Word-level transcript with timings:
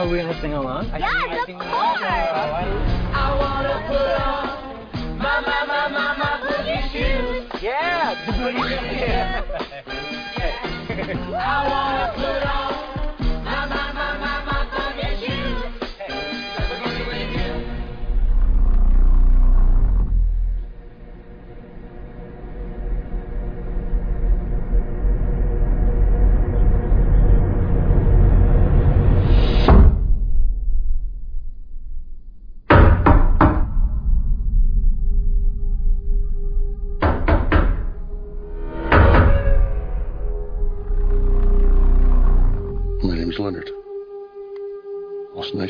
Are 0.00 0.08
we 0.08 0.16
gonna 0.16 0.40
sing 0.40 0.54
along? 0.54 0.90
I 0.92 0.98
Yes, 0.98 1.12
sing- 1.12 1.30
I 1.30 1.36
of 1.36 1.44
sing 1.46 1.58
course. 1.58 1.68
along. 1.68 2.70
I 3.12 3.26
wanna 3.38 3.76
put 3.86 4.16
on 4.24 5.18
my 5.18 5.40
my 5.40 5.60
my 5.66 5.88
my 5.88 6.16
my 6.16 6.32
boogie 6.40 6.82
shoes. 6.90 7.44
Yeah, 7.62 8.14
the 8.24 8.32
boogie 8.32 8.80
shoes. 9.44 9.49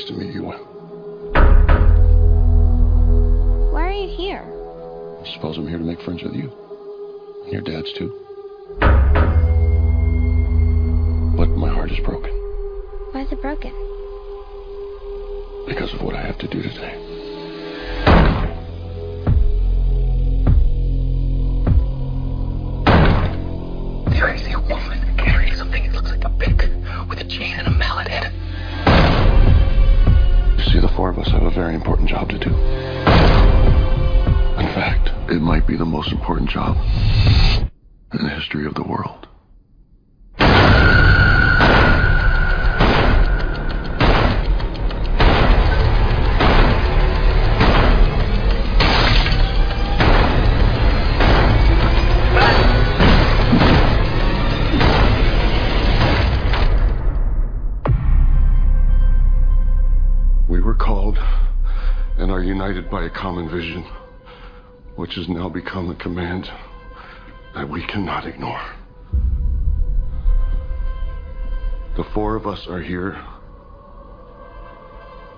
Nice 0.01 0.09
to 0.09 0.15
meet 0.15 0.35
you. 0.35 0.45
Why 3.73 3.83
are 3.89 3.93
you 3.93 4.17
here? 4.17 4.43
I 5.23 5.33
suppose 5.35 5.59
I'm 5.59 5.67
here 5.69 5.79
to 5.79 5.85
make 5.85 6.01
friends 6.03 6.23
with 6.23 6.33
you. 6.35 6.51
And 7.45 7.53
your 7.53 7.63
dad's 7.63 7.93
too. 7.95 8.15
But 11.37 11.49
my 11.57 11.69
heart 11.71 11.91
is 11.91 11.98
broken 12.01 12.31
Why 13.12 13.23
is 13.23 13.33
it 13.33 13.41
broken? 13.41 13.73
because 15.67 15.92
of 15.95 16.03
what 16.03 16.14
I 16.17 16.23
have 16.23 16.39
to 16.39 16.48
do 16.48 16.62
today. 16.62 17.09
Common 63.41 63.58
vision, 63.58 63.83
which 64.96 65.14
has 65.14 65.28
now 65.28 65.48
become 65.48 65.91
a 65.91 65.94
command 65.94 66.50
that 67.55 67.69
we 67.69 67.83
cannot 67.86 68.27
ignore. 68.27 68.60
The 71.96 72.05
four 72.12 72.36
of 72.36 72.46
us 72.46 72.66
are 72.66 72.83
here 72.83 73.18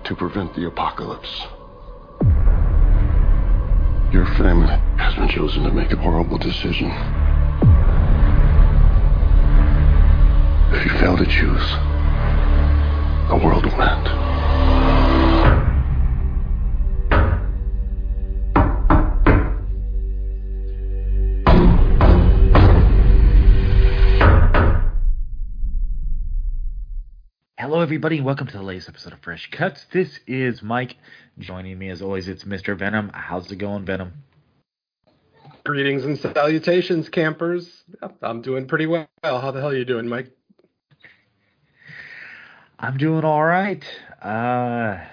to 0.03 0.15
prevent 0.15 0.53
the 0.53 0.67
apocalypse. 0.67 1.43
Your 4.11 4.25
family 4.37 4.75
has 4.97 5.15
been 5.15 5.29
chosen 5.29 5.63
to 5.63 5.71
make 5.71 5.91
a 5.91 5.97
horrible 5.97 6.37
decision. 6.37 6.89
If 10.73 10.85
you 10.85 10.91
fail 10.99 11.15
to 11.15 11.25
choose, 11.25 11.69
the 13.29 13.39
world 13.41 13.65
will 13.65 13.81
end. 13.81 14.32
Everybody, 27.83 28.21
welcome 28.21 28.47
to 28.47 28.55
the 28.55 28.63
latest 28.63 28.87
episode 28.87 29.11
of 29.11 29.19
Fresh 29.19 29.49
Cuts. 29.51 29.85
This 29.91 30.21
is 30.25 30.63
Mike. 30.63 30.95
Joining 31.37 31.77
me, 31.77 31.89
as 31.89 32.01
always, 32.01 32.29
it's 32.29 32.45
Mr. 32.45 32.79
Venom. 32.79 33.11
How's 33.13 33.51
it 33.51 33.57
going, 33.57 33.83
Venom? 33.83 34.23
Greetings 35.65 36.05
and 36.05 36.17
salutations, 36.17 37.09
campers. 37.09 37.83
I'm 38.21 38.41
doing 38.41 38.67
pretty 38.67 38.85
well. 38.85 39.09
How 39.21 39.51
the 39.51 39.59
hell 39.59 39.71
are 39.71 39.75
you 39.75 39.83
doing, 39.83 40.07
Mike? 40.07 40.31
I'm 42.79 42.95
doing 42.95 43.25
all 43.25 43.43
right. 43.43 43.83
Uh, 44.21 45.03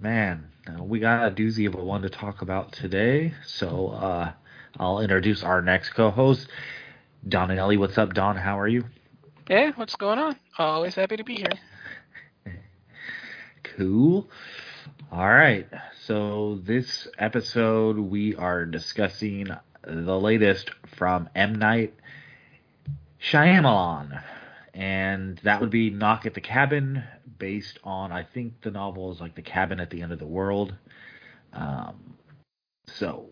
man, 0.00 0.52
we 0.78 1.00
got 1.00 1.26
a 1.26 1.34
doozy 1.34 1.66
of 1.66 1.74
a 1.74 1.82
one 1.82 2.02
to 2.02 2.10
talk 2.10 2.42
about 2.42 2.70
today. 2.70 3.34
So, 3.44 3.88
uh, 3.88 4.32
I'll 4.78 5.00
introduce 5.00 5.42
our 5.42 5.60
next 5.62 5.90
co-host, 5.90 6.46
Don 7.28 7.50
and 7.50 7.58
Ellie. 7.58 7.76
What's 7.76 7.98
up, 7.98 8.14
Don? 8.14 8.36
How 8.36 8.60
are 8.60 8.68
you? 8.68 8.84
Yeah, 9.50 9.72
what's 9.74 9.96
going 9.96 10.20
on? 10.20 10.36
Always 10.56 10.94
happy 10.94 11.16
to 11.16 11.24
be 11.24 11.34
here. 11.34 11.58
Cool. 13.64 14.28
All 15.10 15.28
right. 15.28 15.66
So 16.06 16.60
this 16.62 17.08
episode 17.18 17.98
we 17.98 18.36
are 18.36 18.64
discussing 18.66 19.48
the 19.82 20.20
latest 20.20 20.70
from 20.96 21.28
M 21.34 21.54
Night 21.54 21.94
Shyamalan, 23.20 24.22
and 24.74 25.38
that 25.42 25.60
would 25.60 25.70
be 25.70 25.90
Knock 25.90 26.26
at 26.26 26.34
the 26.34 26.40
Cabin, 26.40 27.02
based 27.38 27.78
on 27.82 28.12
I 28.12 28.22
think 28.22 28.60
the 28.60 28.70
novel 28.70 29.10
is 29.12 29.20
like 29.20 29.34
The 29.34 29.42
Cabin 29.42 29.80
at 29.80 29.90
the 29.90 30.02
End 30.02 30.12
of 30.12 30.18
the 30.18 30.26
World. 30.26 30.74
Um, 31.52 32.14
so 32.86 33.30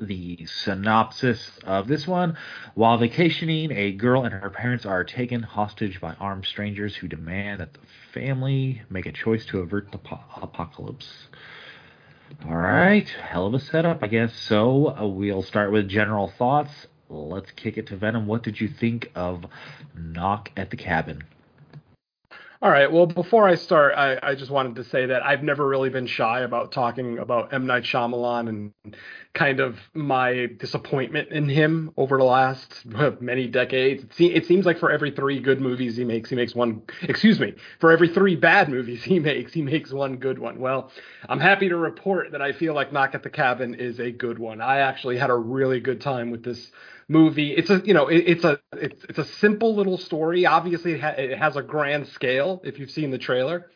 the 0.00 0.46
synopsis 0.46 1.50
of 1.64 1.88
this 1.88 2.06
one. 2.06 2.36
While 2.74 2.98
vacationing 2.98 3.72
a 3.72 3.92
girl 3.92 4.24
and 4.24 4.32
her 4.32 4.50
parents 4.50 4.86
are 4.86 5.04
taken 5.04 5.42
hostage 5.42 6.00
by 6.00 6.14
armed 6.14 6.46
strangers 6.46 6.96
who 6.96 7.08
demand 7.08 7.60
that 7.60 7.74
the 7.74 7.80
family 8.12 8.82
make 8.90 9.06
a 9.06 9.12
choice 9.12 9.46
to 9.46 9.60
avert 9.60 9.92
the 9.92 9.98
po- 9.98 10.20
apocalypse. 10.40 11.28
All 12.44 12.56
right 12.56 13.08
hell 13.08 13.46
of 13.46 13.54
a 13.54 13.60
setup 13.60 14.02
i 14.02 14.08
guess. 14.08 14.34
So 14.34 14.96
uh, 14.96 15.06
we'll 15.06 15.42
start 15.42 15.72
with 15.72 15.88
general 15.88 16.28
thoughts. 16.28 16.86
Let's 17.08 17.52
kick 17.52 17.78
it 17.78 17.86
to 17.88 17.96
venom. 17.96 18.26
What 18.26 18.42
did 18.42 18.60
you 18.60 18.68
think 18.68 19.12
of 19.14 19.46
knock 19.94 20.50
at 20.56 20.70
the 20.70 20.76
cabin 20.76 21.22
All 22.62 22.70
right. 22.70 22.90
Well, 22.90 23.06
before 23.06 23.46
I 23.46 23.54
start, 23.54 23.94
I, 23.96 24.18
I 24.22 24.34
just 24.34 24.50
wanted 24.50 24.76
to 24.76 24.84
say 24.84 25.06
that 25.06 25.22
I've 25.24 25.42
never 25.42 25.66
really 25.66 25.90
been 25.90 26.06
shy 26.06 26.40
about 26.40 26.72
talking 26.72 27.18
about 27.18 27.52
M. 27.52 27.66
Night 27.66 27.82
Shyamalan 27.84 28.48
and 28.48 28.72
kind 29.34 29.60
of 29.60 29.78
my 29.92 30.46
disappointment 30.58 31.28
in 31.30 31.48
him 31.50 31.92
over 31.98 32.16
the 32.16 32.24
last 32.24 32.84
many 33.20 33.46
decades. 33.46 34.04
It, 34.04 34.14
se- 34.14 34.34
it 34.34 34.46
seems 34.46 34.64
like 34.64 34.78
for 34.78 34.90
every 34.90 35.10
three 35.10 35.38
good 35.38 35.60
movies 35.60 35.96
he 35.98 36.04
makes, 36.04 36.30
he 36.30 36.36
makes 36.36 36.54
one, 36.54 36.82
excuse 37.02 37.38
me, 37.38 37.54
for 37.78 37.92
every 37.92 38.08
three 38.08 38.36
bad 38.36 38.70
movies 38.70 39.04
he 39.04 39.18
makes, 39.18 39.52
he 39.52 39.60
makes 39.60 39.92
one 39.92 40.16
good 40.16 40.38
one. 40.38 40.58
Well, 40.58 40.90
I'm 41.28 41.40
happy 41.40 41.68
to 41.68 41.76
report 41.76 42.32
that 42.32 42.40
I 42.40 42.52
feel 42.52 42.74
like 42.74 42.90
Knock 42.92 43.14
at 43.14 43.22
the 43.22 43.30
Cabin 43.30 43.74
is 43.74 44.00
a 44.00 44.10
good 44.10 44.38
one. 44.38 44.62
I 44.62 44.78
actually 44.78 45.18
had 45.18 45.28
a 45.30 45.36
really 45.36 45.80
good 45.80 46.00
time 46.00 46.30
with 46.30 46.42
this 46.42 46.70
movie. 47.08 47.52
It's 47.52 47.70
a 47.70 47.82
you 47.84 47.94
know 47.94 48.08
it, 48.08 48.24
it's 48.26 48.44
a 48.44 48.60
it's 48.72 49.04
it's 49.08 49.18
a 49.18 49.24
simple 49.24 49.74
little 49.74 49.98
story. 49.98 50.46
Obviously, 50.46 50.92
it, 50.92 51.00
ha- 51.00 51.14
it 51.16 51.38
has 51.38 51.56
a 51.56 51.62
grand 51.62 52.08
scale 52.08 52.60
if 52.64 52.78
you've 52.78 52.90
seen 52.90 53.10
the 53.10 53.18
trailer, 53.18 53.70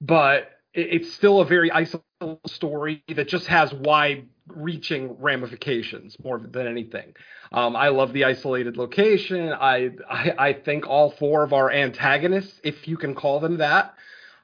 but 0.00 0.50
it, 0.72 0.88
it's 0.94 1.12
still 1.12 1.40
a 1.40 1.44
very 1.44 1.70
isolated 1.70 2.04
story 2.46 3.02
that 3.14 3.28
just 3.28 3.46
has 3.48 3.72
wide-reaching 3.74 5.16
ramifications 5.20 6.16
more 6.24 6.38
than 6.38 6.66
anything. 6.66 7.14
Um, 7.52 7.76
I 7.76 7.88
love 7.88 8.12
the 8.14 8.24
isolated 8.24 8.76
location. 8.78 9.52
I, 9.52 9.90
I 10.08 10.34
I 10.38 10.52
think 10.54 10.86
all 10.86 11.10
four 11.10 11.44
of 11.44 11.52
our 11.52 11.70
antagonists, 11.70 12.60
if 12.64 12.88
you 12.88 12.96
can 12.96 13.14
call 13.14 13.40
them 13.40 13.58
that, 13.58 13.94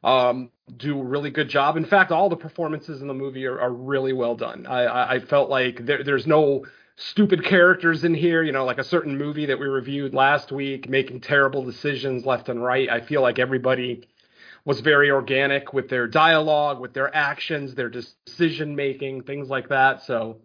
um, 0.05 0.51
do 0.77 1.01
a 1.01 1.05
really 1.05 1.31
good 1.31 1.49
job. 1.49 1.77
In 1.77 1.87
fact, 1.87 2.13
all 2.13 2.29
the 2.29 2.37
performances 2.37 3.01
in 3.01 3.09
the 3.09 3.15
movie 3.15 3.47
are, 3.47 3.59
are 3.59 3.73
really 3.73 4.13
well 4.13 4.35
done. 4.37 4.67
I, 4.67 4.85
I, 4.85 5.15
I 5.15 5.21
felt 5.21 5.49
like 5.51 5.85
there, 5.87 6.05
there's 6.05 6.27
no 6.27 6.67
stupid 7.01 7.45
characters 7.45 8.05
in 8.05 8.13
here, 8.13 8.43
you 8.43 8.53
know, 8.53 8.65
like 8.65 8.79
a 8.79 8.85
certain 8.85 9.17
movie 9.17 9.47
that 9.47 9.59
we 9.59 9.67
reviewed 9.67 10.13
last 10.13 10.53
week, 10.53 10.89
making 10.89 11.21
terrible 11.21 11.65
decisions 11.65 12.27
left 12.27 12.49
and 12.49 12.63
right. 12.63 12.91
I 12.91 13.01
feel 13.01 13.23
like 13.23 13.39
everybody 13.39 14.07
was 14.67 14.81
very 14.81 15.11
organic 15.11 15.73
with 15.73 15.89
their 15.89 16.07
dialogue, 16.07 16.79
with 16.79 16.93
their 16.93 17.15
actions, 17.15 17.75
their 17.75 17.89
decision 17.89 18.77
making, 18.77 19.23
things 19.23 19.49
like 19.49 19.69
that. 19.71 20.03
So, 20.03 20.37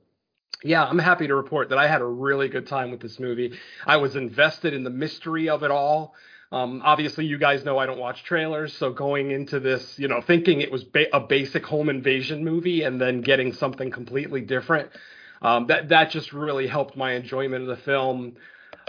yeah, 0.64 0.86
I'm 0.86 0.98
happy 0.98 1.28
to 1.28 1.36
report 1.36 1.70
that 1.70 1.78
I 1.78 1.88
had 1.88 2.02
a 2.02 2.06
really 2.06 2.48
good 2.48 2.68
time 2.68 2.90
with 2.90 3.02
this 3.02 3.20
movie. 3.20 3.60
I 3.86 3.98
was 3.98 4.16
invested 4.16 4.74
in 4.74 4.86
the 4.86 4.90
mystery 4.90 5.50
of 5.50 5.64
it 5.64 5.72
all. 5.72 6.16
Um, 6.54 6.82
obviously, 6.86 7.26
you 7.26 7.38
guys 7.38 7.66
know 7.66 7.78
I 7.78 7.86
don't 7.86 8.00
watch 8.00 8.24
trailers, 8.24 8.72
so 8.72 8.94
going 8.94 9.32
into 9.32 9.60
this, 9.60 10.00
you 10.00 10.08
know, 10.08 10.22
thinking 10.22 10.62
it 10.62 10.72
was 10.72 10.86
ba- 10.86 11.14
a 11.14 11.20
basic 11.20 11.66
home 11.66 11.90
invasion 11.90 12.46
movie 12.46 12.84
and 12.84 13.02
then 13.02 13.20
getting 13.20 13.52
something 13.52 13.92
completely 13.92 14.40
different, 14.40 14.90
um, 15.42 15.68
that 15.68 15.90
that 15.90 16.12
just 16.12 16.34
really 16.34 16.68
helped 16.68 16.96
my 16.96 17.14
enjoyment 17.14 17.64
of 17.64 17.78
the 17.78 17.84
film. 17.84 18.36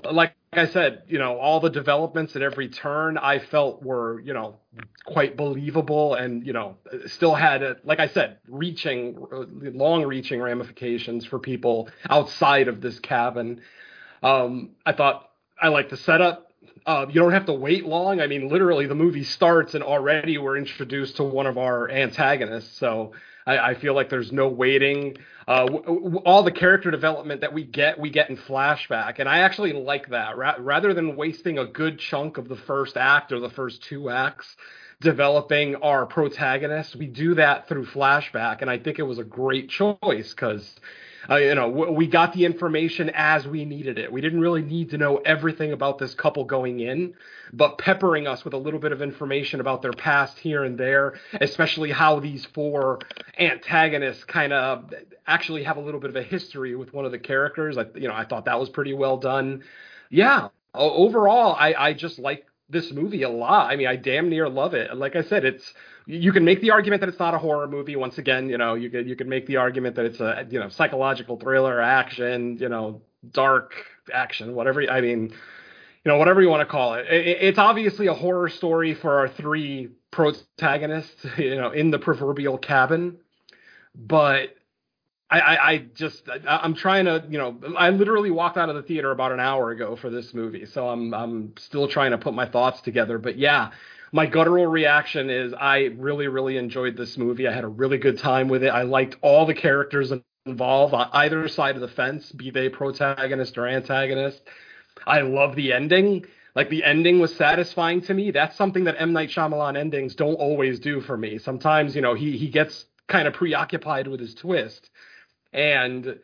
Like 0.04 0.34
I 0.52 0.66
said, 0.66 1.02
you 1.08 1.18
know, 1.18 1.38
all 1.38 1.60
the 1.60 1.70
developments 1.70 2.36
at 2.36 2.42
every 2.42 2.68
turn 2.68 3.18
I 3.18 3.38
felt 3.38 3.82
were, 3.82 4.20
you 4.20 4.34
know, 4.34 4.56
quite 5.04 5.36
believable 5.36 6.14
and, 6.14 6.46
you 6.46 6.52
know, 6.52 6.76
still 7.06 7.34
had, 7.34 7.62
a, 7.62 7.76
like 7.84 7.98
I 7.98 8.08
said, 8.08 8.38
reaching, 8.46 9.16
long 9.30 10.04
reaching 10.04 10.40
ramifications 10.40 11.24
for 11.24 11.38
people 11.38 11.88
outside 12.08 12.68
of 12.68 12.80
this 12.80 12.98
cabin. 13.00 13.62
Um, 14.22 14.70
I 14.84 14.92
thought 14.92 15.30
I 15.60 15.68
liked 15.68 15.90
the 15.90 15.96
setup. 15.96 16.52
Uh, 16.84 17.06
you 17.08 17.20
don't 17.20 17.32
have 17.32 17.46
to 17.46 17.54
wait 17.54 17.86
long. 17.86 18.20
I 18.20 18.26
mean, 18.26 18.48
literally, 18.48 18.86
the 18.86 18.94
movie 18.94 19.24
starts 19.24 19.74
and 19.74 19.82
already 19.82 20.38
we're 20.38 20.56
introduced 20.58 21.16
to 21.16 21.24
one 21.24 21.46
of 21.46 21.58
our 21.58 21.90
antagonists. 21.90 22.78
So 22.78 23.12
I, 23.46 23.58
I 23.70 23.74
feel 23.74 23.94
like 23.94 24.10
there's 24.10 24.32
no 24.32 24.48
waiting. 24.48 25.16
Uh, 25.48 25.66
w- 25.66 25.84
w- 25.84 26.22
all 26.26 26.42
the 26.44 26.52
character 26.52 26.90
development 26.90 27.42
that 27.42 27.52
we 27.52 27.64
get, 27.64 27.98
we 28.00 28.10
get 28.10 28.30
in 28.30 28.36
flashback, 28.38 29.20
and 29.20 29.28
I 29.28 29.40
actually 29.40 29.72
like 29.74 30.08
that. 30.10 30.38
Ra- 30.38 30.56
rather 30.58 30.94
than 30.94 31.16
wasting 31.16 31.58
a 31.58 31.66
good 31.66 31.98
chunk 31.98 32.38
of 32.38 32.48
the 32.48 32.56
first 32.56 32.96
act 32.96 33.32
or 33.32 33.40
the 33.40 33.50
first 33.50 33.82
two 33.84 34.10
acts 34.10 34.56
developing 35.00 35.76
our 35.76 36.06
protagonist, 36.06 36.96
we 36.96 37.06
do 37.06 37.34
that 37.36 37.68
through 37.68 37.86
flashback, 37.86 38.62
and 38.62 38.70
I 38.70 38.78
think 38.78 38.98
it 38.98 39.04
was 39.04 39.18
a 39.18 39.24
great 39.24 39.70
choice 39.70 40.30
because 40.34 40.76
uh, 41.28 41.36
you 41.36 41.54
know, 41.54 41.68
we 41.68 42.06
got 42.06 42.32
the 42.32 42.44
information 42.44 43.10
as 43.14 43.46
we 43.46 43.64
needed 43.64 43.98
it. 43.98 44.12
We 44.12 44.20
didn't 44.20 44.40
really 44.40 44.62
need 44.62 44.90
to 44.90 44.98
know 44.98 45.18
everything 45.18 45.72
about 45.72 45.98
this 45.98 46.14
couple 46.14 46.44
going 46.44 46.80
in, 46.80 47.14
but 47.52 47.78
peppering 47.78 48.26
us 48.26 48.44
with 48.44 48.54
a 48.54 48.58
little 48.58 48.80
bit 48.80 48.92
of 48.92 49.02
information 49.02 49.60
about 49.60 49.82
their 49.82 49.92
past 49.92 50.38
here 50.38 50.64
and 50.64 50.78
there, 50.78 51.14
especially 51.40 51.90
how 51.90 52.20
these 52.20 52.46
four 52.54 53.00
antagonists 53.38 54.24
kind 54.24 54.52
of 54.52 54.92
actually 55.26 55.64
have 55.64 55.76
a 55.76 55.80
little 55.80 56.00
bit 56.00 56.10
of 56.10 56.16
a 56.16 56.22
history 56.22 56.74
with 56.76 56.92
one 56.92 57.04
of 57.04 57.12
the 57.12 57.18
characters. 57.18 57.76
I, 57.76 57.86
you 57.94 58.08
know, 58.08 58.14
I 58.14 58.24
thought 58.24 58.44
that 58.44 58.58
was 58.60 58.68
pretty 58.68 58.94
well 58.94 59.16
done. 59.16 59.64
Yeah, 60.10 60.48
overall, 60.74 61.56
I, 61.58 61.74
I 61.74 61.92
just 61.92 62.18
like 62.18 62.46
this 62.68 62.90
movie 62.92 63.22
a 63.22 63.28
lot. 63.28 63.70
I 63.70 63.76
mean, 63.76 63.86
I 63.86 63.96
damn 63.96 64.28
near 64.28 64.48
love 64.48 64.74
it. 64.74 64.96
Like 64.96 65.16
I 65.16 65.22
said, 65.22 65.44
it's 65.44 65.72
you 66.06 66.32
can 66.32 66.44
make 66.44 66.60
the 66.60 66.70
argument 66.70 67.00
that 67.00 67.08
it's 67.08 67.18
not 67.18 67.34
a 67.34 67.38
horror 67.38 67.68
movie. 67.68 67.96
Once 67.96 68.18
again, 68.18 68.48
you 68.48 68.58
know, 68.58 68.74
you 68.74 68.90
could 68.90 69.08
you 69.08 69.16
could 69.16 69.28
make 69.28 69.46
the 69.46 69.56
argument 69.56 69.96
that 69.96 70.04
it's 70.04 70.20
a 70.20 70.46
you 70.50 70.58
know 70.58 70.68
psychological 70.68 71.36
thriller, 71.36 71.80
action, 71.80 72.58
you 72.58 72.68
know, 72.68 73.02
dark 73.30 73.72
action, 74.12 74.54
whatever. 74.54 74.82
I 74.90 75.00
mean, 75.00 75.30
you 75.30 76.12
know, 76.12 76.18
whatever 76.18 76.42
you 76.42 76.48
want 76.48 76.60
to 76.60 76.70
call 76.70 76.94
it. 76.94 77.06
it. 77.06 77.38
It's 77.40 77.58
obviously 77.58 78.06
a 78.08 78.14
horror 78.14 78.48
story 78.48 78.94
for 78.94 79.18
our 79.18 79.28
three 79.28 79.90
protagonists, 80.10 81.26
you 81.38 81.56
know, 81.56 81.70
in 81.70 81.90
the 81.90 81.98
proverbial 81.98 82.58
cabin. 82.58 83.18
But 83.94 84.56
I, 85.30 85.40
I, 85.40 85.70
I 85.70 85.78
just 85.94 86.28
I, 86.28 86.38
I'm 86.62 86.74
trying 86.74 87.06
to 87.06 87.24
you 87.28 87.38
know 87.38 87.58
I 87.76 87.90
literally 87.90 88.30
walked 88.30 88.56
out 88.56 88.68
of 88.68 88.76
the 88.76 88.82
theater 88.82 89.10
about 89.10 89.32
an 89.32 89.40
hour 89.40 89.70
ago 89.70 89.96
for 89.96 90.10
this 90.10 90.32
movie, 90.34 90.66
so 90.66 90.88
I'm 90.88 91.12
I'm 91.12 91.54
still 91.58 91.88
trying 91.88 92.12
to 92.12 92.18
put 92.18 92.34
my 92.34 92.46
thoughts 92.46 92.80
together. 92.80 93.18
But 93.18 93.36
yeah, 93.36 93.70
my 94.12 94.26
guttural 94.26 94.66
reaction 94.66 95.30
is 95.30 95.52
I 95.52 95.90
really 95.96 96.28
really 96.28 96.56
enjoyed 96.56 96.96
this 96.96 97.18
movie. 97.18 97.48
I 97.48 97.52
had 97.52 97.64
a 97.64 97.68
really 97.68 97.98
good 97.98 98.18
time 98.18 98.48
with 98.48 98.62
it. 98.62 98.68
I 98.68 98.82
liked 98.82 99.16
all 99.20 99.46
the 99.46 99.54
characters 99.54 100.12
involved 100.46 100.94
on 100.94 101.08
either 101.12 101.48
side 101.48 101.74
of 101.74 101.80
the 101.80 101.88
fence, 101.88 102.30
be 102.30 102.50
they 102.50 102.68
protagonist 102.68 103.58
or 103.58 103.66
antagonist. 103.66 104.42
I 105.06 105.22
love 105.22 105.56
the 105.56 105.72
ending. 105.72 106.26
Like 106.54 106.70
the 106.70 106.84
ending 106.84 107.18
was 107.20 107.34
satisfying 107.34 108.00
to 108.02 108.14
me. 108.14 108.30
That's 108.30 108.56
something 108.56 108.84
that 108.84 108.94
M 108.98 109.12
Night 109.12 109.28
Shyamalan 109.30 109.76
endings 109.76 110.14
don't 110.14 110.36
always 110.36 110.78
do 110.78 111.00
for 111.00 111.16
me. 111.16 111.38
Sometimes 111.38 111.96
you 111.96 112.00
know 112.00 112.14
he 112.14 112.38
he 112.38 112.48
gets 112.48 112.86
kind 113.08 113.26
of 113.26 113.34
preoccupied 113.34 114.06
with 114.06 114.20
his 114.20 114.34
twist 114.34 114.88
and 115.56 116.18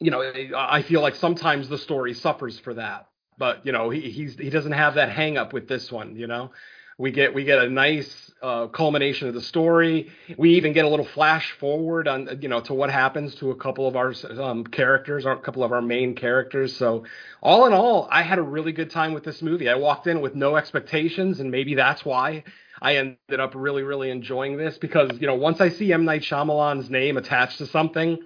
you 0.00 0.10
know 0.10 0.20
i 0.56 0.82
feel 0.82 1.00
like 1.00 1.14
sometimes 1.14 1.68
the 1.68 1.78
story 1.78 2.12
suffers 2.12 2.58
for 2.58 2.74
that. 2.74 3.08
But 3.38 3.64
you 3.64 3.72
know 3.72 3.90
he 3.90 4.10
he's 4.10 4.36
he 4.38 4.50
doesn't 4.50 4.72
have 4.72 4.94
that 4.96 5.10
hang 5.10 5.38
up 5.38 5.52
with 5.52 5.68
this 5.68 5.90
one 5.90 6.16
you 6.16 6.26
know? 6.26 6.50
We 6.98 7.10
get 7.10 7.34
we 7.34 7.42
get 7.44 7.58
a 7.58 7.68
nice 7.68 8.30
uh, 8.40 8.68
culmination 8.68 9.26
of 9.26 9.34
the 9.34 9.40
story. 9.40 10.12
We 10.38 10.54
even 10.54 10.72
get 10.72 10.84
a 10.84 10.88
little 10.88 11.06
flash 11.06 11.50
forward 11.58 12.06
on 12.06 12.38
you 12.40 12.48
know 12.48 12.60
to 12.60 12.74
what 12.74 12.90
happens 12.90 13.34
to 13.36 13.50
a 13.50 13.56
couple 13.56 13.88
of 13.88 13.96
our 13.96 14.14
um, 14.40 14.64
characters 14.64 15.26
or 15.26 15.32
a 15.32 15.38
couple 15.38 15.64
of 15.64 15.72
our 15.72 15.82
main 15.82 16.14
characters. 16.14 16.76
So 16.76 17.04
all 17.42 17.66
in 17.66 17.72
all 17.72 18.08
i 18.12 18.22
had 18.22 18.38
a 18.38 18.42
really 18.42 18.72
good 18.72 18.90
time 18.90 19.12
with 19.12 19.24
this 19.24 19.42
movie. 19.42 19.68
I 19.68 19.74
walked 19.74 20.06
in 20.06 20.20
with 20.20 20.36
no 20.36 20.54
expectations 20.56 21.40
and 21.40 21.50
maybe 21.50 21.74
that's 21.74 22.04
why 22.04 22.44
I 22.84 22.96
ended 22.96 23.40
up 23.40 23.54
really, 23.54 23.82
really 23.82 24.10
enjoying 24.10 24.58
this 24.58 24.76
because, 24.76 25.10
you 25.18 25.26
know, 25.26 25.36
once 25.36 25.58
I 25.58 25.70
see 25.70 25.90
M. 25.90 26.04
Night 26.04 26.20
Shyamalan's 26.20 26.90
name 26.90 27.16
attached 27.16 27.56
to 27.58 27.66
something, 27.66 28.18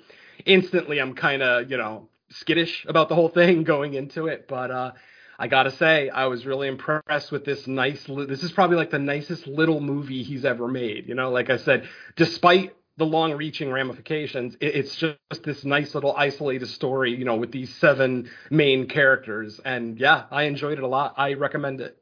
instantly 0.45 0.99
I'm 0.99 1.15
kind 1.15 1.43
of, 1.43 1.71
you 1.71 1.77
know, 1.77 2.09
skittish 2.31 2.85
about 2.89 3.09
the 3.09 3.15
whole 3.15 3.29
thing 3.29 3.63
going 3.75 3.95
into 3.95 4.27
it. 4.27 4.49
But 4.49 4.73
uh, 4.73 4.93
I 5.39 5.47
gotta 5.47 5.71
say, 5.71 6.09
I 6.09 6.27
was 6.27 6.45
really 6.45 6.67
impressed 6.67 7.31
with 7.31 7.45
this 7.45 7.69
nice. 7.69 8.05
This 8.09 8.43
is 8.43 8.51
probably 8.51 8.77
like 8.77 8.91
the 8.91 8.99
nicest 8.99 9.47
little 9.47 9.81
movie 9.81 10.25
he's 10.25 10.45
ever 10.45 10.67
made. 10.67 11.09
You 11.09 11.15
know, 11.15 11.31
like 11.31 11.51
I 11.51 11.59
said, 11.59 11.89
despite 12.17 12.75
the 12.97 13.07
long-reaching 13.07 13.71
ramifications, 13.71 14.57
it, 14.61 14.75
it's 14.75 14.97
just 14.97 15.45
this 15.45 15.65
nice 15.65 15.95
little 15.95 16.17
isolated 16.17 16.67
story. 16.67 17.15
You 17.15 17.25
know, 17.25 17.37
with 17.37 17.53
these 17.53 17.73
seven 17.77 18.29
main 18.51 18.89
characters, 18.89 19.61
and 19.65 20.01
yeah, 20.01 20.25
I 20.33 20.43
enjoyed 20.45 20.79
it 20.79 20.85
a 20.85 20.89
lot. 20.89 21.15
I 21.17 21.35
recommend 21.35 21.81
it. 21.81 21.98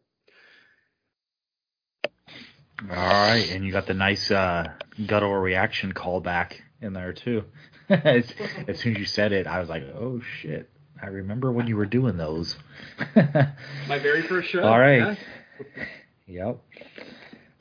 All 2.82 2.96
right, 2.96 3.50
and 3.50 3.64
you 3.64 3.72
got 3.72 3.86
the 3.86 3.94
nice 3.94 4.30
uh, 4.30 4.72
guttural 5.06 5.36
reaction 5.36 5.92
callback 5.92 6.54
in 6.80 6.92
there 6.92 7.12
too. 7.12 7.44
as, 7.88 8.32
as 8.68 8.80
soon 8.80 8.94
as 8.94 8.98
you 8.98 9.06
said 9.06 9.32
it, 9.32 9.46
I 9.46 9.60
was 9.60 9.68
like, 9.68 9.84
"Oh 9.84 10.20
shit!" 10.40 10.68
I 11.02 11.06
remember 11.06 11.52
when 11.52 11.66
you 11.66 11.76
were 11.76 11.86
doing 11.86 12.16
those. 12.16 12.56
My 13.16 13.98
very 13.98 14.22
first 14.22 14.50
show. 14.50 14.62
All 14.62 14.78
right. 14.78 15.18
Yeah. 15.58 15.84
Yep. 16.28 16.60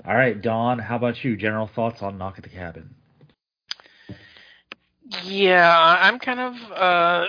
All 0.07 0.15
right, 0.15 0.41
Don. 0.41 0.79
How 0.79 0.95
about 0.95 1.23
you? 1.23 1.37
General 1.37 1.67
thoughts 1.67 2.01
on 2.01 2.17
Knock 2.17 2.39
at 2.39 2.43
the 2.43 2.49
Cabin? 2.49 2.95
Yeah, 5.23 5.97
I'm 6.01 6.17
kind 6.17 6.39
of 6.39 6.71
uh, 6.71 7.25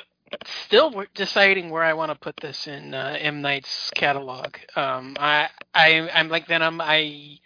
still 0.65 1.05
deciding 1.15 1.69
where 1.69 1.83
I 1.83 1.93
want 1.93 2.11
to 2.11 2.19
put 2.19 2.37
this 2.39 2.67
in 2.67 2.95
uh, 2.95 3.19
M 3.21 3.43
Night's 3.43 3.91
catalog. 3.91 4.57
Um, 4.75 5.17
I, 5.21 5.49
I, 5.75 6.09
I'm 6.15 6.31
like 6.31 6.49
Venom. 6.49 6.81
I 6.81 7.39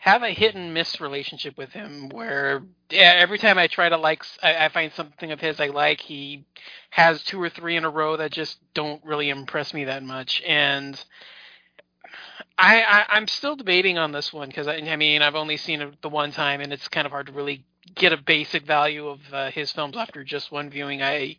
have 0.00 0.22
a 0.22 0.30
hit 0.30 0.54
and 0.54 0.72
miss 0.72 0.98
relationship 0.98 1.58
with 1.58 1.70
him, 1.72 2.08
where 2.08 2.62
yeah, 2.88 3.16
every 3.18 3.36
time 3.36 3.58
I 3.58 3.66
try 3.66 3.90
to 3.90 3.98
like, 3.98 4.24
I 4.42 4.70
find 4.70 4.90
something 4.94 5.30
of 5.30 5.40
his 5.40 5.60
I 5.60 5.66
like. 5.66 6.00
He 6.00 6.46
has 6.88 7.22
two 7.22 7.40
or 7.40 7.50
three 7.50 7.76
in 7.76 7.84
a 7.84 7.90
row 7.90 8.16
that 8.16 8.32
just 8.32 8.58
don't 8.72 9.04
really 9.04 9.28
impress 9.28 9.74
me 9.74 9.84
that 9.84 10.02
much, 10.02 10.42
and. 10.46 11.02
I, 12.58 12.82
I 12.82 13.04
I'm 13.16 13.26
still 13.26 13.56
debating 13.56 13.96
on 13.96 14.12
this 14.12 14.34
one 14.34 14.48
because 14.48 14.68
I, 14.68 14.74
I 14.74 14.96
mean 14.96 15.22
I've 15.22 15.34
only 15.34 15.56
seen 15.56 15.80
it 15.80 16.02
the 16.02 16.10
one 16.10 16.30
time 16.30 16.60
and 16.60 16.74
it's 16.74 16.88
kind 16.88 17.06
of 17.06 17.12
hard 17.12 17.26
to 17.26 17.32
really 17.32 17.64
get 17.94 18.12
a 18.12 18.18
basic 18.18 18.64
value 18.66 19.08
of 19.08 19.20
uh, 19.32 19.50
his 19.50 19.72
films 19.72 19.96
after 19.96 20.24
just 20.24 20.52
one 20.52 20.68
viewing. 20.68 21.02
I 21.02 21.36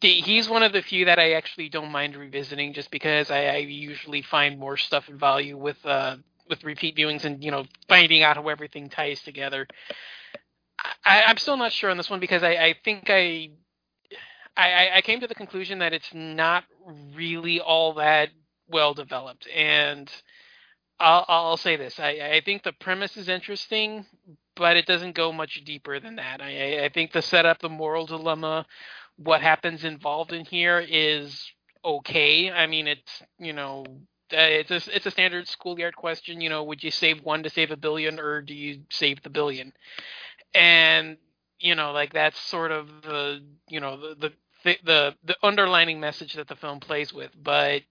he's 0.00 0.48
one 0.48 0.64
of 0.64 0.72
the 0.72 0.82
few 0.82 1.04
that 1.04 1.18
I 1.20 1.32
actually 1.34 1.68
don't 1.68 1.92
mind 1.92 2.16
revisiting 2.16 2.72
just 2.72 2.90
because 2.90 3.30
I, 3.30 3.46
I 3.46 3.56
usually 3.58 4.22
find 4.22 4.58
more 4.58 4.76
stuff 4.76 5.08
and 5.08 5.20
value 5.20 5.56
with 5.56 5.76
uh 5.84 6.16
with 6.48 6.64
repeat 6.64 6.96
viewings 6.96 7.24
and 7.24 7.44
you 7.44 7.50
know 7.50 7.64
finding 7.88 8.22
out 8.22 8.36
how 8.36 8.48
everything 8.48 8.88
ties 8.88 9.22
together. 9.22 9.66
I, 11.04 11.24
I'm 11.26 11.38
still 11.38 11.56
not 11.56 11.72
sure 11.72 11.90
on 11.90 11.96
this 11.96 12.10
one 12.10 12.20
because 12.20 12.42
I, 12.42 12.52
I 12.52 12.74
think 12.84 13.10
I, 13.10 13.50
I 14.56 14.90
I 14.96 15.02
came 15.02 15.20
to 15.20 15.28
the 15.28 15.34
conclusion 15.34 15.80
that 15.80 15.92
it's 15.92 16.12
not 16.14 16.64
really 17.14 17.60
all 17.60 17.94
that 17.94 18.30
well 18.68 18.94
developed 18.94 19.48
and. 19.48 20.10
I'll, 21.00 21.24
I'll 21.28 21.56
say 21.56 21.76
this. 21.76 21.98
I, 22.00 22.10
I 22.10 22.42
think 22.44 22.62
the 22.62 22.72
premise 22.72 23.16
is 23.16 23.28
interesting, 23.28 24.06
but 24.56 24.76
it 24.76 24.86
doesn't 24.86 25.14
go 25.14 25.32
much 25.32 25.62
deeper 25.64 26.00
than 26.00 26.16
that. 26.16 26.40
I, 26.40 26.84
I 26.84 26.88
think 26.88 27.12
the 27.12 27.22
setup, 27.22 27.60
the 27.60 27.68
moral 27.68 28.06
dilemma, 28.06 28.66
what 29.16 29.42
happens 29.42 29.84
involved 29.84 30.32
in 30.32 30.44
here 30.44 30.78
is 30.80 31.52
okay. 31.84 32.50
I 32.50 32.66
mean, 32.66 32.86
it's 32.88 33.22
you 33.38 33.52
know, 33.52 33.84
Uh, 34.32 34.36
it's 34.40 34.70
a 34.70 34.96
it's 34.96 35.06
a 35.06 35.10
standard 35.10 35.48
schoolyard 35.48 35.96
question. 35.96 36.40
You 36.40 36.50
know, 36.50 36.64
would 36.64 36.82
you 36.84 36.90
save 36.90 37.22
one 37.24 37.42
to 37.44 37.50
save 37.50 37.70
a 37.70 37.76
billion, 37.76 38.20
or 38.20 38.42
do 38.42 38.54
you 38.54 38.82
save 38.90 39.22
the 39.22 39.30
billion? 39.30 39.72
And 40.54 41.18
you 41.60 41.74
know, 41.74 41.92
like 41.92 42.12
that's 42.14 42.38
sort 42.40 42.72
of 42.72 42.88
the 43.02 43.44
you 43.68 43.80
know 43.80 43.96
the 44.14 44.32
the 44.64 44.76
the, 44.84 45.14
the 45.24 45.36
underlining 45.42 46.00
message 46.00 46.34
that 46.34 46.48
the 46.48 46.56
film 46.56 46.80
plays 46.80 47.12
with, 47.12 47.32
but 47.42 47.82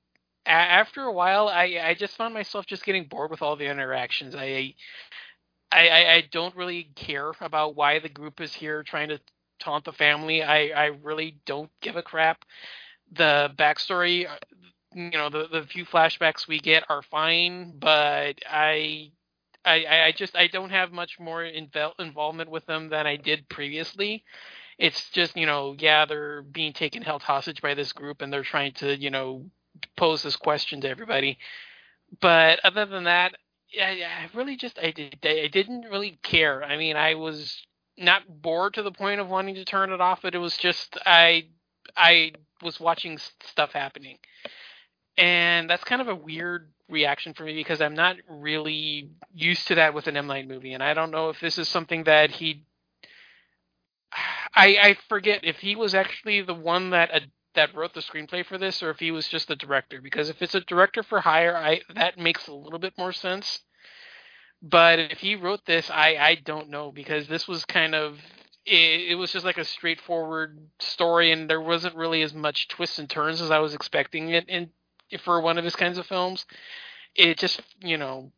a- 0.46 0.50
after 0.52 1.04
a 1.04 1.14
while, 1.14 1.50
I 1.50 1.80
I 1.84 1.96
just 1.96 2.18
found 2.18 2.34
myself 2.34 2.66
just 2.68 2.86
getting 2.86 3.06
bored 3.06 3.32
with 3.32 3.42
all 3.44 3.56
the 3.58 3.68
interactions. 3.70 4.36
I 4.36 4.76
I 5.72 5.90
I, 5.90 6.14
I 6.16 6.22
don't 6.32 6.56
really 6.56 6.86
care 6.96 7.32
about 7.42 7.76
why 7.76 8.00
the 8.00 8.10
group 8.10 8.42
is 8.42 8.54
here 8.54 8.84
trying 8.84 9.10
to 9.10 9.20
taunt 9.60 9.86
the 9.86 9.94
family. 9.94 10.44
I 10.44 10.68
I 10.70 10.86
really 11.04 11.38
don't 11.46 11.72
give 11.82 11.96
a 11.96 12.04
crap. 12.04 12.44
The 13.14 13.52
backstory, 13.58 14.28
you 14.96 15.12
know 15.12 15.30
the 15.30 15.48
the 15.52 15.64
few 15.68 15.86
flashbacks 15.86 16.48
we 16.48 16.60
get 16.60 16.86
are 16.90 17.02
fine, 17.04 17.74
but 17.80 18.36
I. 18.50 19.12
I, 19.66 19.86
I 20.06 20.14
just 20.16 20.36
I 20.38 20.48
don't 20.48 20.70
have 20.70 20.94
much 20.94 21.20
more 21.20 21.42
invel- 21.44 22.00
involvement 22.00 22.50
with 22.50 22.66
them 22.68 22.90
than 22.90 23.06
I 23.06 23.18
did 23.18 23.50
previously. 23.50 24.24
It's 24.78 25.10
just 25.12 25.36
you 25.38 25.46
know 25.46 25.76
yeah 25.78 26.06
they're 26.06 26.42
being 26.44 26.74
taken 26.74 27.02
held 27.02 27.24
hostage 27.24 27.62
by 27.62 27.74
this 27.74 27.94
group 27.94 28.22
and 28.22 28.32
they're 28.32 28.44
trying 28.44 28.74
to 28.76 28.98
you 28.98 29.10
know 29.10 29.46
pose 29.98 30.24
this 30.24 30.38
question 30.38 30.82
to 30.82 30.90
everybody. 30.90 31.38
But 32.22 32.60
other 32.64 32.86
than 32.86 33.06
that, 33.06 33.36
I, 33.82 34.04
I 34.04 34.30
really 34.36 34.56
just 34.58 34.80
I 34.80 34.92
did 34.92 35.20
I 35.24 35.50
didn't 35.52 35.84
really 35.92 36.20
care. 36.24 36.64
I 36.64 36.78
mean 36.78 36.96
I 36.96 37.16
was 37.16 37.66
not 37.98 38.42
bored 38.42 38.76
to 38.76 38.84
the 38.84 38.92
point 38.92 39.20
of 39.20 39.30
wanting 39.30 39.56
to 39.56 39.66
turn 39.66 39.92
it 39.92 40.02
off, 40.02 40.22
but 40.24 40.36
it 40.36 40.40
was 40.40 40.58
just 40.58 40.98
I 41.06 41.48
I 41.96 42.34
was 42.64 42.80
watching 42.80 43.20
stuff 43.44 43.74
happening. 43.74 44.20
And 45.18 45.70
that's 45.70 45.84
kind 45.84 46.02
of 46.02 46.08
a 46.08 46.16
weird 46.16 46.70
reaction 46.90 47.34
for 47.34 47.44
me 47.44 47.54
because 47.54 47.82
I'm 47.82 47.96
not 47.96 48.18
really 48.30 49.10
used 49.34 49.68
to 49.68 49.76
that 49.76 49.94
with 49.94 50.08
an 50.08 50.18
M 50.18 50.28
Night 50.28 50.48
movie, 50.48 50.74
and 50.74 50.84
I 50.84 50.94
don't 50.94 51.12
know 51.12 51.30
if 51.30 51.40
this 51.40 51.58
is 51.58 51.68
something 51.68 52.04
that 52.06 52.32
he. 52.32 52.64
I 54.56 54.78
I 54.82 54.98
forget 55.10 55.42
if 55.44 55.58
he 55.58 55.76
was 55.76 55.94
actually 55.96 56.42
the 56.42 56.54
one 56.54 56.92
that 56.92 57.12
uh, 57.14 57.20
that 57.56 57.76
wrote 57.76 57.94
the 57.94 58.02
screenplay 58.02 58.46
for 58.46 58.58
this, 58.58 58.84
or 58.84 58.90
if 58.92 59.00
he 59.00 59.12
was 59.12 59.28
just 59.28 59.48
the 59.48 59.56
director. 59.56 60.02
Because 60.02 60.30
if 60.30 60.42
it's 60.42 60.56
a 60.56 60.62
director 60.62 61.04
for 61.04 61.20
hire, 61.20 61.58
I 61.58 61.82
that 61.96 62.18
makes 62.18 62.48
a 62.48 62.54
little 62.54 62.80
bit 62.80 62.94
more 62.98 63.14
sense. 63.14 63.60
But 64.62 65.00
if 65.00 65.20
he 65.20 65.36
wrote 65.36 65.66
this, 65.66 65.90
I 65.90 66.16
I 66.16 66.36
don't 66.36 66.70
know 66.70 66.92
because 66.92 67.28
this 67.28 67.48
was 67.48 67.66
kind 67.66 67.96
of 67.96 68.20
it, 68.66 69.16
was 69.18 69.32
just 69.32 69.46
like 69.46 69.58
a 69.58 69.66
straightforward 69.66 70.60
story, 70.80 71.32
and 71.32 71.50
there 71.50 71.62
wasn't 71.62 71.96
really 71.96 72.22
as 72.22 72.34
much 72.34 72.68
twists 72.68 73.00
and 73.00 73.10
turns 73.10 73.42
as 73.42 73.52
I 73.52 73.60
was 73.60 73.74
expecting 73.74 74.30
it 74.30 74.50
in 74.50 74.70
for 75.22 75.42
one 75.42 75.58
of 75.58 75.66
his 75.66 75.76
kinds 75.76 75.98
of 75.98 76.06
films. 76.06 76.46
It 77.16 77.38
just 77.40 77.62
you 77.82 77.98
know 77.98 78.32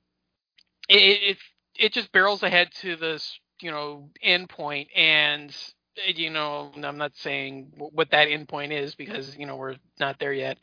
it 0.89 0.95
it 1.31 1.37
it 1.77 1.93
just 1.93 2.11
barrels 2.11 2.43
ahead 2.43 2.69
to 2.81 2.95
this 2.95 3.39
you 3.61 3.71
know 3.71 4.09
end 4.21 4.49
point. 4.49 4.89
And 4.95 5.55
you 6.15 6.29
know 6.29 6.71
i'm 6.81 6.97
not 6.97 7.15
saying 7.17 7.73
what 7.77 8.11
that 8.11 8.29
end 8.29 8.47
point 8.47 8.71
is 8.71 8.95
because 8.95 9.37
you 9.37 9.45
know 9.45 9.57
we're 9.57 9.75
not 9.99 10.19
there 10.19 10.33
yet. 10.33 10.57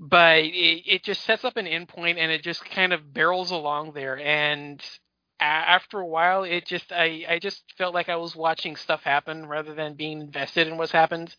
But 0.00 0.40
it, 0.44 0.82
it 0.86 1.04
just 1.04 1.22
sets 1.24 1.44
up 1.44 1.56
an 1.56 1.66
end 1.66 1.88
point 1.88 2.18
and 2.18 2.32
it 2.32 2.42
just 2.42 2.64
kind 2.64 2.92
of 2.92 3.14
barrels 3.14 3.52
along 3.52 3.92
there. 3.92 4.18
And 4.18 4.82
after 5.40 6.00
a 6.00 6.06
while 6.06 6.44
it 6.44 6.66
just 6.66 6.92
i 6.92 7.24
i 7.28 7.38
just 7.38 7.64
felt 7.76 7.94
like 7.94 8.08
i 8.08 8.16
was 8.16 8.36
watching 8.36 8.76
stuff 8.76 9.02
happen 9.02 9.46
rather 9.46 9.74
than 9.74 9.94
being 9.94 10.20
invested 10.20 10.68
in 10.68 10.78
what's 10.78 10.92
happened 10.92 11.34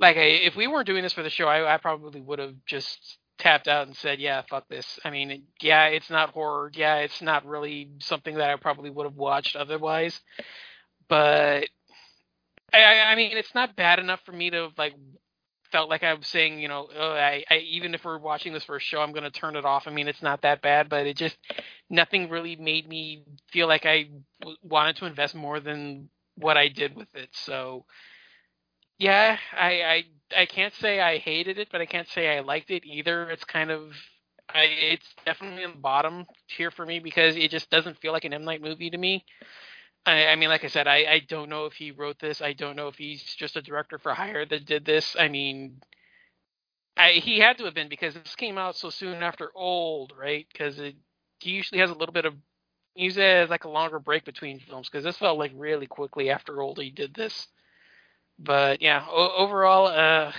like 0.00 0.16
I, 0.16 0.20
if 0.20 0.56
we 0.56 0.66
weren't 0.66 0.86
doing 0.86 1.02
this 1.02 1.12
for 1.12 1.22
the 1.22 1.30
show 1.30 1.46
i, 1.46 1.74
I 1.74 1.78
probably 1.78 2.20
would 2.20 2.38
have 2.38 2.54
just 2.66 3.18
tapped 3.38 3.68
out 3.68 3.86
and 3.86 3.96
said 3.96 4.20
yeah 4.20 4.42
fuck 4.48 4.68
this 4.68 4.98
i 5.04 5.10
mean 5.10 5.44
yeah 5.60 5.86
it's 5.86 6.10
not 6.10 6.30
horror 6.30 6.70
yeah 6.74 6.96
it's 6.96 7.20
not 7.20 7.44
really 7.46 7.90
something 8.00 8.36
that 8.36 8.50
i 8.50 8.56
probably 8.56 8.90
would 8.90 9.06
have 9.06 9.16
watched 9.16 9.56
otherwise 9.56 10.20
but 11.08 11.66
I, 12.72 13.12
I 13.12 13.14
mean, 13.14 13.36
it's 13.36 13.54
not 13.54 13.76
bad 13.76 13.98
enough 13.98 14.20
for 14.24 14.32
me 14.32 14.50
to 14.50 14.70
like 14.76 14.94
felt 15.70 15.90
like 15.90 16.02
I 16.02 16.14
was 16.14 16.26
saying, 16.26 16.60
you 16.60 16.68
know, 16.68 16.88
oh, 16.96 17.12
I, 17.12 17.44
I 17.50 17.56
even 17.58 17.94
if 17.94 18.04
we're 18.04 18.18
watching 18.18 18.52
this 18.52 18.64
for 18.64 18.76
a 18.76 18.80
show, 18.80 19.00
I'm 19.00 19.12
going 19.12 19.24
to 19.24 19.30
turn 19.30 19.56
it 19.56 19.64
off. 19.64 19.84
I 19.86 19.90
mean, 19.90 20.08
it's 20.08 20.22
not 20.22 20.42
that 20.42 20.62
bad, 20.62 20.88
but 20.88 21.06
it 21.06 21.16
just 21.16 21.36
nothing 21.90 22.30
really 22.30 22.56
made 22.56 22.88
me 22.88 23.24
feel 23.52 23.68
like 23.68 23.86
I 23.86 24.08
w- 24.40 24.58
wanted 24.62 24.96
to 24.96 25.06
invest 25.06 25.34
more 25.34 25.60
than 25.60 26.08
what 26.36 26.56
I 26.56 26.68
did 26.68 26.94
with 26.96 27.08
it. 27.14 27.30
So, 27.32 27.84
yeah, 29.04 29.36
I 29.52 29.82
I 29.82 30.04
I 30.42 30.46
can't 30.46 30.74
say 30.74 31.00
I 31.00 31.18
hated 31.18 31.58
it, 31.58 31.68
but 31.70 31.82
I 31.82 31.86
can't 31.86 32.08
say 32.08 32.36
I 32.36 32.40
liked 32.40 32.70
it 32.70 32.84
either. 32.86 33.30
It's 33.30 33.44
kind 33.44 33.70
of 33.70 33.92
I, 34.48 34.64
it's 34.64 35.06
definitely 35.26 35.62
in 35.62 35.72
the 35.72 35.76
bottom 35.78 36.24
tier 36.56 36.70
for 36.70 36.86
me 36.86 37.00
because 37.00 37.36
it 37.36 37.50
just 37.50 37.70
doesn't 37.70 37.98
feel 37.98 38.12
like 38.12 38.24
an 38.24 38.32
M 38.32 38.44
Night 38.44 38.62
movie 38.62 38.90
to 38.90 38.98
me. 38.98 39.24
I, 40.06 40.28
I 40.28 40.36
mean, 40.36 40.48
like 40.48 40.64
I 40.64 40.68
said, 40.68 40.86
I, 40.86 40.96
I 41.04 41.22
don't 41.28 41.50
know 41.50 41.66
if 41.66 41.74
he 41.74 41.90
wrote 41.90 42.18
this. 42.18 42.40
I 42.40 42.54
don't 42.54 42.76
know 42.76 42.88
if 42.88 42.96
he's 42.96 43.22
just 43.22 43.56
a 43.56 43.62
director 43.62 43.98
for 43.98 44.14
hire 44.14 44.46
that 44.46 44.66
did 44.66 44.86
this. 44.86 45.16
I 45.18 45.28
mean, 45.28 45.82
I, 46.96 47.12
he 47.12 47.40
had 47.40 47.58
to 47.58 47.64
have 47.66 47.74
been 47.74 47.88
because 47.90 48.14
this 48.14 48.36
came 48.36 48.58
out 48.58 48.76
so 48.76 48.90
soon 48.90 49.22
after 49.22 49.50
Old, 49.54 50.12
right? 50.18 50.46
Because 50.52 50.76
he 50.78 50.94
usually 51.50 51.80
has 51.80 51.90
a 51.90 51.94
little 51.94 52.12
bit 52.14 52.26
of 52.26 52.34
he 52.94 53.04
usually 53.04 53.26
has 53.26 53.50
like 53.50 53.64
a 53.64 53.70
longer 53.70 53.98
break 53.98 54.24
between 54.24 54.60
films 54.60 54.88
because 54.88 55.04
this 55.04 55.18
felt 55.18 55.38
like 55.38 55.52
really 55.54 55.86
quickly 55.86 56.30
after 56.30 56.62
Old 56.62 56.78
he 56.78 56.90
did 56.90 57.14
this. 57.14 57.48
But 58.38 58.82
yeah, 58.82 59.06
o- 59.10 59.34
overall, 59.38 59.88
uh, 59.88 60.32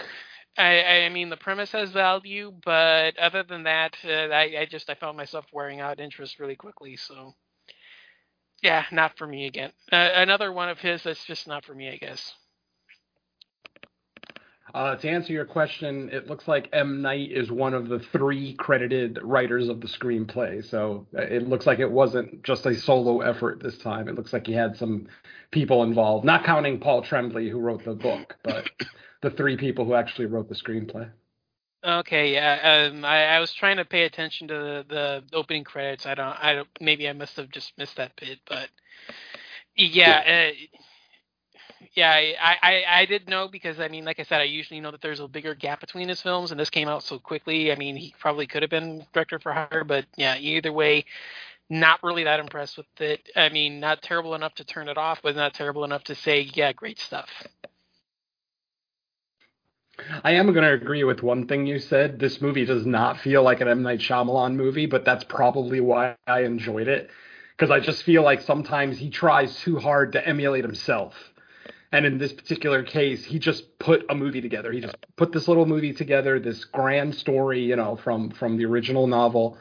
I, 0.58 0.84
I 1.06 1.10
mean 1.10 1.30
the 1.30 1.38
premise 1.38 1.72
has 1.74 1.92
value, 1.92 2.54
but 2.66 3.18
other 3.20 3.44
than 3.44 3.64
that, 3.64 3.98
uh, 4.06 4.34
I, 4.34 4.62
I 4.62 4.68
just 4.70 4.90
I 4.90 4.96
found 4.96 5.18
myself 5.18 5.46
wearing 5.54 5.82
out 5.82 6.00
interest 6.00 6.40
really 6.40 6.56
quickly. 6.58 6.98
So 6.98 7.36
yeah, 8.64 8.86
not 8.92 9.18
for 9.18 9.28
me 9.28 9.48
again. 9.48 9.72
Uh, 9.92 10.10
another 10.16 10.52
one 10.54 10.70
of 10.70 10.80
his 10.80 11.04
that's 11.04 11.26
just 11.26 11.48
not 11.48 11.66
for 11.66 11.76
me, 11.76 11.90
I 11.90 11.98
guess. 11.98 12.34
Uh, 14.76 14.94
to 14.98 15.08
answer 15.08 15.32
your 15.32 15.46
question, 15.46 16.10
it 16.12 16.28
looks 16.28 16.50
like 16.50 16.68
M. 16.74 17.02
Night 17.02 17.32
is 17.32 17.50
one 17.50 17.74
of 17.74 17.88
the 17.88 18.00
three 18.12 18.56
credited 18.56 19.18
writers 19.24 19.70
of 19.70 19.80
the 19.80 19.88
screenplay. 19.88 20.70
So 20.70 21.08
uh, 21.18 21.22
it 21.22 21.48
looks 21.48 21.66
like 21.66 21.80
it 21.80 21.90
wasn't 21.90 22.44
just 22.44 22.66
a 22.66 22.76
solo 22.76 23.22
effort 23.22 23.64
this 23.64 23.78
time. 23.78 24.10
It 24.10 24.16
looks 24.16 24.34
like 24.34 24.46
he 24.46 24.52
had 24.52 24.76
some 24.76 25.08
people 25.50 25.84
involved, 25.84 26.26
not 26.26 26.44
counting 26.44 26.82
Paul 26.82 27.04
Tremblay, 27.04 27.50
who 27.50 27.60
wrote 27.60 27.86
the 27.86 27.94
book, 27.94 28.36
but 28.44 28.70
the 29.22 29.30
three 29.30 29.56
people 29.56 29.86
who 29.86 29.94
actually 29.94 30.26
wrote 30.26 30.50
the 30.50 30.56
screenplay. 30.56 31.10
Okay, 31.82 32.34
yeah. 32.34 32.90
Um, 32.92 33.06
I, 33.06 33.28
I 33.28 33.40
was 33.40 33.54
trying 33.54 33.78
to 33.78 33.86
pay 33.86 34.04
attention 34.04 34.50
to 34.50 34.54
the, 34.54 34.86
the 34.90 35.24
opening 35.32 35.64
credits. 35.64 36.06
I 36.06 36.16
don't. 36.16 36.36
I 36.44 36.54
don't. 36.54 36.68
Maybe 36.82 37.08
I 37.08 37.14
must 37.14 37.38
have 37.38 37.50
just 37.50 37.72
missed 37.78 37.96
that 37.96 38.12
bit, 38.18 38.40
but 38.46 38.68
yeah. 39.78 40.52
Uh, 40.52 40.75
yeah, 41.96 42.12
I, 42.12 42.58
I, 42.62 42.84
I 42.88 43.06
did 43.06 43.30
know 43.30 43.48
because 43.48 43.80
I 43.80 43.88
mean, 43.88 44.04
like 44.06 44.20
I 44.20 44.24
said, 44.24 44.42
I 44.42 44.46
usually 44.46 44.82
know 44.82 44.92
that 44.92 45.02
there's 45.02 45.22
a 45.22 45.28
bigger 45.28 45.56
gap 45.56 45.80
between 45.80 46.10
his 46.10 46.22
films, 46.22 46.52
and 46.52 46.60
this 46.60 46.70
came 46.70 46.88
out 46.88 47.04
so 47.04 47.18
quickly. 47.18 47.72
I 47.72 47.76
mean, 47.76 47.96
he 47.96 48.14
probably 48.20 48.48
could 48.48 48.64
have 48.64 48.70
been 48.70 49.06
director 49.14 49.40
for 49.40 49.54
hire, 49.54 49.84
but 49.86 50.06
yeah, 50.18 50.38
either 50.38 50.74
way, 50.74 51.06
not 51.70 52.04
really 52.04 52.26
that 52.26 52.40
impressed 52.40 52.78
with 52.78 52.86
it. 53.00 53.22
I 53.36 53.50
mean, 53.50 53.80
not 53.80 54.02
terrible 54.02 54.36
enough 54.36 54.56
to 54.56 54.66
turn 54.66 54.90
it 54.90 54.98
off, 54.98 55.22
but 55.24 55.36
not 55.36 55.54
terrible 55.54 55.86
enough 55.86 56.04
to 56.06 56.16
say, 56.16 56.42
yeah, 56.54 56.74
great 56.74 57.00
stuff. 57.00 57.30
I 60.24 60.32
am 60.34 60.52
going 60.52 60.66
to 60.66 60.74
agree 60.74 61.06
with 61.06 61.24
one 61.24 61.48
thing 61.48 61.66
you 61.66 61.80
said. 61.80 62.20
This 62.20 62.42
movie 62.42 62.66
does 62.66 62.86
not 62.86 63.20
feel 63.22 63.42
like 63.42 63.62
an 63.62 63.70
M. 63.70 63.82
Night 63.82 64.00
Shyamalan 64.00 64.56
movie, 64.56 64.86
but 64.86 65.06
that's 65.06 65.24
probably 65.24 65.80
why 65.80 66.16
I 66.28 66.42
enjoyed 66.42 66.90
it. 66.90 67.10
Because 67.56 67.72
I 67.72 67.80
just 67.80 68.04
feel 68.04 68.22
like 68.22 68.42
sometimes 68.42 68.98
he 68.98 69.10
tries 69.10 69.58
too 69.62 69.80
hard 69.80 70.12
to 70.12 70.28
emulate 70.28 70.66
himself. 70.66 71.14
And 71.92 72.06
in 72.06 72.18
this 72.18 72.34
particular 72.34 72.84
case, 72.84 73.24
he 73.24 73.40
just 73.40 73.78
put 73.80 74.06
a 74.10 74.16
movie 74.16 74.42
together. 74.42 74.72
He 74.72 74.82
just 74.82 74.98
put 75.16 75.32
this 75.32 75.48
little 75.48 75.66
movie 75.66 75.94
together, 75.94 76.40
this 76.40 76.66
grand 76.66 77.16
story, 77.16 77.62
you 77.62 77.76
know, 77.76 77.96
from 77.96 78.32
from 78.32 78.58
the 78.58 78.66
original 78.66 79.08
novel. 79.08 79.58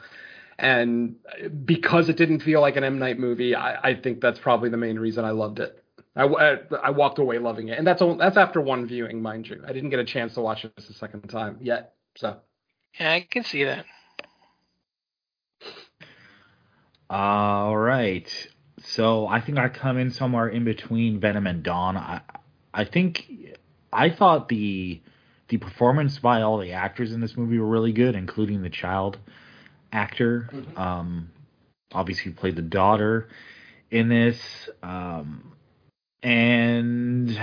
And 0.57 1.17
because 1.65 2.09
it 2.09 2.17
didn't 2.17 2.41
feel 2.41 2.61
like 2.61 2.77
an 2.77 2.83
M 2.83 2.99
Night 2.99 3.19
movie, 3.19 3.55
I, 3.55 3.89
I 3.89 3.95
think 3.95 4.21
that's 4.21 4.39
probably 4.39 4.69
the 4.69 4.77
main 4.77 4.97
reason 4.97 5.25
I 5.25 5.31
loved 5.31 5.59
it. 5.59 5.81
I, 6.15 6.23
I, 6.23 6.57
I 6.83 6.89
walked 6.91 7.19
away 7.19 7.39
loving 7.39 7.67
it, 7.67 7.77
and 7.77 7.85
that's 7.85 8.01
all, 8.01 8.15
that's 8.15 8.37
after 8.37 8.61
one 8.61 8.87
viewing, 8.87 9.21
mind 9.21 9.47
you. 9.49 9.61
I 9.67 9.73
didn't 9.73 9.89
get 9.89 9.99
a 9.99 10.05
chance 10.05 10.33
to 10.35 10.41
watch 10.41 10.65
this 10.77 10.89
a 10.89 10.93
second 10.93 11.27
time 11.27 11.57
yet. 11.59 11.95
So 12.15 12.37
Yeah, 12.99 13.11
I 13.11 13.27
can 13.29 13.43
see 13.43 13.65
that. 13.65 13.85
All 17.09 17.77
right. 17.77 18.27
So 18.87 19.27
I 19.27 19.41
think 19.41 19.57
I 19.57 19.69
come 19.69 19.97
in 19.97 20.11
somewhere 20.11 20.47
in 20.47 20.63
between 20.63 21.19
Venom 21.19 21.47
and 21.47 21.63
Don. 21.63 21.97
I 21.97 22.21
I 22.73 22.85
think 22.85 23.57
I 23.91 24.09
thought 24.09 24.47
the 24.49 25.01
the 25.47 25.57
performance 25.57 26.19
by 26.19 26.41
all 26.41 26.57
the 26.59 26.73
actors 26.73 27.11
in 27.11 27.19
this 27.21 27.35
movie 27.35 27.57
were 27.57 27.67
really 27.67 27.93
good, 27.93 28.15
including 28.15 28.61
the 28.61 28.69
child 28.69 29.17
actor. 29.91 30.49
Um, 30.75 31.31
obviously 31.91 32.31
played 32.31 32.55
the 32.55 32.61
daughter 32.61 33.29
in 33.89 34.09
this. 34.09 34.39
Um, 34.83 35.53
and 36.21 37.37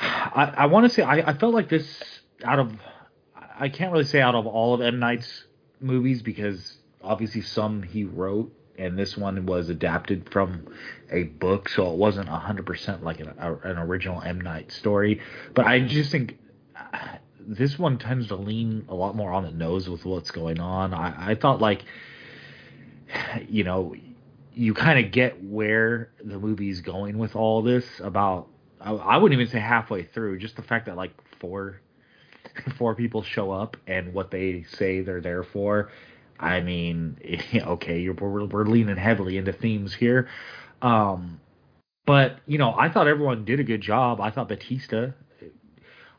I, 0.00 0.54
I 0.56 0.66
want 0.66 0.84
to 0.84 0.90
say 0.90 1.02
I, 1.02 1.30
I 1.30 1.32
felt 1.34 1.54
like 1.54 1.68
this 1.68 2.02
out 2.44 2.58
of 2.58 2.72
I 3.58 3.68
can't 3.68 3.92
really 3.92 4.04
say 4.04 4.20
out 4.20 4.34
of 4.34 4.46
all 4.46 4.74
of 4.74 4.80
M 4.80 4.98
Night's 4.98 5.44
movies 5.80 6.22
because 6.22 6.78
obviously 7.02 7.40
some 7.40 7.82
he 7.82 8.04
wrote 8.04 8.52
and 8.78 8.98
this 8.98 9.16
one 9.16 9.44
was 9.44 9.68
adapted 9.68 10.30
from 10.30 10.68
a 11.10 11.24
book, 11.24 11.68
so 11.68 11.90
it 11.90 11.96
wasn't 11.96 12.28
hundred 12.28 12.66
percent 12.66 13.02
like 13.02 13.20
an, 13.20 13.34
an 13.38 13.78
original 13.78 14.22
M 14.22 14.40
Night 14.40 14.72
story. 14.72 15.20
But 15.54 15.66
I 15.66 15.80
just 15.80 16.10
think 16.10 16.38
uh, 16.76 17.16
this 17.40 17.78
one 17.78 17.98
tends 17.98 18.28
to 18.28 18.36
lean 18.36 18.86
a 18.88 18.94
lot 18.94 19.16
more 19.16 19.32
on 19.32 19.42
the 19.42 19.50
nose 19.50 19.88
with 19.88 20.04
what's 20.04 20.30
going 20.30 20.60
on. 20.60 20.94
I, 20.94 21.32
I 21.32 21.34
thought 21.34 21.60
like 21.60 21.84
you 23.48 23.64
know 23.64 23.94
you 24.54 24.74
kind 24.74 25.04
of 25.04 25.12
get 25.12 25.42
where 25.42 26.10
the 26.22 26.38
movie's 26.38 26.80
going 26.80 27.18
with 27.18 27.36
all 27.36 27.62
this 27.62 27.84
about 28.00 28.48
I, 28.80 28.92
I 28.92 29.16
wouldn't 29.16 29.40
even 29.40 29.50
say 29.50 29.60
halfway 29.60 30.04
through 30.04 30.38
just 30.38 30.56
the 30.56 30.62
fact 30.62 30.86
that 30.86 30.96
like 30.96 31.12
four 31.40 31.80
four 32.78 32.94
people 32.94 33.22
show 33.22 33.50
up 33.50 33.76
and 33.86 34.12
what 34.12 34.30
they 34.30 34.64
say 34.76 35.00
they're 35.00 35.20
there 35.20 35.42
for. 35.42 35.90
I 36.38 36.60
mean, 36.60 37.18
okay, 37.54 38.00
you're, 38.00 38.14
we're 38.14 38.44
we're 38.44 38.64
leaning 38.64 38.96
heavily 38.96 39.36
into 39.36 39.52
themes 39.52 39.94
here, 39.94 40.28
um, 40.82 41.40
but 42.06 42.40
you 42.46 42.58
know, 42.58 42.74
I 42.76 42.90
thought 42.90 43.08
everyone 43.08 43.44
did 43.44 43.60
a 43.60 43.64
good 43.64 43.80
job. 43.80 44.20
I 44.20 44.30
thought 44.30 44.48
Batista. 44.48 45.12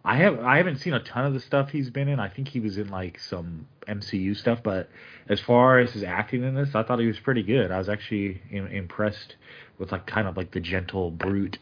I 0.03 0.15
have 0.17 0.39
I 0.39 0.57
haven't 0.57 0.77
seen 0.77 0.93
a 0.93 0.99
ton 0.99 1.25
of 1.25 1.33
the 1.33 1.39
stuff 1.39 1.69
he's 1.69 1.89
been 1.89 2.07
in. 2.07 2.19
I 2.19 2.29
think 2.29 2.47
he 2.47 2.59
was 2.59 2.77
in 2.77 2.89
like 2.89 3.19
some 3.19 3.67
MCU 3.87 4.35
stuff, 4.35 4.59
but 4.63 4.89
as 5.27 5.39
far 5.39 5.79
as 5.79 5.91
his 5.91 6.03
acting 6.03 6.43
in 6.43 6.55
this, 6.55 6.69
I 6.73 6.83
thought 6.83 6.99
he 6.99 7.07
was 7.07 7.19
pretty 7.19 7.43
good. 7.43 7.71
I 7.71 7.77
was 7.77 7.89
actually 7.89 8.41
im- 8.49 8.67
impressed 8.67 9.35
with 9.77 9.91
like 9.91 10.07
kind 10.07 10.27
of 10.27 10.37
like 10.37 10.51
the 10.51 10.61
gentle 10.61 11.11
brute 11.11 11.59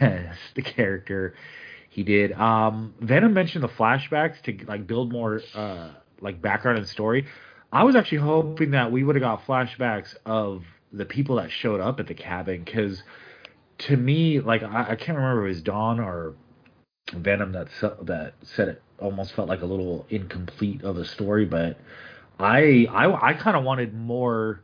the 0.00 0.62
character 0.62 1.34
he 1.90 2.02
did. 2.02 2.32
Um, 2.32 2.94
Venom 3.00 3.34
mentioned 3.34 3.64
the 3.64 3.68
flashbacks 3.68 4.40
to 4.42 4.66
like 4.66 4.86
build 4.86 5.12
more 5.12 5.40
uh, 5.54 5.90
like 6.20 6.42
background 6.42 6.78
and 6.78 6.88
story. 6.88 7.26
I 7.74 7.82
was 7.82 7.96
actually 7.96 8.18
hoping 8.18 8.70
that 8.70 8.92
we 8.92 9.02
would 9.02 9.16
have 9.16 9.22
got 9.22 9.46
flashbacks 9.46 10.14
of 10.24 10.62
the 10.92 11.04
people 11.04 11.36
that 11.36 11.50
showed 11.50 11.80
up 11.80 11.98
at 11.98 12.06
the 12.06 12.14
cabin 12.14 12.62
because 12.64 13.02
to 13.78 13.96
me, 13.96 14.38
like 14.38 14.62
I, 14.62 14.90
I 14.90 14.94
can't 14.94 15.18
remember 15.18 15.42
if 15.42 15.46
it 15.46 15.54
was 15.56 15.62
Don 15.62 15.98
or 15.98 16.34
Venom 17.12 17.50
that 17.52 17.66
that 18.02 18.34
said 18.44 18.68
it 18.68 18.82
almost 19.00 19.34
felt 19.34 19.48
like 19.48 19.62
a 19.62 19.66
little 19.66 20.06
incomplete 20.08 20.84
of 20.84 20.98
a 20.98 21.04
story, 21.04 21.46
but 21.46 21.76
I 22.38 22.86
I, 22.88 23.30
I 23.30 23.34
kind 23.34 23.56
of 23.56 23.64
wanted 23.64 23.92
more 23.92 24.62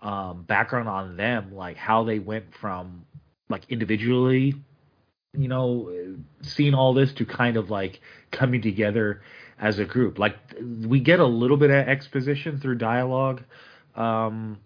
um, 0.00 0.44
background 0.44 0.88
on 0.88 1.16
them, 1.16 1.56
like 1.56 1.76
how 1.76 2.04
they 2.04 2.20
went 2.20 2.54
from 2.60 3.04
like 3.48 3.64
individually, 3.68 4.54
you 5.36 5.48
know, 5.48 5.92
seeing 6.42 6.74
all 6.74 6.94
this 6.94 7.12
to 7.14 7.26
kind 7.26 7.56
of 7.56 7.68
like 7.68 8.00
coming 8.30 8.62
together 8.62 9.22
as 9.64 9.78
a 9.78 9.84
group. 9.86 10.18
Like 10.18 10.36
we 10.60 11.00
get 11.00 11.20
a 11.20 11.26
little 11.26 11.56
bit 11.56 11.70
of 11.70 11.88
exposition 11.88 12.60
through 12.60 12.76
dialogue 12.76 13.42
um, 13.96 14.58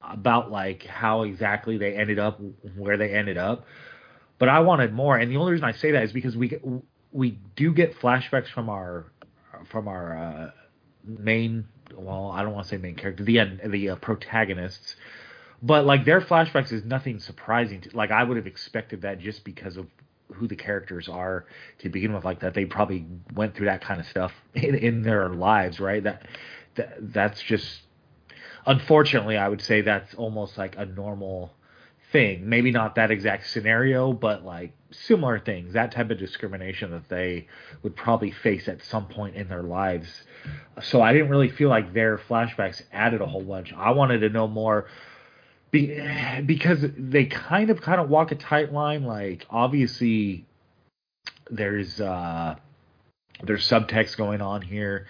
about 0.00 0.50
like 0.50 0.84
how 0.84 1.22
exactly 1.24 1.76
they 1.76 1.94
ended 1.94 2.18
up 2.18 2.40
where 2.74 2.96
they 2.96 3.10
ended 3.10 3.36
up, 3.36 3.66
but 4.38 4.48
I 4.48 4.60
wanted 4.60 4.94
more. 4.94 5.18
And 5.18 5.30
the 5.30 5.36
only 5.36 5.52
reason 5.52 5.66
I 5.66 5.72
say 5.72 5.92
that 5.92 6.02
is 6.02 6.12
because 6.12 6.34
we 6.34 6.58
we 7.12 7.38
do 7.56 7.74
get 7.74 7.98
flashbacks 8.00 8.48
from 8.48 8.70
our 8.70 9.12
from 9.66 9.86
our 9.86 10.16
uh, 10.16 10.50
main 11.04 11.66
well 11.94 12.30
I 12.30 12.42
don't 12.42 12.54
want 12.54 12.64
to 12.64 12.70
say 12.70 12.78
main 12.78 12.94
character 12.94 13.24
the 13.24 13.38
end 13.38 13.60
the 13.66 13.90
uh, 13.90 13.96
protagonists 13.96 14.96
but 15.62 15.84
like 15.84 16.04
their 16.04 16.20
flashbacks 16.20 16.72
is 16.72 16.84
nothing 16.84 17.18
surprising 17.18 17.80
to 17.82 17.96
like 17.96 18.10
I 18.10 18.22
would 18.22 18.36
have 18.36 18.46
expected 18.46 19.02
that 19.02 19.18
just 19.18 19.44
because 19.44 19.76
of 19.76 19.86
who 20.34 20.46
the 20.46 20.56
characters 20.56 21.08
are 21.08 21.46
to 21.78 21.88
begin 21.88 22.12
with 22.12 22.24
like 22.24 22.40
that 22.40 22.54
they 22.54 22.64
probably 22.64 23.06
went 23.34 23.54
through 23.54 23.66
that 23.66 23.80
kind 23.80 24.00
of 24.00 24.06
stuff 24.06 24.32
in, 24.54 24.74
in 24.74 25.02
their 25.02 25.28
lives 25.28 25.80
right? 25.80 26.02
That, 26.04 26.26
that 26.76 27.12
that's 27.12 27.40
just 27.42 27.82
unfortunately 28.66 29.36
I 29.36 29.48
would 29.48 29.62
say 29.62 29.80
that's 29.80 30.14
almost 30.14 30.58
like 30.58 30.76
a 30.76 30.84
normal 30.84 31.52
thing. 32.12 32.48
Maybe 32.48 32.70
not 32.70 32.94
that 32.94 33.10
exact 33.10 33.48
scenario 33.48 34.12
but 34.12 34.44
like 34.44 34.72
similar 34.90 35.38
things 35.38 35.74
that 35.74 35.92
type 35.92 36.10
of 36.10 36.18
discrimination 36.18 36.90
that 36.92 37.08
they 37.08 37.46
would 37.82 37.94
probably 37.94 38.30
face 38.30 38.68
at 38.68 38.82
some 38.84 39.06
point 39.06 39.36
in 39.36 39.48
their 39.48 39.62
lives. 39.62 40.08
So 40.82 41.02
I 41.02 41.12
didn't 41.12 41.28
really 41.28 41.50
feel 41.50 41.68
like 41.68 41.92
their 41.92 42.18
flashbacks 42.18 42.82
added 42.92 43.20
a 43.20 43.26
whole 43.26 43.42
bunch. 43.42 43.72
I 43.76 43.90
wanted 43.90 44.20
to 44.20 44.28
know 44.28 44.46
more 44.46 44.86
be, 45.70 46.00
because 46.46 46.84
they 46.96 47.26
kind 47.26 47.70
of 47.70 47.80
kind 47.80 48.00
of 48.00 48.08
walk 48.08 48.32
a 48.32 48.34
tight 48.34 48.72
line. 48.72 49.04
Like 49.04 49.46
obviously, 49.50 50.46
there's 51.50 52.00
uh, 52.00 52.56
there's 53.42 53.68
subtext 53.68 54.16
going 54.16 54.40
on 54.40 54.62
here. 54.62 55.06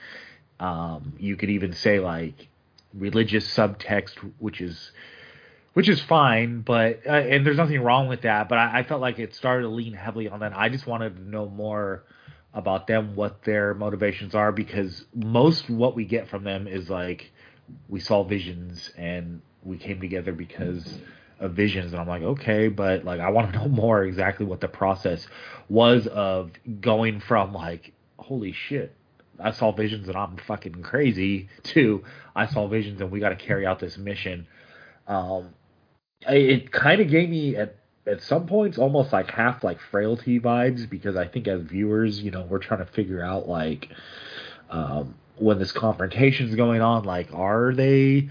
Um, 0.60 1.14
you 1.18 1.36
could 1.36 1.50
even 1.50 1.72
say 1.72 2.00
like 2.00 2.48
religious 2.94 3.46
subtext, 3.54 4.16
which 4.38 4.60
is 4.60 4.90
which 5.74 5.88
is 5.88 6.00
fine, 6.00 6.62
but 6.62 7.02
uh, 7.06 7.10
and 7.10 7.46
there's 7.46 7.56
nothing 7.56 7.80
wrong 7.80 8.08
with 8.08 8.22
that. 8.22 8.48
But 8.48 8.58
I, 8.58 8.80
I 8.80 8.82
felt 8.82 9.00
like 9.00 9.18
it 9.18 9.34
started 9.34 9.62
to 9.62 9.68
lean 9.68 9.92
heavily 9.92 10.28
on 10.28 10.40
that. 10.40 10.56
I 10.56 10.68
just 10.68 10.86
wanted 10.86 11.16
to 11.16 11.22
know 11.22 11.48
more 11.48 12.04
about 12.54 12.86
them, 12.86 13.14
what 13.14 13.42
their 13.44 13.74
motivations 13.74 14.34
are, 14.34 14.50
because 14.50 15.04
most 15.14 15.70
what 15.70 15.94
we 15.94 16.04
get 16.04 16.28
from 16.28 16.44
them 16.44 16.66
is 16.66 16.90
like 16.90 17.30
we 17.88 18.00
saw 18.00 18.24
visions 18.24 18.90
and 18.96 19.42
we 19.64 19.76
came 19.76 20.00
together 20.00 20.32
because 20.32 20.98
of 21.40 21.52
visions. 21.52 21.92
And 21.92 22.00
I'm 22.00 22.08
like 22.08 22.22
okay 22.22 22.68
but 22.68 23.04
like 23.04 23.20
I 23.20 23.30
want 23.30 23.52
to 23.52 23.58
know 23.60 23.68
more 23.68 24.02
exactly 24.04 24.46
what 24.46 24.60
the 24.60 24.68
process 24.68 25.26
was 25.68 26.06
of 26.06 26.50
going 26.80 27.20
from 27.20 27.52
like 27.52 27.92
holy 28.18 28.52
shit 28.52 28.94
I 29.40 29.52
saw 29.52 29.72
visions 29.72 30.08
and 30.08 30.16
I'm 30.16 30.36
fucking 30.36 30.82
crazy 30.82 31.48
to 31.64 32.04
I 32.34 32.46
saw 32.46 32.68
visions 32.68 33.00
and 33.00 33.10
we 33.10 33.20
got 33.20 33.30
to 33.30 33.36
carry 33.36 33.66
out 33.66 33.78
this 33.78 33.96
mission. 33.98 34.46
Um 35.06 35.54
it 36.22 36.72
kind 36.72 37.00
of 37.00 37.08
gave 37.08 37.28
me 37.28 37.56
at 37.56 37.76
at 38.06 38.22
some 38.22 38.46
points 38.46 38.78
almost 38.78 39.12
like 39.12 39.30
half 39.30 39.62
like 39.62 39.78
frailty 39.80 40.40
vibes 40.40 40.88
because 40.88 41.14
I 41.14 41.28
think 41.28 41.46
as 41.46 41.62
viewers 41.62 42.20
you 42.20 42.30
know 42.30 42.42
we're 42.42 42.58
trying 42.58 42.84
to 42.84 42.90
figure 42.92 43.22
out 43.22 43.48
like 43.48 43.88
um 44.70 45.14
when 45.36 45.58
this 45.58 45.70
confrontation 45.70 46.48
is 46.48 46.56
going 46.56 46.80
on 46.80 47.04
like 47.04 47.28
are 47.32 47.72
they 47.72 48.30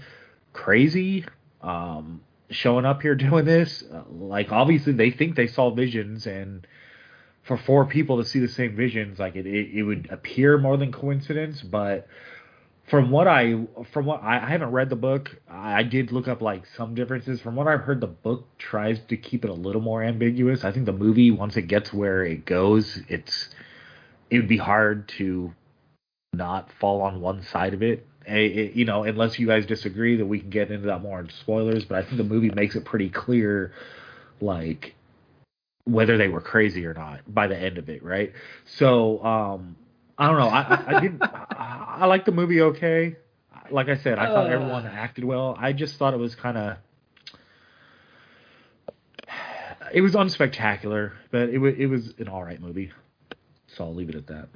crazy 0.58 1.24
um, 1.62 2.20
showing 2.50 2.84
up 2.84 3.02
here 3.02 3.14
doing 3.28 3.44
this. 3.44 3.82
Uh, 3.82 4.02
like 4.10 4.52
obviously 4.52 4.92
they 4.92 5.10
think 5.10 5.36
they 5.36 5.46
saw 5.46 5.70
visions, 5.70 6.26
and 6.26 6.66
for 7.44 7.56
four 7.56 7.86
people 7.86 8.18
to 8.18 8.24
see 8.24 8.40
the 8.40 8.48
same 8.48 8.76
visions, 8.76 9.18
like 9.18 9.36
it, 9.36 9.46
it, 9.46 9.70
it 9.74 9.82
would 9.82 10.08
appear 10.10 10.58
more 10.58 10.76
than 10.76 10.92
coincidence. 10.92 11.62
But 11.62 12.08
from 12.90 13.10
what 13.10 13.28
I 13.28 13.66
from 13.92 14.06
what 14.06 14.22
I, 14.22 14.44
I 14.44 14.50
haven't 14.50 14.70
read 14.70 14.90
the 14.90 14.96
book, 14.96 15.36
I, 15.48 15.80
I 15.80 15.82
did 15.84 16.10
look 16.10 16.26
up 16.26 16.42
like 16.42 16.66
some 16.76 16.94
differences. 16.94 17.40
From 17.40 17.54
what 17.54 17.68
I've 17.68 17.82
heard, 17.82 18.00
the 18.00 18.06
book 18.06 18.46
tries 18.58 18.98
to 19.08 19.16
keep 19.16 19.44
it 19.44 19.50
a 19.50 19.54
little 19.54 19.82
more 19.82 20.02
ambiguous. 20.02 20.64
I 20.64 20.72
think 20.72 20.86
the 20.86 20.92
movie 20.92 21.30
once 21.30 21.56
it 21.56 21.62
gets 21.62 21.92
where 21.92 22.24
it 22.24 22.44
goes, 22.44 23.00
it's 23.08 23.50
it 24.30 24.38
would 24.38 24.48
be 24.48 24.58
hard 24.58 25.08
to 25.18 25.54
not 26.34 26.70
fall 26.78 27.00
on 27.00 27.20
one 27.20 27.42
side 27.42 27.74
of 27.74 27.82
it 27.82 28.06
you 28.28 28.84
know, 28.84 29.04
unless 29.04 29.38
you 29.38 29.46
guys 29.46 29.66
disagree, 29.66 30.16
that 30.16 30.26
we 30.26 30.40
can 30.40 30.50
get 30.50 30.70
into 30.70 30.86
that 30.88 31.02
more 31.02 31.20
in 31.20 31.30
spoilers. 31.30 31.84
But 31.84 31.98
I 31.98 32.02
think 32.02 32.16
the 32.16 32.24
movie 32.24 32.50
makes 32.50 32.76
it 32.76 32.84
pretty 32.84 33.08
clear, 33.08 33.72
like 34.40 34.94
whether 35.84 36.18
they 36.18 36.28
were 36.28 36.40
crazy 36.40 36.84
or 36.84 36.94
not 36.94 37.20
by 37.26 37.46
the 37.46 37.56
end 37.56 37.78
of 37.78 37.88
it, 37.88 38.02
right? 38.02 38.32
So 38.66 39.24
um, 39.24 39.76
I 40.18 40.26
don't 40.26 40.38
know. 40.38 40.48
I, 40.48 40.60
I, 40.60 40.96
I 40.96 41.00
didn't. 41.00 41.22
I, 41.22 41.96
I 42.00 42.06
like 42.06 42.24
the 42.24 42.32
movie 42.32 42.60
okay. 42.60 43.16
Like 43.70 43.88
I 43.88 43.96
said, 43.96 44.18
I 44.18 44.26
thought 44.26 44.50
everyone 44.50 44.86
acted 44.86 45.24
well. 45.24 45.56
I 45.58 45.72
just 45.72 45.96
thought 45.96 46.14
it 46.14 46.18
was 46.18 46.34
kind 46.34 46.56
of. 46.56 46.76
It 49.92 50.02
was 50.02 50.12
unspectacular, 50.12 51.12
but 51.30 51.48
it 51.48 51.58
was 51.58 51.74
it 51.78 51.86
was 51.86 52.14
an 52.18 52.28
all 52.28 52.42
right 52.42 52.60
movie. 52.60 52.92
So 53.68 53.84
I'll 53.84 53.94
leave 53.94 54.08
it 54.10 54.14
at 54.14 54.26
that. 54.28 54.48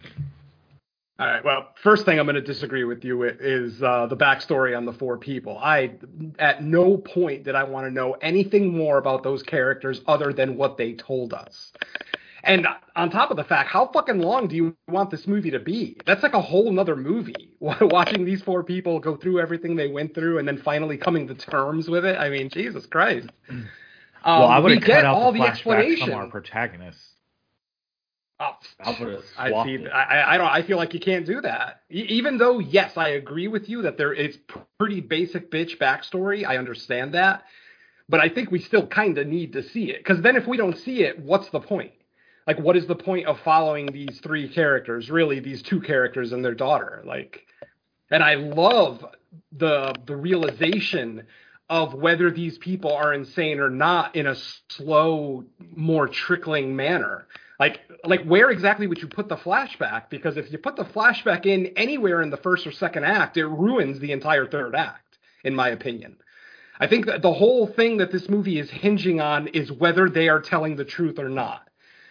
All 1.22 1.28
right. 1.28 1.44
Well, 1.44 1.68
first 1.82 2.04
thing 2.04 2.18
I'm 2.18 2.26
going 2.26 2.34
to 2.34 2.40
disagree 2.40 2.82
with 2.82 3.04
you 3.04 3.16
with 3.16 3.40
is 3.40 3.80
uh, 3.80 4.06
the 4.06 4.16
backstory 4.16 4.76
on 4.76 4.84
the 4.84 4.92
four 4.92 5.18
people. 5.18 5.56
I, 5.56 5.92
at 6.40 6.64
no 6.64 6.96
point 6.96 7.44
did 7.44 7.54
I 7.54 7.62
want 7.62 7.86
to 7.86 7.92
know 7.92 8.14
anything 8.14 8.76
more 8.76 8.98
about 8.98 9.22
those 9.22 9.42
characters 9.42 10.00
other 10.08 10.32
than 10.32 10.56
what 10.56 10.76
they 10.76 10.94
told 10.94 11.32
us. 11.32 11.72
And 12.42 12.66
on 12.96 13.10
top 13.10 13.30
of 13.30 13.36
the 13.36 13.44
fact, 13.44 13.68
how 13.68 13.86
fucking 13.86 14.18
long 14.18 14.48
do 14.48 14.56
you 14.56 14.76
want 14.88 15.10
this 15.10 15.28
movie 15.28 15.52
to 15.52 15.60
be? 15.60 15.96
That's 16.06 16.24
like 16.24 16.34
a 16.34 16.40
whole 16.40 16.72
nother 16.72 16.96
movie. 16.96 17.52
Watching 17.60 18.24
these 18.24 18.42
four 18.42 18.64
people 18.64 18.98
go 18.98 19.16
through 19.16 19.38
everything 19.38 19.76
they 19.76 19.88
went 19.88 20.14
through 20.14 20.38
and 20.38 20.48
then 20.48 20.58
finally 20.58 20.96
coming 20.96 21.28
to 21.28 21.34
terms 21.34 21.88
with 21.88 22.04
it. 22.04 22.18
I 22.18 22.30
mean, 22.30 22.48
Jesus 22.48 22.84
Christ. 22.86 23.28
Um, 24.24 24.40
well, 24.40 24.48
I 24.48 24.58
would 24.58 24.72
have 24.72 24.82
get 24.82 24.96
cut 24.96 25.04
out 25.04 25.14
all 25.14 25.32
the 25.32 25.38
the 25.38 25.46
explanation. 25.46 26.08
from 26.08 26.16
our 26.16 26.26
protagonists. 26.26 27.11
I 28.80 28.96
would've 28.98 29.24
I 29.38 29.50
swapped 29.50 29.68
see. 29.68 29.86
I, 29.88 30.34
I 30.34 30.38
don't. 30.38 30.48
I 30.48 30.62
feel 30.62 30.76
like 30.76 30.94
you 30.94 31.00
can't 31.00 31.26
do 31.26 31.40
that. 31.40 31.82
E- 31.90 32.06
even 32.08 32.38
though, 32.38 32.58
yes, 32.58 32.96
I 32.96 33.10
agree 33.10 33.48
with 33.48 33.68
you 33.68 33.82
that 33.82 33.96
there 33.96 34.12
is 34.12 34.38
pretty 34.78 35.00
basic 35.00 35.50
bitch 35.50 35.78
backstory. 35.78 36.46
I 36.46 36.56
understand 36.56 37.14
that, 37.14 37.44
but 38.08 38.20
I 38.20 38.28
think 38.28 38.50
we 38.50 38.60
still 38.60 38.86
kind 38.86 39.18
of 39.18 39.26
need 39.26 39.52
to 39.54 39.62
see 39.62 39.90
it 39.90 39.98
because 39.98 40.22
then 40.22 40.36
if 40.36 40.46
we 40.46 40.56
don't 40.56 40.76
see 40.78 41.02
it, 41.02 41.18
what's 41.18 41.48
the 41.50 41.60
point? 41.60 41.92
Like, 42.46 42.58
what 42.58 42.76
is 42.76 42.86
the 42.86 42.96
point 42.96 43.26
of 43.26 43.38
following 43.40 43.86
these 43.86 44.18
three 44.20 44.48
characters? 44.48 45.10
Really, 45.10 45.38
these 45.40 45.62
two 45.62 45.80
characters 45.80 46.32
and 46.32 46.44
their 46.44 46.54
daughter. 46.54 47.02
Like, 47.06 47.46
and 48.10 48.22
I 48.22 48.34
love 48.34 49.04
the 49.52 49.94
the 50.06 50.16
realization 50.16 51.24
of 51.70 51.94
whether 51.94 52.30
these 52.30 52.58
people 52.58 52.92
are 52.92 53.14
insane 53.14 53.58
or 53.58 53.70
not 53.70 54.14
in 54.14 54.26
a 54.26 54.34
slow, 54.68 55.44
more 55.74 56.06
trickling 56.08 56.76
manner. 56.76 57.26
Like, 57.60 57.80
like 58.04 58.24
where 58.24 58.50
exactly 58.50 58.86
would 58.86 59.00
you 59.00 59.08
put 59.08 59.28
the 59.28 59.36
flashback? 59.36 60.10
Because 60.10 60.36
if 60.36 60.50
you 60.50 60.58
put 60.58 60.76
the 60.76 60.84
flashback 60.84 61.46
in 61.46 61.66
anywhere 61.76 62.22
in 62.22 62.30
the 62.30 62.36
first 62.36 62.66
or 62.66 62.72
second 62.72 63.04
act, 63.04 63.36
it 63.36 63.46
ruins 63.46 64.00
the 64.00 64.12
entire 64.12 64.46
third 64.46 64.74
act, 64.74 65.18
in 65.44 65.54
my 65.54 65.68
opinion. 65.68 66.16
I 66.80 66.88
think 66.88 67.06
that 67.06 67.22
the 67.22 67.32
whole 67.32 67.66
thing 67.66 67.98
that 67.98 68.10
this 68.10 68.28
movie 68.28 68.58
is 68.58 68.70
hinging 68.70 69.20
on 69.20 69.48
is 69.48 69.70
whether 69.70 70.08
they 70.08 70.28
are 70.28 70.40
telling 70.40 70.76
the 70.76 70.84
truth 70.84 71.18
or 71.18 71.28
not. 71.28 71.68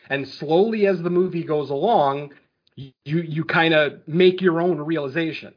And 0.09 0.27
slowly 0.27 0.87
as 0.87 1.01
the 1.01 1.09
movie 1.09 1.43
goes 1.43 1.69
along, 1.69 2.33
you 2.75 2.93
you 3.21 3.43
kind 3.43 3.73
of 3.73 4.07
make 4.07 4.41
your 4.41 4.61
own 4.61 4.79
realization. 4.79 5.53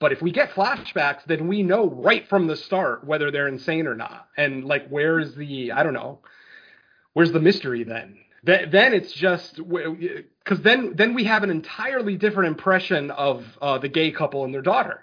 But 0.00 0.12
if 0.12 0.22
we 0.22 0.32
get 0.32 0.50
flashbacks, 0.50 1.24
then 1.26 1.46
we 1.46 1.62
know 1.62 1.88
right 1.88 2.26
from 2.28 2.46
the 2.46 2.56
start 2.56 3.04
whether 3.04 3.30
they're 3.30 3.48
insane 3.48 3.86
or 3.86 3.94
not. 3.94 4.28
And 4.36 4.64
like, 4.64 4.88
where's 4.88 5.34
the 5.34 5.72
I 5.72 5.82
don't 5.82 5.94
know, 5.94 6.20
where's 7.14 7.32
the 7.32 7.40
mystery 7.40 7.84
then? 7.84 8.18
Then, 8.42 8.94
it's 8.94 9.12
just 9.12 9.56
because 9.56 10.60
then 10.62 10.94
then 10.96 11.14
we 11.14 11.24
have 11.24 11.42
an 11.42 11.50
entirely 11.50 12.16
different 12.16 12.48
impression 12.48 13.10
of 13.10 13.44
uh, 13.60 13.78
the 13.78 13.88
gay 13.88 14.10
couple 14.10 14.44
and 14.44 14.54
their 14.54 14.62
daughter. 14.62 15.02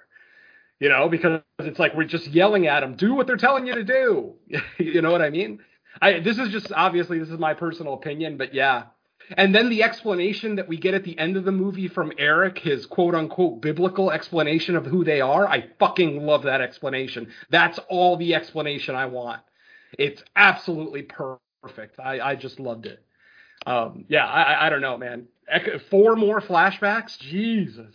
You 0.79 0.89
know, 0.89 1.09
because 1.09 1.41
it's 1.59 1.79
like 1.79 1.95
we're 1.95 2.05
just 2.05 2.27
yelling 2.27 2.67
at 2.67 2.81
them, 2.81 2.95
do 2.95 3.15
what 3.15 3.25
they're 3.27 3.37
telling 3.37 3.65
you 3.65 3.75
to 3.75 3.83
do. 3.83 4.35
you 4.77 5.01
know 5.01 5.11
what 5.11 5.21
I 5.21 5.29
mean? 5.29 5.59
I 6.01 6.19
this 6.19 6.37
is 6.37 6.49
just 6.49 6.71
obviously 6.71 7.19
this 7.19 7.29
is 7.29 7.39
my 7.39 7.53
personal 7.53 7.93
opinion, 7.93 8.37
but 8.37 8.53
yeah. 8.53 8.83
And 9.35 9.53
then 9.53 9.69
the 9.69 9.83
explanation 9.83 10.55
that 10.55 10.67
we 10.67 10.77
get 10.77 10.93
at 10.93 11.03
the 11.03 11.17
end 11.19 11.35
of 11.35 11.43
the 11.43 11.51
movie 11.51 11.87
from 11.87 12.13
Eric, 12.17 12.59
his 12.59 12.85
quote 12.85 13.13
unquote 13.15 13.61
biblical 13.61 14.11
explanation 14.11 14.75
of 14.75 14.85
who 14.85 15.03
they 15.03 15.21
are, 15.21 15.47
I 15.47 15.67
fucking 15.79 16.25
love 16.25 16.43
that 16.43 16.61
explanation. 16.61 17.31
That's 17.49 17.79
all 17.89 18.15
the 18.17 18.35
explanation 18.35 18.95
I 18.95 19.07
want. 19.07 19.41
It's 19.97 20.23
absolutely 20.35 21.07
perfect. 21.63 21.99
I, 21.99 22.19
I 22.19 22.35
just 22.35 22.59
loved 22.59 22.85
it. 22.85 23.03
Um, 23.67 24.05
yeah, 24.07 24.25
I, 24.25 24.67
I 24.67 24.69
don't 24.69 24.79
know, 24.81 24.97
man. 24.97 25.27
Four 25.91 26.15
more 26.15 26.39
flashbacks? 26.39 27.19
Jesus. 27.19 27.93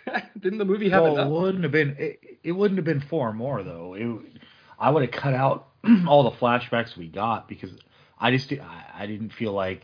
Didn't 0.40 0.58
the 0.58 0.64
movie 0.64 0.90
have 0.90 1.04
well, 1.04 1.14
enough? 1.14 1.26
it 1.26 1.30
wouldn't 1.30 1.62
have 1.62 1.72
been. 1.72 1.96
It, 1.98 2.20
it 2.42 2.52
wouldn't 2.52 2.78
have 2.78 2.84
been 2.84 3.00
four 3.00 3.32
more 3.32 3.62
though. 3.62 3.94
It, 3.94 4.40
I 4.78 4.90
would 4.90 5.02
have 5.02 5.12
cut 5.12 5.32
out 5.32 5.68
all 6.08 6.24
the 6.24 6.36
flashbacks 6.36 6.96
we 6.96 7.06
got 7.06 7.48
because 7.48 7.70
I 8.18 8.32
just 8.32 8.52
I, 8.52 8.84
I 8.94 9.06
didn't 9.06 9.32
feel 9.32 9.52
like 9.52 9.82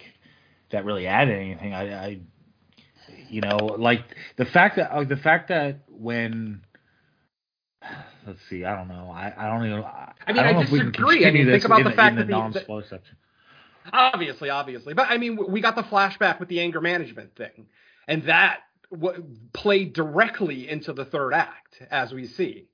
that 0.71 0.85
really 0.85 1.07
added 1.07 1.37
anything. 1.39 1.73
I, 1.73 2.07
I 2.07 2.21
you 3.29 3.41
know, 3.41 3.57
like 3.79 4.03
the 4.37 4.45
fact 4.45 4.77
that 4.77 4.95
like 4.95 5.09
the 5.09 5.17
fact 5.17 5.49
that 5.49 5.83
when 5.89 6.63
let's 8.27 8.41
see, 8.51 8.65
I 8.65 8.75
don't 8.75 8.89
know. 8.89 9.13
I, 9.15 9.33
I 9.37 9.49
don't 9.49 9.67
even. 9.67 9.85
I, 9.85 10.13
I 10.27 10.33
mean, 10.33 10.45
I 10.45 10.53
know 10.53 10.63
if 10.63 10.71
we 10.71 10.81
can 10.81 10.91
disagree. 10.91 11.27
I 11.27 11.31
mean, 11.31 11.47
think 11.47 11.65
about 11.65 11.85
the 11.85 11.91
the, 11.91 11.97
fact 11.97 12.17
the 12.17 12.25
that 12.25 12.53
the- 12.53 12.83
section. 12.89 13.17
Obviously, 13.93 14.51
obviously, 14.51 14.95
but 14.95 15.09
I 15.11 15.19
mean, 15.19 15.39
we 15.51 15.61
got 15.61 15.77
the 15.77 15.83
flashback 15.83 16.41
with 16.41 16.49
the 16.49 16.61
anger 16.61 16.81
management 16.81 17.37
thing, 17.37 17.67
and 18.09 18.25
that 18.25 18.61
w- 18.93 19.25
played 19.53 19.93
directly 19.95 20.69
into 20.69 20.93
the 20.93 21.05
third 21.05 21.35
act, 21.35 21.83
as 21.91 22.13
we 22.13 22.27
see. 22.27 22.69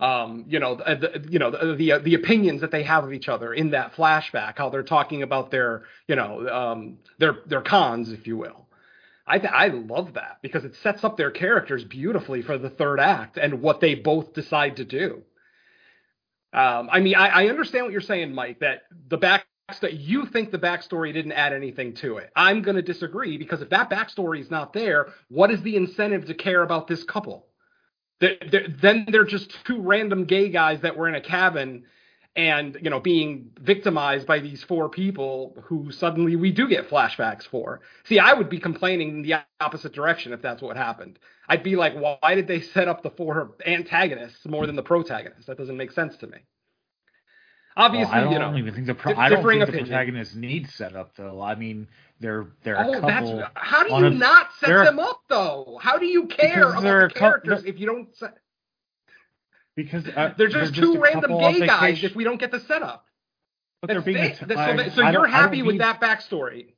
Um, 0.00 0.44
you 0.48 0.60
know, 0.60 0.76
the, 0.76 1.26
you 1.30 1.38
know 1.38 1.50
the, 1.50 1.74
the 1.76 1.98
the 2.02 2.14
opinions 2.14 2.60
that 2.62 2.70
they 2.72 2.82
have 2.84 3.04
of 3.04 3.12
each 3.12 3.28
other 3.28 3.54
in 3.54 3.70
that 3.72 3.94
flashback, 3.94 4.54
how 4.58 4.70
they're 4.70 4.82
talking 4.82 5.22
about 5.22 5.50
their 5.50 5.84
you 6.08 6.16
know 6.16 6.48
um, 6.48 6.98
their 7.18 7.38
their 7.46 7.62
cons, 7.62 8.12
if 8.12 8.26
you 8.26 8.36
will. 8.36 8.66
I 9.26 9.38
th- 9.38 9.52
I 9.54 9.68
love 9.68 10.14
that 10.14 10.38
because 10.42 10.64
it 10.64 10.74
sets 10.82 11.04
up 11.04 11.16
their 11.16 11.30
characters 11.30 11.84
beautifully 11.84 12.42
for 12.42 12.58
the 12.58 12.70
third 12.70 13.00
act 13.00 13.38
and 13.38 13.62
what 13.62 13.80
they 13.80 13.94
both 13.94 14.34
decide 14.34 14.76
to 14.76 14.84
do. 14.84 15.22
Um, 16.52 16.88
I 16.92 17.00
mean, 17.00 17.14
I, 17.16 17.28
I 17.28 17.46
understand 17.48 17.86
what 17.86 17.92
you're 17.92 18.00
saying, 18.02 18.34
Mike. 18.34 18.60
That 18.60 18.82
the 19.08 19.18
back 19.18 19.46
that 19.80 19.94
you 19.94 20.26
think 20.26 20.50
the 20.50 20.58
backstory 20.58 21.12
didn't 21.12 21.32
add 21.32 21.52
anything 21.52 21.94
to 21.94 22.18
it. 22.18 22.30
I'm 22.36 22.62
going 22.62 22.76
to 22.76 22.82
disagree 22.82 23.38
because 23.38 23.62
if 23.62 23.70
that 23.70 23.90
backstory 23.90 24.40
is 24.40 24.50
not 24.50 24.72
there, 24.72 25.08
what 25.28 25.50
is 25.50 25.62
the 25.62 25.76
incentive 25.76 26.26
to 26.26 26.34
care 26.34 26.62
about 26.62 26.86
this 26.86 27.04
couple? 27.04 27.46
They're, 28.20 28.36
they're, 28.50 28.68
then 28.80 29.06
they're 29.10 29.24
just 29.24 29.56
two 29.64 29.80
random 29.80 30.24
gay 30.24 30.48
guys 30.48 30.80
that 30.82 30.96
were 30.96 31.08
in 31.08 31.14
a 31.14 31.20
cabin 31.20 31.84
and 32.34 32.78
you 32.80 32.88
know 32.88 33.00
being 33.00 33.50
victimized 33.60 34.26
by 34.26 34.38
these 34.38 34.62
four 34.62 34.88
people 34.88 35.54
who 35.64 35.90
suddenly 35.90 36.36
we 36.36 36.50
do 36.50 36.68
get 36.68 36.88
flashbacks 36.88 37.42
for. 37.42 37.80
See, 38.04 38.18
I 38.18 38.32
would 38.32 38.48
be 38.48 38.58
complaining 38.58 39.08
in 39.08 39.22
the 39.22 39.34
opposite 39.60 39.92
direction 39.92 40.32
if 40.32 40.40
that's 40.40 40.62
what 40.62 40.76
happened. 40.76 41.18
I'd 41.48 41.62
be 41.62 41.76
like, 41.76 41.94
why 41.94 42.34
did 42.34 42.46
they 42.46 42.60
set 42.60 42.88
up 42.88 43.02
the 43.02 43.10
four 43.10 43.56
antagonists 43.66 44.46
more 44.46 44.66
than 44.66 44.76
the 44.76 44.82
protagonists? 44.82 45.46
That 45.46 45.58
doesn't 45.58 45.76
make 45.76 45.92
sense 45.92 46.16
to 46.18 46.26
me. 46.26 46.38
Obviously, 47.76 48.10
well, 48.12 48.20
I 48.20 48.24
don't 48.24 48.32
you 48.32 48.38
know, 48.38 48.56
even 48.58 48.74
think 48.74 48.86
the 48.86 48.94
pro- 48.94 49.14
I 49.14 49.28
don't 49.30 49.42
think 49.46 49.58
the 49.60 49.62
opinion. 49.64 49.84
protagonist 49.86 50.36
needs 50.36 50.74
setup 50.74 51.16
though. 51.16 51.40
I 51.40 51.54
mean, 51.54 51.88
they're 52.20 52.48
they're 52.62 52.74
a 52.76 52.86
Oh, 52.86 53.00
couple. 53.00 53.44
how 53.54 53.82
do 53.84 53.90
you 53.94 54.06
a- 54.06 54.10
not 54.10 54.52
set 54.60 54.68
them 54.84 54.98
up 54.98 55.20
though? 55.28 55.78
How 55.80 55.96
do 55.98 56.04
you 56.06 56.26
care 56.26 56.70
about 56.70 56.82
the 56.82 57.14
characters 57.14 57.62
they're- 57.62 57.70
if 57.72 57.78
you 57.80 57.86
don't 57.86 58.14
set? 58.16 58.36
because 59.74 60.06
uh, 60.08 60.34
They're 60.36 60.48
just 60.48 60.74
they're 60.74 60.84
two 60.84 60.94
a 60.96 60.98
random 61.00 61.38
gay 61.38 61.60
guys 61.66 61.80
vacation- 61.80 62.10
if 62.10 62.16
we 62.16 62.24
don't 62.24 62.38
get 62.38 62.50
the 62.50 62.60
setup. 62.60 63.06
But 63.80 63.88
they're 63.88 64.02
being 64.02 64.18
it. 64.18 64.36
so, 64.36 64.44
that- 64.46 64.56
so 64.56 64.64
you're 64.74 64.76
don't- 64.76 65.04
I 65.06 65.12
don't 65.12 65.30
happy 65.30 65.62
with 65.62 65.74
need- 65.76 65.80
that 65.80 65.98
backstory. 66.00 66.74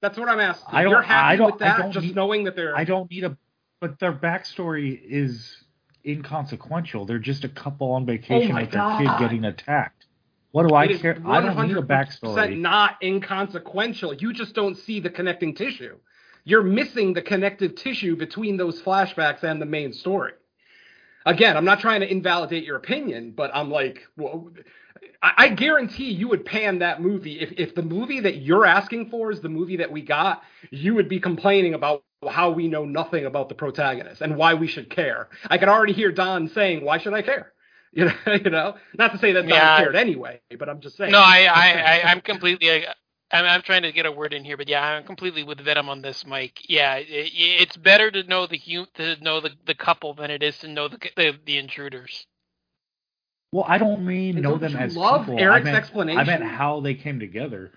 That's 0.00 0.16
what 0.18 0.28
I'm 0.28 0.40
asking. 0.40 0.74
I 0.74 0.82
don't- 0.84 0.92
You're 0.92 1.02
happy 1.02 1.32
I 1.34 1.36
don't- 1.36 1.50
with 1.52 1.58
that, 1.60 1.90
just 1.90 2.06
need- 2.06 2.16
knowing 2.16 2.44
that 2.44 2.56
they're. 2.56 2.74
I 2.76 2.84
don't 2.84 3.10
need 3.10 3.24
a, 3.24 3.36
but 3.80 3.98
their 3.98 4.12
backstory 4.14 4.98
is 5.04 5.64
inconsequential. 6.06 7.04
They're 7.04 7.18
just 7.18 7.44
a 7.44 7.48
couple 7.48 7.92
on 7.92 8.06
vacation 8.06 8.52
Oh 8.56 8.60
with 8.60 8.70
their 8.70 8.80
God. 8.80 8.98
kid 9.00 9.10
getting 9.22 9.44
attacked. 9.44 9.97
What 10.52 10.66
do 10.66 10.74
I 10.74 10.86
care? 10.96 11.18
I 11.26 11.40
don't 11.40 11.68
need 11.68 11.76
a 11.76 11.82
backstory. 11.82 12.58
not 12.58 12.96
inconsequential. 13.02 14.14
You 14.14 14.32
just 14.32 14.54
don't 14.54 14.76
see 14.76 15.00
the 15.00 15.10
connecting 15.10 15.54
tissue. 15.54 15.96
You're 16.44 16.62
missing 16.62 17.12
the 17.12 17.20
connective 17.20 17.74
tissue 17.74 18.16
between 18.16 18.56
those 18.56 18.80
flashbacks 18.80 19.42
and 19.42 19.60
the 19.60 19.66
main 19.66 19.92
story. 19.92 20.32
Again, 21.26 21.58
I'm 21.58 21.66
not 21.66 21.80
trying 21.80 22.00
to 22.00 22.10
invalidate 22.10 22.64
your 22.64 22.76
opinion, 22.76 23.32
but 23.36 23.50
I'm 23.52 23.70
like, 23.70 24.06
well, 24.16 24.50
I, 25.22 25.32
I 25.36 25.48
guarantee 25.50 26.10
you 26.10 26.28
would 26.28 26.46
pan 26.46 26.78
that 26.78 27.02
movie 27.02 27.38
if 27.40 27.52
if 27.58 27.74
the 27.74 27.82
movie 27.82 28.20
that 28.20 28.36
you're 28.36 28.64
asking 28.64 29.10
for 29.10 29.30
is 29.30 29.40
the 29.40 29.50
movie 29.50 29.76
that 29.76 29.92
we 29.92 30.00
got, 30.00 30.42
you 30.70 30.94
would 30.94 31.08
be 31.08 31.20
complaining 31.20 31.74
about 31.74 32.02
how 32.26 32.50
we 32.50 32.66
know 32.66 32.86
nothing 32.86 33.26
about 33.26 33.50
the 33.50 33.54
protagonist 33.54 34.22
and 34.22 34.36
why 34.36 34.54
we 34.54 34.66
should 34.66 34.88
care. 34.88 35.28
I 35.50 35.58
can 35.58 35.68
already 35.68 35.92
hear 35.92 36.10
Don 36.10 36.48
saying, 36.48 36.82
"Why 36.82 36.96
should 36.96 37.12
I 37.12 37.20
care?" 37.20 37.52
You 37.94 38.06
know, 38.06 38.12
you 38.34 38.50
know, 38.50 38.76
not 38.98 39.12
to 39.12 39.18
say 39.18 39.32
that 39.32 39.48
Don 39.48 39.50
Yeah. 39.50 39.76
cared 39.76 39.96
anyway, 39.96 40.40
but 40.58 40.68
I'm 40.68 40.80
just 40.80 40.96
saying. 40.96 41.12
No, 41.12 41.20
I, 41.20 41.44
I, 41.44 41.68
I 41.70 42.02
I'm 42.12 42.20
completely. 42.20 42.86
I'm, 43.30 43.44
I'm 43.44 43.62
trying 43.62 43.82
to 43.82 43.92
get 43.92 44.06
a 44.06 44.12
word 44.12 44.32
in 44.34 44.44
here, 44.44 44.56
but 44.56 44.68
yeah, 44.68 44.82
I'm 44.84 45.04
completely 45.04 45.42
with 45.42 45.60
Venom 45.60 45.88
on 45.88 46.02
this, 46.02 46.26
Mike. 46.26 46.58
Yeah, 46.68 46.96
it, 46.96 47.06
it's 47.08 47.76
better 47.76 48.10
to 48.10 48.22
know 48.24 48.46
the 48.46 48.58
hu- 48.58 48.86
to 48.94 49.16
know 49.22 49.40
the, 49.40 49.50
the 49.66 49.74
couple 49.74 50.14
than 50.14 50.30
it 50.30 50.42
is 50.42 50.58
to 50.58 50.68
know 50.68 50.88
the 50.88 50.98
the, 51.16 51.34
the 51.46 51.58
intruders. 51.58 52.26
Well, 53.52 53.64
I 53.68 53.78
don't 53.78 54.04
mean 54.06 54.36
And 54.36 54.42
know 54.42 54.50
don't 54.50 54.60
them 54.60 54.72
you 54.72 54.78
as 54.78 54.96
love 54.96 55.26
people. 55.26 55.40
Eric's 55.40 55.60
I 55.66 55.72
meant, 55.72 55.76
explanation? 55.76 56.20
I 56.20 56.24
meant 56.24 56.44
how 56.44 56.80
they 56.80 56.94
came 56.94 57.18
together. 57.20 57.72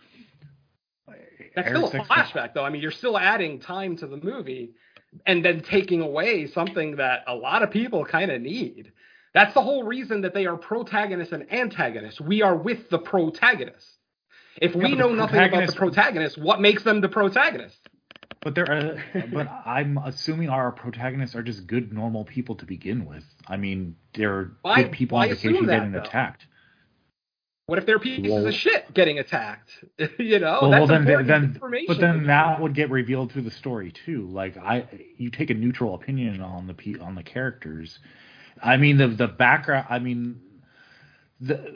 That's 1.55 1.67
Eric's 1.67 1.89
still 1.89 2.01
a 2.01 2.03
expla- 2.05 2.07
flashback, 2.07 2.53
though. 2.53 2.63
I 2.63 2.69
mean, 2.69 2.81
you're 2.81 2.91
still 2.91 3.17
adding 3.17 3.59
time 3.59 3.97
to 3.97 4.07
the 4.07 4.17
movie 4.17 4.71
and 5.25 5.43
then 5.43 5.61
taking 5.61 6.01
away 6.01 6.47
something 6.47 6.97
that 6.97 7.23
a 7.27 7.35
lot 7.35 7.63
of 7.63 7.71
people 7.71 8.05
kind 8.05 8.31
of 8.31 8.41
need. 8.41 8.91
That's 9.33 9.53
the 9.53 9.61
whole 9.61 9.83
reason 9.83 10.21
that 10.21 10.33
they 10.33 10.45
are 10.45 10.57
protagonists 10.57 11.31
and 11.33 11.51
antagonists. 11.51 12.19
We 12.19 12.41
are 12.41 12.55
with 12.55 12.89
the 12.89 12.99
protagonist. 12.99 13.87
If 14.61 14.75
we 14.75 14.95
know 14.95 15.13
nothing 15.13 15.41
about 15.41 15.67
the 15.67 15.73
protagonist- 15.73 16.37
what 16.37 16.59
makes 16.59 16.83
them 16.83 16.99
the 16.99 17.07
protagonist? 17.09 17.77
But 18.41 18.55
they're, 18.55 18.71
uh, 18.71 19.21
but 19.31 19.47
I'm 19.65 19.97
assuming 19.99 20.49
our 20.49 20.71
protagonists 20.71 21.35
are 21.35 21.43
just 21.43 21.67
good, 21.67 21.93
normal 21.93 22.25
people 22.25 22.55
to 22.55 22.65
begin 22.65 23.05
with. 23.05 23.23
I 23.47 23.55
mean, 23.57 23.95
they're 24.13 24.51
Why- 24.63 24.83
good 24.83 24.91
people 24.91 25.17
on 25.19 25.29
vacation 25.29 25.65
that, 25.67 25.77
getting 25.77 25.91
though? 25.93 25.99
attacked. 26.01 26.47
What 27.67 27.77
if 27.77 27.85
they're 27.85 27.99
pieces 27.99 28.29
Well- 28.29 28.47
of 28.47 28.53
shit 28.53 28.93
getting 28.93 29.19
attacked? 29.19 29.69
you 30.19 30.39
know, 30.39 30.59
well, 30.63 30.71
that's 30.71 30.89
well, 30.89 31.03
then, 31.05 31.27
then, 31.27 31.43
information. 31.45 31.85
but 31.87 31.99
then 32.01 32.25
that 32.27 32.59
would 32.59 32.73
get 32.73 32.89
revealed 32.89 33.31
through 33.31 33.43
the 33.43 33.51
story 33.51 33.91
too. 33.91 34.27
Like 34.27 34.57
I, 34.57 34.85
you 35.17 35.29
take 35.29 35.51
a 35.51 35.53
neutral 35.53 35.93
opinion 35.95 36.41
on 36.41 36.67
the 36.67 36.99
on 36.99 37.15
the 37.15 37.23
characters. 37.23 37.99
I 38.61 38.77
mean, 38.77 38.97
the 38.97 39.07
the 39.07 39.27
background. 39.27 39.87
I 39.89 39.99
mean, 39.99 40.41
the 41.39 41.75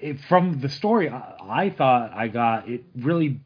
it, 0.00 0.20
from 0.28 0.60
the 0.60 0.68
story, 0.68 1.08
I, 1.08 1.34
I 1.42 1.70
thought 1.70 2.12
I 2.12 2.28
got 2.28 2.68
it 2.68 2.84
really 2.96 3.40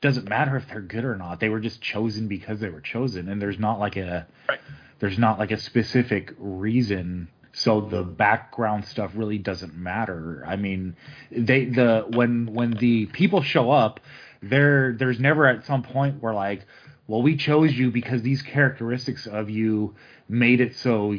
doesn't 0.00 0.28
matter 0.28 0.56
if 0.56 0.68
they're 0.68 0.80
good 0.80 1.04
or 1.04 1.16
not. 1.16 1.40
They 1.40 1.48
were 1.48 1.60
just 1.60 1.80
chosen 1.80 2.28
because 2.28 2.60
they 2.60 2.68
were 2.68 2.80
chosen, 2.80 3.28
and 3.28 3.40
there's 3.40 3.58
not 3.58 3.78
like 3.78 3.96
a 3.96 4.26
Right. 4.48 4.60
there's 5.00 5.18
not 5.18 5.38
like 5.38 5.50
a 5.50 5.58
specific 5.58 6.34
reason. 6.38 7.28
So 7.54 7.82
the 7.82 8.02
background 8.02 8.86
stuff 8.86 9.12
really 9.14 9.38
doesn't 9.38 9.74
matter. 9.76 10.42
I 10.46 10.56
mean, 10.56 10.96
they 11.30 11.66
the 11.66 12.06
when 12.08 12.46
when 12.52 12.70
the 12.72 13.06
people 13.06 13.42
show 13.42 13.70
up, 13.70 14.00
there 14.42 14.94
there's 14.98 15.20
never 15.20 15.46
at 15.46 15.64
some 15.66 15.82
point 15.82 16.22
where 16.22 16.32
like, 16.34 16.66
well, 17.06 17.22
we 17.22 17.36
chose 17.36 17.72
you 17.72 17.90
because 17.90 18.22
these 18.22 18.42
characteristics 18.42 19.26
of 19.26 19.50
you 19.50 19.94
made 20.28 20.60
it 20.60 20.76
so 20.76 21.14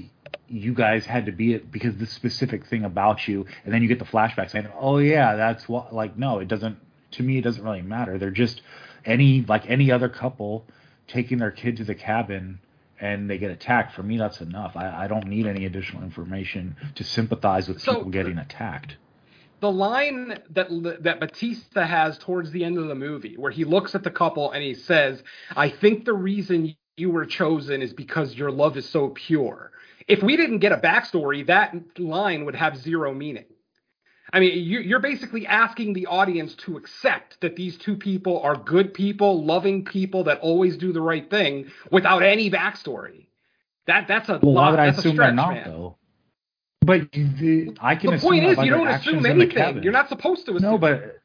you 0.47 0.73
guys 0.73 1.05
had 1.05 1.25
to 1.27 1.31
be 1.31 1.53
it 1.53 1.71
because 1.71 1.95
this 1.97 2.11
specific 2.11 2.65
thing 2.65 2.83
about 2.83 3.27
you, 3.27 3.45
and 3.65 3.73
then 3.73 3.81
you 3.81 3.87
get 3.87 3.99
the 3.99 4.05
flashback 4.05 4.49
saying, 4.51 4.67
oh 4.79 4.97
yeah, 4.97 5.35
that's 5.35 5.67
what. 5.67 5.93
Like, 5.93 6.17
no, 6.17 6.39
it 6.39 6.47
doesn't. 6.47 6.77
To 7.11 7.23
me, 7.23 7.37
it 7.37 7.41
doesn't 7.43 7.63
really 7.63 7.81
matter. 7.81 8.17
They're 8.17 8.31
just 8.31 8.61
any 9.05 9.41
like 9.47 9.69
any 9.69 9.91
other 9.91 10.09
couple 10.09 10.65
taking 11.07 11.37
their 11.37 11.51
kid 11.51 11.77
to 11.77 11.83
the 11.83 11.95
cabin 11.95 12.59
and 12.99 13.29
they 13.29 13.37
get 13.37 13.51
attacked. 13.51 13.93
For 13.95 14.03
me, 14.03 14.17
that's 14.17 14.39
enough. 14.41 14.73
I, 14.75 15.03
I 15.03 15.07
don't 15.07 15.27
need 15.27 15.45
any 15.45 15.65
additional 15.65 16.03
information 16.03 16.75
to 16.95 17.03
sympathize 17.03 17.67
with 17.67 17.81
So- 17.81 17.95
people 17.95 18.11
getting 18.11 18.37
attacked. 18.37 18.95
the 19.59 19.71
line 19.71 20.39
that 20.51 20.67
that 21.03 21.19
Batista 21.19 21.85
has 21.85 22.17
towards 22.17 22.51
the 22.51 22.63
end 22.63 22.77
of 22.77 22.87
the 22.87 22.95
movie, 22.95 23.35
where 23.37 23.51
he 23.51 23.63
looks 23.65 23.95
at 23.95 24.03
the 24.03 24.11
couple 24.11 24.51
and 24.51 24.63
he 24.63 24.73
says, 24.73 25.23
"I 25.55 25.69
think 25.69 26.05
the 26.05 26.13
reason 26.13 26.75
you 26.97 27.09
were 27.11 27.25
chosen 27.25 27.81
is 27.81 27.93
because 27.93 28.35
your 28.35 28.51
love 28.51 28.75
is 28.77 28.87
so 28.89 29.09
pure." 29.09 29.71
If 30.07 30.21
we 30.23 30.37
didn't 30.37 30.59
get 30.59 30.71
a 30.71 30.77
backstory, 30.77 31.45
that 31.47 31.75
line 31.99 32.45
would 32.45 32.55
have 32.55 32.77
zero 32.77 33.13
meaning. 33.13 33.45
I 34.31 34.39
mean, 34.39 34.63
you- 34.63 34.79
you're 34.79 34.99
basically 34.99 35.45
asking 35.45 35.93
the 35.93 36.07
audience 36.07 36.55
to 36.55 36.75
accept 36.77 37.39
that 37.41 37.55
these 37.55 37.77
two 37.77 37.95
people 37.95 38.41
are 38.41 38.55
good 38.55 38.93
people, 38.93 39.43
loving 39.45 39.85
people 39.85 40.23
that 40.25 40.39
always 40.39 40.75
do 40.77 40.91
the 40.91 41.01
right 41.01 41.29
thing 41.29 41.71
without 41.91 42.23
any 42.23 42.49
backstory. 42.49 43.27
That 43.85 44.07
that's 44.07 44.29
a 44.29 44.39
Well, 44.41 44.53
why 44.53 44.61
lot. 44.63 44.71
would 44.71 44.79
I 44.79 44.85
assume 44.87 45.13
stretch, 45.13 45.27
they're 45.27 45.35
not 45.35 45.53
man. 45.53 45.63
though? 45.65 45.97
But 46.81 47.11
the, 47.11 47.77
I 47.79 47.95
can 47.95 48.09
The 48.09 48.15
assume 48.17 48.29
point 48.29 48.43
is, 48.45 48.57
you 48.59 48.71
don't 48.71 48.87
assume 48.87 49.25
anything. 49.25 49.83
You're 49.83 49.93
not 49.93 50.09
supposed 50.09 50.45
to 50.47 50.55
assume. 50.55 50.71
No, 50.71 50.77
but 50.77 51.19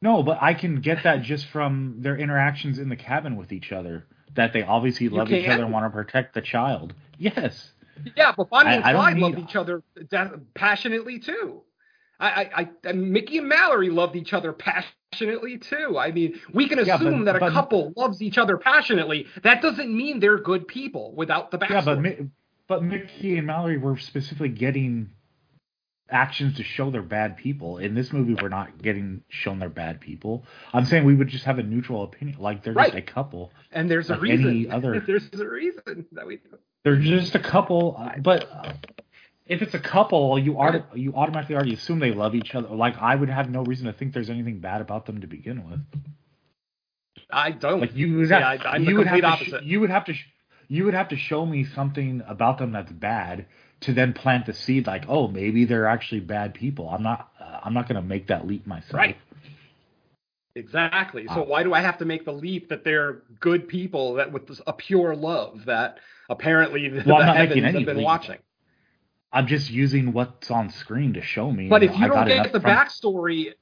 no, 0.00 0.22
but 0.22 0.38
I 0.40 0.54
can 0.54 0.80
get 0.80 1.02
that 1.02 1.22
just 1.22 1.46
from 1.46 1.96
their 1.98 2.16
interactions 2.16 2.78
in 2.78 2.88
the 2.88 2.96
cabin 2.96 3.36
with 3.36 3.52
each 3.52 3.72
other. 3.72 4.04
That 4.34 4.52
they 4.54 4.62
obviously 4.62 5.08
love 5.10 5.30
each 5.30 5.46
other 5.48 5.64
and 5.64 5.72
want 5.72 5.84
to 5.84 5.90
protect 5.90 6.34
the 6.34 6.40
child. 6.40 6.94
Yes. 7.18 7.71
Yeah, 8.16 8.32
but 8.36 8.50
Bonnie 8.50 8.70
I- 8.70 8.74
and 8.74 8.82
Clyde 8.84 9.14
need- 9.16 9.22
loved 9.22 9.38
each 9.38 9.56
other 9.56 9.82
de- 10.08 10.40
passionately 10.54 11.18
too. 11.18 11.62
I, 12.20 12.26
I, 12.28 12.50
I, 12.62 12.70
and 12.84 13.10
Mickey 13.10 13.38
and 13.38 13.48
Mallory 13.48 13.90
loved 13.90 14.14
each 14.16 14.32
other 14.32 14.52
passionately 14.52 15.58
too. 15.58 15.98
I 15.98 16.12
mean, 16.12 16.40
we 16.54 16.68
can 16.68 16.78
Yeah, 16.78 16.96
but- 16.98 17.06
assume 17.06 17.24
that 17.24 17.36
a 17.36 17.40
but- 17.40 17.52
couple 17.52 17.92
loves 17.96 18.22
each 18.22 18.38
other 18.38 18.56
passionately. 18.58 19.26
That 19.42 19.60
doesn't 19.62 19.94
mean 19.94 20.20
they're 20.20 20.38
good 20.38 20.68
people 20.68 21.14
without 21.16 21.50
the 21.50 21.58
backstory. 21.58 21.70
Yeah, 21.70 21.80
but 21.84 22.00
Mi- 22.00 22.28
but 22.68 22.82
Mickey 22.84 23.38
and 23.38 23.46
Mallory 23.46 23.76
were 23.78 23.98
specifically 23.98 24.48
getting 24.50 25.10
actions 26.08 26.56
to 26.58 26.62
show 26.62 26.90
they're 26.90 27.02
bad 27.02 27.36
people. 27.38 27.78
In 27.78 27.94
this 27.94 28.12
movie, 28.12 28.34
we're 28.40 28.48
not 28.50 28.80
getting 28.80 29.22
shown 29.28 29.58
they're 29.58 29.68
bad 29.70 30.00
people. 30.00 30.44
I'm 30.72 30.84
saying 30.84 31.04
we 31.04 31.14
would 31.14 31.28
just 31.28 31.44
have 31.44 31.58
a 31.58 31.62
neutral 31.62 32.02
opinion, 32.04 32.38
like 32.38 32.62
they're 32.62 32.74
just 32.74 32.94
a 32.94 33.02
couple. 33.02 33.50
and 33.72 33.90
there's 33.90 34.10
a 34.10 34.18
reason. 34.18 34.46
any 34.48 34.68
other- 34.70 35.00
There's 35.00 35.28
a 35.32 35.48
reason 35.48 36.06
that 36.12 36.26
we. 36.26 36.38
They're 36.84 36.96
just 36.96 37.34
a 37.34 37.38
couple, 37.38 38.00
but 38.22 38.48
uh, 38.50 38.72
if 39.46 39.62
it's 39.62 39.74
a 39.74 39.78
couple, 39.78 40.38
you 40.38 40.58
are 40.58 40.84
you 40.94 41.14
automatically 41.14 41.54
already 41.54 41.74
assume 41.74 42.00
they 42.00 42.12
love 42.12 42.34
each 42.34 42.54
other. 42.54 42.68
Like 42.68 42.96
I 42.98 43.14
would 43.14 43.28
have 43.28 43.48
no 43.50 43.62
reason 43.62 43.86
to 43.86 43.92
think 43.92 44.14
there's 44.14 44.30
anything 44.30 44.58
bad 44.58 44.80
about 44.80 45.06
them 45.06 45.20
to 45.20 45.26
begin 45.26 45.68
with. 45.70 45.80
I 47.30 47.50
don't. 47.52 47.80
Like 47.80 47.94
you 47.94 48.16
would 48.18 48.30
have, 48.30 48.42
I, 48.42 48.58
I'm 48.64 48.82
you 48.84 48.90
the 48.90 48.94
would 48.96 49.06
have 49.06 49.20
to, 49.20 49.44
sh- 49.44 49.52
opposite. 49.52 49.62
you 49.64 49.80
would 49.80 49.90
have 49.90 50.04
to, 50.06 50.14
sh- 50.14 50.26
you 50.68 50.84
would 50.84 50.94
have 50.94 51.08
to 51.08 51.16
show 51.16 51.46
me 51.46 51.64
something 51.64 52.22
about 52.26 52.58
them 52.58 52.72
that's 52.72 52.92
bad 52.92 53.46
to 53.80 53.92
then 53.92 54.12
plant 54.12 54.46
the 54.46 54.52
seed. 54.52 54.86
Like, 54.86 55.04
oh, 55.08 55.28
maybe 55.28 55.64
they're 55.64 55.86
actually 55.86 56.20
bad 56.20 56.54
people. 56.54 56.88
I'm 56.88 57.02
not, 57.02 57.30
uh, 57.40 57.60
I'm 57.64 57.74
not 57.74 57.88
gonna 57.88 58.02
make 58.02 58.26
that 58.28 58.46
leap 58.46 58.66
myself. 58.66 58.94
Right. 58.94 59.16
Exactly. 60.54 61.26
So 61.28 61.42
Uh, 61.42 61.44
why 61.44 61.62
do 61.62 61.72
I 61.72 61.80
have 61.80 61.98
to 61.98 62.04
make 62.04 62.24
the 62.26 62.32
leap 62.32 62.68
that 62.68 62.84
they're 62.84 63.22
good 63.40 63.68
people 63.68 64.14
that 64.14 64.30
with 64.30 64.60
a 64.66 64.72
pure 64.72 65.16
love 65.16 65.64
that 65.64 65.98
apparently 66.28 66.88
the, 66.88 67.02
Well, 67.06 67.16
I'm 67.16 67.20
the 67.20 67.26
not 67.26 67.36
heavens 67.36 67.62
making 67.62 67.80
have 67.86 67.96
been 67.96 68.04
watching? 68.04 68.38
I'm 69.32 69.46
just 69.46 69.70
using 69.70 70.12
what's 70.12 70.50
on 70.50 70.70
screen 70.70 71.14
to 71.14 71.22
show 71.22 71.50
me. 71.50 71.68
But 71.68 71.82
if 71.82 71.92
I 71.92 71.94
you 71.94 72.08
don't 72.08 72.28
get 72.28 72.52
the 72.52 72.60
from- 72.60 72.70
backstory 72.70 73.54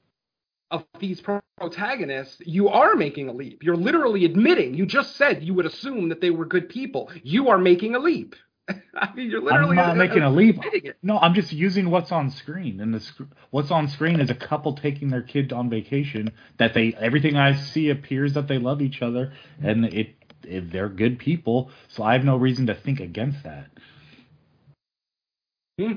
of 0.69 0.85
these 0.99 1.21
protagonists, 1.59 2.37
you 2.45 2.69
are 2.69 2.95
making 2.95 3.29
a 3.29 3.33
leap. 3.33 3.61
You're 3.63 3.75
literally 3.77 4.25
admitting. 4.25 4.73
You 4.73 4.85
just 4.85 5.15
said 5.17 5.43
you 5.43 5.53
would 5.53 5.65
assume 5.65 6.09
that 6.09 6.21
they 6.21 6.29
were 6.29 6.45
good 6.45 6.69
people. 6.69 7.11
You 7.23 7.49
are 7.49 7.57
making 7.57 7.95
a 7.95 7.99
leap. 7.99 8.35
I 8.95 9.13
mean, 9.13 9.29
you're 9.29 9.41
literally 9.41 9.77
I'm 9.77 9.97
not 9.97 9.97
making 9.97 10.21
a 10.23 10.29
leap. 10.29 10.59
No, 11.01 11.17
I'm 11.17 11.33
just 11.33 11.51
using 11.51 11.89
what's 11.89 12.11
on 12.11 12.29
screen, 12.29 12.79
and 12.79 12.93
the 12.93 12.99
sc- 12.99 13.21
what's 13.49 13.71
on 13.71 13.87
screen 13.89 14.21
is 14.21 14.29
a 14.29 14.35
couple 14.35 14.75
taking 14.75 15.09
their 15.09 15.23
kid 15.23 15.51
on 15.51 15.69
vacation. 15.69 16.31
That 16.57 16.73
they 16.73 16.93
everything 16.93 17.35
I 17.35 17.55
see 17.55 17.89
appears 17.89 18.33
that 18.33 18.47
they 18.47 18.59
love 18.59 18.81
each 18.81 19.01
other, 19.01 19.33
and 19.61 19.85
it 19.85 20.15
they're 20.43 20.89
good 20.89 21.19
people. 21.19 21.71
So 21.89 22.03
I 22.03 22.13
have 22.13 22.23
no 22.23 22.37
reason 22.37 22.67
to 22.67 22.75
think 22.75 22.99
against 22.99 23.43
that. 23.43 23.67
Hmm. 25.79 25.91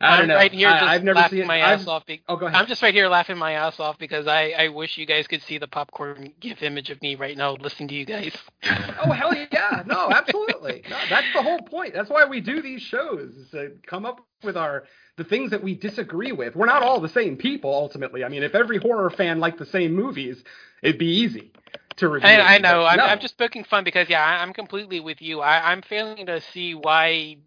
I 0.00 0.16
don't 0.16 0.22
I'm 0.22 0.28
know. 0.28 0.34
right 0.34 0.52
here 0.52 0.68
I, 0.68 0.72
just 0.80 0.84
I've 0.84 1.04
never 1.04 1.16
laughing 1.16 1.38
seen. 1.40 1.46
my 1.46 1.62
I've- 1.62 1.82
ass 1.82 1.86
off. 1.88 2.04
Be- 2.04 2.22
Oh, 2.28 2.36
go 2.36 2.46
ahead. 2.46 2.60
I'm 2.60 2.66
just 2.66 2.82
right 2.82 2.92
here 2.92 3.08
laughing 3.08 3.38
my 3.38 3.52
ass 3.52 3.78
off 3.80 3.96
because 3.98 4.26
I, 4.26 4.50
I 4.58 4.68
wish 4.68 4.98
you 4.98 5.06
guys 5.06 5.26
could 5.26 5.40
see 5.42 5.56
the 5.56 5.68
popcorn 5.68 6.32
gif 6.40 6.62
image 6.62 6.90
of 6.90 7.00
me 7.00 7.14
right 7.14 7.36
now 7.36 7.52
listening 7.54 7.88
to 7.88 7.94
you 7.94 8.04
guys. 8.04 8.36
Oh 9.06 9.10
hell 9.12 9.34
yeah! 9.34 9.82
No, 9.86 10.10
absolutely. 10.10 10.82
No, 10.90 10.96
that's 11.10 11.26
the 11.34 11.42
whole 11.42 11.60
point. 11.60 11.94
That's 11.94 12.08
why 12.10 12.24
we 12.24 12.40
do 12.40 12.60
these 12.62 12.80
shows 12.82 13.30
is 13.34 13.50
to 13.50 13.72
come 13.86 14.04
up 14.06 14.20
with 14.42 14.56
our 14.56 14.84
the 15.16 15.24
things 15.24 15.50
that 15.52 15.62
we 15.62 15.74
disagree 15.74 16.32
with. 16.32 16.56
We're 16.56 16.66
not 16.66 16.82
all 16.82 17.00
the 17.00 17.08
same 17.08 17.36
people 17.36 17.72
ultimately. 17.72 18.24
I 18.24 18.28
mean, 18.28 18.42
if 18.42 18.54
every 18.54 18.78
horror 18.78 19.10
fan 19.10 19.38
liked 19.40 19.58
the 19.58 19.66
same 19.66 19.92
movies, 19.94 20.42
it'd 20.82 20.98
be 20.98 21.20
easy 21.20 21.52
to 21.98 22.08
review. 22.08 22.28
I, 22.28 22.54
I 22.54 22.58
know. 22.58 22.84
But 22.84 22.86
I'm, 22.86 22.98
no. 22.98 23.04
I'm 23.06 23.20
just 23.20 23.38
poking 23.38 23.64
fun 23.64 23.84
because 23.84 24.08
yeah, 24.08 24.24
I, 24.24 24.42
I'm 24.42 24.52
completely 24.52 25.00
with 25.00 25.22
you. 25.22 25.40
I, 25.40 25.72
I'm 25.72 25.82
failing 25.82 26.26
to 26.26 26.40
see 26.40 26.74
why 26.74 27.38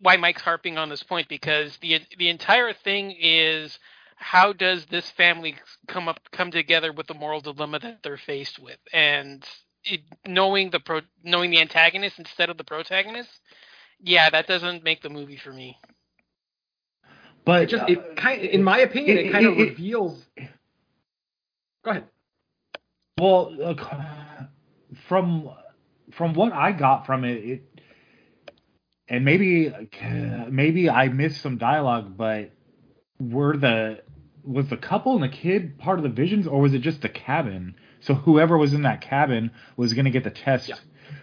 why 0.00 0.16
Mike's 0.16 0.42
harping 0.42 0.78
on 0.78 0.88
this 0.90 1.02
point 1.02 1.28
because 1.28 1.76
the 1.78 2.00
the 2.18 2.28
entire 2.28 2.72
thing 2.74 3.14
is 3.20 3.78
how 4.16 4.52
does 4.52 4.86
this 4.86 5.10
family 5.12 5.56
come 5.88 6.08
up 6.08 6.20
come 6.32 6.50
together 6.50 6.92
with 6.92 7.06
the 7.08 7.14
moral 7.14 7.40
dilemma 7.40 7.78
that 7.80 8.02
they're 8.02 8.18
faced 8.18 8.58
with 8.60 8.78
and 8.92 9.44
it, 9.84 10.02
knowing 10.26 10.70
the 10.70 10.80
pro, 10.80 11.02
knowing 11.24 11.50
the 11.50 11.60
antagonist 11.60 12.18
instead 12.18 12.50
of 12.50 12.58
the 12.58 12.64
protagonist 12.64 13.30
yeah 14.00 14.30
that 14.30 14.46
doesn't 14.48 14.84
make 14.84 15.02
the 15.02 15.10
movie 15.10 15.36
for 15.38 15.52
me 15.52 15.78
But 17.44 17.62
It 17.64 17.66
just 17.70 17.88
it 17.88 18.16
kind 18.16 18.42
in 18.42 18.62
my 18.62 18.78
opinion, 18.78 19.18
it, 19.18 19.26
it- 19.26 19.32
kind 19.32 19.46
of 19.46 19.54
it- 19.54 19.60
it- 19.60 19.70
reveals. 19.70 20.24
Go 21.84 21.92
ahead. 21.92 22.04
Well, 23.18 23.56
uh, 23.62 23.74
from 25.08 25.50
from 26.12 26.34
what 26.34 26.52
I 26.52 26.72
got 26.72 27.06
from 27.06 27.24
it, 27.24 27.44
it 27.44 27.80
and 29.08 29.24
maybe 29.24 29.72
maybe 30.48 30.90
I 30.90 31.08
missed 31.08 31.40
some 31.40 31.58
dialogue, 31.58 32.16
but 32.16 32.50
were 33.18 33.56
the 33.56 34.02
was 34.44 34.68
the 34.68 34.76
couple 34.76 35.14
and 35.14 35.22
the 35.22 35.28
kid 35.28 35.78
part 35.78 35.98
of 35.98 36.04
the 36.04 36.10
visions, 36.10 36.46
or 36.46 36.60
was 36.60 36.74
it 36.74 36.80
just 36.80 37.02
the 37.02 37.08
cabin? 37.08 37.74
So 38.00 38.14
whoever 38.14 38.56
was 38.56 38.72
in 38.72 38.82
that 38.82 39.00
cabin 39.00 39.50
was 39.76 39.94
going 39.94 40.04
to 40.04 40.10
get 40.10 40.24
the 40.24 40.30
test. 40.30 40.68
Yeah. 40.68 40.76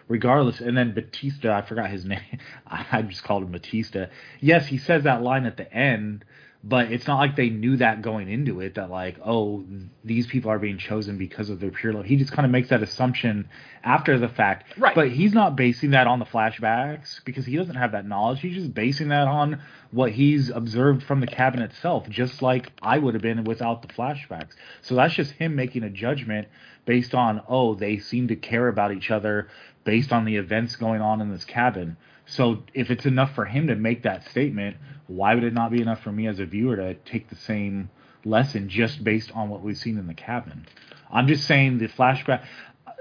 Regardless, 0.08 0.60
and 0.60 0.78
then 0.78 0.94
Batista, 0.94 1.52
I 1.56 1.62
forgot 1.64 1.90
his 1.90 2.06
name. 2.14 2.40
I 2.68 3.02
just 3.04 3.24
called 3.24 3.44
him 3.44 3.52
Batista. 3.52 4.08
Yes, 4.40 4.68
he 4.68 4.78
says 4.78 5.04
that 5.04 5.24
line 5.24 5.46
at 5.46 5.58
the 5.58 5.72
end, 5.72 6.26
but 6.67 6.91
it's 6.91 7.06
not 7.06 7.19
like 7.19 7.36
they 7.36 7.49
knew 7.49 7.78
that 7.78 8.01
going 8.01 8.28
into 8.28 8.60
it 8.60 8.73
that 8.73 8.89
like 8.89 9.17
oh 9.23 9.63
these 10.04 10.25
people 10.25 10.49
are 10.49 10.58
being 10.58 10.80
chosen 10.80 11.17
because 11.17 11.49
of 11.49 11.60
their 11.60 11.69
pure 11.69 11.93
love. 11.93 12.06
He 12.06 12.15
just 12.15 12.32
kind 12.32 12.45
of 12.45 12.51
makes 12.51 12.69
that 12.69 12.82
assumption 12.82 13.47
after 13.84 14.17
the 14.17 14.28
fact. 14.28 14.78
Right. 14.78 14.95
but 14.95 15.12
he's 15.12 15.34
not 15.34 15.56
basing 15.56 15.91
that 15.91 16.08
on 16.08 16.17
the 16.17 16.25
flashbacks 16.25 17.23
because 17.23 17.45
he 17.45 17.56
doesn't 17.56 17.75
have 17.75 17.91
that 17.91 18.08
knowledge. 18.08 18.41
He's 18.41 18.56
just 18.56 18.73
basing 18.73 19.10
that 19.10 19.28
on 19.28 19.62
what 19.91 20.12
he's 20.12 20.49
observed 20.49 21.04
from 21.04 21.21
the 21.21 21.28
cabin 21.28 21.62
itself 21.62 22.10
just 22.10 22.41
like 22.41 22.71
i 22.82 22.97
would 22.97 23.13
have 23.13 23.23
been 23.23 23.43
without 23.43 23.84
the 23.84 23.88
flashbacks. 23.88 24.54
So 24.82 24.95
that's 24.95 25.13
just 25.13 25.32
him 25.34 25.56
making 25.56 25.84
a 25.84 25.89
judgment 25.91 26.47
based 26.86 27.13
on 27.13 27.41
oh 27.47 27.75
they 27.75 27.99
seem 27.99 28.28
to 28.30 28.36
care 28.36 28.67
about 28.67 28.91
each 28.91 29.12
other 29.12 29.49
based 29.84 30.12
on 30.12 30.25
the 30.25 30.38
events 30.38 30.75
going 30.75 31.01
on 31.01 31.21
in 31.21 31.30
this 31.32 31.45
cabin 31.45 31.95
so 32.26 32.64
if 32.74 32.90
it's 32.90 33.06
enough 33.06 33.36
for 33.36 33.46
him 33.46 33.68
to 33.68 33.76
make 33.76 34.04
that 34.04 34.28
statement, 34.30 34.78
why 35.08 35.36
would 35.36 35.44
it 35.44 35.54
not 35.54 35.72
be 35.72 35.82
enough 35.82 36.02
for 36.02 36.12
me 36.12 36.28
as 36.28 36.40
a 36.40 36.46
viewer 36.46 36.76
to 36.76 36.94
take 36.94 37.30
the 37.30 37.36
same 37.36 37.90
lesson 38.24 38.70
just 38.70 39.04
based 39.04 39.32
on 39.34 39.50
what 39.50 39.62
we've 39.62 39.78
seen 39.78 39.98
in 39.98 40.08
the 40.08 40.14
cabin? 40.14 40.66
I'm 41.12 41.28
just 41.28 41.46
saying 41.46 41.78
the 41.78 41.88
flashback 41.88 42.46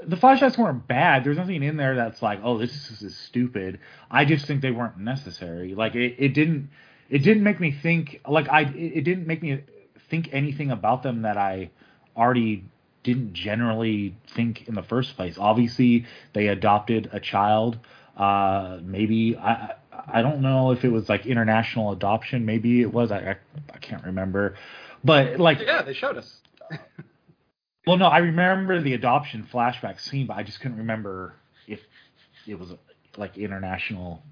the 0.06 0.16
flashbacks 0.16 0.58
weren't 0.58 0.86
bad. 0.86 1.24
There's 1.24 1.36
nothing 1.36 1.62
in 1.62 1.76
there 1.76 1.96
that's 1.96 2.20
like, 2.20 2.40
oh, 2.42 2.58
this 2.58 2.90
is 3.02 3.16
stupid. 3.16 3.80
I 4.10 4.24
just 4.24 4.46
think 4.46 4.60
they 4.60 4.70
weren't 4.70 4.98
necessary. 4.98 5.74
Like 5.74 5.94
it, 5.94 6.16
it 6.18 6.34
didn't 6.34 6.70
it 7.08 7.18
didn't 7.18 7.42
make 7.42 7.60
me 7.60 7.72
think 7.72 8.20
like 8.26 8.48
I 8.48 8.62
it 8.62 9.04
didn't 9.04 9.26
make 9.26 9.42
me 9.42 9.62
think 10.10 10.28
anything 10.32 10.70
about 10.70 11.02
them 11.02 11.22
that 11.22 11.36
I 11.36 11.70
already 12.16 12.64
didn't 13.02 13.34
generally 13.34 14.16
think 14.34 14.66
in 14.68 14.74
the 14.74 14.82
first 14.82 15.16
place. 15.16 15.36
Obviously, 15.38 16.06
they 16.32 16.48
adopted 16.48 17.10
a 17.12 17.20
child. 17.20 17.78
Uh, 18.16 18.78
maybe 18.82 19.36
I 19.36 19.50
I 19.52 19.74
I 20.18 20.22
don't 20.22 20.40
know 20.40 20.70
if 20.72 20.84
it 20.84 20.90
was 20.90 21.08
like 21.08 21.26
international 21.26 21.92
adoption. 21.92 22.44
Maybe 22.46 22.80
it 22.80 22.92
was. 22.92 23.10
I 23.10 23.18
I, 23.18 23.36
I 23.72 23.78
can't 23.78 24.04
remember. 24.04 24.56
But 25.02 25.38
like, 25.38 25.60
Yeah, 25.60 25.82
they 25.82 25.92
showed 25.94 26.16
us. 26.16 26.40
well, 27.86 27.96
no, 27.96 28.06
I 28.06 28.18
remember 28.18 28.80
the 28.80 28.94
adoption 28.94 29.46
flashback 29.52 30.00
scene, 30.00 30.26
but 30.26 30.36
I 30.36 30.42
just 30.42 30.60
couldn't 30.60 30.78
remember 30.78 31.34
if 31.66 31.80
it 32.46 32.58
was 32.58 32.72
like 33.16 33.36
international, 33.36 34.22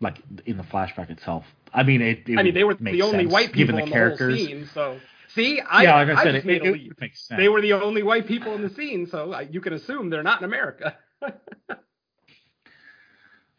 like 0.00 0.18
in 0.46 0.56
the 0.56 0.62
flashback 0.62 1.10
itself. 1.10 1.44
I 1.72 1.82
mean, 1.82 2.00
it. 2.00 2.28
it 2.28 2.38
I 2.38 2.42
mean, 2.42 2.54
they 2.54 2.64
were 2.64 2.74
the 2.74 3.02
only 3.02 3.26
white 3.26 3.52
given 3.52 3.76
people 3.76 3.76
the 3.76 3.82
in 3.84 3.88
the 3.90 3.94
characters. 3.94 4.38
scene. 4.38 4.68
So 4.72 4.98
see, 5.34 5.60
I 5.60 5.82
yeah, 5.82 5.96
like 5.96 6.08
I 6.18 6.22
said, 6.22 6.34
just 6.34 6.46
it, 6.46 6.48
made 6.48 6.62
it, 6.62 6.66
a 6.66 6.68
it 6.68 6.72
leap. 6.72 7.00
makes 7.00 7.26
sense. 7.26 7.38
They 7.38 7.48
were 7.48 7.60
the 7.60 7.72
only 7.74 8.02
white 8.02 8.26
people 8.26 8.54
in 8.54 8.62
the 8.62 8.70
scene, 8.70 9.06
so 9.06 9.32
I, 9.32 9.42
you 9.42 9.60
can 9.60 9.72
assume 9.72 10.10
they're 10.10 10.22
not 10.22 10.40
in 10.40 10.44
America. 10.44 10.96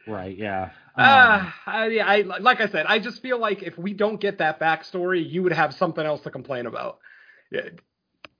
Right. 0.06 0.36
Yeah. 0.36 0.70
Um, 0.96 1.04
Uh, 1.04 1.50
I, 1.66 1.98
I 1.98 2.20
like 2.40 2.60
I 2.60 2.68
said, 2.68 2.86
I 2.86 2.98
just 2.98 3.20
feel 3.20 3.38
like 3.38 3.62
if 3.62 3.76
we 3.76 3.92
don't 3.92 4.20
get 4.20 4.38
that 4.38 4.58
backstory, 4.60 5.28
you 5.28 5.42
would 5.42 5.52
have 5.52 5.74
something 5.74 6.04
else 6.04 6.22
to 6.22 6.30
complain 6.30 6.66
about. 6.66 6.98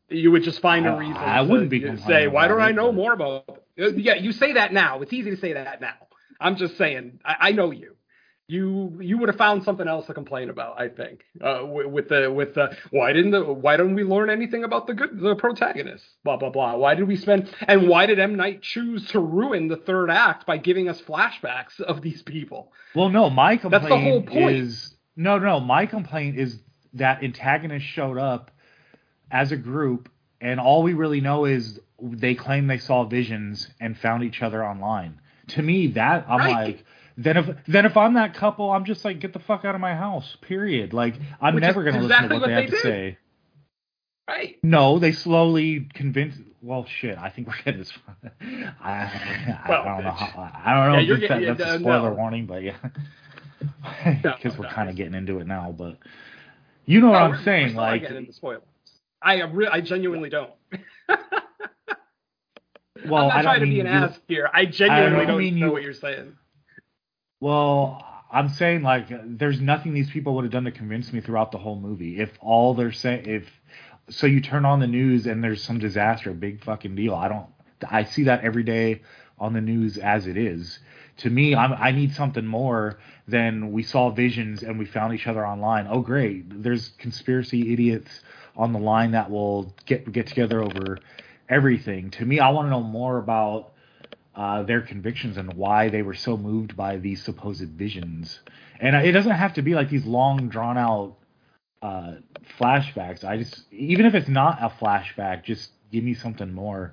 You 0.09 0.31
would 0.31 0.43
just 0.45 0.61
find 0.61 0.87
a 0.87 0.97
reason. 0.97 1.17
I 1.17 1.43
to 1.43 1.51
wouldn't 1.51 1.71
be 1.71 1.81
say, 2.07 2.29
"Why 2.29 2.49
don't 2.49 2.61
I 2.61 2.71
know 2.71 2.93
more 2.93 3.13
about?" 3.13 3.61
It? 3.77 3.99
Yeah, 3.99 4.15
you 4.15 4.33
say 4.33 4.53
that 4.53 4.73
now. 4.73 5.03
It's 5.03 5.13
easy 5.13 5.31
to 5.31 5.37
say 5.37 5.53
that 5.55 5.81
now. 5.81 5.95
I'm 6.41 6.57
just 6.57 6.79
saying. 6.79 7.21
I, 7.25 7.49
I 7.49 7.53
know 7.53 7.73
you. 7.73 7.97
You 8.49 8.97
you 9.01 9.19
would 9.19 9.29
have 9.29 9.39
found 9.39 9.65
something 9.65 9.89
else 9.89 10.07
to 10.07 10.15
complain 10.15 10.51
about. 10.51 10.81
I 10.81 10.89
think 10.89 11.25
uh, 11.43 11.63
with, 11.67 11.87
with 11.87 12.09
the 12.09 12.31
with 12.31 12.55
the 12.55 12.77
why 12.91 13.13
didn't 13.13 13.33
the 13.33 13.43
why 13.43 13.77
don't 13.77 13.97
we 13.97 14.05
learn 14.05 14.31
anything 14.31 14.63
about 14.63 14.87
the 14.87 14.95
good 14.95 15.19
the 15.19 15.35
protagonist? 15.35 16.05
Blah 16.23 16.37
blah 16.37 16.51
blah. 16.51 16.77
Why 16.77 16.95
did 16.95 17.09
we 17.09 17.17
spend 17.17 17.53
and 17.67 17.89
why 17.89 18.07
did 18.07 18.21
M 18.21 18.37
Night 18.37 18.63
choose 18.63 19.09
to 19.09 19.19
ruin 19.19 19.67
the 19.67 19.77
third 19.77 20.11
act 20.11 20.47
by 20.47 20.59
giving 20.59 20.89
us 20.89 21.01
flashbacks 21.01 21.81
of 21.81 22.03
these 22.03 22.23
people? 22.23 22.73
Well, 22.95 23.09
no, 23.09 23.31
my 23.31 23.57
That's 23.57 23.63
complaint 23.63 23.89
the 23.89 23.99
whole 23.99 24.23
point. 24.23 24.57
is 24.57 24.95
no, 25.17 25.39
no. 25.41 25.59
My 25.59 25.87
complaint 25.87 26.39
is 26.39 26.61
that 26.95 27.25
antagonists 27.25 27.83
showed 27.83 28.17
up 28.17 28.53
as 29.29 29.51
a 29.51 29.57
group, 29.57 30.09
and 30.41 30.61
all 30.61 30.85
we 30.85 30.95
really 30.95 31.21
know 31.21 31.47
is 31.47 31.81
they 32.01 32.37
claim 32.37 32.69
they 32.69 32.79
saw 32.79 33.05
visions 33.05 33.69
and 33.81 33.99
found 33.99 34.23
each 34.23 34.41
other 34.41 34.65
online. 34.65 35.21
To 35.49 35.63
me, 35.63 35.89
that 35.89 36.27
I'm 36.29 36.39
Right. 36.39 36.67
like, 36.67 36.85
then 37.17 37.37
if 37.37 37.57
then 37.67 37.87
if 37.87 37.97
I'm 37.97 38.15
that 38.15 38.35
couple, 38.35 38.71
I'm 38.71 38.85
just 38.85 39.05
like, 39.05 39.21
get 39.21 39.33
the 39.33 39.39
fuck 39.39 39.65
out 39.65 39.75
of 39.75 39.81
my 39.81 39.95
house. 39.95 40.37
Period. 40.43 40.93
Like, 40.93 41.15
I'm 41.41 41.55
Which 41.55 41.63
never 41.63 41.83
gonna 41.85 42.03
exactly 42.03 42.29
listen 42.29 42.29
to 42.29 42.35
what, 42.35 42.41
what 42.43 42.47
they 42.49 42.53
have 42.63 42.71
they 42.71 42.77
to 42.77 42.83
say. 42.83 43.19
Right. 44.29 44.57
No, 44.63 44.99
they 44.99 45.13
slowly 45.13 45.89
convinced. 45.95 46.41
Well, 46.61 46.85
shit. 47.01 47.17
I 47.17 47.31
think 47.31 47.47
we're 47.47 47.55
getting 47.65 47.79
this. 47.79 47.93
I, 48.83 48.91
I, 48.91 49.65
Well, 49.69 49.83
I 49.83 49.95
don't 49.95 50.05
know. 50.05 50.11
How, 50.11 50.53
I 50.65 50.75
don't 50.75 50.93
know. 50.93 50.99
yeah, 50.99 51.01
you're 51.01 51.19
getting- 51.19 51.47
that's 51.47 51.61
uh, 51.61 51.77
a 51.77 51.79
spoiler 51.79 52.11
no. 52.11 52.17
warning, 52.17 52.47
but 52.47 52.63
yeah, 52.65 52.77
No, 54.25 54.35
because 54.37 54.59
we're 54.59 54.67
no. 54.67 54.73
kind 54.73 54.91
of 54.91 54.97
getting 54.97 55.15
into 55.15 55.39
it 55.39 55.47
now. 55.47 55.73
But 55.79 55.99
you 56.87 57.01
know 57.01 57.11
what 57.11 57.23
I'm 57.23 57.43
saying? 57.45 57.75
Like, 57.77 58.03
getting 58.03 58.17
into 58.17 58.33
spoilers. 58.33 58.63
I 59.23 59.43
re- 59.43 59.69
I 59.71 59.81
genuinely 59.81 60.29
don't. 60.29 60.51
well, 63.07 63.25
I'm 63.25 63.29
not 63.29 63.37
I 63.37 63.43
trying 63.43 63.61
to 63.61 63.67
mean 63.67 63.75
be 63.75 63.81
an 63.81 63.87
ass 63.87 64.19
here. 64.29 64.51
I 64.53 64.67
genuinely 64.67 65.19
don't 65.21 65.27
don't, 65.29 65.39
mean 65.39 65.59
know 65.61 65.67
you- 65.67 65.73
what 65.73 65.83
you're 65.83 65.95
saying. 65.95 66.37
Well, 67.47 68.05
I'm 68.29 68.49
saying 68.49 68.83
like 68.83 69.07
there's 69.39 69.61
nothing 69.61 69.95
these 69.95 70.11
people 70.11 70.35
would 70.35 70.43
have 70.43 70.53
done 70.53 70.65
to 70.65 70.73
convince 70.73 71.13
me 71.13 71.21
throughout 71.21 71.53
the 71.53 71.59
whole 71.59 71.79
movie. 71.79 72.19
If 72.19 72.33
all 72.41 72.75
they're 72.75 72.91
saying, 72.91 73.27
if 73.27 73.49
so, 74.11 74.27
you 74.27 74.41
turn 74.41 74.65
on 74.65 74.81
the 74.81 74.89
news 74.89 75.29
and 75.29 75.45
there's 75.45 75.63
some 75.63 75.79
disaster, 75.79 76.31
a 76.31 76.35
big 76.35 76.65
fucking 76.65 76.97
deal. 76.97 77.15
I 77.15 77.29
don't. 77.29 77.47
I 77.89 78.03
see 78.03 78.25
that 78.25 78.43
every 78.43 78.65
day 78.65 79.03
on 79.39 79.53
the 79.53 79.61
news 79.61 79.97
as 79.97 80.27
it 80.27 80.37
is. 80.37 80.81
To 81.19 81.31
me, 81.31 81.55
I'm, 81.55 81.73
I 81.75 81.93
need 81.93 82.15
something 82.15 82.45
more 82.45 82.99
than 83.29 83.71
we 83.71 83.85
saw 83.85 84.11
visions 84.11 84.65
and 84.65 84.77
we 84.77 84.85
found 84.85 85.15
each 85.15 85.29
other 85.29 85.47
online. 85.47 85.87
Oh, 85.89 86.01
great! 86.01 86.65
There's 86.65 86.89
conspiracy 86.99 87.73
idiots 87.73 88.23
on 88.57 88.73
the 88.73 88.81
line 88.81 89.13
that 89.13 89.31
will 89.31 89.73
get 89.85 90.11
get 90.11 90.27
together 90.27 90.61
over 90.65 90.99
everything. 91.49 92.11
To 92.11 92.25
me, 92.25 92.41
I 92.41 92.49
want 92.49 92.67
to 92.67 92.71
know 92.71 92.83
more 92.83 93.19
about 93.19 93.73
uh, 94.37 94.63
their 94.63 94.83
convictions 94.83 95.39
and 95.39 95.53
why 95.55 95.89
they 95.89 96.03
were 96.03 96.15
so 96.15 96.37
moved 96.37 96.77
by 96.77 96.99
these 96.99 97.23
supposed 97.23 97.69
visions. 97.71 98.41
And 98.79 98.95
it 98.95 99.13
doesn't 99.13 99.33
have 99.33 99.55
to 99.55 99.63
be 99.63 99.75
like 99.75 99.89
these 99.89 100.05
long, 100.05 100.49
drawn 100.49 100.77
out 100.77 101.17
uh, 101.81 102.17
flashbacks. 102.61 103.25
I 103.25 103.39
just, 103.39 103.63
even 103.73 104.05
if 104.05 104.15
it's 104.15 104.29
not 104.29 104.59
a 104.63 104.69
flashback, 104.69 105.45
just 105.45 105.71
give 105.91 106.05
me 106.05 106.15
something 106.15 106.53
more 106.53 106.93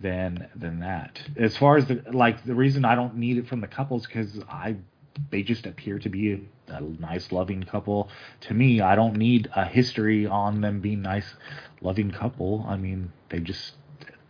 than 0.00 0.48
than 0.56 0.80
that. 0.80 1.20
As 1.36 1.56
far 1.56 1.76
as 1.76 1.86
the 1.86 2.02
like, 2.10 2.44
the 2.44 2.54
reason 2.54 2.86
I 2.86 2.94
don't 2.94 3.16
need 3.16 3.36
it 3.36 3.46
from 3.46 3.60
the 3.60 3.68
couples 3.68 4.06
because 4.06 4.40
I 4.48 4.76
they 5.30 5.42
just 5.42 5.66
appear 5.66 5.98
to 5.98 6.08
be 6.08 6.32
a, 6.32 6.40
a 6.68 6.80
nice, 6.80 7.32
loving 7.32 7.62
couple. 7.62 8.08
To 8.42 8.54
me, 8.54 8.80
I 8.80 8.94
don't 8.94 9.16
need 9.16 9.50
a 9.54 9.66
history 9.66 10.26
on 10.26 10.62
them 10.62 10.80
being 10.80 11.02
nice, 11.02 11.34
loving 11.82 12.10
couple. 12.10 12.64
I 12.66 12.76
mean, 12.76 13.12
they 13.28 13.40
just 13.40 13.72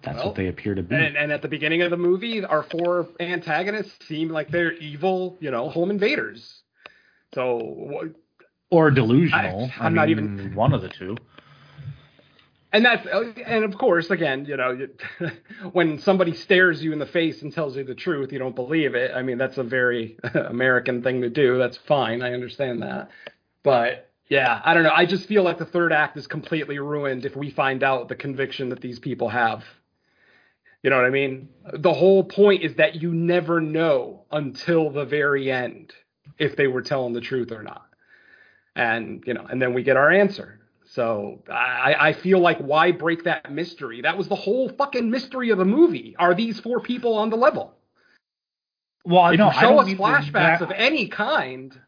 that's 0.02 0.16
Well, 0.18 0.26
what 0.28 0.36
they 0.36 0.48
appear 0.48 0.74
to 0.74 0.82
be. 0.82 0.94
And, 0.94 1.16
and 1.16 1.32
at 1.32 1.42
the 1.42 1.48
beginning 1.48 1.82
of 1.82 1.90
the 1.90 1.96
movie, 1.96 2.44
our 2.44 2.62
four 2.64 3.08
antagonists 3.20 4.06
seem 4.06 4.28
like 4.28 4.50
they're 4.50 4.72
evil, 4.74 5.36
you 5.40 5.50
know, 5.50 5.68
home 5.68 5.90
invaders. 5.90 6.62
So, 7.34 8.10
or 8.70 8.90
delusional. 8.90 9.70
I- 9.78 9.86
I'm 9.86 9.94
not 9.94 10.08
even- 10.10 10.54
one 10.54 10.72
of 10.72 10.82
the 10.82 10.88
two. 10.88 11.16
and 12.72 12.84
that's 12.84 13.06
oh, 13.12 13.32
and 13.46 13.64
of 13.64 13.76
course, 13.76 14.10
again, 14.10 14.44
you 14.46 14.56
know, 14.56 14.88
when 15.72 15.98
somebody 15.98 16.34
stares 16.34 16.82
you 16.82 16.92
in 16.92 16.98
the 16.98 17.06
face 17.06 17.42
and 17.42 17.52
tells 17.52 17.76
you 17.76 17.84
the 17.84 17.94
truth, 17.94 18.32
you 18.32 18.38
don't 18.38 18.56
believe 18.56 18.94
it. 18.94 19.12
I 19.14 19.22
mean, 19.22 19.38
that's 19.38 19.58
a 19.58 19.62
very 19.62 20.16
American 20.34 21.02
thing 21.02 21.20
to 21.22 21.30
do. 21.30 21.58
That's 21.58 21.76
fine. 21.76 22.22
I 22.22 22.32
understand 22.32 22.82
that. 22.82 23.10
But 23.62 24.10
yeah, 24.28 24.60
I 24.64 24.72
don't 24.72 24.82
know. 24.84 24.92
I 24.94 25.04
just 25.04 25.28
feel 25.28 25.42
like 25.42 25.58
the 25.58 25.66
third 25.66 25.92
act 25.92 26.16
is 26.16 26.26
completely 26.26 26.78
ruined 26.78 27.26
if 27.26 27.36
we 27.36 27.50
find 27.50 27.82
out 27.82 28.08
the 28.08 28.14
conviction 28.14 28.70
that 28.70 28.80
these 28.80 28.98
people 28.98 29.28
have. 29.28 29.62
You 30.82 30.90
know 30.90 30.96
what 30.96 31.04
I 31.04 31.10
mean? 31.10 31.48
The 31.74 31.92
whole 31.92 32.24
point 32.24 32.62
is 32.62 32.74
that 32.74 32.96
you 33.00 33.14
never 33.14 33.60
know 33.60 34.24
until 34.32 34.90
the 34.90 35.04
very 35.04 35.50
end 35.50 35.92
if 36.38 36.56
they 36.56 36.66
were 36.66 36.82
telling 36.82 37.12
the 37.12 37.20
truth 37.20 37.52
or 37.52 37.62
not. 37.62 37.86
And, 38.74 39.22
you 39.26 39.34
know, 39.34 39.46
and 39.48 39.60
then 39.62 39.74
we 39.74 39.82
get 39.82 39.96
our 39.96 40.10
answer. 40.10 40.58
So 40.84 41.42
I, 41.48 41.94
I 41.98 42.12
feel 42.12 42.40
like 42.40 42.58
why 42.58 42.90
break 42.90 43.24
that 43.24 43.52
mystery? 43.52 44.00
That 44.02 44.18
was 44.18 44.28
the 44.28 44.34
whole 44.34 44.68
fucking 44.70 45.08
mystery 45.08 45.50
of 45.50 45.58
the 45.58 45.64
movie. 45.64 46.16
Are 46.18 46.34
these 46.34 46.58
four 46.58 46.80
people 46.80 47.14
on 47.16 47.30
the 47.30 47.36
level? 47.36 47.74
Well, 49.04 49.28
If 49.30 49.38
no, 49.38 49.46
you 49.46 49.50
I 49.50 49.60
show 49.60 49.68
don't 49.70 49.88
us 49.88 49.94
flashbacks 49.94 50.32
that- 50.58 50.62
of 50.62 50.70
any 50.72 51.06
kind, 51.08 51.78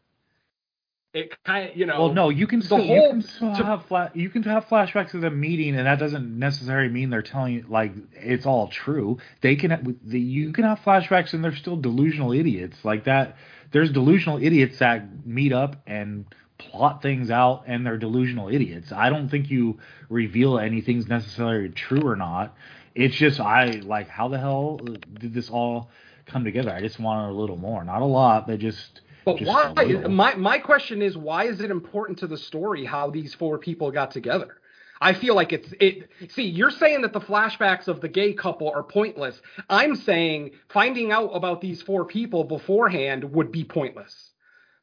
it 1.15 1.33
kind 1.45 1.69
of, 1.69 1.77
you 1.77 1.85
know. 1.85 1.99
Well, 1.99 2.13
no, 2.13 2.29
you 2.29 2.45
can 2.45 2.61
still, 2.61 2.79
you 2.81 3.09
can 3.09 3.21
still 3.21 3.55
to- 3.55 3.63
have 3.63 3.85
fla- 3.85 4.11
you 4.13 4.29
can 4.29 4.43
have 4.43 4.65
flashbacks 4.65 5.13
of 5.13 5.21
them 5.21 5.39
meeting, 5.39 5.75
and 5.77 5.87
that 5.87 5.97
doesn't 5.97 6.37
necessarily 6.37 6.89
mean 6.89 7.09
they're 7.09 7.21
telling 7.21 7.53
you 7.53 7.65
like 7.69 7.93
it's 8.13 8.45
all 8.45 8.67
true. 8.67 9.17
They 9.39 9.55
can 9.55 9.97
the, 10.03 10.19
you 10.19 10.51
can 10.51 10.65
have 10.65 10.79
flashbacks, 10.81 11.33
and 11.33 11.41
they're 11.43 11.55
still 11.55 11.77
delusional 11.77 12.33
idiots 12.33 12.83
like 12.83 13.05
that. 13.05 13.37
There's 13.71 13.91
delusional 13.91 14.43
idiots 14.43 14.79
that 14.79 15.25
meet 15.25 15.53
up 15.53 15.77
and 15.87 16.25
plot 16.57 17.01
things 17.01 17.31
out, 17.31 17.63
and 17.65 17.85
they're 17.85 17.97
delusional 17.97 18.49
idiots. 18.49 18.91
I 18.91 19.09
don't 19.09 19.29
think 19.29 19.49
you 19.49 19.79
reveal 20.09 20.59
anything's 20.59 21.07
necessarily 21.07 21.69
true 21.69 22.05
or 22.05 22.17
not. 22.17 22.55
It's 22.93 23.15
just 23.15 23.39
I 23.39 23.81
like 23.85 24.09
how 24.09 24.27
the 24.27 24.37
hell 24.37 24.77
did 25.19 25.33
this 25.33 25.49
all 25.49 25.89
come 26.25 26.43
together? 26.43 26.71
I 26.71 26.81
just 26.81 26.99
wanted 26.99 27.29
a 27.29 27.33
little 27.33 27.57
more, 27.57 27.85
not 27.85 28.01
a 28.01 28.05
lot, 28.05 28.47
but 28.47 28.59
just. 28.59 28.99
But 29.25 29.37
just 29.37 29.49
why? 29.49 29.73
My 30.07 30.35
my 30.35 30.59
question 30.59 31.01
is, 31.01 31.17
why 31.17 31.45
is 31.45 31.59
it 31.61 31.71
important 31.71 32.19
to 32.19 32.27
the 32.27 32.37
story 32.37 32.85
how 32.85 33.09
these 33.09 33.33
four 33.33 33.57
people 33.57 33.91
got 33.91 34.11
together? 34.11 34.57
I 35.01 35.13
feel 35.13 35.35
like 35.35 35.51
it's 35.51 35.73
it. 35.79 36.09
See, 36.31 36.43
you're 36.43 36.71
saying 36.71 37.01
that 37.01 37.11
the 37.11 37.19
flashbacks 37.19 37.87
of 37.87 37.99
the 38.01 38.07
gay 38.07 38.33
couple 38.33 38.71
are 38.71 38.83
pointless. 38.83 39.41
I'm 39.69 39.95
saying 39.95 40.51
finding 40.69 41.11
out 41.11 41.31
about 41.33 41.59
these 41.59 41.81
four 41.81 42.05
people 42.05 42.43
beforehand 42.45 43.23
would 43.33 43.51
be 43.51 43.63
pointless. 43.65 44.31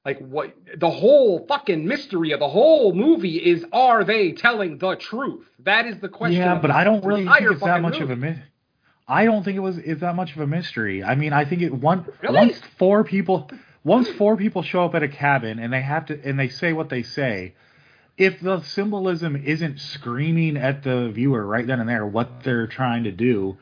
Like 0.04 0.18
what? 0.18 0.54
The 0.76 0.90
whole 0.90 1.46
fucking 1.46 1.86
mystery 1.86 2.32
of 2.32 2.40
the 2.40 2.48
whole 2.48 2.92
movie 2.92 3.36
is: 3.36 3.64
Are 3.72 4.04
they 4.04 4.32
telling 4.32 4.78
the 4.78 4.96
truth? 4.96 5.46
That 5.60 5.86
is 5.86 5.98
the 6.00 6.08
question. 6.08 6.40
Yeah, 6.40 6.58
but 6.60 6.70
I 6.70 6.84
don't 6.84 7.04
really 7.04 7.24
think 7.24 7.50
it's 7.52 7.62
that 7.62 7.80
much 7.80 8.00
of 8.00 8.10
a 8.10 8.16
movie. 8.16 8.30
mystery. 8.30 8.44
I 9.08 9.24
don't 9.24 9.44
think 9.44 9.56
it 9.56 9.60
was 9.60 9.78
is 9.78 10.00
that 10.00 10.14
much 10.14 10.34
of 10.34 10.40
a 10.40 10.46
mystery. 10.46 11.02
I 11.04 11.14
mean, 11.14 11.32
I 11.32 11.44
think 11.44 11.62
it 11.62 11.72
one 11.72 12.04
Really? 12.22 12.34
once 12.34 12.60
four 12.78 13.04
people 13.04 13.48
once 13.84 14.08
four 14.10 14.36
people 14.36 14.62
show 14.62 14.84
up 14.84 14.94
at 14.94 15.02
a 15.02 15.08
cabin 15.08 15.58
and 15.58 15.72
they 15.72 15.82
have 15.82 16.06
to 16.06 16.20
and 16.24 16.38
they 16.38 16.48
say 16.48 16.72
what 16.72 16.88
they 16.88 17.02
say. 17.02 17.54
If 18.18 18.40
the 18.40 18.60
symbolism 18.60 19.36
isn't 19.36 19.80
screaming 19.80 20.56
at 20.56 20.82
the 20.82 21.10
viewer 21.10 21.44
right 21.44 21.66
then 21.66 21.80
and 21.80 21.88
there 21.88 22.06
what 22.06 22.44
they're 22.44 22.66
trying 22.66 23.04
to 23.04 23.10
do, 23.10 23.56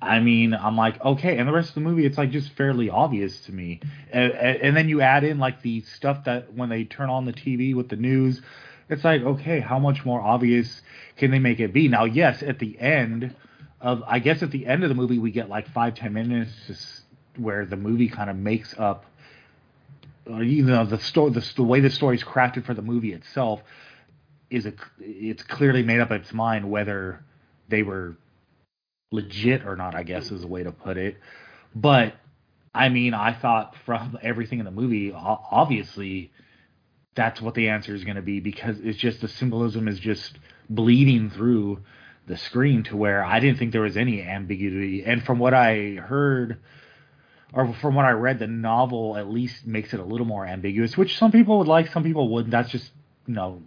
I 0.00 0.20
mean, 0.20 0.52
I'm 0.52 0.76
like, 0.76 1.02
okay. 1.02 1.38
And 1.38 1.48
the 1.48 1.52
rest 1.52 1.70
of 1.70 1.74
the 1.76 1.80
movie, 1.80 2.04
it's 2.04 2.18
like 2.18 2.30
just 2.30 2.50
fairly 2.52 2.90
obvious 2.90 3.40
to 3.42 3.52
me. 3.52 3.80
And, 4.12 4.32
and 4.32 4.76
then 4.76 4.88
you 4.88 5.00
add 5.00 5.24
in 5.24 5.38
like 5.38 5.62
the 5.62 5.80
stuff 5.82 6.24
that 6.24 6.52
when 6.52 6.68
they 6.68 6.84
turn 6.84 7.08
on 7.08 7.24
the 7.24 7.32
TV 7.32 7.74
with 7.74 7.88
the 7.88 7.96
news, 7.96 8.42
it's 8.88 9.02
like, 9.02 9.22
okay, 9.22 9.60
how 9.60 9.78
much 9.78 10.04
more 10.04 10.20
obvious 10.20 10.82
can 11.16 11.30
they 11.30 11.38
make 11.38 11.60
it 11.60 11.72
be? 11.72 11.88
Now, 11.88 12.04
yes, 12.04 12.42
at 12.42 12.58
the 12.58 12.78
end 12.78 13.34
of, 13.80 14.02
I 14.06 14.18
guess 14.18 14.42
at 14.42 14.50
the 14.50 14.66
end 14.66 14.82
of 14.82 14.90
the 14.90 14.94
movie, 14.94 15.18
we 15.18 15.30
get 15.30 15.48
like 15.48 15.68
five, 15.70 15.94
ten 15.94 16.12
minutes 16.12 17.02
where 17.36 17.64
the 17.64 17.76
movie 17.76 18.08
kind 18.08 18.28
of 18.28 18.36
makes 18.36 18.74
up, 18.78 19.06
or 20.26 20.42
you 20.42 20.64
know, 20.64 20.84
the 20.84 20.98
story, 20.98 21.32
the, 21.32 21.52
the 21.56 21.62
way 21.62 21.80
the 21.80 21.90
story's 21.90 22.24
crafted 22.24 22.64
for 22.64 22.74
the 22.74 22.82
movie 22.82 23.12
itself 23.12 23.60
is 24.50 24.66
a, 24.66 24.72
it's 24.98 25.42
clearly 25.42 25.82
made 25.82 26.00
up 26.00 26.10
its 26.10 26.32
mind 26.32 26.70
whether 26.70 27.24
they 27.68 27.82
were 27.82 28.16
legit 29.10 29.66
or 29.66 29.76
not, 29.76 29.94
I 29.94 30.02
guess 30.02 30.30
is 30.30 30.44
a 30.44 30.48
way 30.48 30.62
to 30.62 30.72
put 30.72 30.96
it. 30.96 31.16
But 31.74 32.14
I 32.74 32.88
mean, 32.88 33.14
I 33.14 33.32
thought 33.32 33.76
from 33.84 34.18
everything 34.22 34.58
in 34.58 34.64
the 34.64 34.70
movie, 34.70 35.12
obviously 35.12 36.32
that's 37.14 37.40
what 37.40 37.54
the 37.54 37.68
answer 37.68 37.94
is 37.94 38.04
going 38.04 38.16
to 38.16 38.22
be 38.22 38.40
because 38.40 38.76
it's 38.80 38.98
just 38.98 39.20
the 39.20 39.28
symbolism 39.28 39.86
is 39.86 39.98
just 39.98 40.36
bleeding 40.68 41.30
through 41.30 41.80
the 42.26 42.36
screen 42.36 42.82
to 42.84 42.96
where 42.96 43.22
I 43.22 43.38
didn't 43.38 43.58
think 43.58 43.72
there 43.72 43.82
was 43.82 43.96
any 43.96 44.22
ambiguity. 44.22 45.04
And 45.04 45.22
from 45.22 45.38
what 45.38 45.54
I 45.54 45.94
heard 45.94 46.58
or 47.54 47.72
from 47.74 47.94
what 47.94 48.04
I 48.04 48.10
read, 48.10 48.40
the 48.40 48.48
novel 48.48 49.16
at 49.16 49.30
least 49.30 49.66
makes 49.66 49.94
it 49.94 50.00
a 50.00 50.04
little 50.04 50.26
more 50.26 50.44
ambiguous, 50.44 50.96
which 50.96 51.16
some 51.16 51.30
people 51.30 51.58
would 51.58 51.68
like, 51.68 51.92
some 51.92 52.02
people 52.02 52.28
wouldn't. 52.28 52.50
That's 52.50 52.70
just 52.70 52.90
you 53.26 53.34
know 53.34 53.62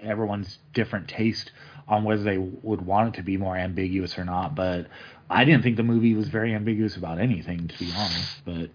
everyone's 0.00 0.58
different 0.72 1.08
taste 1.08 1.50
on 1.88 2.04
whether 2.04 2.22
they 2.22 2.38
would 2.38 2.86
want 2.86 3.14
it 3.14 3.18
to 3.18 3.22
be 3.24 3.36
more 3.36 3.56
ambiguous 3.56 4.16
or 4.16 4.24
not. 4.24 4.54
But 4.54 4.86
I 5.28 5.44
didn't 5.44 5.62
think 5.62 5.76
the 5.76 5.82
movie 5.82 6.14
was 6.14 6.28
very 6.28 6.54
ambiguous 6.54 6.96
about 6.96 7.18
anything, 7.18 7.66
to 7.66 7.78
be 7.78 7.92
honest. 7.96 8.44
But 8.44 8.70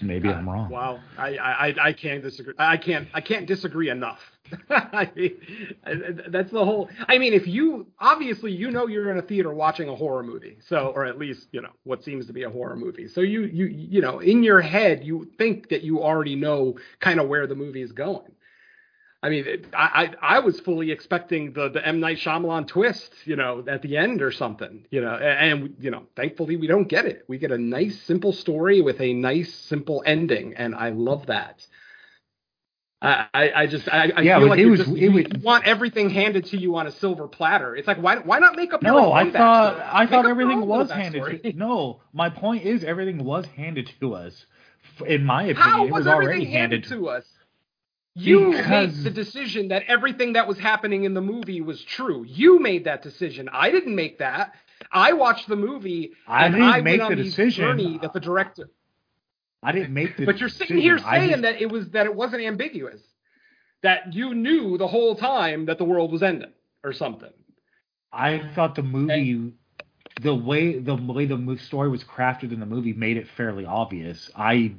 maybe 0.00 0.28
uh, 0.28 0.34
I'm 0.34 0.48
wrong. 0.48 0.70
Wow, 0.70 1.00
I, 1.18 1.36
I 1.36 1.88
I 1.88 1.92
can't 1.92 2.22
disagree. 2.22 2.54
I 2.58 2.76
can't 2.76 3.08
I 3.14 3.20
can't 3.20 3.46
disagree 3.46 3.90
enough. 3.90 4.20
I 4.70 5.10
mean, 5.14 5.38
that's 6.28 6.50
the 6.50 6.64
whole. 6.64 6.90
I 7.08 7.18
mean, 7.18 7.32
if 7.32 7.46
you 7.46 7.86
obviously 7.98 8.52
you 8.52 8.70
know 8.70 8.86
you're 8.86 9.10
in 9.10 9.18
a 9.18 9.22
theater 9.22 9.52
watching 9.52 9.88
a 9.88 9.94
horror 9.94 10.22
movie, 10.22 10.58
so 10.66 10.92
or 10.94 11.04
at 11.04 11.18
least 11.18 11.48
you 11.52 11.62
know 11.62 11.70
what 11.84 12.02
seems 12.02 12.26
to 12.26 12.32
be 12.32 12.42
a 12.42 12.50
horror 12.50 12.76
movie. 12.76 13.08
So 13.08 13.20
you 13.20 13.42
you 13.42 13.66
you 13.66 14.00
know 14.00 14.18
in 14.20 14.42
your 14.42 14.60
head 14.60 15.04
you 15.04 15.30
think 15.38 15.68
that 15.70 15.82
you 15.82 16.02
already 16.02 16.36
know 16.36 16.76
kind 17.00 17.20
of 17.20 17.28
where 17.28 17.46
the 17.46 17.54
movie 17.54 17.82
is 17.82 17.92
going. 17.92 18.32
I 19.24 19.28
mean, 19.30 19.44
it- 19.46 19.66
I, 19.74 20.10
I 20.22 20.36
I 20.36 20.38
was 20.40 20.58
fully 20.60 20.90
expecting 20.90 21.52
the 21.52 21.68
the 21.68 21.86
M 21.86 22.00
Night 22.00 22.18
Shyamalan 22.18 22.66
twist, 22.66 23.12
you 23.24 23.36
know, 23.36 23.64
at 23.68 23.82
the 23.82 23.96
end 23.96 24.20
or 24.22 24.32
something, 24.32 24.84
you 24.90 25.00
know, 25.00 25.14
and, 25.14 25.62
and 25.62 25.74
you 25.80 25.90
know, 25.90 26.04
thankfully 26.16 26.56
we 26.56 26.66
don't 26.66 26.88
get 26.88 27.06
it. 27.06 27.24
We 27.28 27.38
get 27.38 27.52
a 27.52 27.58
nice 27.58 28.00
simple 28.02 28.32
story 28.32 28.80
with 28.80 29.00
a 29.00 29.12
nice 29.14 29.54
simple 29.54 30.02
ending, 30.06 30.54
and 30.54 30.74
I 30.74 30.90
love 30.90 31.26
that. 31.26 31.66
I 33.00 33.26
I, 33.32 33.52
I 33.62 33.66
just 33.66 33.88
I, 33.88 34.12
I 34.16 34.22
Yeah, 34.22 34.38
feel 34.40 34.48
like 34.48 34.58
it 34.58 34.66
was- 34.66 34.80
just 34.80 34.90
it 34.90 35.00
you 35.00 35.10
was- 35.12 35.42
want 35.42 35.66
everything 35.66 36.10
handed 36.10 36.46
to 36.46 36.56
you 36.56 36.76
on 36.76 36.86
a 36.86 36.90
silver 36.90 37.28
platter. 37.28 37.76
It's 37.76 37.86
like 37.88 37.98
why 37.98 38.16
why 38.18 38.38
not 38.40 38.56
make 38.56 38.72
up 38.72 38.82
your 38.82 38.94
No, 38.94 39.12
own 39.12 39.12
I 39.12 39.24
backstory? 39.24 39.32
thought 39.32 39.80
I 39.80 40.00
Make 40.02 40.10
thought 40.10 40.26
everything 40.26 40.66
was 40.66 40.90
handed. 40.90 41.42
To, 41.42 41.52
no, 41.52 42.00
my 42.12 42.28
point 42.28 42.64
is 42.64 42.82
everything 42.84 43.24
was 43.24 43.46
handed 43.46 43.90
to 44.00 44.14
us. 44.14 44.46
In 45.06 45.24
my 45.24 45.44
opinion, 45.44 45.56
How 45.62 45.86
it 45.86 45.92
was 45.92 46.06
was 46.06 46.06
already 46.08 46.44
handed 46.44 46.84
handed 46.84 46.84
to 46.90 47.08
us? 47.08 47.24
You 48.14 48.50
made 48.52 48.94
the 49.04 49.10
decision 49.10 49.68
that 49.68 49.84
everything 49.88 50.34
that 50.34 50.46
was 50.46 50.58
happening 50.58 51.04
in 51.04 51.14
the 51.14 51.22
movie 51.22 51.60
was 51.62 51.82
true. 51.82 52.24
You 52.24 52.58
made 52.60 52.84
that 52.84 53.02
decision. 53.02 53.48
I 53.50 53.70
didn't 53.70 53.94
make 53.94 54.18
that. 54.18 54.52
I 54.90 55.14
watched 55.14 55.48
the 55.48 55.56
movie 55.56 56.12
I 56.26 56.46
and 56.46 56.54
didn't 56.54 56.68
I 56.68 56.80
make 56.82 57.00
the 57.08 57.16
decision. 57.16 57.98
that 58.02 58.12
the 58.12 58.20
director. 58.20 58.68
I 59.62 59.72
didn't 59.72 59.94
make 59.94 60.16
the. 60.16 60.26
But 60.26 60.40
you're 60.40 60.48
sitting 60.50 60.76
decision. 60.76 60.82
here 60.82 60.98
saying 60.98 61.30
just- 61.30 61.42
that 61.42 61.62
it 61.62 61.70
was 61.70 61.88
that 61.90 62.06
it 62.06 62.14
wasn't 62.14 62.42
ambiguous. 62.42 63.00
That 63.82 64.12
you 64.12 64.34
knew 64.34 64.76
the 64.76 64.86
whole 64.88 65.14
time 65.16 65.66
that 65.66 65.78
the 65.78 65.84
world 65.84 66.12
was 66.12 66.22
ending 66.22 66.52
or 66.84 66.92
something. 66.92 67.32
I 68.12 68.50
thought 68.54 68.74
the 68.74 68.82
movie, 68.82 69.52
the 70.20 70.34
way 70.34 70.78
the 70.78 70.94
way 70.94 71.24
the 71.24 71.58
story 71.58 71.88
was 71.88 72.04
crafted 72.04 72.52
in 72.52 72.60
the 72.60 72.66
movie 72.66 72.92
made 72.92 73.16
it 73.16 73.26
fairly 73.36 73.64
obvious. 73.64 74.30
I 74.36 74.74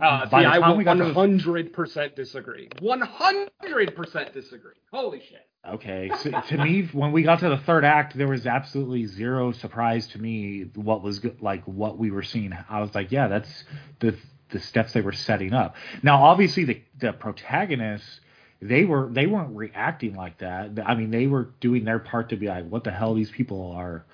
Uh, 0.00 0.26
by 0.26 0.40
see, 0.40 0.44
the 0.44 0.50
I 0.52 0.58
time 0.58 0.76
we 0.76 0.84
got 0.84 0.94
to 0.94 1.04
100% 1.04 2.14
disagree. 2.16 2.68
100% 2.80 4.32
disagree. 4.32 4.74
Holy 4.90 5.20
shit. 5.20 5.46
Okay, 5.68 6.10
so 6.22 6.30
to 6.30 6.58
me, 6.58 6.82
when 6.92 7.10
we 7.10 7.22
got 7.24 7.40
to 7.40 7.48
the 7.48 7.56
third 7.58 7.84
act, 7.84 8.16
there 8.16 8.28
was 8.28 8.46
absolutely 8.46 9.06
zero 9.06 9.50
surprise 9.50 10.06
to 10.08 10.18
me 10.20 10.70
what 10.74 11.02
was 11.02 11.24
like 11.40 11.64
what 11.64 11.98
we 11.98 12.10
were 12.10 12.22
seeing. 12.22 12.56
I 12.68 12.80
was 12.80 12.94
like, 12.94 13.10
yeah, 13.10 13.28
that's 13.28 13.64
the 14.00 14.16
the 14.50 14.60
steps 14.60 14.92
they 14.92 15.00
were 15.00 15.12
setting 15.12 15.52
up. 15.52 15.74
Now, 16.02 16.22
obviously, 16.24 16.64
the 16.64 16.82
the 17.00 17.12
protagonists 17.12 18.20
they 18.62 18.84
were 18.84 19.08
they 19.10 19.26
weren't 19.26 19.56
reacting 19.56 20.14
like 20.14 20.38
that. 20.38 20.78
I 20.84 20.94
mean, 20.94 21.10
they 21.10 21.26
were 21.26 21.50
doing 21.60 21.84
their 21.84 21.98
part 21.98 22.28
to 22.30 22.36
be 22.36 22.46
like, 22.46 22.68
what 22.68 22.84
the 22.84 22.90
hell, 22.92 23.14
these 23.14 23.30
people 23.30 23.72
are. 23.72 24.04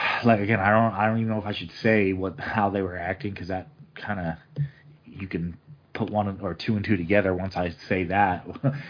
Like 0.24 0.40
again, 0.40 0.60
I 0.60 0.70
don't 0.70 0.92
I 0.92 1.06
don't 1.06 1.18
even 1.18 1.30
know 1.30 1.38
if 1.38 1.46
I 1.46 1.52
should 1.52 1.72
say 1.82 2.12
what 2.12 2.38
how 2.38 2.70
they 2.70 2.82
were 2.82 2.96
acting 2.96 3.32
because 3.32 3.48
that 3.48 3.68
kind 3.94 4.20
of 4.20 4.64
you 5.06 5.26
can 5.26 5.56
put 5.92 6.10
one 6.10 6.40
or 6.40 6.54
two 6.54 6.76
and 6.76 6.84
two 6.84 6.96
together 6.96 7.34
once 7.34 7.56
I 7.56 7.70
say 7.88 8.04
that 8.04 8.46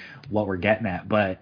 what 0.29 0.47
we're 0.47 0.57
getting 0.57 0.87
at. 0.87 1.09
But 1.09 1.41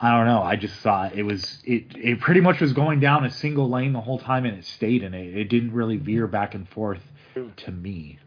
I 0.00 0.16
don't 0.16 0.26
know. 0.26 0.42
I 0.42 0.56
just 0.56 0.74
thought 0.76 1.14
it 1.14 1.22
was 1.22 1.62
it 1.64 1.96
it 1.96 2.20
pretty 2.20 2.40
much 2.40 2.60
was 2.60 2.72
going 2.72 3.00
down 3.00 3.24
a 3.24 3.30
single 3.30 3.70
lane 3.70 3.92
the 3.92 4.00
whole 4.00 4.18
time 4.18 4.44
and 4.44 4.58
it 4.58 4.64
stayed 4.64 5.02
in 5.02 5.14
it. 5.14 5.36
It 5.36 5.44
didn't 5.44 5.72
really 5.72 5.96
veer 5.96 6.26
back 6.26 6.54
and 6.54 6.68
forth 6.68 7.02
to 7.34 7.70
me. 7.70 8.18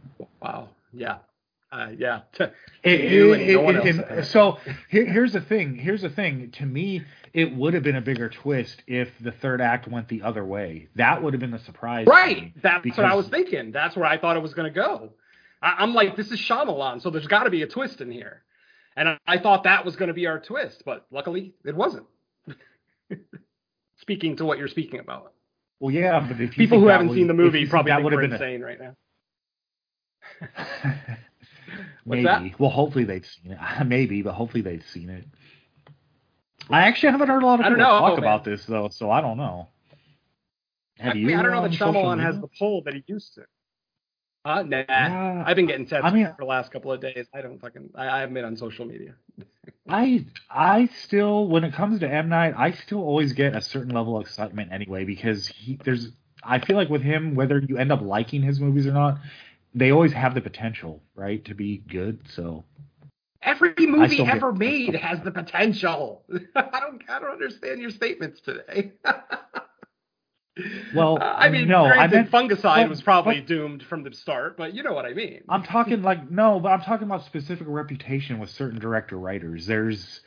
Wow. 0.41 0.69
Yeah. 0.93 1.17
Uh, 1.76 1.89
yeah. 1.97 2.21
It- 2.84 3.11
You 3.11 3.34
it- 3.34 3.53
no 3.55 3.69
it- 3.69 4.26
so 4.26 4.59
here, 4.89 5.05
here's 5.05 5.34
the 5.34 5.41
thing. 5.41 5.76
Here's 5.76 6.03
the 6.03 6.09
thing. 6.09 6.51
To 6.51 6.65
me, 6.65 7.01
it 7.34 7.53
would 7.55 7.73
have 7.73 7.82
been 7.84 7.95
a 7.95 8.01
bigger 8.01 8.30
twist 8.30 8.84
if 8.88 9.09
the 9.19 9.32
third 9.32 9.59
act 9.59 9.88
went 9.88 10.07
the 10.07 10.21
other 10.21 10.45
way. 10.45 10.88
That 10.95 11.21
would 11.23 11.34
have 11.34 11.39
been 11.41 11.51
the 11.51 11.59
surprise. 11.59 12.05
Right. 12.07 12.53
That's 12.61 12.86
what 12.95 13.05
I 13.05 13.15
was 13.15 13.28
thinking. 13.28 13.71
That's 13.71 13.95
where 13.95 14.05
I 14.05 14.17
thought 14.19 14.38
it 14.38 14.41
was 14.43 14.53
going 14.53 14.71
to 14.71 14.80
go. 14.80 15.13
I, 15.61 15.78
I'm 15.80 15.93
like, 15.95 16.15
this 16.15 16.32
is 16.32 16.39
Shyamalan, 16.39 17.01
so 17.01 17.09
there's 17.09 17.26
got 17.28 17.43
to 17.43 17.49
be 17.49 17.63
a 17.63 17.67
twist 17.67 17.99
in 18.01 18.11
here. 18.11 18.43
And 18.95 19.09
I, 19.09 19.17
I 19.28 19.38
thought 19.39 19.63
that 19.63 19.84
was 19.84 19.95
going 19.95 20.07
to 20.09 20.13
be 20.13 20.28
our 20.28 20.39
twist, 20.39 20.84
but 20.86 21.07
luckily 21.11 21.53
it 21.65 21.76
wasn't. 21.76 22.05
speaking 23.97 24.36
to 24.38 24.45
what 24.45 24.57
you're 24.59 24.67
speaking 24.67 24.99
about. 24.99 25.34
Well, 25.80 25.91
yeah, 25.93 26.19
but 26.19 26.39
if 26.39 26.55
you 26.57 26.63
People 26.63 26.80
who 26.80 26.88
haven't 26.88 27.07
was- 27.09 27.15
seen 27.17 27.28
the 27.28 27.34
movie 27.34 27.65
probably 27.67 27.91
that 27.91 28.03
would 28.03 28.13
have 28.13 28.21
been 28.21 28.32
a- 28.32 28.36
insane 28.36 28.61
right 28.61 28.80
now. 28.80 28.95
Maybe. 32.05 32.23
That? 32.23 32.59
Well, 32.59 32.69
hopefully 32.69 33.03
they've 33.03 33.26
seen 33.26 33.51
it. 33.53 33.59
Maybe, 33.86 34.21
but 34.21 34.34
hopefully 34.34 34.61
they've 34.61 34.86
seen 34.91 35.09
it. 35.09 35.26
I 36.69 36.84
actually 36.84 37.11
haven't 37.11 37.28
heard 37.28 37.43
a 37.43 37.45
lot 37.45 37.59
of 37.59 37.65
people 37.65 37.78
know, 37.78 37.99
talk 37.99 38.13
man. 38.13 38.19
about 38.19 38.43
this 38.43 38.65
though, 38.65 38.89
so 38.89 39.11
I 39.11 39.21
don't 39.21 39.38
know. 39.38 39.67
Have 40.97 41.13
I 41.13 41.15
you? 41.17 41.28
mean, 41.28 41.38
I 41.38 41.43
don't 41.43 41.51
know 41.51 41.59
on 41.59 41.69
that 41.69 41.78
Shyamalan 41.80 42.21
has 42.23 42.39
the 42.39 42.47
pull 42.57 42.82
that 42.84 42.93
he 42.93 43.03
used 43.07 43.36
to. 43.36 43.41
Uh, 44.45 44.61
nah. 44.63 44.84
Yeah. 44.88 45.43
I've 45.45 45.55
been 45.55 45.65
getting 45.65 45.86
texts 45.88 46.05
I 46.05 46.13
mean- 46.13 46.28
for 46.28 46.36
the 46.39 46.45
last 46.45 46.71
couple 46.71 46.91
of 46.91 47.01
days. 47.01 47.28
I 47.34 47.41
don't 47.41 47.59
fucking. 47.59 47.89
I, 47.95 48.07
I 48.07 48.19
haven't 48.21 48.36
been 48.36 48.45
on 48.45 48.55
social 48.57 48.86
media. 48.86 49.15
I 49.88 50.26
I 50.49 50.89
still, 51.03 51.47
when 51.47 51.63
it 51.63 51.73
comes 51.73 51.99
to 51.99 52.09
M 52.11 52.30
Night, 52.30 52.53
I 52.57 52.71
still 52.71 52.99
always 52.99 53.34
get 53.34 53.55
a 53.55 53.61
certain 53.61 53.93
level 53.93 54.17
of 54.17 54.26
excitement 54.26 54.71
anyway 54.71 55.03
because 55.05 55.47
he 55.47 55.80
there's. 55.84 56.09
I 56.43 56.59
feel 56.59 56.76
like 56.76 56.89
with 56.89 57.01
him, 57.01 57.34
whether 57.36 57.59
you 57.59 57.78
end 57.78 57.91
up 57.91 58.01
liking 58.01 58.41
his 58.43 58.59
movies 58.59 58.86
or 58.88 58.93
not, 58.93 59.17
they 59.76 59.91
always 59.91 60.13
have 60.13 60.34
the 60.34 60.41
potential, 60.41 61.03
right, 61.13 61.43
to 61.45 61.53
be 61.53 61.78
good. 61.78 62.21
So 62.34 62.63
Every 63.43 63.73
movie 63.78 64.15
still 64.15 64.26
get- 64.26 64.36
ever 64.38 64.51
made 64.51 64.95
has 64.95 65.19
the 65.23 65.30
potential. 65.32 66.23
I 66.55 66.80
don't. 66.80 67.03
I 67.07 67.19
don't 67.19 67.30
understand 67.32 67.80
your 67.82 67.91
statements 67.91 68.41
today. 68.41 68.93
Well, 70.95 71.17
Uh, 71.21 71.34
I 71.38 71.49
mean, 71.49 71.67
no, 71.67 71.84
I 71.86 72.07
meant- 72.07 72.32
fungicide 72.32 72.84
but- 72.84 72.89
was 72.89 73.01
probably 73.01 73.41
doomed 73.41 73.84
from 73.84 74.03
the 74.03 74.13
start, 74.13 74.55
but 74.55 74.73
you 74.73 74.84
know 74.84 74.93
what 74.93 75.03
I 75.05 75.13
mean. 75.13 75.41
I'm 75.49 75.63
talking 75.63 76.01
like 76.01 76.32
no, 76.32 76.61
but 76.61 76.69
I'm 76.69 76.80
talking 76.80 77.05
about 77.05 77.26
specific 77.26 77.67
reputation 77.69 78.39
with 78.39 78.49
certain 78.51 78.80
director 78.80 79.17
writers. 79.19 79.65
There's 79.65 80.21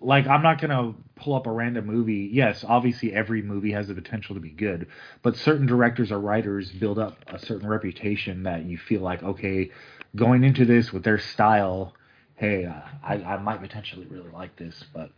like 0.00 0.26
I'm 0.26 0.42
not 0.42 0.60
gonna 0.60 0.94
pull 1.14 1.34
up 1.34 1.46
a 1.46 1.50
random 1.50 1.86
movie. 1.86 2.30
Yes, 2.32 2.64
obviously 2.66 3.12
every 3.14 3.42
movie 3.42 3.72
has 3.72 3.88
the 3.88 3.94
potential 3.94 4.34
to 4.34 4.40
be 4.40 4.50
good, 4.50 4.88
but 5.22 5.36
certain 5.36 5.66
directors 5.66 6.12
or 6.12 6.18
writers 6.18 6.70
build 6.70 6.98
up 6.98 7.18
a 7.28 7.38
certain 7.38 7.68
reputation 7.68 8.42
that 8.44 8.64
you 8.64 8.76
feel 8.76 9.00
like 9.00 9.22
okay, 9.22 9.70
going 10.14 10.44
into 10.44 10.64
this 10.64 10.92
with 10.92 11.02
their 11.02 11.18
style, 11.18 11.94
hey, 12.36 12.66
uh, 12.66 12.80
I 13.02 13.14
I 13.14 13.38
might 13.38 13.60
potentially 13.60 14.06
really 14.06 14.30
like 14.30 14.56
this, 14.56 14.84
but 14.92 15.10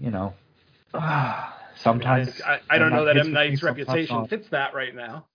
you 0.00 0.10
know, 0.10 0.34
sometimes 1.76 2.40
I, 2.42 2.60
I 2.68 2.78
don't 2.78 2.90
know 2.90 3.04
that 3.04 3.16
M 3.16 3.32
Night's 3.32 3.62
reputation 3.62 4.26
fits 4.26 4.48
that 4.48 4.74
right 4.74 4.94
now. 4.94 5.26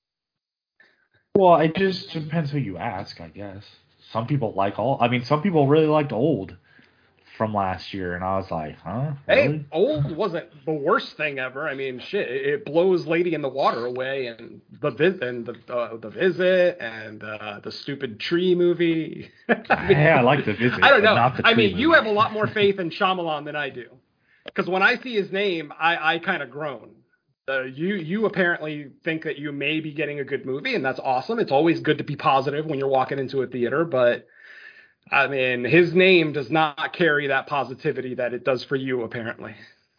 Well, 1.35 1.55
it 1.57 1.73
just 1.75 2.11
depends 2.11 2.51
who 2.51 2.57
you 2.57 2.77
ask, 2.77 3.21
I 3.21 3.29
guess. 3.29 3.63
Some 4.11 4.27
people 4.27 4.53
like 4.53 4.77
all. 4.77 4.97
I 4.99 5.07
mean, 5.07 5.23
some 5.23 5.41
people 5.41 5.67
really 5.67 5.87
liked 5.87 6.11
old 6.11 6.57
from 7.39 7.53
last 7.53 7.93
year, 7.93 8.15
and 8.15 8.23
I 8.23 8.35
was 8.35 8.51
like, 8.51 8.77
huh? 8.79 9.13
Hey, 9.25 9.63
old 9.71 10.13
wasn't 10.13 10.49
the 10.65 10.73
worst 10.73 11.15
thing 11.15 11.39
ever. 11.39 11.69
I 11.69 11.73
mean, 11.73 12.01
shit, 12.01 12.29
it 12.29 12.65
blows 12.65 13.07
Lady 13.07 13.33
in 13.33 13.41
the 13.41 13.47
Water 13.47 13.85
away, 13.85 14.27
and 14.27 14.59
the 14.81 14.91
vis- 14.91 15.21
and 15.21 15.45
the 15.45 15.73
uh, 15.73 15.95
the 15.95 16.09
visit, 16.09 16.77
and 16.81 17.23
uh, 17.23 17.61
the 17.63 17.71
stupid 17.71 18.19
tree 18.19 18.55
movie. 18.55 19.31
I 19.47 19.87
mean, 19.87 19.97
yeah, 19.97 20.19
I 20.19 20.21
like 20.21 20.43
the 20.43 20.53
visit. 20.53 20.83
I 20.83 20.89
don't 20.89 21.01
know. 21.01 21.15
Not 21.15 21.37
the 21.37 21.47
I 21.47 21.53
mean, 21.53 21.77
you 21.77 21.93
have 21.93 22.05
a 22.05 22.11
lot 22.11 22.33
more 22.33 22.45
faith 22.45 22.77
in 22.79 22.89
Shyamalan 22.89 23.45
than 23.45 23.55
I 23.55 23.69
do, 23.69 23.87
because 24.43 24.67
when 24.67 24.83
I 24.83 24.97
see 24.97 25.15
his 25.15 25.31
name, 25.31 25.71
I 25.79 26.15
I 26.15 26.19
kind 26.19 26.43
of 26.43 26.51
groan. 26.51 26.89
Uh, 27.47 27.63
you 27.63 27.95
you 27.95 28.25
apparently 28.25 28.91
think 29.05 29.23
that 29.23 29.37
you 29.37 29.53
may 29.53 29.79
be 29.79 29.93
getting 29.93 30.19
a 30.19 30.25
good 30.25 30.45
movie, 30.45 30.75
and 30.75 30.83
that's 30.83 30.99
awesome. 30.99 31.39
It's 31.39 31.53
always 31.53 31.79
good 31.79 31.99
to 31.99 32.03
be 32.03 32.17
positive 32.17 32.65
when 32.65 32.79
you're 32.79 32.89
walking 32.89 33.17
into 33.17 33.43
a 33.43 33.47
theater, 33.47 33.85
but 33.85 34.27
I 35.11 35.27
mean, 35.27 35.63
his 35.63 35.93
name 35.93 36.33
does 36.33 36.51
not 36.51 36.93
carry 36.93 37.27
that 37.27 37.47
positivity 37.47 38.15
that 38.15 38.33
it 38.33 38.43
does 38.43 38.63
for 38.63 38.75
you, 38.75 39.03
apparently. 39.03 39.55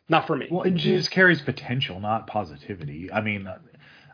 Not 0.09 0.27
for 0.27 0.37
me. 0.37 0.49
Well, 0.51 0.63
it 0.63 0.75
just 0.75 1.11
carries 1.11 1.41
potential, 1.43 2.01
not 2.01 2.27
positivity. 2.27 3.11
I 3.13 3.21
mean, 3.21 3.49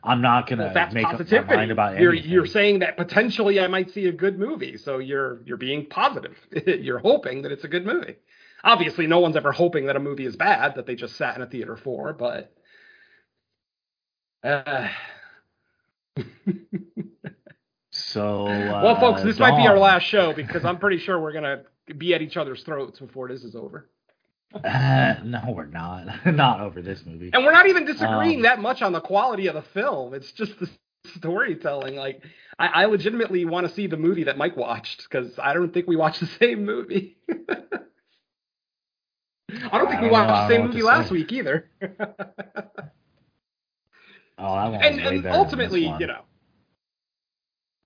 I'm 0.05 0.21
not 0.23 0.47
gonna 0.49 0.65
Well, 0.65 0.75
that's 0.75 0.95
make 0.95 1.05
up 1.13 1.13
positivity. 1.13 1.47
my 1.49 1.57
mind 1.57 1.71
about 1.73 1.99
you're 1.99 2.13
anything. 2.13 2.31
you're 2.31 2.47
saying 2.47 2.79
that 2.81 2.97
potentially 2.97 3.61
I 3.61 3.67
might 3.67 3.91
see 3.91 4.07
a 4.07 4.13
good 4.13 4.39
movie, 4.39 4.77
so 4.77 4.99
you're 4.99 5.43
you're 5.45 5.57
being 5.57 5.87
positive. 5.87 6.37
you're 6.67 6.99
hoping 6.99 7.43
that 7.43 7.53
it's 7.53 7.65
a 7.65 7.69
good 7.69 7.85
movie. 7.87 8.17
Obviously, 8.65 9.07
no 9.07 9.21
one's 9.21 9.37
ever 9.37 9.53
hoping 9.53 9.87
that 9.87 9.97
a 9.97 10.01
movie 10.01 10.27
is 10.27 10.37
bad 10.37 10.75
that 10.77 10.87
they 10.87 10.95
just 10.97 11.17
sat 11.17 11.37
in 11.37 11.43
a 11.43 11.47
theater 11.47 11.77
for, 11.77 12.13
but 12.13 12.53
uh, 14.45 14.89
So, 18.17 18.47
uh, 18.47 18.81
well, 18.83 18.99
folks, 18.99 19.23
this 19.23 19.39
might 19.39 19.59
be 19.59 19.67
our 19.69 19.79
last 19.79 20.05
show 20.05 20.33
because 20.33 20.65
I'm 20.65 20.79
pretty 20.79 20.97
sure 20.97 21.21
we're 21.21 21.35
gonna 21.35 21.65
be 21.99 22.15
at 22.15 22.23
each 22.23 22.39
other's 22.39 22.63
throats 22.63 22.99
before 22.99 23.29
this 23.29 23.45
is 23.45 23.55
over. 23.55 23.91
Uh, 24.55 25.17
no, 25.25 25.43
we're 25.55 25.67
not. 25.67 26.25
not 26.35 26.61
over 26.63 26.81
this 26.81 27.05
movie. 27.05 27.29
And 27.35 27.45
we're 27.45 27.53
not 27.53 27.67
even 27.69 27.85
disagreeing 27.85 28.39
Um, 28.39 28.43
that 28.45 28.59
much 28.59 28.81
on 28.81 28.93
the 28.93 29.03
quality 29.03 29.49
of 29.49 29.55
the 29.55 29.61
film. 29.61 30.15
It's 30.15 30.33
just 30.33 30.59
the 30.59 30.71
storytelling. 31.19 31.97
Like, 31.97 32.23
I, 32.59 32.69
I 32.69 32.85
legitimately 32.87 33.45
want 33.45 33.69
to 33.69 33.75
see 33.75 33.87
the 33.87 33.99
movie 33.99 34.25
that 34.25 34.39
Mike 34.39 34.57
watched 34.57 35.03
because 35.03 35.39
I 35.39 35.53
don't 35.53 35.75
think 35.75 35.87
we 35.87 35.97
watched 35.97 36.21
the 36.21 36.27
same 36.41 36.65
movie. 36.65 37.19
I 37.29 37.37
don't 39.77 39.89
think 39.89 40.01
I 40.01 40.05
we 40.05 40.09
don't 40.09 40.13
know. 40.13 40.13
watched 40.13 40.31
I 40.31 40.49
the 40.49 40.55
same 40.55 40.67
movie 40.69 40.81
last 40.83 41.09
say. 41.09 41.13
week 41.17 41.33
either. 41.33 41.69
Oh, 44.39 44.55
that 44.55 44.71
one 44.71 44.83
and, 44.83 45.01
and 45.01 45.27
ultimately, 45.27 45.83
you 46.01 46.07
know. 46.07 46.23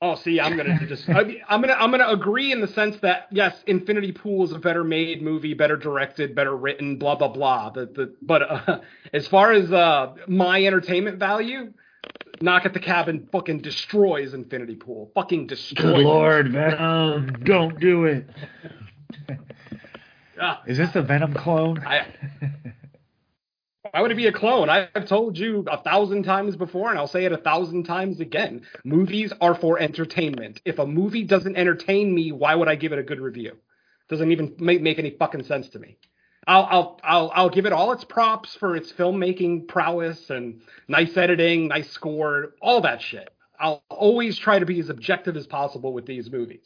Oh, 0.02 0.14
see, 0.14 0.40
I'm 0.40 0.56
gonna 0.56 0.86
just, 0.86 1.06
I'm 1.10 1.60
gonna, 1.60 1.74
I'm 1.74 1.90
gonna 1.90 2.08
agree 2.08 2.52
in 2.52 2.62
the 2.62 2.68
sense 2.68 2.96
that 3.02 3.26
yes, 3.30 3.54
Infinity 3.66 4.12
Pool 4.12 4.44
is 4.44 4.52
a 4.52 4.58
better 4.58 4.82
made 4.82 5.20
movie, 5.20 5.52
better 5.52 5.76
directed, 5.76 6.34
better 6.34 6.56
written, 6.56 6.96
blah 6.96 7.16
blah 7.16 7.28
blah. 7.28 7.68
The, 7.68 7.84
the, 7.84 8.14
but 8.22 8.42
uh, 8.50 8.80
as 9.12 9.28
far 9.28 9.52
as 9.52 9.70
uh, 9.70 10.14
my 10.26 10.64
entertainment 10.64 11.18
value, 11.18 11.74
Knock 12.40 12.64
at 12.64 12.72
the 12.72 12.80
Cabin 12.80 13.28
fucking 13.30 13.60
destroys 13.60 14.32
Infinity 14.32 14.76
Pool, 14.76 15.10
fucking 15.14 15.48
destroys. 15.48 15.96
Good 15.96 15.98
lord, 15.98 16.50
Venom, 16.50 17.44
don't 17.44 17.78
do 17.78 18.06
it. 18.06 18.26
Is 20.66 20.78
this 20.78 20.90
the 20.92 21.02
Venom 21.02 21.34
clone? 21.34 21.78
I, 21.86 22.06
why 23.90 24.00
would 24.00 24.10
it 24.10 24.16
be 24.16 24.26
a 24.26 24.32
clone? 24.32 24.68
I've 24.68 25.06
told 25.06 25.36
you 25.38 25.64
a 25.70 25.82
thousand 25.82 26.22
times 26.24 26.56
before, 26.56 26.90
and 26.90 26.98
I'll 26.98 27.06
say 27.06 27.24
it 27.24 27.32
a 27.32 27.36
thousand 27.36 27.84
times 27.84 28.20
again. 28.20 28.62
Movies 28.84 29.32
are 29.40 29.54
for 29.54 29.78
entertainment. 29.78 30.60
If 30.64 30.78
a 30.78 30.86
movie 30.86 31.24
doesn't 31.24 31.56
entertain 31.56 32.14
me, 32.14 32.32
why 32.32 32.54
would 32.54 32.68
I 32.68 32.74
give 32.74 32.92
it 32.92 32.98
a 32.98 33.02
good 33.04 33.20
review? 33.20 33.56
Doesn't 34.08 34.32
even 34.32 34.54
make, 34.58 34.80
make 34.80 34.98
any 34.98 35.10
fucking 35.10 35.44
sense 35.44 35.68
to 35.70 35.78
me. 35.78 35.98
I'll, 36.46 36.66
I'll 36.70 37.00
I'll 37.04 37.32
I'll 37.34 37.50
give 37.50 37.66
it 37.66 37.72
all 37.72 37.92
its 37.92 38.04
props 38.04 38.54
for 38.54 38.74
its 38.74 38.90
filmmaking 38.92 39.68
prowess 39.68 40.30
and 40.30 40.62
nice 40.88 41.16
editing, 41.16 41.68
nice 41.68 41.90
score, 41.90 42.54
all 42.62 42.80
that 42.80 43.02
shit. 43.02 43.32
I'll 43.58 43.84
always 43.90 44.38
try 44.38 44.58
to 44.58 44.66
be 44.66 44.80
as 44.80 44.88
objective 44.88 45.36
as 45.36 45.46
possible 45.46 45.92
with 45.92 46.06
these 46.06 46.30
movies. 46.30 46.64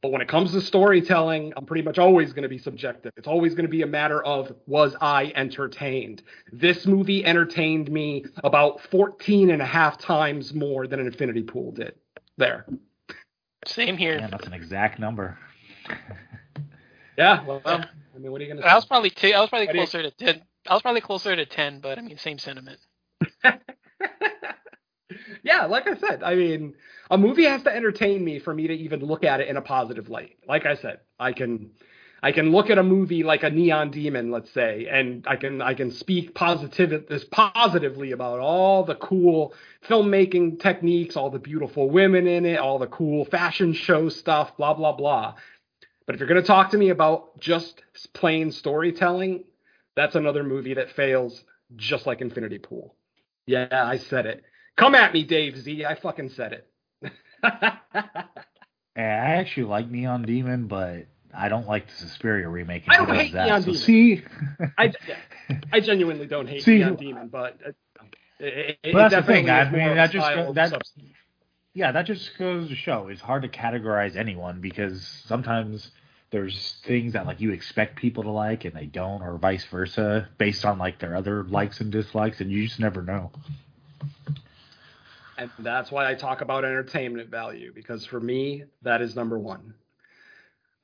But 0.00 0.12
when 0.12 0.20
it 0.20 0.28
comes 0.28 0.52
to 0.52 0.60
storytelling, 0.60 1.52
I'm 1.56 1.66
pretty 1.66 1.82
much 1.82 1.98
always 1.98 2.32
going 2.32 2.44
to 2.44 2.48
be 2.48 2.58
subjective. 2.58 3.12
It's 3.16 3.26
always 3.26 3.54
going 3.54 3.66
to 3.66 3.70
be 3.70 3.82
a 3.82 3.86
matter 3.86 4.22
of 4.24 4.52
was 4.66 4.94
I 5.00 5.32
entertained? 5.34 6.22
This 6.52 6.86
movie 6.86 7.24
entertained 7.24 7.90
me 7.90 8.24
about 8.44 8.80
14 8.90 9.50
and 9.50 9.60
a 9.60 9.66
half 9.66 9.98
times 9.98 10.54
more 10.54 10.86
than 10.86 11.00
an 11.00 11.06
Infinity 11.06 11.42
Pool 11.42 11.72
did. 11.72 11.94
There. 12.36 12.66
Same 13.66 13.96
here. 13.96 14.18
Yeah, 14.18 14.28
that's 14.28 14.46
an 14.46 14.52
exact 14.54 14.98
number. 14.98 15.38
Yeah, 17.16 17.42
well, 17.44 17.60
I 17.64 17.84
mean, 18.16 18.30
what 18.30 18.40
are 18.40 18.44
you 18.44 18.52
going 18.52 18.62
to 18.62 18.68
I 18.68 18.76
was 18.76 18.84
probably 18.84 19.10
two, 19.10 19.32
I 19.34 19.40
was 19.40 19.48
probably 19.50 19.66
What 19.66 19.72
do 19.72 19.78
you- 19.80 19.86
closer 19.86 20.02
to 20.04 20.10
ten. 20.12 20.40
I 20.68 20.74
was 20.74 20.82
probably 20.82 21.00
closer 21.00 21.34
to 21.34 21.44
ten, 21.46 21.80
but 21.80 21.98
I 21.98 22.00
mean, 22.00 22.16
same 22.16 22.38
sentiment. 22.38 22.78
yeah, 25.42 25.66
like 25.66 25.86
I 25.88 25.96
said, 25.96 26.22
I 26.22 26.34
mean, 26.34 26.74
a 27.10 27.18
movie 27.18 27.44
has 27.44 27.62
to 27.62 27.74
entertain 27.74 28.24
me 28.24 28.38
for 28.38 28.54
me 28.54 28.66
to 28.66 28.74
even 28.74 29.00
look 29.00 29.24
at 29.24 29.40
it 29.40 29.48
in 29.48 29.56
a 29.56 29.62
positive 29.62 30.08
light. 30.08 30.36
Like 30.46 30.66
I 30.66 30.76
said, 30.76 31.00
I 31.18 31.32
can 31.32 31.70
I 32.22 32.32
can 32.32 32.50
look 32.50 32.68
at 32.68 32.78
a 32.78 32.82
movie 32.82 33.22
like 33.22 33.44
a 33.44 33.50
Neon 33.50 33.90
Demon, 33.90 34.30
let's 34.30 34.50
say, 34.52 34.86
and 34.90 35.24
I 35.26 35.36
can 35.36 35.62
I 35.62 35.74
can 35.74 35.90
speak 35.90 36.34
positive 36.34 37.06
this 37.08 37.24
positively 37.24 38.12
about 38.12 38.40
all 38.40 38.84
the 38.84 38.96
cool 38.96 39.54
filmmaking 39.88 40.60
techniques, 40.60 41.16
all 41.16 41.30
the 41.30 41.38
beautiful 41.38 41.88
women 41.88 42.26
in 42.26 42.44
it, 42.44 42.58
all 42.58 42.78
the 42.78 42.86
cool 42.86 43.24
fashion 43.24 43.72
show 43.72 44.08
stuff, 44.08 44.56
blah 44.56 44.74
blah 44.74 44.92
blah. 44.92 45.34
But 46.06 46.14
if 46.14 46.20
you're 46.20 46.28
going 46.28 46.40
to 46.40 46.46
talk 46.46 46.70
to 46.70 46.78
me 46.78 46.88
about 46.88 47.38
just 47.38 47.82
plain 48.14 48.50
storytelling, 48.50 49.44
that's 49.94 50.14
another 50.14 50.42
movie 50.42 50.74
that 50.74 50.90
fails 50.90 51.44
just 51.76 52.06
like 52.06 52.22
Infinity 52.22 52.58
Pool. 52.58 52.94
Yeah, 53.46 53.68
I 53.70 53.98
said 53.98 54.24
it. 54.26 54.42
Come 54.78 54.94
at 54.94 55.12
me, 55.12 55.24
Dave 55.24 55.58
Z. 55.58 55.84
I 55.84 55.96
fucking 55.96 56.30
said 56.30 56.52
it. 56.52 57.12
Yeah, 57.42 57.76
I 58.96 59.00
actually 59.00 59.64
like 59.64 59.90
Neon 59.90 60.22
Demon, 60.22 60.68
but 60.68 61.06
I 61.36 61.48
don't 61.48 61.66
like 61.66 61.88
the 61.88 61.94
Suspiria 61.94 62.48
remake. 62.48 62.84
I 62.88 62.96
don't 62.96 63.12
hate 63.14 63.32
that. 63.32 63.46
Neon 63.46 63.62
so 63.62 63.66
Demon. 63.72 63.80
See, 63.80 64.22
I, 64.78 64.92
I 65.72 65.80
genuinely 65.80 66.26
don't 66.26 66.48
hate 66.48 66.62
See, 66.62 66.78
Neon 66.78 66.94
Demon, 66.94 67.28
but 67.28 67.58
uh, 67.66 67.70
it, 68.38 68.46
it, 68.46 68.78
it 68.84 68.94
Well, 68.94 69.08
that's 69.10 69.26
the 69.26 69.32
thing. 69.32 69.50
I 69.50 69.68
mean, 69.68 69.96
that 69.96 70.12
just 70.12 70.32
go- 70.34 70.52
that- 70.52 70.70
substance. 70.70 71.08
yeah, 71.74 71.90
that 71.90 72.06
just 72.06 72.38
goes 72.38 72.68
to 72.68 72.76
show 72.76 73.08
it's 73.08 73.20
hard 73.20 73.42
to 73.42 73.48
categorize 73.48 74.14
anyone 74.16 74.60
because 74.60 75.04
sometimes 75.26 75.90
there's 76.30 76.76
things 76.84 77.14
that 77.14 77.26
like 77.26 77.40
you 77.40 77.50
expect 77.50 77.96
people 77.96 78.22
to 78.22 78.30
like 78.30 78.64
and 78.64 78.74
they 78.74 78.86
don't, 78.86 79.22
or 79.22 79.36
vice 79.38 79.64
versa, 79.64 80.28
based 80.38 80.64
on 80.64 80.78
like 80.78 81.00
their 81.00 81.16
other 81.16 81.42
likes 81.44 81.80
and 81.80 81.90
dislikes, 81.90 82.40
and 82.40 82.52
you 82.52 82.64
just 82.68 82.78
never 82.78 83.02
know. 83.02 83.32
And 85.38 85.50
that's 85.60 85.92
why 85.92 86.10
I 86.10 86.14
talk 86.14 86.40
about 86.40 86.64
entertainment 86.64 87.30
value 87.30 87.72
because 87.72 88.04
for 88.04 88.18
me, 88.20 88.64
that 88.82 89.00
is 89.00 89.14
number 89.14 89.38
one. 89.38 89.74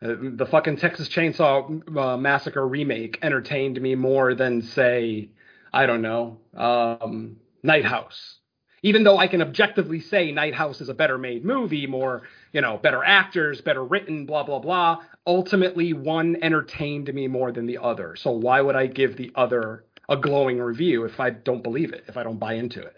Uh, 0.00 0.14
the 0.36 0.46
fucking 0.46 0.76
Texas 0.76 1.09
Chainsaw 1.09 1.96
uh, 1.98 2.16
Massacre 2.16 2.66
remake 2.66 3.18
entertained 3.22 3.80
me 3.80 3.96
more 3.96 4.34
than, 4.34 4.62
say, 4.62 5.30
I 5.72 5.86
don't 5.86 6.02
know, 6.02 6.38
um, 6.57 7.36
Night 7.64 7.84
House. 7.84 8.38
Even 8.82 9.02
though 9.02 9.18
I 9.18 9.26
can 9.26 9.42
objectively 9.42 9.98
say 9.98 10.30
Night 10.30 10.55
House 10.55 10.80
is 10.80 10.88
a 10.88 10.94
better 10.94 11.18
made 11.18 11.44
movie, 11.44 11.86
more, 11.88 12.22
you 12.52 12.61
know, 12.61 12.76
better 12.76 13.02
actors, 13.02 13.61
better 13.61 13.82
written, 13.82 14.26
blah, 14.26 14.44
blah, 14.44 14.61
blah, 14.61 14.98
ultimately 15.26 15.94
one 15.94 16.36
entertained 16.42 17.12
me 17.12 17.26
more 17.26 17.50
than 17.50 17.66
the 17.66 17.78
other. 17.78 18.14
So 18.14 18.30
why 18.30 18.61
would 18.61 18.76
I 18.76 18.86
give 18.86 19.16
the 19.16 19.32
other 19.34 19.84
a 20.09 20.16
glowing 20.16 20.61
review 20.61 21.07
if 21.07 21.18
I 21.18 21.30
don't 21.30 21.62
believe 21.62 21.92
it, 21.92 22.05
if 22.07 22.16
I 22.16 22.22
don't 22.22 22.38
buy 22.38 22.52
into 22.55 22.82
it? 22.82 22.94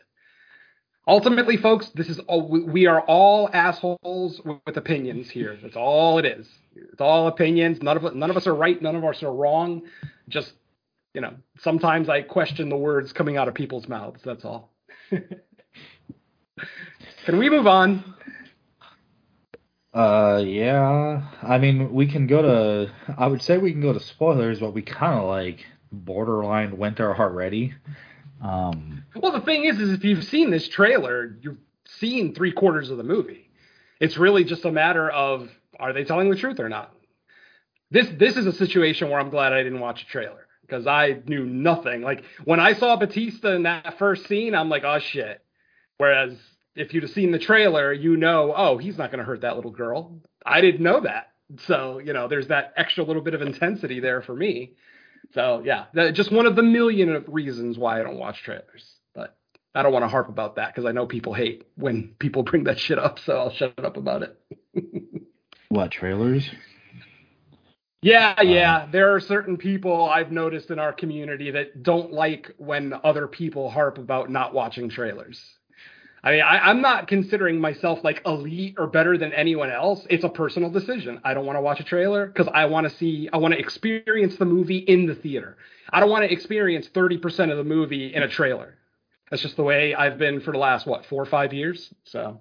Ultimately, 1.08 1.56
folks, 1.56 1.88
this 1.94 2.08
is 2.08 2.18
all, 2.20 2.48
we- 2.48 2.86
are 2.86 3.00
all 3.02 3.48
assholes 3.52 4.40
with, 4.44 4.58
with 4.66 4.76
opinions 4.76 5.30
here. 5.30 5.56
That's 5.62 5.76
all 5.76 6.18
it 6.18 6.24
is. 6.26 6.48
It's 6.74 7.00
all 7.00 7.28
opinions. 7.28 7.80
None 7.82 7.96
of 7.96 8.14
none 8.14 8.30
of 8.30 8.36
us 8.36 8.46
are 8.46 8.54
right. 8.54 8.80
None 8.82 8.96
of 8.96 9.04
us 9.04 9.22
are 9.22 9.32
wrong. 9.32 9.82
Just 10.28 10.52
you 11.14 11.20
know, 11.22 11.34
sometimes 11.60 12.08
I 12.10 12.22
question 12.22 12.68
the 12.68 12.76
words 12.76 13.12
coming 13.12 13.36
out 13.38 13.48
of 13.48 13.54
people's 13.54 13.88
mouths. 13.88 14.20
That's 14.24 14.44
all. 14.44 14.72
Can 17.24 17.38
we 17.38 17.48
move 17.50 17.66
on? 17.66 18.14
Uh, 19.94 20.42
yeah. 20.46 21.22
I 21.42 21.58
mean, 21.58 21.92
we 21.92 22.06
can 22.06 22.26
go 22.26 22.42
to. 22.42 22.92
I 23.16 23.26
would 23.26 23.40
say 23.42 23.56
we 23.58 23.72
can 23.72 23.80
go 23.80 23.92
to 23.94 24.00
spoilers, 24.00 24.60
but 24.60 24.74
we 24.74 24.82
kind 24.82 25.18
of 25.18 25.26
like 25.26 25.64
borderline 25.90 26.76
went 26.76 26.98
there 26.98 27.16
already. 27.18 27.72
Um, 28.42 29.04
Well, 29.14 29.32
the 29.32 29.40
thing 29.40 29.64
is, 29.64 29.78
is 29.80 29.92
if 29.92 30.04
you've 30.04 30.24
seen 30.24 30.50
this 30.50 30.68
trailer, 30.68 31.36
you've 31.40 31.58
seen 31.86 32.34
three 32.34 32.52
quarters 32.52 32.90
of 32.90 32.98
the 32.98 33.04
movie. 33.04 33.50
It's 34.00 34.16
really 34.18 34.44
just 34.44 34.64
a 34.64 34.72
matter 34.72 35.08
of 35.08 35.48
are 35.78 35.92
they 35.92 36.04
telling 36.04 36.30
the 36.30 36.36
truth 36.36 36.60
or 36.60 36.68
not. 36.68 36.92
This 37.90 38.08
this 38.18 38.36
is 38.36 38.46
a 38.46 38.52
situation 38.52 39.08
where 39.08 39.20
I'm 39.20 39.30
glad 39.30 39.52
I 39.52 39.62
didn't 39.62 39.80
watch 39.80 40.02
a 40.02 40.06
trailer 40.06 40.46
because 40.62 40.86
I 40.86 41.22
knew 41.26 41.46
nothing. 41.46 42.02
Like 42.02 42.24
when 42.44 42.60
I 42.60 42.74
saw 42.74 42.96
Batista 42.96 43.54
in 43.54 43.62
that 43.62 43.98
first 43.98 44.26
scene, 44.26 44.54
I'm 44.54 44.68
like, 44.68 44.84
oh 44.84 44.98
shit. 44.98 45.42
Whereas 45.96 46.36
if 46.74 46.92
you'd 46.92 47.04
have 47.04 47.12
seen 47.12 47.30
the 47.30 47.38
trailer, 47.38 47.92
you 47.92 48.16
know, 48.16 48.52
oh, 48.54 48.76
he's 48.76 48.98
not 48.98 49.10
going 49.10 49.20
to 49.20 49.24
hurt 49.24 49.40
that 49.42 49.56
little 49.56 49.70
girl. 49.70 50.20
I 50.44 50.60
didn't 50.60 50.82
know 50.82 51.00
that. 51.00 51.32
So, 51.66 51.98
you 51.98 52.12
know, 52.12 52.28
there's 52.28 52.48
that 52.48 52.74
extra 52.76 53.04
little 53.04 53.22
bit 53.22 53.34
of 53.34 53.40
intensity 53.40 54.00
there 54.00 54.20
for 54.20 54.34
me. 54.34 54.72
So, 55.34 55.62
yeah, 55.64 55.86
that, 55.94 56.14
just 56.14 56.32
one 56.32 56.46
of 56.46 56.56
the 56.56 56.62
million 56.62 57.14
of 57.14 57.24
reasons 57.28 57.78
why 57.78 58.00
I 58.00 58.02
don't 58.02 58.18
watch 58.18 58.42
trailers. 58.42 58.84
But 59.14 59.36
I 59.74 59.82
don't 59.82 59.92
want 59.92 60.04
to 60.04 60.08
harp 60.08 60.28
about 60.28 60.56
that 60.56 60.74
because 60.74 60.86
I 60.86 60.92
know 60.92 61.06
people 61.06 61.34
hate 61.34 61.66
when 61.76 62.14
people 62.18 62.42
bring 62.44 62.64
that 62.64 62.78
shit 62.78 62.98
up. 62.98 63.18
So 63.18 63.36
I'll 63.36 63.52
shut 63.52 63.84
up 63.84 63.96
about 63.96 64.22
it. 64.22 64.40
what 65.68 65.90
trailers? 65.90 66.48
Yeah, 68.02 68.34
oh. 68.38 68.42
yeah. 68.42 68.86
There 68.90 69.14
are 69.14 69.20
certain 69.20 69.56
people 69.56 70.04
I've 70.08 70.30
noticed 70.30 70.70
in 70.70 70.78
our 70.78 70.92
community 70.92 71.50
that 71.52 71.82
don't 71.82 72.12
like 72.12 72.54
when 72.58 72.94
other 73.02 73.26
people 73.26 73.70
harp 73.70 73.98
about 73.98 74.30
not 74.30 74.54
watching 74.54 74.88
trailers. 74.88 75.42
I 76.26 76.32
mean, 76.32 76.42
I, 76.42 76.58
I'm 76.58 76.80
not 76.80 77.06
considering 77.06 77.60
myself 77.60 78.02
like 78.02 78.20
elite 78.26 78.74
or 78.78 78.88
better 78.88 79.16
than 79.16 79.32
anyone 79.32 79.70
else. 79.70 80.04
It's 80.10 80.24
a 80.24 80.28
personal 80.28 80.70
decision. 80.70 81.20
I 81.22 81.34
don't 81.34 81.46
want 81.46 81.56
to 81.56 81.60
watch 81.60 81.78
a 81.78 81.84
trailer 81.84 82.26
because 82.26 82.48
I 82.52 82.66
want 82.66 82.90
to 82.90 82.96
see, 82.96 83.28
I 83.32 83.36
want 83.36 83.54
to 83.54 83.60
experience 83.60 84.34
the 84.34 84.44
movie 84.44 84.78
in 84.78 85.06
the 85.06 85.14
theater. 85.14 85.56
I 85.88 86.00
don't 86.00 86.10
want 86.10 86.24
to 86.24 86.32
experience 86.32 86.88
30% 86.88 87.52
of 87.52 87.58
the 87.58 87.64
movie 87.64 88.12
in 88.12 88.24
a 88.24 88.28
trailer. 88.28 88.74
That's 89.30 89.40
just 89.40 89.54
the 89.54 89.62
way 89.62 89.94
I've 89.94 90.18
been 90.18 90.40
for 90.40 90.50
the 90.50 90.58
last, 90.58 90.84
what, 90.84 91.06
four 91.06 91.22
or 91.22 91.26
five 91.26 91.52
years? 91.52 91.94
So, 92.02 92.40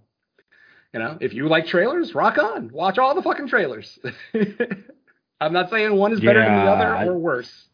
you 0.91 0.99
know, 0.99 1.19
if 1.21 1.35
you 1.35 1.47
like 1.47 1.67
trailers, 1.67 2.15
rock 2.15 2.39
on. 2.39 2.71
Watch 2.73 2.97
all 2.97 3.13
the 3.13 3.21
fucking 3.21 3.49
trailers. 3.49 3.99
I'm 5.39 5.53
not 5.53 5.69
saying 5.69 5.93
one 5.93 6.11
is 6.11 6.19
better 6.21 6.43
than 6.43 6.65
the 6.65 6.71
other 6.71 6.95
I- 6.95 7.05
or 7.05 7.19
worse. 7.19 7.67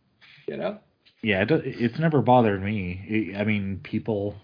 You 0.45 0.57
know? 0.57 0.79
Yeah, 1.21 1.43
it, 1.43 1.51
it's 1.51 1.99
never 1.99 2.21
bothered 2.21 2.61
me. 2.61 3.33
I 3.37 3.45
mean, 3.45 3.79
people 3.81 4.35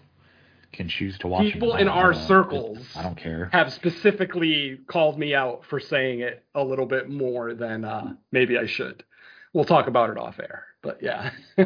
can 0.72 0.88
choose 0.88 1.18
to 1.18 1.28
watch. 1.28 1.52
People 1.52 1.76
in 1.76 1.88
our 1.88 2.14
circles 2.14 2.78
I 2.94 3.02
don't 3.02 3.16
care. 3.16 3.48
have 3.52 3.72
specifically 3.72 4.80
called 4.86 5.18
me 5.18 5.34
out 5.34 5.62
for 5.68 5.80
saying 5.80 6.20
it 6.20 6.44
a 6.54 6.62
little 6.62 6.86
bit 6.86 7.08
more 7.08 7.54
than 7.54 7.84
uh, 7.84 8.14
maybe 8.32 8.58
I 8.58 8.66
should. 8.66 9.04
We'll 9.52 9.64
talk 9.64 9.86
about 9.86 10.10
it 10.10 10.18
off 10.18 10.38
air, 10.38 10.64
but 10.82 11.02
yeah, 11.02 11.30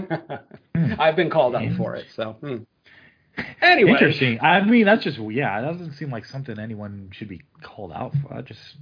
I've 0.99 1.17
been 1.17 1.31
called 1.31 1.55
out 1.55 1.77
for 1.77 1.97
it. 1.97 2.07
So 2.15 2.37
hmm. 2.41 2.57
anyway, 3.61 3.93
Interesting. 3.93 4.41
I 4.41 4.63
mean, 4.65 4.85
that's 4.85 5.03
just 5.03 5.19
yeah. 5.19 5.59
It 5.59 5.65
doesn't 5.65 5.95
seem 5.95 6.11
like 6.11 6.25
something 6.25 6.59
anyone 6.59 7.11
should 7.13 7.29
be 7.29 7.43
called 7.63 7.93
out 7.93 8.15
for. 8.23 8.35
I 8.35 8.43
just, 8.43 8.77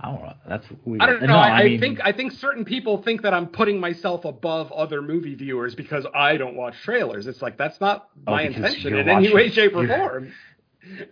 I 0.00 0.12
don't 0.12 0.22
know. 0.22 0.34
That's 0.48 0.66
weird. 0.84 1.02
I 1.02 1.06
don't 1.06 1.20
know. 1.22 1.26
No, 1.28 1.36
I, 1.38 1.48
I 1.60 1.64
mean, 1.64 1.80
think 1.80 2.00
I 2.04 2.12
think 2.12 2.32
certain 2.32 2.64
people 2.64 3.02
think 3.02 3.22
that 3.22 3.34
I'm 3.34 3.48
putting 3.48 3.80
myself 3.80 4.24
above 4.24 4.70
other 4.72 5.02
movie 5.02 5.34
viewers 5.34 5.74
because 5.74 6.06
I 6.14 6.36
don't 6.36 6.54
watch 6.56 6.74
trailers. 6.84 7.26
It's 7.26 7.42
like 7.42 7.58
that's 7.58 7.80
not 7.80 8.08
Oh, 8.26 8.32
my 8.32 8.42
intention 8.42 8.94
in 8.96 9.08
any 9.08 9.32
way, 9.34 9.50
shape, 9.50 9.74
or 9.74 9.84
you're- 9.84 9.98
form. 9.98 10.32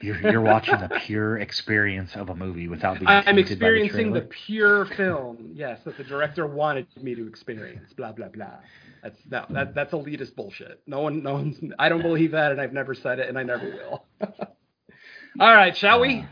you're 0.00 0.20
you're 0.30 0.40
watching 0.40 0.78
the 0.78 0.88
pure 1.04 1.38
experience 1.38 2.14
of 2.14 2.28
a 2.30 2.34
movie 2.36 2.68
without 2.68 3.00
being. 3.00 3.08
I'm 3.08 3.38
experiencing 3.38 4.12
the, 4.12 4.20
trailer. 4.20 4.34
pure 4.46 4.84
film, 4.96 5.50
yes, 5.52 5.80
that 5.84 5.96
the 5.96 6.04
director 6.04 6.46
wanted 6.46 6.86
me 7.02 7.14
to 7.16 7.26
experience. 7.26 7.92
Blah 7.94 8.12
blah 8.12 8.28
blah. 8.28 8.58
That's 9.02 9.18
no, 9.28 9.44
that 9.50 9.74
that's 9.74 9.92
elitist 9.92 10.36
bullshit. 10.36 10.80
No 10.86 11.00
one, 11.00 11.24
no 11.24 11.32
one's. 11.34 11.56
I 11.78 11.88
don't 11.88 12.02
believe 12.02 12.30
that, 12.32 12.52
and 12.52 12.60
I've 12.60 12.72
never 12.72 12.94
said 12.94 13.18
it, 13.18 13.28
and 13.28 13.36
I 13.36 13.42
never 13.42 13.64
will. 13.64 14.04
All 15.40 15.54
right, 15.54 15.76
shall 15.76 16.00
we? 16.00 16.20
Uh, 16.20 16.24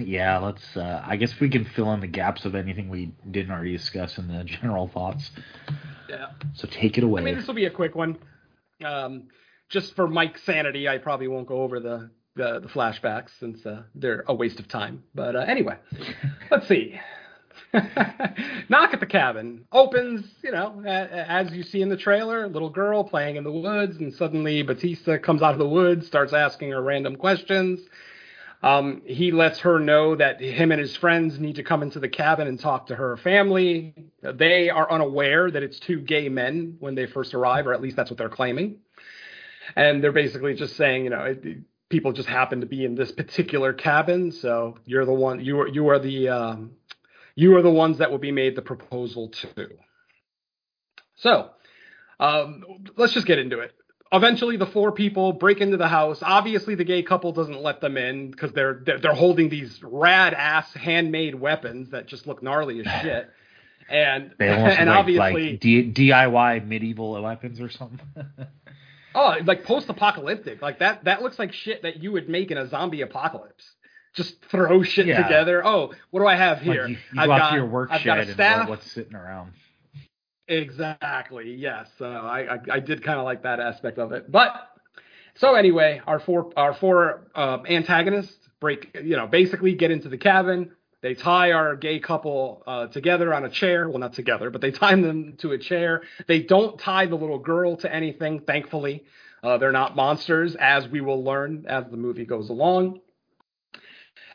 Yeah, 0.00 0.38
let's. 0.38 0.76
Uh, 0.76 1.02
I 1.04 1.16
guess 1.16 1.38
we 1.40 1.48
can 1.48 1.64
fill 1.64 1.92
in 1.92 2.00
the 2.00 2.06
gaps 2.06 2.44
of 2.44 2.54
anything 2.54 2.88
we 2.88 3.12
didn't 3.30 3.52
already 3.52 3.76
discuss 3.76 4.18
in 4.18 4.28
the 4.28 4.44
general 4.62 4.88
thoughts. 4.88 5.30
Yeah. 6.08 6.30
So 6.54 6.68
take 6.70 6.98
it 6.98 7.04
away. 7.04 7.22
I 7.22 7.24
mean, 7.24 7.36
this 7.36 7.46
will 7.46 7.54
be 7.54 7.66
a 7.66 7.70
quick 7.70 7.94
one. 7.94 8.18
Um, 8.84 9.28
just 9.68 9.94
for 9.94 10.06
Mike's 10.06 10.42
sanity, 10.44 10.88
I 10.88 10.98
probably 10.98 11.28
won't 11.28 11.46
go 11.46 11.62
over 11.62 11.80
the 11.80 12.10
the, 12.36 12.60
the 12.60 12.68
flashbacks 12.68 13.30
since 13.38 13.64
uh, 13.64 13.82
they're 13.94 14.24
a 14.26 14.34
waste 14.34 14.58
of 14.58 14.68
time. 14.68 15.04
But 15.14 15.36
uh, 15.36 15.40
anyway, 15.40 15.76
let's 16.50 16.68
see. 16.68 17.00
Knock 18.68 18.94
at 18.94 19.00
the 19.00 19.06
cabin 19.06 19.64
opens, 19.72 20.24
you 20.42 20.50
know, 20.50 20.82
as 20.84 21.52
you 21.52 21.62
see 21.62 21.82
in 21.82 21.88
the 21.88 21.96
trailer, 21.96 22.48
little 22.48 22.70
girl 22.70 23.04
playing 23.04 23.36
in 23.36 23.44
the 23.44 23.52
woods, 23.52 23.96
and 23.96 24.12
suddenly 24.12 24.62
Batista 24.62 25.18
comes 25.18 25.42
out 25.42 25.52
of 25.52 25.58
the 25.58 25.68
woods, 25.68 26.06
starts 26.06 26.32
asking 26.32 26.70
her 26.70 26.82
random 26.82 27.16
questions. 27.16 27.80
Um, 28.64 29.02
he 29.04 29.30
lets 29.30 29.58
her 29.58 29.78
know 29.78 30.16
that 30.16 30.40
him 30.40 30.72
and 30.72 30.80
his 30.80 30.96
friends 30.96 31.38
need 31.38 31.56
to 31.56 31.62
come 31.62 31.82
into 31.82 32.00
the 32.00 32.08
cabin 32.08 32.48
and 32.48 32.58
talk 32.58 32.86
to 32.86 32.94
her 32.94 33.18
family. 33.18 33.92
They 34.22 34.70
are 34.70 34.90
unaware 34.90 35.50
that 35.50 35.62
it's 35.62 35.78
two 35.78 36.00
gay 36.00 36.30
men 36.30 36.76
when 36.80 36.94
they 36.94 37.04
first 37.04 37.34
arrive, 37.34 37.66
or 37.66 37.74
at 37.74 37.82
least 37.82 37.94
that's 37.94 38.08
what 38.08 38.16
they're 38.16 38.30
claiming. 38.30 38.78
And 39.76 40.02
they're 40.02 40.12
basically 40.12 40.54
just 40.54 40.76
saying, 40.76 41.04
you 41.04 41.10
know, 41.10 41.24
it, 41.24 41.58
people 41.90 42.12
just 42.12 42.26
happen 42.26 42.62
to 42.62 42.66
be 42.66 42.86
in 42.86 42.94
this 42.94 43.12
particular 43.12 43.74
cabin, 43.74 44.32
so 44.32 44.78
you're 44.86 45.04
the 45.04 45.12
one. 45.12 45.44
You 45.44 45.60
are 45.60 45.68
you 45.68 45.88
are 45.88 45.98
the 45.98 46.30
um, 46.30 46.70
you 47.34 47.54
are 47.56 47.62
the 47.62 47.70
ones 47.70 47.98
that 47.98 48.10
will 48.10 48.16
be 48.16 48.32
made 48.32 48.56
the 48.56 48.62
proposal 48.62 49.28
to. 49.28 49.68
So, 51.16 51.50
um, 52.18 52.64
let's 52.96 53.12
just 53.12 53.26
get 53.26 53.38
into 53.38 53.60
it. 53.60 53.74
Eventually, 54.12 54.56
the 54.56 54.66
four 54.66 54.92
people 54.92 55.32
break 55.32 55.60
into 55.60 55.76
the 55.76 55.88
house. 55.88 56.20
Obviously, 56.22 56.74
the 56.76 56.84
gay 56.84 57.02
couple 57.02 57.32
doesn't 57.32 57.60
let 57.62 57.80
them 57.80 57.96
in 57.96 58.30
because 58.30 58.52
they're, 58.52 58.80
they're 58.84 58.98
they're 58.98 59.14
holding 59.14 59.48
these 59.48 59.80
rad 59.82 60.34
ass 60.34 60.72
handmade 60.74 61.34
weapons 61.34 61.90
that 61.90 62.06
just 62.06 62.26
look 62.26 62.42
gnarly 62.42 62.80
as 62.80 62.86
shit. 63.02 63.30
And 63.88 64.32
and 64.38 64.88
like, 64.88 64.98
obviously, 64.98 65.50
like 65.52 65.60
D- 65.60 65.92
DIY 65.92 66.66
medieval 66.66 67.20
weapons 67.20 67.60
or 67.60 67.68
something. 67.68 68.00
oh, 69.14 69.34
like 69.44 69.64
post-apocalyptic, 69.64 70.62
like 70.62 70.78
that. 70.78 71.04
That 71.04 71.22
looks 71.22 71.38
like 71.38 71.52
shit 71.52 71.82
that 71.82 72.02
you 72.02 72.12
would 72.12 72.28
make 72.28 72.50
in 72.50 72.58
a 72.58 72.68
zombie 72.68 73.00
apocalypse. 73.02 73.64
Just 74.14 74.36
throw 74.48 74.82
shit 74.84 75.06
Yeah. 75.06 75.22
together. 75.24 75.66
Oh, 75.66 75.92
what 76.10 76.20
do 76.20 76.26
I 76.26 76.36
have 76.36 76.60
here? 76.60 76.82
Like 76.82 76.90
you, 76.90 76.96
you 77.14 77.20
I've 77.20 77.26
got, 77.26 77.50
to 77.50 77.56
your 77.56 77.66
work 77.66 77.90
I've 77.90 78.04
got 78.04 78.20
a 78.20 78.32
staff. 78.32 78.60
what, 78.60 78.68
what's 78.78 78.92
sitting 78.92 79.16
around. 79.16 79.52
Exactly. 80.48 81.54
Yes. 81.54 81.88
So 81.98 82.06
I 82.06 82.54
I, 82.54 82.58
I 82.72 82.80
did 82.80 83.02
kind 83.02 83.18
of 83.18 83.24
like 83.24 83.42
that 83.44 83.60
aspect 83.60 83.98
of 83.98 84.12
it. 84.12 84.30
But 84.30 84.52
so 85.36 85.54
anyway, 85.54 86.00
our 86.06 86.20
four 86.20 86.52
our 86.56 86.74
four 86.74 87.28
uh, 87.34 87.58
antagonists 87.68 88.36
break. 88.60 88.96
You 89.02 89.16
know, 89.16 89.26
basically 89.26 89.74
get 89.74 89.90
into 89.90 90.08
the 90.08 90.18
cabin. 90.18 90.72
They 91.00 91.14
tie 91.14 91.52
our 91.52 91.76
gay 91.76 91.98
couple 91.98 92.62
uh, 92.66 92.86
together 92.88 93.32
on 93.34 93.44
a 93.44 93.50
chair. 93.50 93.88
Well, 93.88 93.98
not 93.98 94.14
together, 94.14 94.50
but 94.50 94.60
they 94.60 94.70
tie 94.70 94.94
them 94.94 95.34
to 95.38 95.52
a 95.52 95.58
chair. 95.58 96.02
They 96.28 96.42
don't 96.42 96.78
tie 96.78 97.06
the 97.06 97.16
little 97.16 97.38
girl 97.38 97.76
to 97.78 97.94
anything. 97.94 98.40
Thankfully, 98.40 99.04
uh, 99.42 99.58
they're 99.58 99.72
not 99.72 99.96
monsters, 99.96 100.56
as 100.58 100.88
we 100.88 101.00
will 101.00 101.22
learn 101.24 101.66
as 101.68 101.84
the 101.90 101.96
movie 101.98 102.24
goes 102.26 102.50
along. 102.50 103.00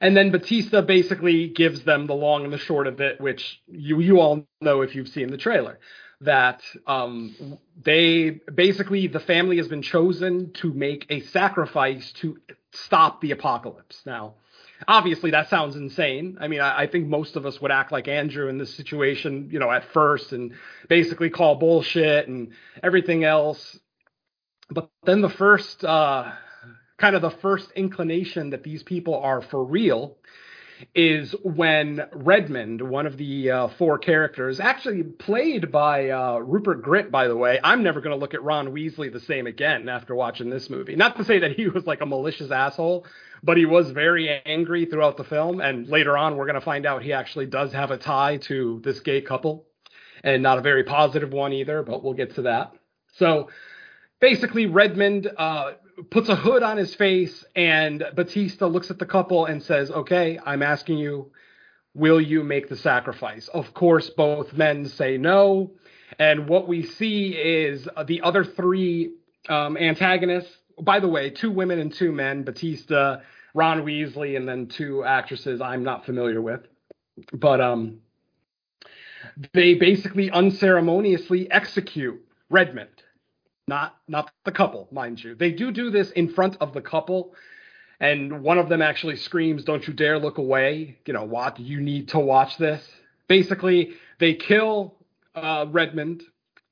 And 0.01 0.15
then 0.15 0.31
Batista 0.31 0.81
basically 0.81 1.49
gives 1.49 1.83
them 1.83 2.07
the 2.07 2.13
long 2.13 2.45
and 2.45 2.53
the 2.53 2.57
short 2.57 2.87
of 2.87 3.01
it, 3.01 3.19
which 3.19 3.61
you 3.67 3.99
you 3.99 4.19
all 4.19 4.45
know 4.61 4.81
if 4.81 4.95
you've 4.95 5.09
seen 5.09 5.29
the 5.29 5.37
trailer, 5.37 5.79
that 6.21 6.61
um, 6.87 7.57
they 7.81 8.39
basically 8.53 9.07
the 9.07 9.19
family 9.19 9.57
has 9.57 9.67
been 9.67 9.81
chosen 9.81 10.51
to 10.53 10.73
make 10.73 11.05
a 11.09 11.19
sacrifice 11.21 12.13
to 12.13 12.37
stop 12.71 13.19
the 13.19 13.31
apocalypse. 13.31 14.01
Now, 14.05 14.35
obviously 14.87 15.31
that 15.31 15.49
sounds 15.49 15.75
insane. 15.75 16.37
I 16.39 16.47
mean, 16.47 16.61
I, 16.61 16.81
I 16.81 16.87
think 16.87 17.07
most 17.07 17.35
of 17.35 17.45
us 17.45 17.61
would 17.61 17.71
act 17.71 17.91
like 17.91 18.07
Andrew 18.07 18.47
in 18.47 18.57
this 18.57 18.73
situation, 18.73 19.49
you 19.51 19.59
know, 19.59 19.71
at 19.71 19.85
first 19.91 20.31
and 20.31 20.53
basically 20.87 21.29
call 21.29 21.55
bullshit 21.55 22.27
and 22.27 22.53
everything 22.81 23.23
else. 23.23 23.77
But 24.69 24.89
then 25.03 25.21
the 25.21 25.29
first 25.29 25.83
uh, 25.83 26.31
kind 26.99 27.15
of 27.15 27.21
the 27.21 27.31
first 27.31 27.71
inclination 27.71 28.51
that 28.51 28.63
these 28.63 28.83
people 28.83 29.17
are 29.19 29.41
for 29.41 29.63
real 29.63 30.17
is 30.95 31.35
when 31.43 32.01
Redmond, 32.13 32.81
one 32.81 33.05
of 33.05 33.17
the 33.17 33.51
uh, 33.51 33.67
four 33.77 33.97
characters, 33.97 34.59
actually 34.59 35.03
played 35.03 35.71
by 35.71 36.09
uh, 36.09 36.37
Rupert 36.37 36.83
Grint, 36.83 37.11
by 37.11 37.27
the 37.27 37.35
way. 37.35 37.59
I'm 37.61 37.83
never 37.83 37.99
going 37.99 38.15
to 38.15 38.19
look 38.19 38.33
at 38.33 38.43
Ron 38.43 38.69
Weasley 38.69 39.11
the 39.11 39.19
same 39.19 39.45
again 39.45 39.89
after 39.89 40.15
watching 40.15 40.49
this 40.49 40.69
movie. 40.69 40.95
Not 40.95 41.17
to 41.17 41.25
say 41.25 41.39
that 41.39 41.51
he 41.51 41.67
was 41.67 41.85
like 41.85 42.01
a 42.01 42.05
malicious 42.05 42.51
asshole, 42.51 43.05
but 43.43 43.57
he 43.57 43.65
was 43.65 43.91
very 43.91 44.29
angry 44.45 44.85
throughout 44.85 45.17
the 45.17 45.25
film. 45.25 45.59
And 45.59 45.87
later 45.87 46.17
on, 46.17 46.37
we're 46.37 46.45
going 46.45 46.55
to 46.55 46.61
find 46.61 46.85
out 46.85 47.03
he 47.03 47.13
actually 47.13 47.47
does 47.47 47.73
have 47.73 47.91
a 47.91 47.97
tie 47.97 48.37
to 48.43 48.81
this 48.83 49.01
gay 49.01 49.21
couple, 49.21 49.65
and 50.23 50.41
not 50.41 50.59
a 50.59 50.61
very 50.61 50.83
positive 50.83 51.33
one 51.33 51.51
either, 51.51 51.83
but 51.83 52.03
we'll 52.03 52.13
get 52.13 52.35
to 52.35 52.43
that. 52.43 52.71
So 53.15 53.49
basically 54.19 54.65
Redmond 54.65 55.29
uh, 55.37 55.71
puts 56.09 56.29
a 56.29 56.35
hood 56.35 56.63
on 56.63 56.77
his 56.77 56.95
face, 56.95 57.43
and 57.55 58.03
Batista 58.15 58.67
looks 58.67 58.91
at 58.91 58.99
the 58.99 59.05
couple 59.05 59.45
and 59.45 59.61
says, 59.61 59.91
"Okay, 59.91 60.39
I'm 60.45 60.63
asking 60.63 60.97
you, 60.97 61.31
will 61.93 62.21
you 62.21 62.43
make 62.43 62.69
the 62.69 62.75
sacrifice?" 62.75 63.47
Of 63.49 63.73
course, 63.73 64.09
both 64.09 64.53
men 64.53 64.85
say 64.85 65.17
no, 65.17 65.71
and 66.17 66.47
what 66.47 66.67
we 66.67 66.83
see 66.83 67.29
is 67.35 67.87
the 68.05 68.21
other 68.21 68.43
three 68.43 69.13
um, 69.47 69.77
antagonists. 69.77 70.55
By 70.81 70.99
the 70.99 71.07
way, 71.07 71.29
two 71.29 71.51
women 71.51 71.79
and 71.79 71.93
two 71.93 72.11
men: 72.11 72.43
Batista, 72.43 73.17
Ron 73.53 73.83
Weasley, 73.83 74.37
and 74.37 74.47
then 74.47 74.67
two 74.67 75.03
actresses 75.03 75.61
I'm 75.61 75.83
not 75.83 76.05
familiar 76.05 76.41
with, 76.41 76.61
but 77.33 77.61
um. 77.61 77.99
They 79.53 79.73
basically 79.73 80.31
unceremoniously 80.31 81.51
execute 81.51 82.21
Redmond 82.49 82.98
not 83.69 83.95
not 84.09 84.31
the 84.43 84.51
couple, 84.51 84.89
mind 84.91 85.23
you. 85.23 85.35
They 85.35 85.51
do 85.51 85.71
do 85.71 85.89
this 85.89 86.11
in 86.11 86.27
front 86.33 86.57
of 86.59 86.73
the 86.73 86.81
couple, 86.81 87.33
and 88.01 88.43
one 88.43 88.57
of 88.57 88.67
them 88.67 88.81
actually 88.81 89.15
screams, 89.15 89.63
"Don't 89.63 89.87
you 89.87 89.93
dare 89.93 90.19
look 90.19 90.37
away!" 90.37 90.97
You 91.05 91.13
know 91.13 91.23
what? 91.23 91.57
You 91.57 91.79
need 91.79 92.09
to 92.09 92.19
watch 92.19 92.57
this. 92.57 92.85
Basically, 93.29 93.91
they 94.19 94.33
kill 94.33 94.95
uh, 95.35 95.67
Redmond, 95.69 96.23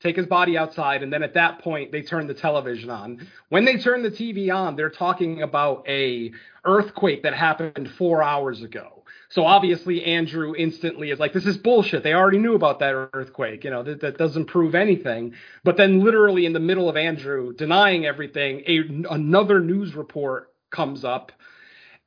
take 0.01 0.17
his 0.17 0.25
body 0.25 0.57
outside, 0.57 1.03
and 1.03 1.13
then 1.13 1.23
at 1.23 1.33
that 1.35 1.59
point 1.59 1.91
they 1.91 2.01
turn 2.01 2.27
the 2.27 2.33
television 2.33 2.89
on. 2.89 3.25
When 3.49 3.63
they 3.63 3.77
turn 3.77 4.03
the 4.03 4.11
TV 4.11 4.53
on, 4.53 4.75
they're 4.75 4.89
talking 4.89 5.43
about 5.43 5.87
a 5.87 6.31
earthquake 6.65 7.23
that 7.23 7.33
happened 7.33 7.89
four 7.97 8.21
hours 8.21 8.61
ago. 8.61 8.96
So 9.29 9.45
obviously 9.45 10.03
Andrew 10.05 10.55
instantly 10.55 11.11
is 11.11 11.19
like, 11.19 11.33
this 11.33 11.45
is 11.45 11.57
bullshit. 11.57 12.03
They 12.03 12.13
already 12.13 12.37
knew 12.37 12.55
about 12.55 12.79
that 12.79 12.93
earthquake. 13.13 13.63
You 13.63 13.71
know, 13.71 13.83
that, 13.83 14.01
that 14.01 14.17
doesn't 14.17 14.45
prove 14.45 14.73
anything. 14.73 15.33
But 15.63 15.77
then 15.77 15.99
literally 16.03 16.45
in 16.45 16.53
the 16.53 16.59
middle 16.59 16.89
of 16.89 16.95
Andrew 16.95 17.53
denying 17.53 18.05
everything, 18.05 18.63
a, 18.67 19.13
another 19.13 19.59
news 19.59 19.95
report 19.95 20.53
comes 20.71 21.03
up 21.03 21.31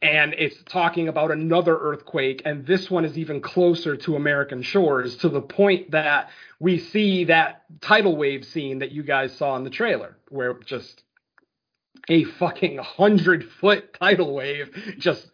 and 0.02 0.34
it's 0.38 0.56
talking 0.64 1.08
about 1.08 1.30
another 1.30 1.76
earthquake. 1.76 2.42
And 2.46 2.66
this 2.66 2.90
one 2.90 3.04
is 3.04 3.18
even 3.18 3.42
closer 3.42 3.96
to 3.98 4.16
American 4.16 4.62
shores 4.62 5.16
to 5.18 5.28
the 5.28 5.42
point 5.42 5.90
that 5.90 6.30
we 6.58 6.78
see 6.78 7.24
that 7.24 7.64
tidal 7.82 8.16
wave 8.16 8.46
scene 8.46 8.78
that 8.78 8.92
you 8.92 9.02
guys 9.02 9.36
saw 9.36 9.56
in 9.56 9.64
the 9.64 9.70
trailer 9.70 10.16
where 10.30 10.54
just 10.54 11.02
a 12.08 12.24
fucking 12.24 12.78
hundred 12.78 13.44
foot 13.60 13.92
tidal 14.00 14.32
wave 14.34 14.70
just 14.98 15.30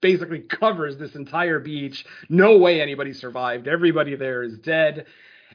basically 0.00 0.40
covers 0.40 0.96
this 0.96 1.14
entire 1.14 1.58
beach. 1.58 2.04
No 2.28 2.58
way 2.58 2.80
anybody 2.80 3.12
survived. 3.12 3.68
Everybody 3.68 4.16
there 4.16 4.42
is 4.42 4.58
dead. 4.58 5.06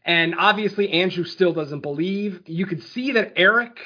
And 0.05 0.35
obviously, 0.37 0.89
Andrew 0.91 1.23
still 1.23 1.53
doesn't 1.53 1.79
believe. 1.79 2.41
You 2.45 2.65
could 2.65 2.83
see 2.83 3.13
that 3.13 3.33
Eric 3.35 3.79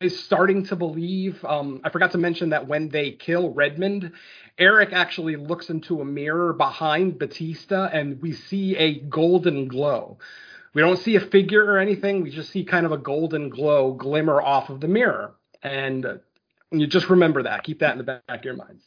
is 0.00 0.22
starting 0.24 0.66
to 0.66 0.76
believe. 0.76 1.42
Um, 1.44 1.80
I 1.84 1.90
forgot 1.90 2.12
to 2.12 2.18
mention 2.18 2.50
that 2.50 2.66
when 2.66 2.88
they 2.88 3.12
kill 3.12 3.50
Redmond, 3.52 4.12
Eric 4.58 4.92
actually 4.92 5.36
looks 5.36 5.70
into 5.70 6.00
a 6.00 6.04
mirror 6.04 6.52
behind 6.52 7.18
Batista, 7.18 7.88
and 7.92 8.20
we 8.20 8.32
see 8.32 8.76
a 8.76 9.00
golden 9.00 9.68
glow. 9.68 10.18
We 10.74 10.82
don't 10.82 10.98
see 10.98 11.16
a 11.16 11.20
figure 11.20 11.64
or 11.64 11.78
anything. 11.78 12.22
We 12.22 12.30
just 12.30 12.50
see 12.50 12.64
kind 12.64 12.84
of 12.84 12.92
a 12.92 12.98
golden 12.98 13.48
glow 13.48 13.92
glimmer 13.92 14.42
off 14.42 14.68
of 14.68 14.80
the 14.80 14.88
mirror, 14.88 15.34
and 15.62 16.20
you 16.70 16.86
just 16.86 17.08
remember 17.08 17.44
that. 17.44 17.62
Keep 17.62 17.78
that 17.80 17.92
in 17.92 17.98
the 17.98 18.04
back 18.04 18.22
of 18.28 18.44
your 18.44 18.56
minds. 18.56 18.84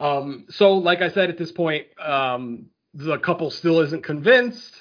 Um, 0.00 0.46
so, 0.48 0.74
like 0.74 1.02
I 1.02 1.10
said, 1.10 1.30
at 1.30 1.38
this 1.38 1.52
point, 1.52 1.86
um, 2.00 2.66
the 2.94 3.18
couple 3.18 3.50
still 3.50 3.80
isn't 3.80 4.02
convinced 4.02 4.74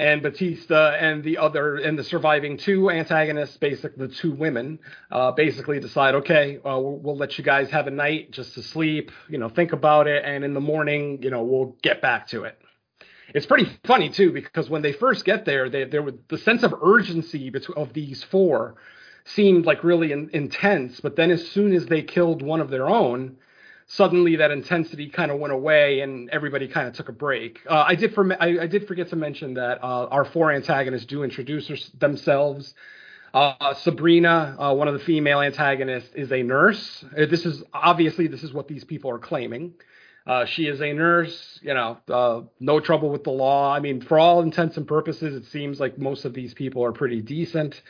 and 0.00 0.22
Batista 0.22 0.96
and 0.98 1.22
the 1.22 1.36
other 1.36 1.76
and 1.76 1.98
the 1.98 2.02
surviving 2.02 2.56
two 2.56 2.90
antagonists, 2.90 3.58
basically 3.58 4.06
the 4.06 4.14
two 4.14 4.32
women, 4.32 4.78
uh, 5.10 5.30
basically 5.30 5.78
decide, 5.78 6.14
okay, 6.14 6.56
uh, 6.56 6.78
we'll, 6.80 6.96
we'll, 6.96 7.16
let 7.18 7.36
you 7.36 7.44
guys 7.44 7.70
have 7.70 7.86
a 7.86 7.90
night 7.90 8.30
just 8.30 8.54
to 8.54 8.62
sleep, 8.62 9.12
you 9.28 9.36
know, 9.36 9.50
think 9.50 9.74
about 9.74 10.06
it, 10.06 10.24
and 10.24 10.42
in 10.42 10.54
the 10.54 10.60
morning, 10.60 11.22
you 11.22 11.28
know, 11.30 11.42
we'll 11.42 11.76
get 11.82 12.00
back 12.00 12.26
to 12.28 12.44
it. 12.44 12.58
It's 13.34 13.44
pretty 13.44 13.70
funny 13.84 14.08
too 14.08 14.32
because 14.32 14.70
when 14.70 14.80
they 14.80 14.92
first 14.92 15.26
get 15.26 15.44
there, 15.44 15.68
they, 15.68 15.84
there 15.84 16.02
was 16.02 16.14
the 16.28 16.38
sense 16.38 16.62
of 16.62 16.74
urgency 16.82 17.50
between, 17.50 17.76
of 17.76 17.92
these 17.92 18.24
four 18.24 18.76
seemed 19.26 19.66
like 19.66 19.84
really 19.84 20.12
in, 20.12 20.30
intense, 20.32 20.98
but 21.00 21.14
then 21.14 21.30
as 21.30 21.46
soon 21.50 21.74
as 21.74 21.84
they 21.84 22.00
killed 22.00 22.40
one 22.40 22.62
of 22.62 22.70
their 22.70 22.88
own, 22.88 23.36
suddenly 23.90 24.36
that 24.36 24.52
intensity 24.52 25.08
kind 25.08 25.32
of 25.32 25.40
went 25.40 25.52
away 25.52 26.00
and 26.00 26.30
everybody 26.30 26.68
kind 26.68 26.86
of 26.86 26.94
took 26.94 27.08
a 27.08 27.12
break. 27.12 27.58
Uh, 27.68 27.84
I 27.86 27.96
did 27.96 28.14
for 28.14 28.32
I, 28.40 28.60
I, 28.60 28.66
did 28.68 28.86
forget 28.86 29.08
to 29.08 29.16
mention 29.16 29.54
that 29.54 29.82
uh, 29.82 30.06
our 30.06 30.24
four 30.24 30.52
antagonists 30.52 31.06
do 31.06 31.24
introduce 31.24 31.90
themselves. 31.98 32.72
Uh, 33.34 33.74
Sabrina, 33.74 34.56
uh, 34.58 34.74
one 34.74 34.86
of 34.86 34.94
the 34.94 35.00
female 35.00 35.40
antagonists, 35.40 36.10
is 36.14 36.30
a 36.30 36.42
nurse. 36.42 37.04
Uh, 37.16 37.26
this 37.26 37.44
is 37.44 37.64
obviously 37.74 38.28
this 38.28 38.44
is 38.44 38.52
what 38.52 38.68
these 38.68 38.84
people 38.84 39.10
are 39.10 39.18
claiming. 39.18 39.74
Uh, 40.24 40.44
she 40.44 40.66
is 40.66 40.80
a 40.80 40.92
nurse, 40.92 41.58
you 41.60 41.74
know, 41.74 42.48
no 42.60 42.78
trouble 42.78 43.10
with 43.10 43.24
the 43.24 43.30
law. 43.30 43.74
I 43.74 43.80
mean, 43.80 44.02
for 44.02 44.20
all 44.20 44.42
intents 44.42 44.76
and 44.76 44.86
purposes, 44.86 45.34
it 45.34 45.50
seems 45.50 45.80
like 45.80 45.98
most 45.98 46.24
of 46.24 46.32
these 46.32 46.54
people 46.54 46.84
are 46.84 46.92
pretty 46.92 47.22
decent 47.22 47.82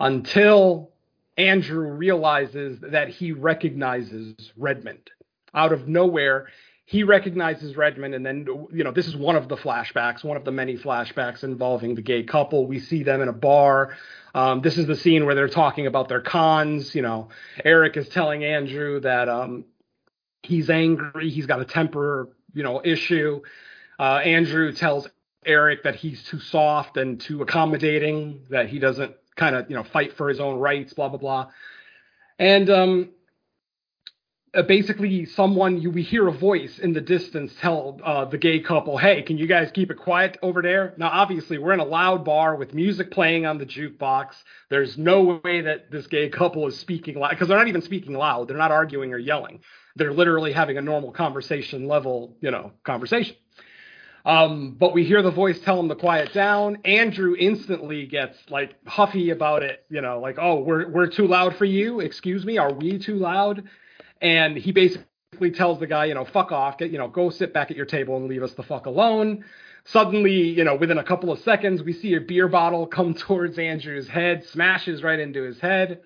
until 0.00 0.92
Andrew 1.36 1.90
realizes 1.90 2.78
that 2.80 3.08
he 3.08 3.32
recognizes 3.32 4.52
Redmond 4.56 5.10
out 5.54 5.72
of 5.72 5.88
nowhere 5.88 6.48
he 6.92 7.04
recognizes 7.04 7.76
Redmond, 7.76 8.14
and 8.14 8.26
then 8.26 8.46
you 8.72 8.84
know 8.84 8.92
this 8.92 9.06
is 9.06 9.16
one 9.16 9.36
of 9.36 9.48
the 9.48 9.56
flashbacks, 9.56 10.24
one 10.24 10.36
of 10.36 10.44
the 10.44 10.50
many 10.50 10.76
flashbacks 10.76 11.44
involving 11.44 11.94
the 11.94 12.02
gay 12.02 12.22
couple. 12.22 12.66
We 12.66 12.80
see 12.80 13.02
them 13.02 13.22
in 13.22 13.28
a 13.28 13.32
bar. 13.32 13.96
Um, 14.34 14.62
this 14.62 14.76
is 14.78 14.86
the 14.86 14.96
scene 14.96 15.24
where 15.24 15.34
they're 15.34 15.48
talking 15.48 15.86
about 15.86 16.08
their 16.08 16.20
cons. 16.20 16.94
You 16.94 17.02
know, 17.02 17.28
Eric 17.64 17.96
is 17.96 18.08
telling 18.08 18.44
Andrew 18.44 19.00
that 19.00 19.28
um, 19.28 19.64
he's 20.42 20.68
angry, 20.68 21.30
he's 21.30 21.46
got 21.46 21.60
a 21.60 21.64
temper, 21.64 22.36
you 22.52 22.62
know, 22.62 22.82
issue. 22.84 23.40
Uh, 23.98 24.16
Andrew 24.18 24.72
tells 24.72 25.08
Eric 25.46 25.84
that 25.84 25.94
he's 25.94 26.22
too 26.24 26.40
soft 26.40 26.96
and 26.96 27.20
too 27.20 27.42
accommodating, 27.42 28.40
that 28.50 28.68
he 28.68 28.78
doesn't 28.78 29.14
kind 29.34 29.56
of 29.56 29.70
you 29.70 29.76
know 29.76 29.84
fight 29.84 30.16
for 30.16 30.28
his 30.28 30.40
own 30.40 30.58
rights, 30.58 30.92
blah 30.92 31.08
blah 31.08 31.18
blah. 31.18 31.50
And 32.38 32.68
um, 32.68 33.10
uh, 34.54 34.62
basically 34.62 35.24
someone 35.24 35.80
you 35.80 35.90
we 35.90 36.02
hear 36.02 36.28
a 36.28 36.32
voice 36.32 36.78
in 36.78 36.92
the 36.92 37.00
distance 37.00 37.52
tell 37.60 37.98
uh, 38.04 38.24
the 38.26 38.36
gay 38.36 38.60
couple, 38.60 38.98
"Hey, 38.98 39.22
can 39.22 39.38
you 39.38 39.46
guys 39.46 39.70
keep 39.72 39.90
it 39.90 39.96
quiet 39.96 40.38
over 40.42 40.60
there?" 40.60 40.94
Now, 40.98 41.08
obviously, 41.08 41.56
we're 41.58 41.72
in 41.72 41.80
a 41.80 41.84
loud 41.84 42.24
bar 42.24 42.56
with 42.56 42.74
music 42.74 43.10
playing 43.10 43.46
on 43.46 43.58
the 43.58 43.64
jukebox. 43.64 44.34
There's 44.68 44.98
no 44.98 45.40
way 45.42 45.62
that 45.62 45.90
this 45.90 46.06
gay 46.06 46.28
couple 46.28 46.66
is 46.66 46.78
speaking 46.78 47.18
loud 47.18 47.30
because 47.30 47.48
they're 47.48 47.58
not 47.58 47.68
even 47.68 47.82
speaking 47.82 48.14
loud. 48.14 48.48
They're 48.48 48.58
not 48.58 48.72
arguing 48.72 49.14
or 49.14 49.18
yelling. 49.18 49.60
They're 49.96 50.12
literally 50.12 50.52
having 50.52 50.76
a 50.76 50.82
normal 50.82 51.12
conversation 51.12 51.88
level, 51.88 52.36
you 52.40 52.50
know, 52.50 52.72
conversation. 52.84 53.36
Um, 54.24 54.76
but 54.78 54.94
we 54.94 55.04
hear 55.04 55.20
the 55.22 55.32
voice 55.32 55.58
tell 55.60 55.80
him 55.80 55.88
to 55.88 55.96
quiet 55.96 56.32
down. 56.32 56.78
Andrew 56.84 57.34
instantly 57.36 58.06
gets 58.06 58.38
like 58.50 58.74
huffy 58.86 59.30
about 59.30 59.62
it, 59.62 59.84
you 59.88 60.02
know, 60.02 60.20
like, 60.20 60.36
"Oh, 60.38 60.60
we're 60.60 60.88
we're 60.88 61.08
too 61.08 61.26
loud 61.26 61.56
for 61.56 61.64
you. 61.64 62.00
Excuse 62.00 62.44
me, 62.44 62.58
are 62.58 62.72
we 62.72 62.98
too 62.98 63.16
loud?" 63.16 63.64
And 64.22 64.56
he 64.56 64.72
basically 64.72 65.50
tells 65.52 65.80
the 65.80 65.86
guy, 65.86 66.06
you 66.06 66.14
know, 66.14 66.24
fuck 66.24 66.52
off, 66.52 66.78
get, 66.78 66.90
you 66.90 66.98
know, 66.98 67.08
go 67.08 67.28
sit 67.28 67.52
back 67.52 67.70
at 67.70 67.76
your 67.76 67.86
table 67.86 68.16
and 68.16 68.28
leave 68.28 68.42
us 68.42 68.52
the 68.52 68.62
fuck 68.62 68.86
alone. 68.86 69.44
Suddenly, 69.84 70.50
you 70.50 70.62
know, 70.62 70.76
within 70.76 70.98
a 70.98 71.04
couple 71.04 71.32
of 71.32 71.40
seconds, 71.40 71.82
we 71.82 71.92
see 71.92 72.14
a 72.14 72.20
beer 72.20 72.46
bottle 72.46 72.86
come 72.86 73.14
towards 73.18 73.58
Andrew's 73.58 74.08
head, 74.08 74.44
smashes 74.44 75.02
right 75.02 75.18
into 75.18 75.42
his 75.42 75.58
head. 75.58 76.00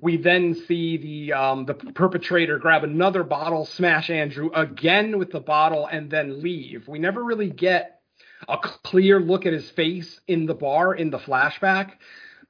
We 0.00 0.16
then 0.16 0.54
see 0.54 0.96
the 0.96 1.32
um, 1.32 1.66
the 1.66 1.74
perpetrator 1.74 2.58
grab 2.58 2.84
another 2.84 3.24
bottle, 3.24 3.66
smash 3.66 4.10
Andrew 4.10 4.48
again 4.54 5.18
with 5.18 5.32
the 5.32 5.40
bottle, 5.40 5.86
and 5.86 6.08
then 6.08 6.40
leave. 6.40 6.86
We 6.86 7.00
never 7.00 7.22
really 7.22 7.50
get 7.50 8.00
a 8.48 8.58
clear 8.58 9.18
look 9.18 9.44
at 9.44 9.52
his 9.52 9.68
face 9.70 10.20
in 10.28 10.46
the 10.46 10.54
bar 10.54 10.94
in 10.94 11.10
the 11.10 11.18
flashback. 11.18 11.94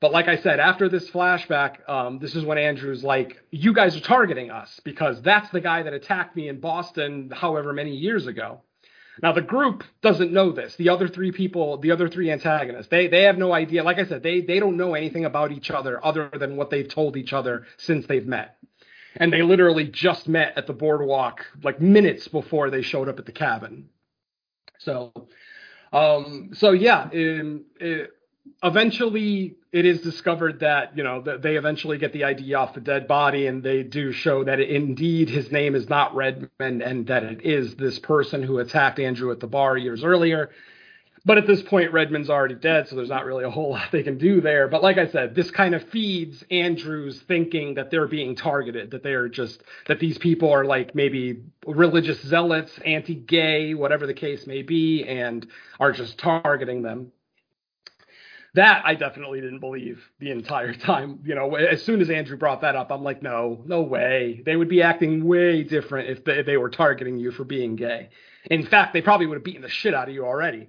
But 0.01 0.12
like 0.12 0.28
I 0.28 0.36
said, 0.36 0.61
after 0.61 0.88
this 0.88 1.11
flashback, 1.11 1.88
um, 1.88 2.20
this 2.20 2.36
is 2.36 2.44
when 2.44 2.57
Andrew's 2.57 3.03
like, 3.03 3.36
"You 3.51 3.72
guys 3.74 3.96
are 3.96 4.01
targeting 4.01 4.51
us 4.51 4.80
because 4.84 5.20
that's 5.22 5.51
the 5.51 5.61
guy 5.61 5.82
that 5.82 5.92
attacked 5.92 6.36
me 6.36 6.49
in 6.49 6.61
Boston, 6.61 7.30
however 7.34 7.72
many 7.72 7.96
years 7.96 8.26
ago." 8.26 8.61
Now 9.22 9.32
the 9.32 9.42
group 9.42 9.82
doesn't 10.01 10.32
know 10.32 10.53
this. 10.53 10.76
The 10.76 10.90
other 10.90 11.09
three 11.09 11.32
people, 11.32 11.78
the 11.78 11.90
other 11.90 12.09
three 12.09 12.30
antagonists, 12.30 12.88
they 12.88 13.09
they 13.09 13.22
have 13.22 13.38
no 13.38 13.53
idea. 13.53 13.82
Like 13.82 13.99
I 13.99 14.05
said, 14.05 14.22
they 14.22 14.40
they 14.40 14.61
don't 14.61 14.76
know 14.76 14.94
anything 14.94 15.24
about 15.24 15.51
each 15.51 15.70
other 15.70 16.05
other 16.05 16.30
than 16.32 16.57
what 16.57 16.70
they've 16.70 16.88
told 16.88 17.16
each 17.16 17.32
other 17.32 17.66
since 17.76 18.07
they've 18.07 18.26
met. 18.26 18.57
And 19.16 19.32
they 19.32 19.42
literally 19.42 19.86
just 19.86 20.28
met 20.28 20.57
at 20.57 20.68
the 20.68 20.72
boardwalk 20.72 21.44
like 21.64 21.80
minutes 21.80 22.28
before 22.28 22.70
they 22.70 22.82
showed 22.82 23.09
up 23.09 23.18
at 23.18 23.26
the 23.26 23.32
cabin. 23.32 23.88
So, 24.78 25.12
um, 25.92 26.51
so 26.53 26.70
yeah, 26.70 27.11
in, 27.11 27.64
in, 27.80 28.07
eventually 28.62 29.57
it 29.72 29.84
is 29.84 30.01
discovered 30.01 30.61
that 30.61 30.96
you 30.96 31.03
know 31.03 31.20
that 31.22 31.42
they 31.42 31.57
eventually 31.57 31.99
get 31.99 32.12
the 32.12 32.24
ID 32.24 32.55
off 32.55 32.74
the 32.74 32.80
dead 32.80 33.07
body, 33.07 33.46
and 33.46 33.62
they 33.62 33.82
do 33.82 34.12
show 34.12 34.44
that 34.44 34.61
it, 34.61 34.70
indeed 34.70 35.28
his 35.28 35.51
name 35.53 35.74
is 35.74 35.88
not 35.88 36.14
Redmond, 36.14 36.82
and 36.82 37.07
that 37.07 37.22
it 37.22 37.42
is 37.42 37.74
this 37.76 37.99
person 37.99 38.42
who 38.42 38.59
attacked 38.59 38.99
Andrew 38.99 39.30
at 39.30 39.40
the 39.40 39.46
bar 39.46 39.76
years 39.76 40.03
earlier. 40.05 40.51
But 41.24 41.36
at 41.36 41.46
this 41.46 41.61
point, 41.62 41.92
Redmond's 41.92 42.30
already 42.30 42.55
dead, 42.55 42.88
so 42.88 42.96
there's 42.96 43.11
not 43.11 43.26
really 43.26 43.44
a 43.44 43.51
whole 43.51 43.70
lot 43.72 43.92
they 43.92 44.03
can 44.03 44.16
do 44.18 44.40
there. 44.40 44.68
But 44.68 44.82
like 44.82 44.99
I 44.99 45.09
said, 45.09 45.34
this 45.34 45.51
kind 45.51 45.74
of 45.74 45.86
feeds 45.90 46.42
Andrew's 46.51 47.20
thinking 47.22 47.74
that 47.74 47.90
they're 47.90 48.07
being 48.07 48.34
targeted, 48.34 48.92
that 48.92 49.03
they 49.03 49.12
are 49.12 49.28
just 49.28 49.62
that 49.88 50.01
these 50.01 50.16
people 50.16 50.51
are 50.51 50.64
like 50.64 50.94
maybe 50.94 51.42
religious 51.66 52.22
zealots, 52.22 52.78
anti-gay, 52.84 53.74
whatever 53.74 54.07
the 54.07 54.14
case 54.14 54.46
may 54.46 54.62
be, 54.62 55.05
and 55.05 55.46
are 55.78 55.92
just 55.92 56.18
targeting 56.18 56.82
them 56.82 57.12
that 58.55 58.82
I 58.84 58.94
definitely 58.94 59.40
didn't 59.40 59.61
believe 59.61 60.03
the 60.20 60.30
entire 60.30 60.74
time. 60.74 61.20
You 61.24 61.34
know, 61.34 61.55
as 61.55 61.82
soon 61.82 62.01
as 62.01 62.11
Andrew 62.11 62.36
brought 62.36 62.62
that 62.62 62.76
up, 62.76 62.90
I'm 62.90 63.03
like, 63.03 63.22
no, 63.22 63.62
no 63.66 63.82
way. 63.82 64.42
They 64.44 64.57
would 64.57 64.68
be 64.68 64.82
acting 64.82 65.24
way 65.24 65.62
different 65.62 66.09
if 66.11 66.24
they, 66.24 66.38
if 66.38 66.46
they 66.46 66.57
were 66.57 66.70
targeting 66.70 67.18
you 67.18 67.30
for 67.30 67.44
being 67.44 67.76
gay. 67.76 68.11
In 68.51 68.66
fact, 68.66 68.92
they 68.92 69.03
probably 69.03 69.26
would 69.26 69.36
have 69.36 69.44
beaten 69.44 69.62
the 69.62 69.68
shit 69.68 69.94
out 69.94 70.09
of 70.09 70.14
you 70.14 70.24
already. 70.24 70.68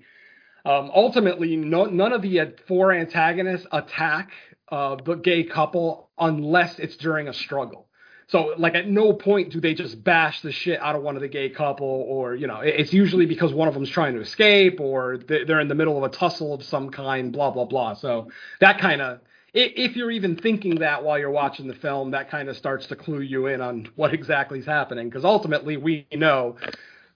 Um, 0.66 0.92
ultimately, 0.94 1.56
no, 1.56 1.86
none 1.86 2.14
of 2.14 2.22
the 2.22 2.54
four 2.68 2.92
antagonists 2.92 3.66
attack 3.72 4.32
uh, 4.70 4.98
the 5.04 5.16
gay 5.16 5.44
couple 5.44 6.10
unless 6.18 6.80
it's 6.80 6.98
during 6.98 7.28
a 7.28 7.34
struggle. 7.34 7.89
So 8.30 8.54
like 8.58 8.76
at 8.76 8.88
no 8.88 9.12
point 9.14 9.52
do 9.52 9.60
they 9.60 9.74
just 9.74 10.04
bash 10.04 10.42
the 10.42 10.52
shit 10.52 10.80
out 10.80 10.96
of 10.96 11.02
one 11.02 11.16
of 11.16 11.22
the 11.22 11.28
gay 11.28 11.50
couple, 11.50 11.88
or 11.88 12.36
you 12.36 12.46
know, 12.46 12.60
it's 12.62 12.94
usually 12.94 13.26
because 13.26 13.52
one 13.54 13.68
of 13.68 13.74
them's 13.74 13.90
trying 13.90 14.14
to 14.14 14.22
escape, 14.22 14.80
or 14.80 15.18
they're 15.18 15.60
in 15.60 15.68
the 15.68 15.76
middle 15.76 15.98
of 15.98 16.04
a 16.04 16.16
tussle 16.16 16.54
of 16.54 16.64
some 16.64 16.92
kind, 16.92 17.34
blah 17.34 17.50
blah 17.50 17.66
blah. 17.66 17.96
So 17.96 18.30
that 18.60 18.78
kind 18.80 19.02
of, 19.02 19.20
if 19.54 19.96
you're 19.96 20.12
even 20.12 20.36
thinking 20.36 20.76
that 20.76 21.04
while 21.04 21.18
you're 21.18 21.32
watching 21.32 21.68
the 21.68 21.74
film, 21.74 22.12
that 22.12 22.30
kind 22.30 22.50
of 22.50 22.56
starts 22.56 22.86
to 22.88 22.96
clue 22.96 23.22
you 23.22 23.48
in 23.48 23.62
on 23.62 23.90
what 23.96 24.14
exactly 24.14 24.60
is 24.60 24.66
happening, 24.66 25.10
because 25.10 25.26
ultimately 25.26 25.78
we 25.78 26.06
know. 26.14 26.56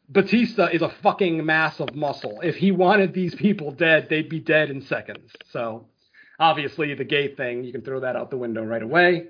Batista 0.09 0.65
is 0.65 0.81
a 0.81 0.89
fucking 1.01 1.45
mass 1.45 1.79
of 1.79 1.95
muscle. 1.95 2.41
If 2.41 2.57
he 2.57 2.71
wanted 2.71 3.13
these 3.13 3.33
people 3.33 3.71
dead, 3.71 4.07
they'd 4.09 4.27
be 4.27 4.39
dead 4.39 4.69
in 4.69 4.81
seconds. 4.81 5.31
So, 5.51 5.85
obviously, 6.39 6.93
the 6.93 7.05
gay 7.05 7.33
thing, 7.33 7.63
you 7.63 7.71
can 7.71 7.81
throw 7.81 8.01
that 8.01 8.15
out 8.17 8.29
the 8.29 8.37
window 8.37 8.63
right 8.63 8.83
away. 8.83 9.27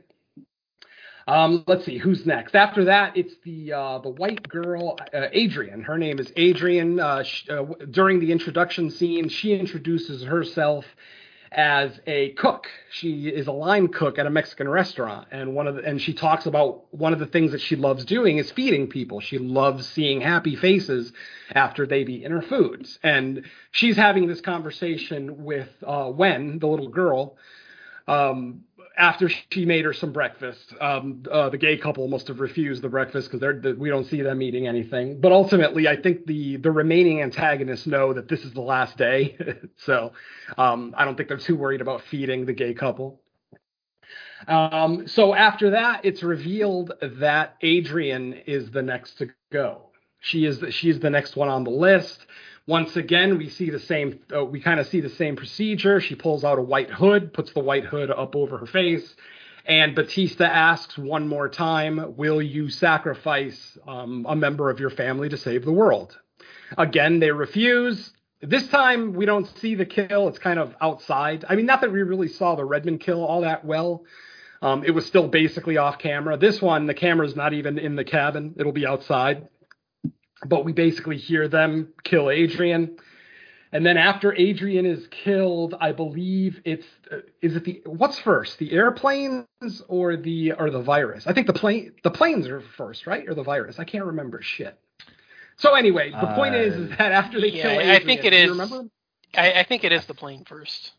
Um, 1.27 1.63
let's 1.67 1.85
see 1.85 1.97
who's 1.97 2.25
next. 2.25 2.55
After 2.55 2.85
that, 2.85 3.15
it's 3.15 3.33
the 3.45 3.73
uh, 3.73 3.99
the 3.99 4.09
white 4.09 4.47
girl, 4.49 4.97
uh, 5.13 5.27
Adrian. 5.31 5.81
Her 5.81 5.97
name 5.97 6.19
is 6.19 6.31
Adrian. 6.35 6.99
Uh, 6.99 7.23
uh, 7.49 7.63
during 7.91 8.19
the 8.19 8.31
introduction 8.31 8.89
scene, 8.91 9.29
she 9.29 9.53
introduces 9.53 10.23
herself 10.23 10.85
as 11.55 11.99
a 12.07 12.31
cook. 12.31 12.67
She 12.91 13.27
is 13.29 13.47
a 13.47 13.51
line 13.51 13.87
cook 13.87 14.17
at 14.19 14.25
a 14.25 14.29
Mexican 14.29 14.67
restaurant, 14.67 15.27
and 15.31 15.55
one 15.55 15.67
of 15.67 15.75
the, 15.75 15.83
and 15.83 16.01
she 16.01 16.13
talks 16.13 16.45
about 16.45 16.93
one 16.93 17.13
of 17.13 17.19
the 17.19 17.27
things 17.27 17.51
that 17.51 17.61
she 17.61 17.77
loves 17.77 18.03
doing 18.03 18.37
is 18.37 18.51
feeding 18.51 18.87
people. 18.87 19.21
She 19.21 19.37
loves 19.37 19.87
seeing 19.87 20.19
happy 20.19 20.57
faces 20.57 21.13
after 21.53 21.85
they've 21.85 22.09
eaten 22.09 22.31
her 22.33 22.41
foods, 22.41 22.99
and 23.01 23.45
she's 23.71 23.95
having 23.95 24.27
this 24.27 24.41
conversation 24.41 25.45
with 25.45 25.69
uh, 25.85 26.11
Wen, 26.13 26.59
the 26.59 26.67
little 26.67 26.89
girl. 26.89 27.37
Um, 28.07 28.65
after 28.97 29.29
she 29.49 29.65
made 29.65 29.85
her 29.85 29.93
some 29.93 30.11
breakfast, 30.11 30.73
um, 30.79 31.23
uh, 31.31 31.49
the 31.49 31.57
gay 31.57 31.77
couple 31.77 32.07
must 32.07 32.27
have 32.27 32.39
refused 32.39 32.81
the 32.81 32.89
breakfast 32.89 33.31
because 33.31 33.75
we 33.77 33.89
don't 33.89 34.05
see 34.05 34.21
them 34.21 34.41
eating 34.41 34.67
anything. 34.67 35.19
But 35.19 35.31
ultimately, 35.31 35.87
I 35.87 35.95
think 35.95 36.25
the 36.25 36.57
the 36.57 36.71
remaining 36.71 37.21
antagonists 37.21 37.87
know 37.87 38.13
that 38.13 38.27
this 38.27 38.43
is 38.43 38.53
the 38.53 38.61
last 38.61 38.97
day, 38.97 39.37
so 39.77 40.13
um, 40.57 40.93
I 40.97 41.05
don't 41.05 41.15
think 41.15 41.29
they're 41.29 41.37
too 41.37 41.55
worried 41.55 41.81
about 41.81 42.01
feeding 42.01 42.45
the 42.45 42.53
gay 42.53 42.73
couple. 42.73 43.19
Um, 44.47 45.07
so 45.07 45.33
after 45.33 45.71
that, 45.71 46.03
it's 46.03 46.21
revealed 46.21 46.91
that 47.01 47.55
Adrian 47.61 48.33
is 48.33 48.71
the 48.71 48.81
next 48.81 49.17
to 49.19 49.29
go. 49.51 49.89
She 50.19 50.45
is 50.45 50.59
the, 50.59 50.71
she's 50.71 50.99
the 50.99 51.09
next 51.09 51.35
one 51.35 51.49
on 51.49 51.63
the 51.63 51.71
list. 51.71 52.25
Once 52.65 52.95
again, 52.95 53.37
we 53.37 53.49
see 53.49 53.69
the 53.69 53.79
same. 53.79 54.19
Uh, 54.33 54.45
we 54.45 54.61
kind 54.61 54.79
of 54.79 54.87
see 54.87 55.01
the 55.01 55.09
same 55.09 55.35
procedure. 55.35 55.99
She 55.99 56.15
pulls 56.15 56.45
out 56.45 56.57
a 56.57 56.61
white 56.61 56.89
hood, 56.89 57.33
puts 57.33 57.51
the 57.51 57.59
white 57.59 57.83
hood 57.83 58.09
up 58.09 58.37
over 58.37 58.57
her 58.57 58.65
face, 58.65 59.15
and 59.65 59.93
Batista 59.93 60.45
asks 60.45 60.97
one 60.97 61.27
more 61.27 61.49
time, 61.49 62.15
"Will 62.15 62.41
you 62.41 62.69
sacrifice 62.69 63.77
um, 63.85 64.25
a 64.29 64.35
member 64.35 64.69
of 64.69 64.79
your 64.79 64.89
family 64.89 65.27
to 65.27 65.35
save 65.35 65.65
the 65.65 65.73
world?" 65.73 66.17
Again, 66.77 67.19
they 67.19 67.31
refuse. 67.31 68.13
This 68.41 68.67
time, 68.69 69.13
we 69.13 69.25
don't 69.25 69.47
see 69.57 69.75
the 69.75 69.85
kill. 69.85 70.29
It's 70.29 70.39
kind 70.39 70.59
of 70.59 70.73
outside. 70.79 71.43
I 71.47 71.55
mean, 71.55 71.65
not 71.65 71.81
that 71.81 71.91
we 71.91 72.01
really 72.01 72.29
saw 72.29 72.55
the 72.55 72.65
Redmond 72.65 73.01
kill 73.01 73.25
all 73.25 73.41
that 73.41 73.65
well. 73.65 74.03
Um, 74.61 74.85
it 74.85 74.91
was 74.91 75.05
still 75.05 75.27
basically 75.27 75.75
off 75.75 75.99
camera. 75.99 76.37
This 76.37 76.61
one, 76.61 76.87
the 76.87 76.93
camera's 76.93 77.35
not 77.35 77.51
even 77.51 77.77
in 77.77 77.97
the 77.97 78.05
cabin. 78.05 78.55
It'll 78.57 78.71
be 78.71 78.87
outside 78.87 79.49
but 80.45 80.65
we 80.65 80.73
basically 80.73 81.17
hear 81.17 81.47
them 81.47 81.93
kill 82.03 82.29
Adrian. 82.29 82.97
And 83.71 83.83
then 83.83 83.97
after 83.97 84.33
Adrian 84.35 84.85
is 84.85 85.07
killed, 85.07 85.73
I 85.81 85.93
believe 85.93 86.61
it's 86.63 86.85
uh, 87.11 87.17
is 87.41 87.55
it 87.55 87.65
the 87.65 87.81
what's 87.85 88.19
first, 88.19 88.59
the 88.59 88.71
airplanes 88.71 89.47
or 89.87 90.15
the 90.15 90.53
or 90.53 90.69
the 90.69 90.81
virus? 90.81 91.25
I 91.25 91.33
think 91.33 91.47
the 91.47 91.53
plane 91.53 91.93
the 92.03 92.11
planes 92.11 92.47
are 92.47 92.61
first, 92.61 93.07
right? 93.07 93.27
Or 93.27 93.33
the 93.33 93.43
virus? 93.43 93.79
I 93.79 93.83
can't 93.83 94.05
remember 94.05 94.41
shit. 94.43 94.77
So 95.57 95.73
anyway, 95.73 96.11
the 96.11 96.17
uh, 96.17 96.35
point 96.35 96.55
is, 96.55 96.75
is 96.75 96.89
that 96.97 97.11
after 97.11 97.41
they 97.41 97.49
yeah, 97.49 97.63
kill 97.63 97.71
Adrian, 97.71 97.89
I 97.89 98.05
think 98.05 98.25
it 98.25 98.33
is. 98.33 98.49
remember? 98.49 98.83
I, 99.35 99.53
I, 99.53 99.63
think 99.63 99.83
it 99.83 99.91
is 99.91 100.05
the 100.05 100.13
plane 100.13 100.45
first. 100.45 100.91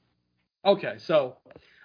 Okay, 0.64 0.96
so 0.98 1.36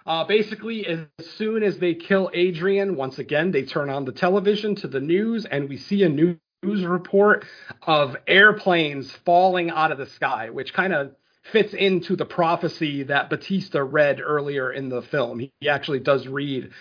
uh, 0.06 0.24
basically, 0.24 0.88
as 0.88 1.06
soon 1.38 1.62
as 1.62 1.78
they 1.78 1.94
kill 1.94 2.32
Adrian, 2.34 2.96
once 2.96 3.20
again 3.20 3.52
they 3.52 3.64
turn 3.64 3.90
on 3.90 4.06
the 4.06 4.12
television 4.12 4.76
to 4.76 4.88
the 4.88 5.00
news, 5.00 5.46
and 5.46 5.70
we 5.70 5.78
see 5.78 6.04
a 6.04 6.10
new 6.10 6.38
news 6.64 6.84
report 6.86 7.46
of 7.84 8.16
airplanes 8.28 9.12
falling 9.26 9.70
out 9.70 9.92
of 9.92 9.98
the 9.98 10.06
sky, 10.08 10.50
which 10.50 10.74
kind 10.74 10.94
of 10.94 11.16
fits 11.52 11.74
into 11.74 12.16
the 12.16 12.26
prophecy 12.26 13.04
that 13.04 13.30
Batista 13.30 13.80
read 13.80 14.20
earlier 14.20 14.72
in 14.72 14.90
the 14.90 15.02
film. 15.02 15.40
He, 15.40 15.52
he 15.60 15.70
actually 15.70 16.00
does 16.00 16.28
read, 16.28 16.72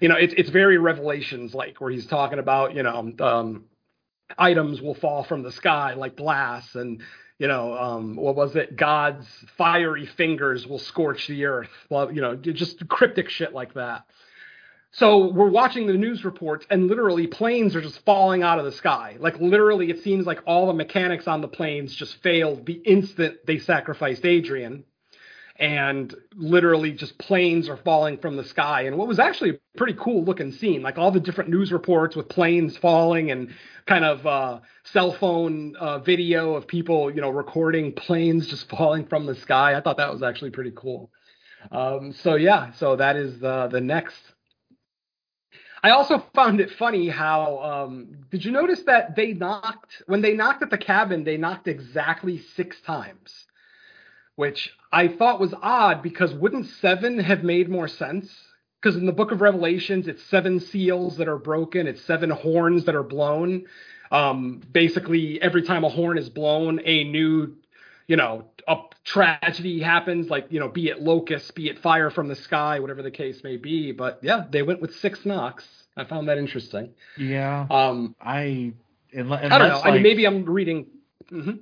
you 0.00 0.08
know, 0.08 0.16
it's 0.16 0.34
it's 0.36 0.50
very 0.50 0.78
Revelations 0.78 1.54
like, 1.54 1.80
where 1.80 1.90
he's 1.90 2.06
talking 2.06 2.38
about, 2.38 2.74
you 2.74 2.82
know, 2.82 3.12
um, 3.20 3.64
items 4.38 4.80
will 4.80 4.94
fall 4.94 5.24
from 5.24 5.42
the 5.42 5.52
sky 5.52 5.94
like 5.94 6.16
glass 6.16 6.74
and 6.74 7.02
you 7.36 7.48
know, 7.48 7.76
um, 7.76 8.14
what 8.14 8.36
was 8.36 8.54
it? 8.54 8.76
God's 8.76 9.26
fiery 9.58 10.06
fingers 10.06 10.68
will 10.68 10.78
scorch 10.78 11.26
the 11.26 11.46
earth. 11.46 11.68
Well, 11.90 12.12
you 12.12 12.20
know, 12.20 12.36
just 12.36 12.88
cryptic 12.88 13.28
shit 13.28 13.52
like 13.52 13.74
that. 13.74 14.04
So 14.96 15.26
we're 15.32 15.50
watching 15.50 15.88
the 15.88 15.94
news 15.94 16.24
reports, 16.24 16.66
and 16.70 16.86
literally 16.86 17.26
planes 17.26 17.74
are 17.74 17.80
just 17.80 18.04
falling 18.04 18.44
out 18.44 18.60
of 18.60 18.64
the 18.64 18.70
sky. 18.70 19.16
Like 19.18 19.40
literally, 19.40 19.90
it 19.90 20.04
seems 20.04 20.24
like 20.24 20.38
all 20.46 20.68
the 20.68 20.72
mechanics 20.72 21.26
on 21.26 21.40
the 21.40 21.48
planes 21.48 21.92
just 21.92 22.22
failed 22.22 22.64
the 22.64 22.74
instant 22.74 23.38
they 23.44 23.58
sacrificed 23.58 24.24
Adrian, 24.24 24.84
and 25.56 26.14
literally 26.36 26.92
just 26.92 27.18
planes 27.18 27.68
are 27.68 27.76
falling 27.78 28.18
from 28.18 28.36
the 28.36 28.44
sky. 28.44 28.82
And 28.82 28.96
what 28.96 29.08
was 29.08 29.18
actually 29.18 29.50
a 29.50 29.58
pretty 29.76 29.94
cool 29.98 30.22
looking 30.22 30.52
scene, 30.52 30.80
like 30.82 30.96
all 30.96 31.10
the 31.10 31.18
different 31.18 31.50
news 31.50 31.72
reports 31.72 32.14
with 32.14 32.28
planes 32.28 32.76
falling 32.76 33.32
and 33.32 33.50
kind 33.86 34.04
of 34.04 34.24
uh, 34.24 34.60
cell 34.84 35.10
phone 35.10 35.74
uh, 35.74 35.98
video 35.98 36.54
of 36.54 36.68
people, 36.68 37.12
you 37.12 37.20
know, 37.20 37.30
recording 37.30 37.92
planes 37.92 38.46
just 38.46 38.68
falling 38.76 39.06
from 39.06 39.26
the 39.26 39.34
sky. 39.34 39.74
I 39.74 39.80
thought 39.80 39.96
that 39.96 40.12
was 40.12 40.22
actually 40.22 40.50
pretty 40.52 40.72
cool. 40.76 41.10
Um, 41.72 42.12
so 42.12 42.36
yeah, 42.36 42.70
so 42.74 42.94
that 42.94 43.16
is 43.16 43.40
the 43.40 43.68
the 43.72 43.80
next 43.80 44.33
I 45.84 45.90
also 45.90 46.24
found 46.34 46.62
it 46.62 46.70
funny 46.70 47.10
how 47.10 47.58
um, 47.58 48.16
did 48.30 48.42
you 48.42 48.52
notice 48.52 48.80
that 48.86 49.16
they 49.16 49.34
knocked 49.34 50.02
when 50.06 50.22
they 50.22 50.32
knocked 50.32 50.62
at 50.62 50.70
the 50.70 50.78
cabin 50.78 51.24
they 51.24 51.36
knocked 51.36 51.68
exactly 51.68 52.38
six 52.56 52.80
times, 52.80 53.44
which 54.34 54.72
I 54.90 55.08
thought 55.08 55.40
was 55.40 55.52
odd 55.60 56.02
because 56.02 56.32
wouldn't 56.32 56.68
seven 56.80 57.18
have 57.18 57.44
made 57.44 57.68
more 57.68 57.86
sense? 57.86 58.34
Because 58.80 58.96
in 58.96 59.04
the 59.04 59.12
Book 59.12 59.30
of 59.30 59.42
Revelations, 59.42 60.08
it's 60.08 60.22
seven 60.22 60.58
seals 60.58 61.18
that 61.18 61.28
are 61.28 61.36
broken, 61.36 61.86
it's 61.86 62.00
seven 62.00 62.30
horns 62.30 62.86
that 62.86 62.94
are 62.94 63.02
blown. 63.02 63.66
Um, 64.10 64.62
basically, 64.72 65.38
every 65.42 65.64
time 65.64 65.84
a 65.84 65.90
horn 65.90 66.16
is 66.16 66.30
blown, 66.30 66.80
a 66.86 67.04
new 67.04 67.56
you 68.06 68.16
know, 68.16 68.46
a 68.68 68.76
tragedy 69.04 69.80
happens, 69.80 70.28
like, 70.28 70.46
you 70.50 70.60
know, 70.60 70.68
be 70.68 70.88
it 70.88 71.00
locusts, 71.00 71.50
be 71.50 71.68
it 71.68 71.78
fire 71.78 72.10
from 72.10 72.28
the 72.28 72.36
sky, 72.36 72.80
whatever 72.80 73.02
the 73.02 73.10
case 73.10 73.42
may 73.42 73.56
be. 73.56 73.92
But 73.92 74.20
yeah, 74.22 74.44
they 74.50 74.62
went 74.62 74.80
with 74.80 74.94
six 74.96 75.24
knocks. 75.24 75.64
I 75.96 76.04
found 76.04 76.28
that 76.28 76.38
interesting. 76.38 76.90
Yeah. 77.16 77.66
Um, 77.70 78.14
I, 78.20 78.72
unless, 79.12 79.44
I 79.44 79.58
don't 79.58 79.68
know. 79.68 79.76
Like, 79.76 79.86
I 79.86 79.90
mean, 79.92 80.02
maybe 80.02 80.26
I'm 80.26 80.44
reading. 80.44 80.86
Mm-hmm. 81.30 81.56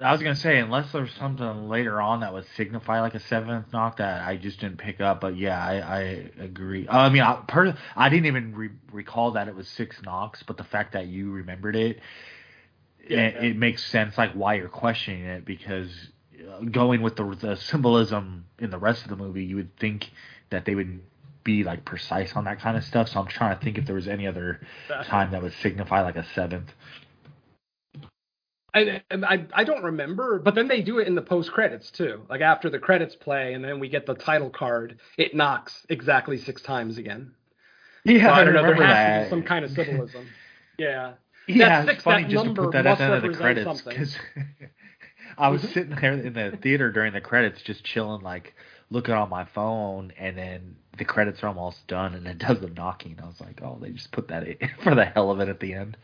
I 0.00 0.10
was 0.10 0.20
gonna 0.20 0.34
say 0.34 0.58
unless 0.58 0.90
there's 0.92 1.12
something 1.14 1.68
later 1.68 2.00
on 2.00 2.20
that 2.20 2.32
would 2.32 2.46
signify 2.56 3.00
like 3.00 3.14
a 3.14 3.20
seventh 3.20 3.72
knock 3.72 3.98
that 3.98 4.26
I 4.26 4.36
just 4.36 4.58
didn't 4.60 4.78
pick 4.78 5.00
up, 5.00 5.20
but 5.20 5.36
yeah, 5.36 5.64
I, 5.64 5.74
I 5.78 6.00
agree. 6.40 6.88
Uh, 6.88 6.98
I 6.98 7.08
mean, 7.08 7.22
I, 7.22 7.40
per, 7.46 7.76
I 7.94 8.08
didn't 8.08 8.26
even 8.26 8.54
re- 8.54 8.70
recall 8.90 9.32
that 9.32 9.46
it 9.46 9.54
was 9.54 9.68
six 9.68 10.02
knocks, 10.02 10.42
but 10.42 10.56
the 10.56 10.64
fact 10.64 10.94
that 10.94 11.06
you 11.06 11.30
remembered 11.30 11.76
it, 11.76 12.00
yeah, 13.08 13.18
it, 13.18 13.44
it 13.44 13.56
makes 13.56 13.84
sense 13.84 14.16
like 14.16 14.32
why 14.32 14.54
you're 14.54 14.68
questioning 14.68 15.24
it 15.24 15.44
because 15.44 15.90
uh, 16.48 16.60
going 16.60 17.02
with 17.02 17.16
the, 17.16 17.24
the 17.40 17.56
symbolism 17.56 18.46
in 18.58 18.70
the 18.70 18.78
rest 18.78 19.02
of 19.02 19.10
the 19.10 19.16
movie, 19.16 19.44
you 19.44 19.56
would 19.56 19.76
think 19.78 20.10
that 20.50 20.64
they 20.64 20.74
would 20.74 21.00
be 21.44 21.64
like 21.64 21.84
precise 21.84 22.32
on 22.34 22.44
that 22.44 22.60
kind 22.60 22.76
of 22.76 22.84
stuff. 22.84 23.08
So 23.08 23.20
I'm 23.20 23.26
trying 23.26 23.58
to 23.58 23.64
think 23.64 23.78
if 23.78 23.86
there 23.86 23.94
was 23.94 24.08
any 24.08 24.26
other 24.26 24.60
time 25.06 25.32
that 25.32 25.42
would 25.42 25.54
signify 25.62 26.02
like 26.02 26.16
a 26.16 26.26
seventh. 26.34 26.70
I, 28.74 29.02
I 29.10 29.46
I 29.52 29.64
don't 29.64 29.84
remember, 29.84 30.38
but 30.38 30.54
then 30.54 30.66
they 30.66 30.80
do 30.80 30.98
it 30.98 31.06
in 31.06 31.14
the 31.14 31.20
post 31.22 31.52
credits 31.52 31.90
too. 31.90 32.22
Like 32.30 32.40
after 32.40 32.70
the 32.70 32.78
credits 32.78 33.14
play, 33.14 33.52
and 33.52 33.62
then 33.62 33.80
we 33.80 33.90
get 33.90 34.06
the 34.06 34.14
title 34.14 34.48
card. 34.48 34.98
It 35.18 35.34
knocks 35.34 35.84
exactly 35.90 36.38
six 36.38 36.62
times 36.62 36.96
again. 36.96 37.32
Yeah, 38.04 38.28
so 38.28 38.32
I, 38.32 38.40
I 38.40 38.44
don't 38.44 38.54
know. 38.54 38.62
There 38.62 38.74
has 38.74 38.80
that. 38.80 39.18
to 39.18 39.24
be 39.24 39.30
some 39.30 39.42
kind 39.42 39.64
of 39.66 39.72
symbolism. 39.72 40.26
yeah. 40.78 41.12
Yeah, 41.48 41.68
That 41.68 41.80
it's 41.80 41.90
six, 41.90 42.04
funny 42.04 42.24
just 42.24 42.44
to 42.44 42.54
put 42.54 42.72
that 42.72 42.86
at 42.86 42.98
the 42.98 43.04
end 43.04 43.14
of 43.14 43.22
the 43.22 43.36
credits 43.36 43.82
because 43.82 44.16
I 45.38 45.48
was 45.48 45.62
sitting 45.62 45.96
there 45.96 46.12
in 46.12 46.32
the 46.32 46.58
theater 46.62 46.92
during 46.92 47.12
the 47.12 47.20
credits, 47.20 47.62
just 47.62 47.84
chilling, 47.84 48.22
like 48.22 48.54
looking 48.90 49.14
on 49.14 49.28
my 49.28 49.44
phone, 49.46 50.12
and 50.18 50.36
then 50.36 50.76
the 50.98 51.04
credits 51.04 51.42
are 51.42 51.48
almost 51.48 51.86
done, 51.86 52.14
and 52.14 52.26
it 52.26 52.38
does 52.38 52.60
the 52.60 52.68
knocking. 52.68 53.18
I 53.22 53.26
was 53.26 53.40
like, 53.40 53.60
oh, 53.62 53.78
they 53.80 53.90
just 53.90 54.12
put 54.12 54.28
that 54.28 54.46
in 54.46 54.56
for 54.82 54.94
the 54.94 55.04
hell 55.04 55.30
of 55.30 55.40
it 55.40 55.48
at 55.48 55.60
the 55.60 55.74
end. 55.74 55.96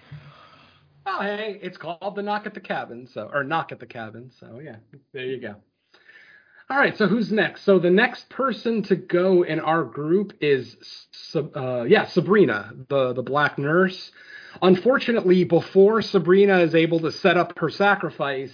Oh, 1.06 1.20
hey, 1.22 1.58
it's 1.62 1.78
called 1.78 2.16
the 2.16 2.22
knock 2.22 2.46
at 2.46 2.54
the 2.54 2.60
cabin, 2.60 3.06
so 3.06 3.30
or 3.32 3.44
knock 3.44 3.72
at 3.72 3.80
the 3.80 3.86
cabin. 3.86 4.30
So 4.40 4.60
yeah, 4.62 4.76
there 5.12 5.24
you 5.24 5.40
go. 5.40 5.56
All 6.70 6.76
right, 6.76 6.96
so 6.98 7.06
who's 7.06 7.32
next? 7.32 7.62
So 7.64 7.78
the 7.78 7.90
next 7.90 8.28
person 8.28 8.82
to 8.84 8.96
go 8.96 9.42
in 9.42 9.58
our 9.58 9.84
group 9.84 10.34
is, 10.42 10.76
uh, 11.34 11.84
yeah, 11.84 12.06
Sabrina, 12.06 12.72
the 12.88 13.14
the 13.14 13.22
black 13.22 13.58
nurse. 13.58 14.10
Unfortunately, 14.62 15.44
before 15.44 16.02
Sabrina 16.02 16.58
is 16.60 16.74
able 16.74 17.00
to 17.00 17.12
set 17.12 17.36
up 17.36 17.58
her 17.58 17.70
sacrifice, 17.70 18.52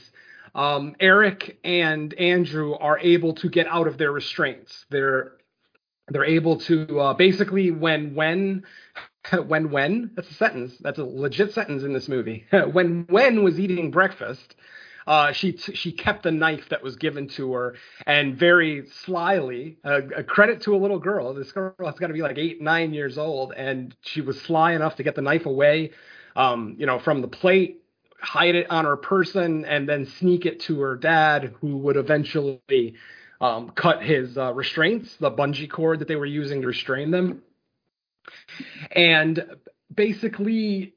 um, 0.55 0.95
Eric 1.01 1.59
and 1.65 2.15
Andrew 2.15 2.75
are 2.75 2.99
able 2.99 3.35
to 3.35 3.49
get 3.49 3.67
out 3.67 3.87
of 3.87 3.99
their 3.99 4.13
restraints. 4.13 4.87
They're 4.91 5.33
they're 6.09 6.25
able 6.25 6.59
to 6.61 7.01
uh, 7.01 7.15
basically 7.15 7.71
when 7.71 8.15
when 8.15 8.65
when 9.47 9.71
when 9.71 10.11
that's 10.15 10.31
a 10.31 10.35
sentence 10.35 10.75
that's 10.81 10.99
a 10.99 11.05
legit 11.05 11.53
sentence 11.55 11.83
in 11.83 11.93
this 11.93 12.09
movie 12.09 12.45
when 12.73 13.07
when 13.09 13.43
was 13.43 13.59
eating 13.59 13.91
breakfast 13.91 14.55
uh, 15.07 15.33
she 15.33 15.53
t- 15.53 15.75
she 15.75 15.93
kept 15.93 16.23
the 16.23 16.31
knife 16.31 16.69
that 16.71 16.83
was 16.83 16.97
given 16.97 17.29
to 17.29 17.53
her 17.53 17.75
and 18.07 18.37
very 18.37 18.87
slyly 19.05 19.79
uh, 19.85 20.01
a 20.17 20.25
credit 20.25 20.63
to 20.63 20.75
a 20.75 20.79
little 20.79 20.99
girl. 20.99 21.35
This 21.35 21.53
girl 21.53 21.75
has 21.85 21.95
got 21.95 22.09
to 22.09 22.15
be 22.15 22.23
like 22.23 22.39
eight 22.39 22.61
nine 22.61 22.93
years 22.95 23.19
old 23.19 23.53
and 23.57 23.95
she 24.03 24.21
was 24.21 24.41
sly 24.41 24.73
enough 24.73 24.97
to 24.97 25.03
get 25.03 25.15
the 25.15 25.23
knife 25.23 25.47
away 25.47 25.91
um, 26.37 26.77
you 26.79 26.87
know 26.87 26.99
from 26.99 27.23
the 27.23 27.29
plate 27.29 27.83
hide 28.25 28.55
it 28.55 28.71
on 28.71 28.85
her 28.85 28.97
person 28.97 29.65
and 29.65 29.89
then 29.89 30.07
sneak 30.07 30.47
it 30.47 30.61
to 30.61 30.81
her 30.81 30.97
dad 30.97 31.55
who 31.61 31.77
would 31.79 31.97
eventually 31.97 32.95
um, 33.41 33.71
cut 33.71 34.03
his 34.03 34.39
uh, 34.39 34.53
restraints 34.55 35.17
the 35.19 35.31
bungee 35.31 35.71
cord 35.71 35.99
that 35.99 36.09
they 36.09 36.17
were 36.17 36.27
using 36.27 36.63
to 36.63 36.67
restrain 36.67 37.11
them. 37.11 37.43
And 38.91 39.45
basically 39.95 40.95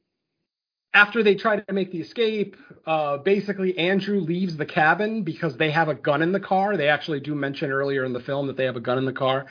after 0.98 1.22
they 1.22 1.36
try 1.36 1.60
to 1.60 1.74
make 1.74 1.91
the 1.91 2.02
escape, 2.02 2.56
uh, 2.88 3.18
basically 3.18 3.78
Andrew 3.78 4.20
leaves 4.20 4.58
the 4.58 4.66
cabin 4.66 5.22
because 5.22 5.56
they 5.56 5.70
have 5.70 5.89
a 5.89 5.93
gun 5.93 6.24
in 6.24 6.32
the 6.32 6.39
car. 6.39 6.76
They 6.76 6.89
actually 6.89 7.20
do 7.20 7.36
mention 7.36 7.70
earlier 7.70 8.04
in 8.04 8.14
the 8.14 8.20
film 8.20 8.48
that 8.48 8.58
they 8.58 8.66
have 8.66 8.78
a 8.78 8.80
gun 8.80 8.98
in 8.98 9.06
the 9.06 9.14
car. 9.14 9.45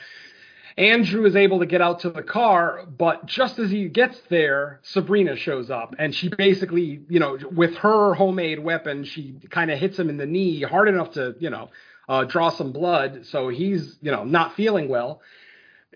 Andrew 0.77 1.25
is 1.25 1.37
able 1.37 1.59
to 1.59 1.65
get 1.65 1.81
out 1.81 2.01
to 2.01 2.09
the 2.09 2.21
car, 2.21 2.83
but 2.85 3.25
just 3.25 3.59
as 3.59 3.71
he 3.71 3.87
gets 3.87 4.19
there, 4.29 4.81
Sabrina 4.83 5.37
shows 5.37 5.71
up 5.71 5.95
and 5.97 6.13
she 6.13 6.27
basically, 6.27 6.99
you 7.07 7.19
know, 7.19 7.39
with 7.55 7.75
her 7.77 8.13
homemade 8.13 8.59
weapon, 8.59 9.05
she 9.05 9.35
kind 9.49 9.71
of 9.71 9.79
hits 9.79 9.97
him 9.97 10.09
in 10.09 10.17
the 10.17 10.25
knee 10.25 10.61
hard 10.63 10.89
enough 10.89 11.13
to, 11.13 11.33
you 11.39 11.49
know, 11.49 11.69
uh, 12.09 12.25
draw 12.25 12.49
some 12.49 12.73
blood. 12.73 13.25
So 13.25 13.47
he's, 13.47 13.95
you 14.01 14.11
know, 14.11 14.25
not 14.25 14.55
feeling 14.55 14.89
well. 14.89 15.21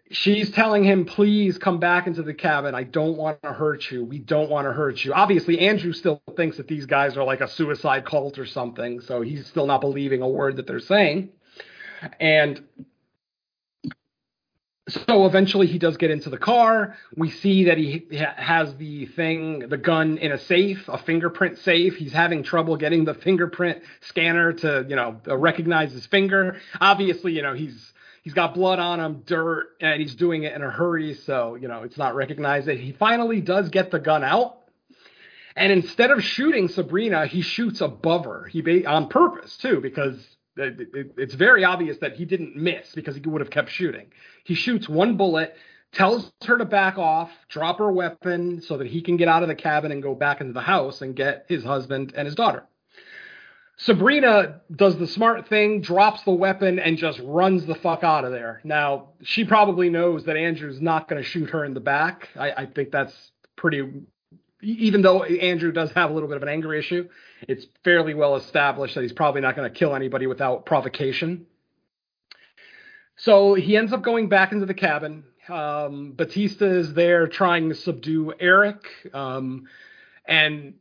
She's 0.10 0.52
telling 0.52 0.84
him, 0.84 1.06
please 1.06 1.58
come 1.58 1.80
back 1.80 2.06
into 2.06 2.22
the 2.22 2.34
cabin. 2.34 2.76
I 2.76 2.84
don't 2.84 3.16
want 3.16 3.42
to 3.44 3.54
hurt 3.54 3.90
you. 3.90 4.04
We 4.04 4.20
don't 4.20 4.50
want 4.50 4.68
to 4.68 4.74
hurt 4.74 5.04
you. 5.06 5.14
Obviously, 5.14 5.60
Andrew 5.60 5.94
still 5.94 6.22
thinks 6.36 6.58
that 6.58 6.68
these 6.68 6.86
guys 6.86 7.16
are 7.16 7.24
like 7.24 7.40
a 7.40 7.48
suicide 7.48 8.06
cult 8.06 8.38
or 8.38 8.46
something. 8.46 9.00
So 9.02 9.22
he's 9.22 9.48
still 9.48 9.66
not 9.68 9.80
believing 9.80 10.22
a 10.22 10.28
word 10.28 10.58
that 10.58 10.68
they're 10.68 10.82
saying. 10.82 11.30
And 12.20 12.62
so 14.90 15.26
eventually 15.26 15.68
he 15.68 15.80
does 15.80 15.96
get 15.96 16.12
into 16.12 16.30
the 16.30 16.38
car. 16.38 16.98
We 17.16 17.30
see 17.30 17.66
that 17.66 17.78
he 17.78 18.08
has 18.36 18.76
the 18.76 19.06
thing, 19.06 19.60
the 19.70 19.78
gun 19.78 20.18
in 20.18 20.34
a 20.34 20.38
safe, 20.38 20.90
a 20.90 20.98
fingerprint 20.98 21.60
safe. 21.60 21.96
He's 21.96 22.12
having 22.12 22.44
trouble 22.44 22.76
getting 22.76 23.06
the 23.06 23.14
fingerprint 23.14 23.84
scanner 24.02 24.52
to, 24.54 24.86
you 24.90 24.96
know, 24.96 25.22
recognize 25.26 25.94
his 25.94 26.06
finger. 26.08 26.58
Obviously, 26.82 27.34
you 27.34 27.44
know, 27.44 27.54
he's 27.54 27.91
he's 28.22 28.34
got 28.34 28.54
blood 28.54 28.80
on 28.80 29.00
him, 29.00 29.24
dirt, 29.26 29.70
and 29.82 30.02
he's 30.02 30.16
doing 30.16 30.44
it 30.44 30.54
in 30.54 30.62
a 30.62 30.70
hurry, 30.70 31.14
so 31.14 31.56
you 31.56 31.68
know 31.68 31.84
it's 31.84 31.98
not 31.98 32.16
recognized. 32.16 32.68
That 32.68 32.80
he 32.80 32.94
finally 32.94 33.42
does 33.42 33.70
get 33.70 33.92
the 33.92 34.00
gun 34.00 34.24
out. 34.24 34.58
And 35.56 35.72
instead 35.72 36.12
of 36.12 36.24
shooting 36.24 36.70
Sabrina, 36.70 37.26
he 37.28 37.42
shoots 37.42 37.82
above 37.82 38.24
her. 38.24 38.46
He 38.46 38.62
ba- 38.62 38.88
on 38.88 39.10
purpose 39.10 39.58
too, 39.58 39.82
because 39.82 40.16
it, 40.56 40.80
it, 40.94 41.14
it's 41.18 41.34
very 41.34 41.66
obvious 41.66 41.98
that 41.98 42.14
he 42.14 42.24
didn't 42.24 42.56
miss 42.56 42.94
because 42.96 43.16
he 43.16 43.22
would 43.22 43.42
have 43.42 43.50
kept 43.50 43.70
shooting. 43.70 44.08
He 44.46 44.56
shoots 44.56 44.88
one 44.88 45.18
bullet, 45.18 45.54
tells 45.92 46.32
her 46.46 46.58
to 46.58 46.66
back 46.66 46.98
off, 46.98 47.32
drop 47.50 47.80
her 47.80 47.92
weapon 47.92 48.62
so 48.62 48.78
that 48.78 48.88
he 48.88 49.02
can 49.02 49.18
get 49.18 49.28
out 49.28 49.44
of 49.44 49.50
the 49.50 49.56
cabin 49.56 49.92
and 49.92 50.02
go 50.02 50.16
back 50.16 50.40
into 50.40 50.54
the 50.54 50.62
house 50.62 51.02
and 51.02 51.16
get 51.16 51.46
his 51.50 51.64
husband 51.64 52.14
and 52.16 52.26
his 52.26 52.36
daughter. 52.36 52.64
Sabrina 53.84 54.62
does 54.76 54.98
the 54.98 55.08
smart 55.08 55.48
thing, 55.48 55.82
drops 55.82 56.22
the 56.24 56.32
weapon, 56.32 56.78
and 56.78 56.98
just 56.98 57.20
runs 57.24 57.66
the 57.66 57.76
fuck 57.76 58.04
out 58.04 58.26
of 58.26 58.32
there. 58.32 58.62
Now, 58.64 59.10
she 59.24 59.44
probably 59.44 59.90
knows 59.90 60.26
that 60.26 60.38
Andrew's 60.38 60.80
not 60.80 61.08
going 61.08 61.22
to 61.22 61.28
shoot 61.28 61.50
her 61.50 61.66
in 61.66 61.74
the 61.74 61.80
back. 61.80 62.30
I, 62.36 62.52
I 62.52 62.66
think 62.68 62.92
that's 62.92 63.14
pretty 63.56 64.04
even 64.64 65.02
though 65.02 65.24
Andrew 65.24 65.72
does 65.72 65.92
have 65.94 66.12
a 66.12 66.14
little 66.14 66.30
bit 66.30 66.38
of 66.38 66.44
an 66.44 66.50
anger 66.50 66.72
issue, 66.74 67.10
it's 67.48 67.66
fairly 67.84 68.14
well 68.14 68.36
established 68.36 68.94
that 68.94 69.02
he's 69.02 69.12
probably 69.12 69.42
not 69.42 69.56
going 69.56 69.72
to 69.72 69.76
kill 69.76 69.96
anybody 69.96 70.28
without 70.28 70.68
provocation. 70.68 71.48
So 73.18 73.56
he 73.56 73.76
ends 73.76 73.92
up 73.92 74.04
going 74.04 74.30
back 74.30 74.52
into 74.52 74.68
the 74.68 74.76
cabin. 74.76 75.24
Um, 75.50 76.14
Batista 76.16 76.66
is 76.66 76.94
there 76.94 77.28
trying 77.28 77.70
to 77.70 77.76
subdue 77.76 78.34
Eric. 78.40 78.86
Um, 79.14 79.68
and 80.28 80.76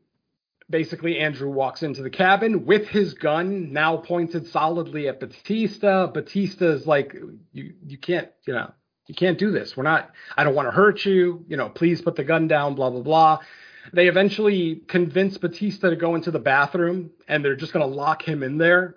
basically, 0.71 1.18
Andrew 1.18 1.51
walks 1.51 1.83
into 1.83 2.03
the 2.03 2.11
cabin 2.11 2.64
with 2.64 2.89
his 2.89 3.14
gun 3.14 3.73
now 3.73 3.97
pointed 3.97 4.47
solidly 4.47 5.09
at 5.09 5.21
Batista. 5.21 6.07
Batista 6.07 6.66
is 6.71 6.87
like, 6.87 7.14
you, 7.53 7.75
you 7.87 7.99
can't, 7.99 8.29
you 8.47 8.55
know, 8.55 8.73
you 9.07 9.14
can't 9.14 9.39
do 9.39 9.51
this. 9.51 9.77
We're 9.77 9.83
not, 9.83 10.11
I 10.37 10.45
don't 10.45 10.55
want 10.55 10.68
to 10.68 10.73
hurt 10.73 11.05
you. 11.05 11.45
You 11.49 11.57
know, 11.57 11.68
please 11.68 12.01
put 12.01 12.14
the 12.14 12.25
gun 12.25 12.47
down, 12.47 12.77
blah, 12.77 12.91
blah, 12.91 13.03
blah. 13.03 13.39
They 13.93 14.09
eventually 14.09 14.83
convince 14.87 15.37
Batista 15.37 15.91
to 15.91 15.97
go 15.97 16.14
into 16.14 16.31
the 16.31 16.39
bathroom 16.39 17.11
and 17.27 17.45
they're 17.45 17.57
just 17.57 17.73
going 17.73 17.89
to 17.89 17.95
lock 17.95 18.23
him 18.23 18.43
in 18.43 18.59
there. 18.59 18.97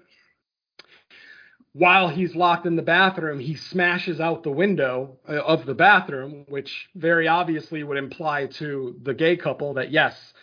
While 1.71 2.09
he's 2.09 2.36
locked 2.36 2.67
in 2.67 2.76
the 2.76 2.84
bathroom, 2.84 3.39
he 3.39 3.55
smashes 3.55 4.19
out 4.19 4.43
the 4.43 4.51
window 4.51 5.17
uh, 5.28 5.38
of 5.38 5.65
the 5.65 5.74
bathroom, 5.74 6.45
which 6.47 6.88
very 6.93 7.28
obviously 7.28 7.84
would 7.84 7.97
imply 7.97 8.45
to 8.45 8.95
the 9.01 9.15
gay 9.15 9.36
couple 9.36 9.74
that 9.74 9.91
yes, 9.91 10.34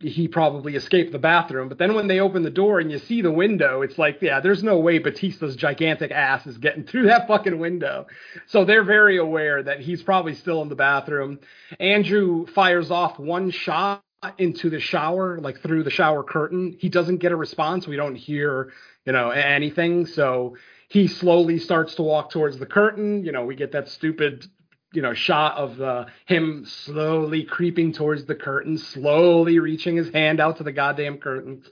he 0.00 0.28
probably 0.28 0.76
escaped 0.76 1.12
the 1.12 1.18
bathroom. 1.18 1.68
But 1.68 1.78
then 1.78 1.94
when 1.94 2.06
they 2.06 2.20
open 2.20 2.42
the 2.42 2.50
door 2.50 2.80
and 2.80 2.90
you 2.90 2.98
see 2.98 3.20
the 3.20 3.30
window, 3.30 3.82
it's 3.82 3.98
like, 3.98 4.22
yeah, 4.22 4.40
there's 4.40 4.62
no 4.62 4.78
way 4.78 4.98
Batista's 4.98 5.56
gigantic 5.56 6.10
ass 6.10 6.46
is 6.46 6.56
getting 6.58 6.84
through 6.86 7.06
that 7.06 7.28
fucking 7.28 7.58
window. 7.58 8.06
So 8.46 8.64
they're 8.64 8.84
very 8.84 9.18
aware 9.18 9.62
that 9.62 9.80
he's 9.80 10.02
probably 10.02 10.34
still 10.34 10.62
in 10.62 10.68
the 10.68 10.74
bathroom. 10.74 11.40
Andrew 11.78 12.46
fires 12.46 12.90
off 12.90 13.18
one 13.18 13.50
shot 13.50 14.02
into 14.38 14.70
the 14.70 14.80
shower, 14.80 15.38
like 15.40 15.60
through 15.60 15.82
the 15.82 15.90
shower 15.90 16.22
curtain. 16.22 16.76
He 16.78 16.88
doesn't 16.88 17.18
get 17.18 17.32
a 17.32 17.36
response. 17.36 17.86
We 17.86 17.96
don't 17.96 18.16
hear, 18.16 18.72
you 19.04 19.12
know, 19.12 19.30
anything. 19.30 20.06
So 20.06 20.56
he 20.88 21.08
slowly 21.08 21.58
starts 21.58 21.94
to 21.96 22.02
walk 22.02 22.30
towards 22.30 22.58
the 22.58 22.66
curtain. 22.66 23.24
You 23.24 23.32
know, 23.32 23.44
we 23.44 23.54
get 23.54 23.72
that 23.72 23.88
stupid 23.88 24.46
you 24.92 25.02
know 25.02 25.14
shot 25.14 25.56
of 25.56 25.80
uh, 25.80 26.06
him 26.26 26.64
slowly 26.66 27.44
creeping 27.44 27.92
towards 27.92 28.24
the 28.24 28.34
curtain, 28.34 28.78
slowly 28.78 29.58
reaching 29.58 29.96
his 29.96 30.10
hand 30.12 30.40
out 30.40 30.56
to 30.58 30.62
the 30.64 30.72
goddamn 30.72 31.18
curtain. 31.18 31.62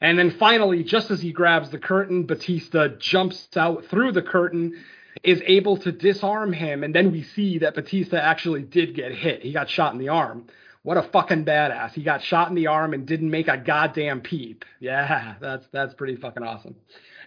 And 0.00 0.18
then 0.18 0.32
finally, 0.32 0.82
just 0.82 1.10
as 1.10 1.20
he 1.22 1.32
grabs 1.32 1.70
the 1.70 1.78
curtain, 1.78 2.24
Batista 2.26 2.88
jumps 2.98 3.48
out 3.56 3.84
through 3.86 4.12
the 4.12 4.22
curtain, 4.22 4.82
is 5.22 5.40
able 5.46 5.76
to 5.76 5.92
disarm 5.92 6.52
him, 6.52 6.82
and 6.82 6.92
then 6.94 7.12
we 7.12 7.22
see 7.22 7.58
that 7.58 7.74
Batista 7.76 8.16
actually 8.16 8.62
did 8.62 8.94
get 8.96 9.12
hit. 9.12 9.42
He 9.42 9.52
got 9.52 9.68
shot 9.70 9.92
in 9.92 9.98
the 10.00 10.08
arm. 10.08 10.46
What 10.82 10.96
a 10.96 11.02
fucking 11.02 11.44
badass. 11.44 11.92
He 11.92 12.02
got 12.02 12.22
shot 12.24 12.48
in 12.48 12.56
the 12.56 12.66
arm 12.66 12.92
and 12.94 13.06
didn't 13.06 13.30
make 13.30 13.46
a 13.46 13.56
goddamn 13.56 14.20
peep. 14.22 14.64
Yeah, 14.80 15.34
that's 15.40 15.64
that's 15.70 15.94
pretty 15.94 16.16
fucking 16.16 16.42
awesome. 16.42 16.74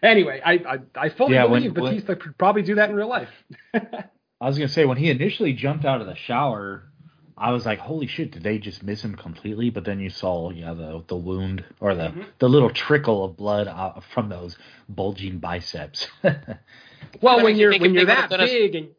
Anyway, 0.03 0.41
I 0.43 0.53
I, 0.55 0.79
I 1.05 1.09
fully 1.09 1.35
Yeah, 1.35 1.45
when- 1.45 1.71
believe 1.71 2.05
Batista 2.05 2.15
could 2.15 2.37
probably 2.37 2.63
do 2.63 2.75
that 2.75 2.89
in 2.89 2.95
real 2.97 3.07
life. 3.07 3.29
I 4.41 4.47
was 4.47 4.57
gonna 4.57 4.67
say 4.67 4.85
when 4.85 4.97
he 4.97 5.09
initially 5.09 5.53
jumped 5.53 5.85
out 5.85 6.01
of 6.01 6.07
the 6.07 6.15
shower, 6.15 6.83
I 7.37 7.51
was 7.51 7.65
like, 7.65 7.79
"Holy 7.79 8.07
shit! 8.07 8.31
Did 8.31 8.43
they 8.43 8.57
just 8.57 8.83
miss 8.83 9.01
him 9.03 9.15
completely?" 9.15 9.69
But 9.69 9.85
then 9.85 9.99
you 9.99 10.09
saw, 10.09 10.49
yeah, 10.51 10.73
the 10.73 11.03
the 11.07 11.15
wound 11.15 11.63
or 11.79 11.95
the 11.95 12.13
the 12.39 12.49
little 12.49 12.69
trickle 12.69 13.23
of 13.23 13.37
blood 13.37 13.67
uh, 13.67 13.99
from 14.13 14.29
those 14.29 14.57
bulging 14.89 15.39
biceps. 15.39 16.07
Well, 17.21 17.41
when 17.43 17.55
you 17.55 17.61
you're 17.61 17.71
think 17.71 17.81
when 17.83 17.91
if 17.91 17.95
you're 17.95 18.05
that 18.07 18.29
would've 18.29 18.49
a- 18.49 18.67
big 18.67 18.75
and 18.75 18.89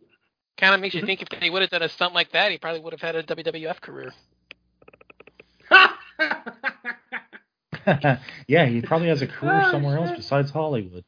Kind 0.57 0.75
of 0.75 0.81
makes 0.81 0.95
you 0.95 1.03
Mhm. 1.03 1.07
think 1.07 1.21
if 1.23 1.29
they 1.29 1.51
would 1.51 1.61
have 1.61 1.71
done 1.71 1.83
a 1.83 1.89
stunt 1.89 2.15
like 2.15 2.33
that, 2.33 2.51
he 2.51 2.57
probably 2.57 2.81
would 2.81 2.95
have 2.95 3.03
had 3.03 3.15
a 3.15 3.23
WWF 3.23 3.79
career. 3.83 4.11
yeah, 8.49 8.65
he 8.67 8.81
probably 8.81 9.09
has 9.09 9.21
a 9.21 9.27
career 9.27 9.63
Oh, 9.67 9.71
somewhere 9.71 9.99
else 9.99 10.13
besides 10.17 10.51
Hollywood. 10.51 11.05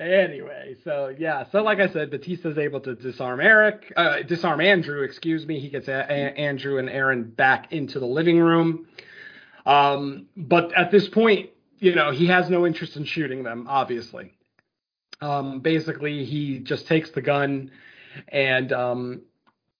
Anyway, 0.00 0.76
so 0.84 1.14
yeah, 1.18 1.44
so 1.50 1.62
like 1.62 1.80
I 1.80 1.88
said, 1.88 2.10
Batista's 2.10 2.58
able 2.58 2.80
to 2.80 2.94
disarm 2.94 3.40
Eric, 3.40 3.92
uh, 3.96 4.22
disarm 4.22 4.60
Andrew. 4.60 5.02
Excuse 5.02 5.46
me. 5.46 5.60
He 5.60 5.68
gets 5.68 5.88
a- 5.88 6.06
a- 6.08 6.34
Andrew 6.38 6.78
and 6.78 6.88
Aaron 6.88 7.24
back 7.24 7.72
into 7.72 8.00
the 8.00 8.06
living 8.06 8.38
room. 8.40 8.86
Um, 9.66 10.26
but 10.36 10.72
at 10.72 10.90
this 10.90 11.08
point, 11.08 11.50
you 11.78 11.94
know, 11.94 12.10
he 12.10 12.26
has 12.26 12.50
no 12.50 12.66
interest 12.66 12.96
in 12.96 13.04
shooting 13.04 13.42
them. 13.42 13.66
Obviously, 13.68 14.32
um, 15.20 15.60
basically, 15.60 16.24
he 16.24 16.58
just 16.58 16.86
takes 16.86 17.10
the 17.10 17.22
gun 17.22 17.70
and 18.28 18.72
um, 18.72 19.22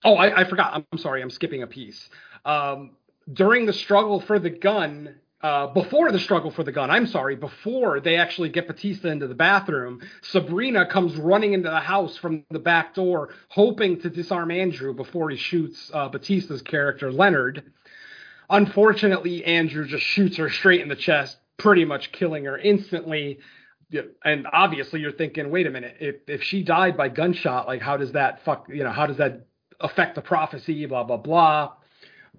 oh, 0.04 0.14
I, 0.14 0.40
I 0.40 0.44
forgot. 0.44 0.74
I'm, 0.74 0.86
I'm 0.92 0.98
sorry. 0.98 1.22
I'm 1.22 1.30
skipping 1.30 1.62
a 1.62 1.66
piece. 1.66 2.08
Um, 2.44 2.92
during 3.32 3.66
the 3.66 3.72
struggle 3.72 4.20
for 4.20 4.38
the 4.38 4.50
gun, 4.50 5.14
uh, 5.42 5.68
before 5.68 6.12
the 6.12 6.18
struggle 6.18 6.50
for 6.50 6.64
the 6.64 6.72
gun, 6.72 6.90
I'm 6.90 7.06
sorry, 7.06 7.34
before 7.34 8.00
they 8.00 8.16
actually 8.16 8.50
get 8.50 8.66
Batista 8.66 9.08
into 9.08 9.26
the 9.26 9.34
bathroom, 9.34 10.02
Sabrina 10.20 10.84
comes 10.84 11.16
running 11.16 11.54
into 11.54 11.70
the 11.70 11.80
house 11.80 12.16
from 12.18 12.44
the 12.50 12.58
back 12.58 12.94
door, 12.94 13.30
hoping 13.48 14.00
to 14.02 14.10
disarm 14.10 14.50
Andrew 14.50 14.92
before 14.92 15.30
he 15.30 15.36
shoots 15.36 15.90
uh, 15.94 16.08
Batista's 16.08 16.60
character, 16.60 17.10
Leonard. 17.10 17.72
Unfortunately, 18.50 19.42
Andrew 19.44 19.86
just 19.86 20.04
shoots 20.04 20.36
her 20.36 20.50
straight 20.50 20.82
in 20.82 20.88
the 20.88 20.96
chest, 20.96 21.38
pretty 21.56 21.86
much 21.86 22.12
killing 22.12 22.44
her 22.44 22.58
instantly. 22.58 23.38
And 24.24 24.46
obviously, 24.52 25.00
you're 25.00 25.12
thinking, 25.12 25.50
wait 25.50 25.66
a 25.66 25.70
minute, 25.70 25.96
if 26.00 26.16
if 26.28 26.42
she 26.42 26.62
died 26.62 26.96
by 26.96 27.08
gunshot, 27.08 27.66
like 27.66 27.80
how 27.80 27.96
does 27.96 28.12
that 28.12 28.44
fuck, 28.44 28.66
you 28.68 28.84
know, 28.84 28.92
how 28.92 29.06
does 29.06 29.16
that 29.16 29.46
affect 29.80 30.16
the 30.16 30.20
prophecy? 30.20 30.84
Blah 30.86 31.04
blah 31.04 31.16
blah. 31.16 31.72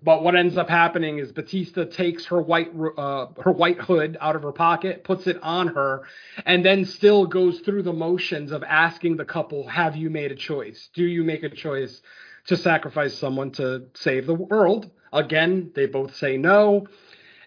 But 0.03 0.23
what 0.23 0.35
ends 0.35 0.57
up 0.57 0.67
happening 0.69 1.19
is 1.19 1.31
Batista 1.31 1.85
takes 1.85 2.25
her 2.25 2.41
white 2.41 2.71
uh, 2.97 3.27
her 3.41 3.51
white 3.51 3.79
hood 3.79 4.17
out 4.19 4.35
of 4.35 4.41
her 4.41 4.51
pocket, 4.51 5.03
puts 5.03 5.27
it 5.27 5.37
on 5.43 5.67
her, 5.67 6.03
and 6.45 6.65
then 6.65 6.85
still 6.85 7.27
goes 7.27 7.59
through 7.59 7.83
the 7.83 7.93
motions 7.93 8.51
of 8.51 8.63
asking 8.63 9.17
the 9.17 9.25
couple, 9.25 9.67
"Have 9.67 9.95
you 9.95 10.09
made 10.09 10.31
a 10.31 10.35
choice? 10.35 10.89
Do 10.95 11.03
you 11.03 11.23
make 11.23 11.43
a 11.43 11.49
choice 11.49 12.01
to 12.47 12.57
sacrifice 12.57 13.13
someone 13.15 13.51
to 13.51 13.83
save 13.93 14.25
the 14.25 14.33
world?" 14.33 14.89
Again, 15.13 15.71
they 15.75 15.85
both 15.85 16.15
say 16.15 16.37
no, 16.37 16.87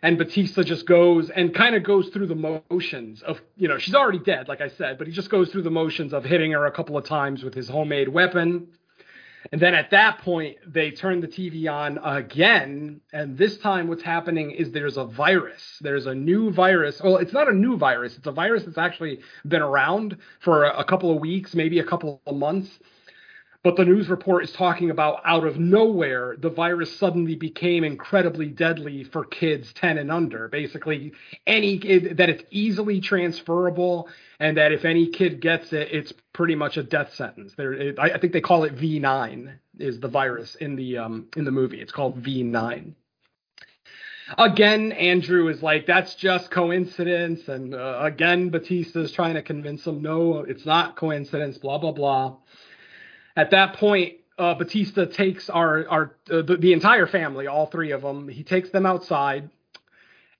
and 0.03 0.19
Batista 0.19 0.63
just 0.63 0.87
goes 0.87 1.31
and 1.31 1.55
kind 1.55 1.75
of 1.75 1.83
goes 1.83 2.11
through 2.11 2.27
the 2.27 2.61
motions 2.71 3.23
of, 3.23 3.41
you 3.57 3.69
know, 3.69 3.79
she's 3.79 3.95
already 3.95 4.19
dead, 4.19 4.49
like 4.49 4.61
I 4.61 4.69
said, 4.69 4.99
but 4.99 5.07
he 5.07 5.13
just 5.15 5.31
goes 5.31 5.51
through 5.51 5.63
the 5.63 5.71
motions 5.71 6.13
of 6.13 6.25
hitting 6.25 6.53
her 6.53 6.67
a 6.67 6.71
couple 6.71 6.99
of 6.99 7.05
times 7.05 7.43
with 7.43 7.55
his 7.55 7.71
homemade 7.71 8.11
weapon 8.11 8.69
And 9.55 9.63
then 9.63 9.77
at 9.77 9.93
that 9.93 10.19
point, 10.19 10.57
they 10.67 10.91
turn 10.91 11.21
the 11.21 11.29
TV 11.29 11.73
on 11.73 11.99
again. 11.99 13.01
And 13.13 13.39
this 13.39 13.57
time, 13.59 13.87
what's 13.87 14.03
happening 14.03 14.51
is 14.51 14.73
there's 14.73 14.97
a 14.97 15.05
virus. 15.05 15.79
There's 15.81 16.07
a 16.07 16.15
new 16.15 16.51
virus. 16.51 17.01
Well, 17.01 17.19
it's 17.19 17.33
not 17.33 17.49
a 17.49 17.53
new 17.53 17.77
virus, 17.77 18.17
it's 18.17 18.27
a 18.27 18.33
virus 18.33 18.65
that's 18.65 18.79
actually 18.79 19.21
been 19.47 19.63
around 19.63 20.17
for 20.41 20.65
a, 20.65 20.83
couple 20.83 21.15
of 21.15 21.21
weeks, 21.21 21.55
maybe 21.55 21.79
a 21.79 21.85
couple 21.85 22.21
of 22.27 22.35
months. 22.35 22.69
But 23.65 23.77
the 23.77 23.85
news 23.87 24.11
report 24.11 24.45
is 24.45 24.53
talking 24.53 24.91
about 24.91 25.23
out 25.25 25.47
of 25.47 25.59
nowhere, 25.59 26.37
the 26.39 26.51
virus 26.51 26.95
suddenly 26.99 27.35
became 27.35 27.83
incredibly 27.83 28.49
deadly 28.49 29.05
for 29.05 29.25
kids 29.25 29.73
10 29.73 29.97
and 29.97 30.13
under. 30.13 30.49
Basically, 30.49 31.15
any 31.47 31.79
kid, 31.79 32.19
that 32.19 32.29
it's 32.29 32.45
easily 32.51 33.01
transferable, 33.01 34.11
and 34.39 34.59
that 34.59 34.73
if 34.73 34.85
any 34.85 35.09
kid 35.09 35.41
gets 35.41 35.73
it, 35.73 35.89
it's 35.91 36.13
pretty 36.35 36.55
much 36.55 36.77
a 36.77 36.83
death 36.83 37.15
sentence. 37.15 37.55
There, 37.57 37.73
it, 37.73 37.99
I, 37.99 38.19
think 38.19 38.35
they 38.35 38.43
call 38.43 38.65
it 38.65 38.77
V9 38.77 39.55
is 39.79 39.99
the 39.99 40.09
virus 40.09 40.57
in 40.57 40.77
the 40.77 40.99
um, 40.99 41.29
in 41.35 41.47
the 41.47 41.51
movie. 41.51 41.81
It's 41.81 41.93
called 41.93 42.23
V9 42.23 42.93
again 44.39 44.91
andrew 44.93 45.49
is 45.49 45.63
like 45.63 45.87
that's 45.87 46.15
just 46.15 46.51
coincidence 46.51 47.47
and 47.47 47.75
uh, 47.75 47.99
again 48.01 48.49
batista 48.49 49.01
is 49.01 49.13
trying 49.13 49.35
to 49.35 49.43
convince 49.43 49.87
him 49.87 50.01
no 50.01 50.39
it's 50.39 50.65
not 50.65 50.97
coincidence 50.97 51.59
blah 51.59 51.77
blah 51.77 51.93
blah 51.93 52.35
at 53.37 53.51
that 53.51 53.75
point 53.75 54.15
uh, 54.39 54.55
batista 54.55 55.05
takes 55.07 55.49
our 55.49 55.89
our 55.89 56.17
uh, 56.31 56.43
the, 56.43 56.57
the 56.57 56.73
entire 56.73 57.07
family 57.07 57.47
all 57.47 57.67
three 57.67 57.93
of 57.93 58.03
them 58.03 58.29
he 58.29 58.43
takes 58.43 58.71
them 58.71 58.87
outside 58.87 59.49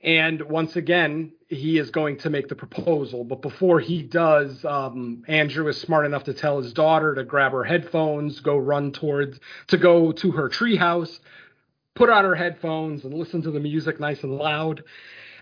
and 0.03 0.43
once 0.43 0.77
again 0.77 1.33
he 1.49 1.79
is 1.79 1.91
going 1.91 2.19
to 2.19 2.31
make 2.31 2.49
the 2.49 2.55
proposal. 2.55 3.23
But 3.25 3.41
before 3.41 3.81
he 3.81 4.03
does 4.03 4.65
um, 4.65 5.25
andrew 5.29 5.69
is 5.69 5.81
smart 5.81 6.07
enough 6.07 6.25
to 6.25 6.35
tell 6.35 6.61
his 6.61 6.73
daughter 6.73 7.15
to 7.15 7.25
grab 7.25 7.53
her 7.53 7.65
headphones 7.65 8.41
go 8.41 8.57
run 8.57 8.93
towards 8.93 9.39
to 9.69 9.77
go 9.77 10.13
to 10.13 10.33
her 10.33 10.49
treehouse 10.49 11.19
put 11.95 12.11
on 12.11 12.25
her 12.25 12.35
headphones 12.35 13.05
and 13.05 13.15
listen 13.15 13.43
to 13.43 13.51
the 13.51 13.61
music 13.61 14.01
nice 14.01 14.23
and 14.23 14.37
loud 14.37 14.83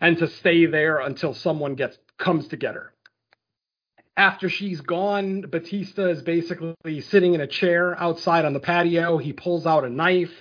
and 0.01 0.19
to 0.19 0.29
stay 0.29 0.67
there 0.67 0.99
until 0.99 1.33
someone 1.33 1.75
gets 1.75 1.99
comes 2.19 2.47
to 2.49 2.57
get 2.57 2.75
her 2.75 2.92
after 4.17 4.49
she's 4.49 4.81
gone 4.81 5.43
batista 5.43 6.09
is 6.09 6.23
basically 6.23 7.01
sitting 7.01 7.35
in 7.35 7.41
a 7.41 7.47
chair 7.47 7.99
outside 8.01 8.45
on 8.45 8.53
the 8.53 8.61
patio 8.61 9.19
he 9.19 9.33
pulls 9.33 9.67
out 9.67 9.85
a 9.85 9.91
knife 9.91 10.33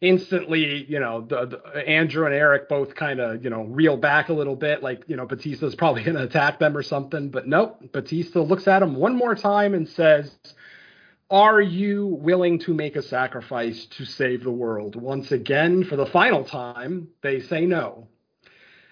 instantly 0.00 0.84
you 0.88 0.98
know 0.98 1.20
the, 1.22 1.46
the 1.46 1.88
andrew 1.88 2.26
and 2.26 2.34
eric 2.34 2.68
both 2.68 2.94
kind 2.94 3.20
of 3.20 3.44
you 3.44 3.50
know 3.50 3.64
reel 3.64 3.96
back 3.96 4.28
a 4.28 4.32
little 4.32 4.56
bit 4.56 4.82
like 4.82 5.02
you 5.06 5.16
know 5.16 5.26
batista's 5.26 5.74
probably 5.74 6.02
going 6.02 6.16
to 6.16 6.22
attack 6.22 6.58
them 6.58 6.76
or 6.76 6.82
something 6.82 7.30
but 7.30 7.46
nope 7.46 7.78
batista 7.92 8.40
looks 8.40 8.66
at 8.66 8.82
him 8.82 8.94
one 8.94 9.16
more 9.16 9.34
time 9.34 9.74
and 9.74 9.88
says 9.88 10.34
are 11.30 11.60
you 11.60 12.06
willing 12.06 12.58
to 12.60 12.74
make 12.74 12.96
a 12.96 13.02
sacrifice 13.02 13.86
to 13.86 14.04
save 14.04 14.44
the 14.44 14.50
world? 14.50 14.94
Once 14.94 15.32
again, 15.32 15.82
for 15.82 15.96
the 15.96 16.06
final 16.06 16.44
time, 16.44 17.08
they 17.22 17.40
say 17.40 17.64
no. 17.64 18.08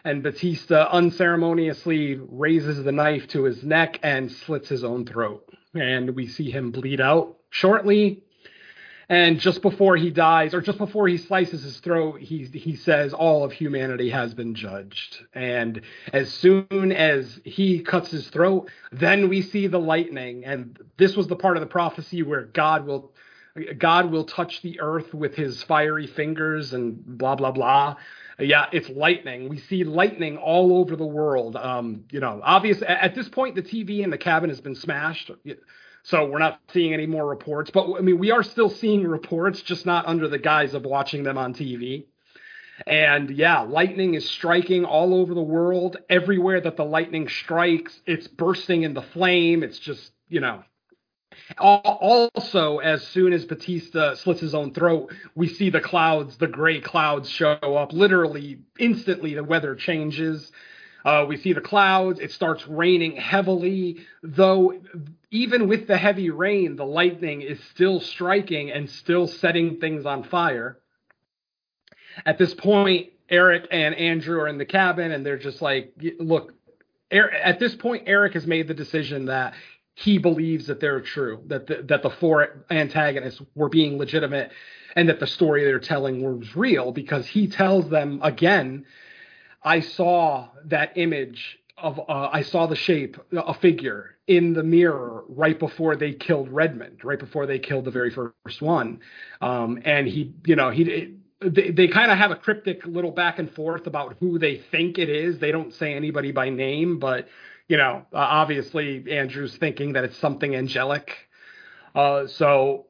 And 0.04 0.22
Batista 0.22 0.88
unceremoniously 0.90 2.16
raises 2.28 2.82
the 2.82 2.92
knife 2.92 3.28
to 3.28 3.44
his 3.44 3.62
neck 3.62 4.00
and 4.02 4.30
slits 4.30 4.68
his 4.68 4.82
own 4.82 5.06
throat. 5.06 5.48
And 5.74 6.16
we 6.16 6.26
see 6.26 6.50
him 6.50 6.72
bleed 6.72 7.00
out 7.00 7.36
shortly. 7.50 8.24
And 9.08 9.38
just 9.40 9.62
before 9.62 9.96
he 9.96 10.10
dies, 10.10 10.54
or 10.54 10.60
just 10.60 10.78
before 10.78 11.06
he 11.06 11.18
slices 11.18 11.62
his 11.62 11.78
throat, 11.80 12.20
he 12.20 12.44
he 12.46 12.76
says 12.76 13.12
all 13.12 13.44
of 13.44 13.52
humanity 13.52 14.08
has 14.10 14.32
been 14.32 14.54
judged. 14.54 15.18
And 15.34 15.82
as 16.12 16.32
soon 16.32 16.92
as 16.92 17.38
he 17.44 17.80
cuts 17.80 18.10
his 18.10 18.28
throat, 18.28 18.70
then 18.90 19.28
we 19.28 19.42
see 19.42 19.66
the 19.66 19.78
lightning. 19.78 20.44
And 20.44 20.78
this 20.96 21.14
was 21.14 21.26
the 21.26 21.36
part 21.36 21.56
of 21.56 21.60
the 21.60 21.66
prophecy 21.66 22.22
where 22.22 22.44
God 22.44 22.86
will 22.86 23.12
God 23.76 24.10
will 24.10 24.24
touch 24.24 24.62
the 24.62 24.80
earth 24.80 25.12
with 25.12 25.34
his 25.34 25.62
fiery 25.62 26.06
fingers 26.06 26.72
and 26.72 27.04
blah 27.04 27.34
blah 27.34 27.52
blah. 27.52 27.96
Yeah, 28.38 28.66
it's 28.72 28.88
lightning. 28.88 29.48
We 29.48 29.58
see 29.58 29.84
lightning 29.84 30.36
all 30.36 30.78
over 30.78 30.96
the 30.96 31.06
world. 31.06 31.56
Um, 31.56 32.04
you 32.10 32.20
know, 32.20 32.40
obvious 32.42 32.82
at 32.86 33.14
this 33.14 33.28
point 33.28 33.54
the 33.54 33.62
TV 33.62 34.00
in 34.00 34.10
the 34.10 34.18
cabin 34.18 34.50
has 34.50 34.60
been 34.60 34.74
smashed. 34.74 35.30
So 36.04 36.26
we're 36.26 36.38
not 36.38 36.60
seeing 36.72 36.92
any 36.92 37.06
more 37.06 37.28
reports, 37.28 37.70
but 37.70 37.92
I 37.96 38.00
mean, 38.00 38.18
we 38.18 38.32
are 38.32 38.42
still 38.42 38.70
seeing 38.70 39.06
reports, 39.06 39.62
just 39.62 39.86
not 39.86 40.06
under 40.06 40.26
the 40.28 40.38
guise 40.38 40.74
of 40.74 40.82
watching 40.84 41.22
them 41.22 41.38
on 41.38 41.54
TV. 41.54 42.06
And 42.86 43.30
yeah, 43.30 43.60
lightning 43.60 44.14
is 44.14 44.28
striking 44.28 44.84
all 44.84 45.14
over 45.14 45.34
the 45.34 45.42
world. 45.42 45.98
Everywhere 46.10 46.60
that 46.60 46.76
the 46.76 46.84
lightning 46.84 47.28
strikes, 47.28 48.00
it's 48.06 48.26
bursting 48.26 48.82
into 48.82 49.02
flame. 49.02 49.62
It's 49.62 49.78
just, 49.78 50.10
you 50.28 50.40
know. 50.40 50.64
Also, 51.58 52.78
as 52.78 53.06
soon 53.08 53.32
as 53.32 53.44
Batista 53.44 54.14
slits 54.14 54.40
his 54.40 54.54
own 54.54 54.72
throat, 54.72 55.12
we 55.34 55.48
see 55.48 55.70
the 55.70 55.80
clouds, 55.80 56.36
the 56.36 56.46
gray 56.46 56.80
clouds 56.80 57.28
show 57.28 57.52
up. 57.52 57.92
Literally, 57.92 58.60
instantly, 58.78 59.34
the 59.34 59.44
weather 59.44 59.74
changes. 59.74 60.50
Uh, 61.04 61.24
we 61.28 61.36
see 61.36 61.52
the 61.52 61.60
clouds. 61.60 62.20
It 62.20 62.30
starts 62.32 62.66
raining 62.68 63.16
heavily, 63.16 64.06
though, 64.22 64.80
even 65.30 65.68
with 65.68 65.86
the 65.86 65.96
heavy 65.96 66.30
rain, 66.30 66.76
the 66.76 66.86
lightning 66.86 67.42
is 67.42 67.58
still 67.70 68.00
striking 68.00 68.70
and 68.70 68.88
still 68.88 69.26
setting 69.26 69.78
things 69.78 70.06
on 70.06 70.22
fire. 70.24 70.78
At 72.24 72.38
this 72.38 72.54
point, 72.54 73.10
Eric 73.28 73.66
and 73.70 73.94
Andrew 73.94 74.38
are 74.40 74.48
in 74.48 74.58
the 74.58 74.66
cabin, 74.66 75.10
and 75.10 75.24
they're 75.24 75.38
just 75.38 75.62
like, 75.62 75.92
look, 76.20 76.52
at 77.10 77.58
this 77.58 77.74
point, 77.74 78.04
Eric 78.06 78.34
has 78.34 78.46
made 78.46 78.68
the 78.68 78.74
decision 78.74 79.26
that 79.26 79.54
he 79.94 80.18
believes 80.18 80.66
that 80.66 80.80
they're 80.80 81.00
true, 81.00 81.42
that 81.46 81.66
the, 81.66 81.82
that 81.84 82.02
the 82.02 82.10
four 82.10 82.64
antagonists 82.70 83.42
were 83.54 83.68
being 83.68 83.98
legitimate, 83.98 84.52
and 84.96 85.08
that 85.08 85.20
the 85.20 85.26
story 85.26 85.64
they're 85.64 85.80
telling 85.80 86.22
was 86.22 86.56
real 86.56 86.92
because 86.92 87.26
he 87.26 87.48
tells 87.48 87.88
them 87.90 88.20
again 88.22 88.84
I 89.62 89.80
saw 89.80 90.48
that 90.66 90.92
image 90.96 91.58
of 91.78 91.98
uh, 92.00 92.30
I 92.32 92.42
saw 92.42 92.66
the 92.66 92.76
shape, 92.76 93.16
a 93.32 93.54
figure 93.54 94.16
in 94.26 94.54
the 94.54 94.62
mirror 94.62 95.24
right 95.28 95.58
before 95.58 95.96
they 95.96 96.12
killed 96.12 96.48
Redmond, 96.50 97.04
right 97.04 97.18
before 97.18 97.46
they 97.46 97.58
killed 97.58 97.84
the 97.84 97.90
very 97.90 98.10
first 98.10 98.62
one, 98.62 99.00
um, 99.40 99.80
and 99.84 100.06
he, 100.06 100.34
you 100.46 100.56
know, 100.56 100.70
he. 100.70 100.82
It, 100.84 101.10
they, 101.44 101.72
they 101.72 101.88
kind 101.88 102.12
of 102.12 102.18
have 102.18 102.30
a 102.30 102.36
cryptic 102.36 102.86
little 102.86 103.10
back 103.10 103.40
and 103.40 103.50
forth 103.52 103.88
about 103.88 104.16
who 104.20 104.38
they 104.38 104.58
think 104.58 104.98
it 104.98 105.08
is. 105.08 105.40
They 105.40 105.50
don't 105.50 105.74
say 105.74 105.94
anybody 105.94 106.32
by 106.32 106.50
name, 106.50 107.00
but 107.00 107.28
you 107.72 107.78
know, 107.78 108.04
uh, 108.12 108.18
obviously 108.18 109.02
Andrew's 109.10 109.56
thinking 109.56 109.94
that 109.94 110.04
it's 110.04 110.18
something 110.18 110.54
angelic. 110.54 111.16
Uh, 111.94 112.26
so 112.26 112.84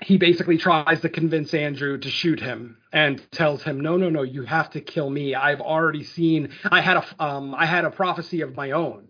he 0.00 0.16
basically 0.16 0.56
tries 0.56 1.02
to 1.02 1.10
convince 1.10 1.52
Andrew 1.52 1.98
to 1.98 2.08
shoot 2.08 2.40
him 2.40 2.78
and 2.94 3.22
tells 3.30 3.62
him, 3.62 3.78
"No, 3.78 3.98
no, 3.98 4.08
no, 4.08 4.22
you 4.22 4.44
have 4.44 4.70
to 4.70 4.80
kill 4.80 5.10
me. 5.10 5.34
I've 5.34 5.60
already 5.60 6.02
seen. 6.02 6.48
I 6.64 6.80
had 6.80 6.96
a 6.96 7.22
um, 7.22 7.54
I 7.54 7.66
had 7.66 7.84
a 7.84 7.90
prophecy 7.90 8.40
of 8.40 8.56
my 8.56 8.70
own." 8.70 9.08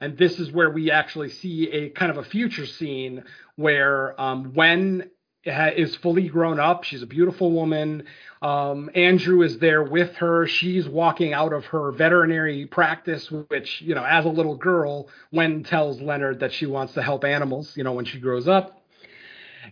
And 0.00 0.16
this 0.16 0.38
is 0.38 0.52
where 0.52 0.70
we 0.70 0.92
actually 0.92 1.30
see 1.30 1.68
a 1.72 1.90
kind 1.90 2.12
of 2.12 2.18
a 2.18 2.24
future 2.24 2.66
scene 2.66 3.24
where 3.56 4.20
um, 4.20 4.52
Wen 4.54 5.10
is 5.46 5.96
fully 5.96 6.28
grown 6.28 6.58
up. 6.58 6.84
She's 6.84 7.02
a 7.02 7.06
beautiful 7.06 7.52
woman. 7.52 8.04
Um, 8.42 8.90
Andrew 8.94 9.42
is 9.42 9.58
there 9.58 9.82
with 9.82 10.14
her. 10.16 10.46
She's 10.46 10.88
walking 10.88 11.32
out 11.32 11.52
of 11.52 11.64
her 11.66 11.92
veterinary 11.92 12.66
practice, 12.66 13.30
which, 13.30 13.80
you 13.80 13.94
know, 13.94 14.04
as 14.04 14.24
a 14.24 14.28
little 14.28 14.56
girl, 14.56 15.08
Wen 15.32 15.64
tells 15.64 16.00
Leonard 16.00 16.40
that 16.40 16.52
she 16.52 16.66
wants 16.66 16.94
to 16.94 17.02
help 17.02 17.24
animals, 17.24 17.76
you 17.76 17.84
know, 17.84 17.92
when 17.92 18.04
she 18.04 18.18
grows 18.18 18.48
up. 18.48 18.80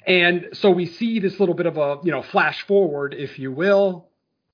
And 0.07 0.49
so 0.55 0.71
we 0.71 0.87
see 0.87 1.21
this 1.21 1.39
little 1.39 1.55
bit 1.55 1.67
of 1.67 1.77
a, 1.77 1.99
you 2.03 2.11
know, 2.11 2.23
flash 2.23 2.67
forward, 2.67 3.15
if 3.15 3.39
you 3.39 3.53
will. 3.53 4.09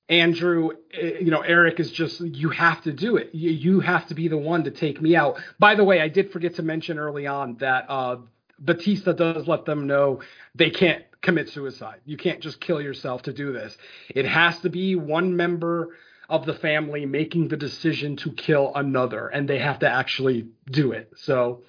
Andrew, 0.08 0.70
eh, 0.92 1.18
you 1.20 1.30
know, 1.30 1.40
Eric 1.40 1.80
is 1.80 1.90
just, 1.90 2.20
you 2.20 2.50
have 2.50 2.82
to 2.82 2.92
do 2.92 3.16
it. 3.16 3.30
You, 3.34 3.50
you 3.50 3.80
have 3.80 4.06
to 4.08 4.14
be 4.14 4.28
the 4.28 4.38
one 4.38 4.64
to 4.64 4.70
take 4.70 5.00
me 5.00 5.14
out. 5.14 5.38
By 5.58 5.74
the 5.74 5.84
way, 5.84 6.00
I 6.00 6.08
did 6.08 6.32
forget 6.32 6.56
to 6.56 6.62
mention 6.62 6.98
early 6.98 7.26
on 7.26 7.56
that 7.60 7.86
uh, 7.88 8.16
Batista 8.58 9.12
does 9.12 9.46
let 9.46 9.64
them 9.64 9.86
know 9.86 10.20
they 10.54 10.70
can't 10.70 11.04
commit 11.20 11.48
suicide. 11.48 12.00
You 12.04 12.16
can't 12.16 12.40
just 12.40 12.60
kill 12.60 12.80
yourself 12.80 13.22
to 13.22 13.32
do 13.32 13.52
this. 13.52 13.76
It 14.08 14.26
has 14.26 14.58
to 14.60 14.70
be 14.70 14.94
one 14.94 15.36
member 15.36 15.96
of 16.28 16.44
the 16.44 16.54
family 16.54 17.06
making 17.06 17.48
the 17.48 17.56
decision 17.56 18.16
to 18.16 18.32
kill 18.32 18.72
another, 18.74 19.28
and 19.28 19.48
they 19.48 19.58
have 19.58 19.78
to 19.80 19.88
actually 19.88 20.48
do 20.70 20.92
it. 20.92 21.12
So 21.16 21.62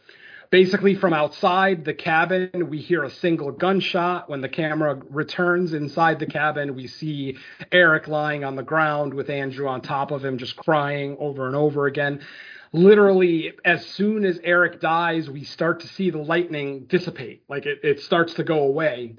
Basically, 0.52 0.96
from 0.96 1.14
outside 1.14 1.86
the 1.86 1.94
cabin, 1.94 2.70
we 2.70 2.80
hear 2.80 3.04
a 3.04 3.10
single 3.12 3.52
gunshot. 3.52 4.32
When 4.32 4.42
the 4.42 4.50
camera 4.50 5.00
returns 5.12 5.74
inside 5.74 6.18
the 6.18 6.26
cabin, 6.26 6.74
we 6.74 6.88
see 6.88 7.38
Eric 7.72 8.08
lying 8.08 8.44
on 8.44 8.56
the 8.56 8.64
ground 8.64 9.14
with 9.14 9.30
Andrew 9.30 9.68
on 9.68 9.82
top 9.82 10.10
of 10.10 10.26
him, 10.26 10.40
just 10.40 10.56
crying 10.56 11.18
over 11.20 11.46
and 11.46 11.56
over 11.56 11.86
again. 11.86 12.22
Literally, 12.74 13.54
as 13.66 13.86
soon 13.86 14.26
as 14.26 14.40
Eric 14.44 14.82
dies, 14.82 15.30
we 15.30 15.44
start 15.44 15.82
to 15.82 15.88
see 15.88 16.10
the 16.12 16.20
lightning 16.20 16.86
dissipate. 16.86 17.44
Like 17.50 17.66
it, 17.66 17.80
it 17.84 18.02
starts 18.02 18.36
to 18.36 18.44
go 18.44 18.60
away. 18.62 19.16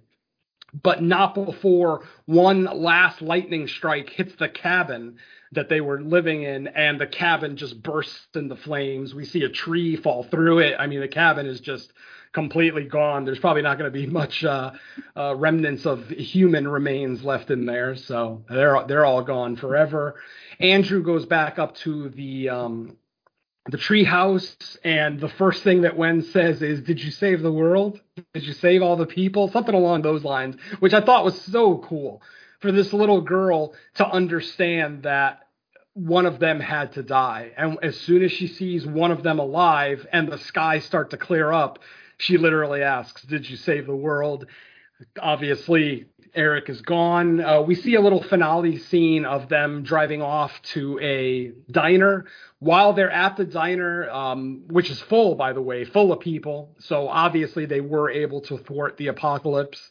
but 0.83 1.03
not 1.03 1.35
before 1.35 2.03
one 2.27 2.65
last 2.65 3.23
lightning 3.23 3.67
strike 3.69 4.11
hits 4.11 4.35
the 4.37 4.49
cabin 4.49 5.17
that 5.53 5.69
they 5.69 5.81
were 5.81 6.01
living 6.01 6.43
in 6.45 6.69
and 6.69 7.01
the 7.01 7.07
cabin 7.07 7.57
just 7.57 7.83
bursts 7.83 8.29
into 8.37 8.57
flames. 8.57 9.15
We 9.15 9.25
see 9.25 9.43
a 9.45 9.49
tree 9.49 9.97
fall 9.97 10.23
through 10.25 10.61
it. 10.61 10.77
I 10.79 10.87
mean, 10.87 11.01
the 11.01 11.09
cabin 11.09 11.47
is 11.47 11.61
just 11.61 11.93
completely 12.33 12.85
gone. 12.85 13.25
There's 13.25 13.41
probably 13.41 13.63
not 13.63 13.79
going 13.79 13.93
to 13.93 13.99
be 13.99 14.07
much 14.07 14.45
uh, 14.45 14.73
uh, 15.17 15.35
remnants 15.37 15.87
of 15.87 16.09
human 16.09 16.69
remains 16.69 17.25
left 17.25 17.51
in 17.51 17.67
there, 17.67 17.97
so 17.97 18.45
they're 18.49 18.85
they're 18.87 19.05
all 19.05 19.23
gone 19.23 19.57
forever. 19.57 20.21
Andrew 20.61 21.03
goes 21.03 21.27
back 21.27 21.59
up 21.59 21.75
to 21.77 22.11
the 22.11 22.49
um, 22.51 22.97
the 23.69 23.77
treehouse, 23.77 24.79
and 24.85 25.21
the 25.21 25.29
first 25.29 25.63
thing 25.63 25.83
that 25.83 25.97
Wen 25.97 26.23
says 26.23 26.63
is, 26.63 26.81
"Did 26.83 27.03
you 27.03 27.11
save 27.11 27.43
the 27.43 27.53
world? 27.53 28.01
Did 28.33 28.45
you 28.45 28.53
save 28.55 28.83
all 28.83 28.97
the 28.97 29.07
people?" 29.07 29.49
Something 29.49 29.75
along 29.75 30.03
those 30.03 30.25
lines, 30.25 30.57
which 30.81 30.95
I 30.95 31.01
thought 31.01 31.25
was 31.25 31.41
so 31.41 31.79
cool 31.79 32.23
for 32.61 32.73
this 32.73 32.93
little 32.93 33.21
girl 33.21 33.75
to 33.95 34.07
understand 34.07 35.03
that 35.03 35.41
one 35.95 36.27
of 36.27 36.39
them 36.39 36.61
had 36.61 36.93
to 36.93 37.03
die. 37.03 37.53
And 37.57 37.79
as 37.83 37.97
soon 37.97 38.23
as 38.23 38.33
she 38.33 38.47
sees 38.47 38.87
one 38.87 39.11
of 39.11 39.23
them 39.23 39.39
alive 39.39 40.07
and 40.13 40.31
the 40.31 40.39
sky 40.39 40.79
start 40.79 41.11
to 41.11 41.17
clear 41.17 41.53
up, 41.53 41.81
she 42.19 42.39
literally 42.39 42.83
asks, 42.83 43.23
Did 43.23 43.49
you 43.49 43.57
save 43.57 43.87
the 43.87 43.97
world? 43.97 44.47
Obviously, 45.21 46.07
Eric 46.35 46.69
is 46.69 46.81
gone. 46.81 47.41
Uh, 47.41 47.63
we 47.63 47.75
see 47.75 47.95
a 47.95 48.01
little 48.01 48.23
finale 48.23 48.79
scene 48.79 49.25
of 49.25 49.49
them 49.49 49.83
driving 49.83 50.23
off 50.23 50.53
to 50.75 50.99
a 51.01 51.53
diner. 51.71 52.27
While 52.59 52.93
they're 52.93 53.11
at 53.11 53.37
the 53.37 53.45
diner, 53.45 54.09
um, 54.11 54.63
which 54.69 54.91
is 54.91 55.01
full, 55.01 55.35
by 55.35 55.53
the 55.53 55.63
way, 55.63 55.85
full 55.85 56.13
of 56.13 56.21
people. 56.21 56.75
So 56.79 57.09
obviously, 57.09 57.67
they 57.67 57.81
were 57.81 58.11
able 58.11 58.43
to 58.43 58.59
thwart 58.59 58.97
the 58.97 59.09
apocalypse 59.09 59.90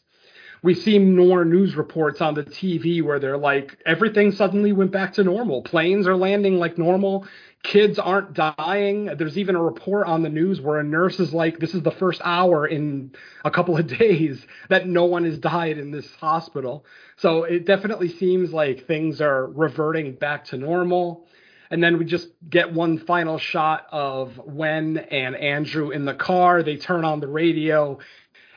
we 0.62 0.74
see 0.74 0.98
more 0.98 1.44
news 1.44 1.74
reports 1.74 2.20
on 2.20 2.34
the 2.34 2.42
TV 2.42 3.02
where 3.02 3.18
they're 3.18 3.38
like, 3.38 3.78
everything 3.86 4.32
suddenly 4.32 4.72
went 4.72 4.92
back 4.92 5.14
to 5.14 5.24
normal. 5.24 5.62
Planes 5.62 6.06
are 6.06 6.16
landing 6.16 6.58
like 6.58 6.76
normal. 6.76 7.26
Kids 7.62 7.98
aren't 7.98 8.34
dying. 8.34 9.06
There's 9.16 9.38
even 9.38 9.54
a 9.54 9.62
report 9.62 10.06
on 10.06 10.22
the 10.22 10.28
news 10.28 10.60
where 10.60 10.78
a 10.78 10.84
nurse 10.84 11.18
is 11.20 11.32
like, 11.32 11.58
this 11.58 11.74
is 11.74 11.82
the 11.82 11.90
first 11.90 12.20
hour 12.24 12.66
in 12.66 13.12
a 13.44 13.50
couple 13.50 13.76
of 13.76 13.86
days 13.98 14.44
that 14.68 14.86
no 14.86 15.04
one 15.04 15.24
has 15.24 15.38
died 15.38 15.78
in 15.78 15.90
this 15.90 16.10
hospital. 16.16 16.84
So 17.16 17.44
it 17.44 17.64
definitely 17.64 18.08
seems 18.08 18.52
like 18.52 18.86
things 18.86 19.20
are 19.20 19.46
reverting 19.46 20.14
back 20.14 20.46
to 20.46 20.56
normal. 20.56 21.26
And 21.70 21.82
then 21.82 21.98
we 21.98 22.04
just 22.04 22.28
get 22.48 22.72
one 22.72 22.98
final 22.98 23.38
shot 23.38 23.86
of 23.92 24.40
Wen 24.44 24.98
and 24.98 25.36
Andrew 25.36 25.90
in 25.90 26.04
the 26.04 26.14
car. 26.14 26.64
They 26.64 26.76
turn 26.76 27.04
on 27.04 27.20
the 27.20 27.28
radio 27.28 27.98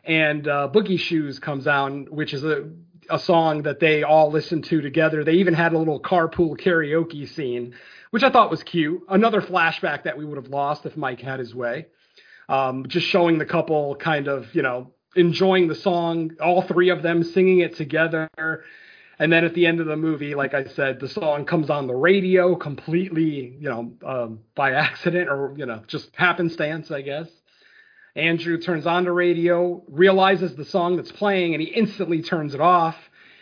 and 0.04 0.48
uh, 0.48 0.70
Boogie 0.74 1.00
Shoes 1.00 1.40
comes 1.40 1.68
out, 1.68 2.12
which 2.12 2.34
is 2.34 2.44
a 2.44 2.70
a 3.10 3.20
song 3.20 3.64
that 3.64 3.80
they 3.80 4.04
all 4.04 4.32
listened 4.32 4.66
to 4.66 4.82
together. 4.82 5.24
They 5.24 5.34
even 5.34 5.54
had 5.54 5.74
a 5.74 5.78
little 5.78 6.00
carpool 6.00 6.58
karaoke 6.58 7.28
scene, 7.28 7.76
which 8.12 8.24
I 8.24 8.30
thought 8.30 8.50
was 8.50 8.64
cute. 8.64 9.02
Another 9.10 9.42
flashback 9.42 10.04
that 10.04 10.18
we 10.18 10.26
would 10.26 10.38
have 10.38 10.48
lost 10.48 10.86
if 10.86 10.96
Mike 10.96 11.22
had 11.22 11.40
his 11.40 11.54
way. 11.54 11.88
Um, 12.50 12.86
just 12.88 13.08
showing 13.08 13.38
the 13.38 13.46
couple 13.46 13.96
kind 13.96 14.28
of, 14.28 14.54
you 14.54 14.62
know, 14.62 14.92
enjoying 15.16 15.68
the 15.68 15.76
song, 15.76 16.32
all 16.42 16.62
three 16.62 16.90
of 16.90 17.02
them 17.02 17.24
singing 17.24 17.60
it 17.60 17.76
together. 17.76 18.30
And 19.20 19.32
then 19.32 19.46
at 19.46 19.54
the 19.54 19.66
end 19.66 19.80
of 19.80 19.86
the 19.86 19.96
movie, 19.96 20.36
like 20.36 20.54
I 20.54 20.66
said, 20.66 21.00
the 21.00 21.08
song 21.08 21.46
comes 21.46 21.70
on 21.70 21.88
the 21.88 21.96
radio 21.96 22.56
completely, 22.56 23.56
you 23.60 23.70
know, 23.70 23.94
um, 24.06 24.40
by 24.56 24.72
accident 24.72 25.30
or, 25.30 25.54
you 25.56 25.66
know, 25.66 25.84
just 25.88 26.16
happenstance, 26.16 26.92
I 26.92 27.02
guess. 27.02 27.28
Andrew 28.16 28.60
turns 28.60 28.86
on 28.86 29.06
the 29.06 29.12
radio, 29.12 29.84
realizes 29.88 30.56
the 30.56 30.66
song 30.66 30.98
that's 30.98 31.12
playing, 31.12 31.54
and 31.54 31.62
he 31.62 31.70
instantly 31.70 32.22
turns 32.22 32.54
it 32.54 32.62
off. 32.62 32.96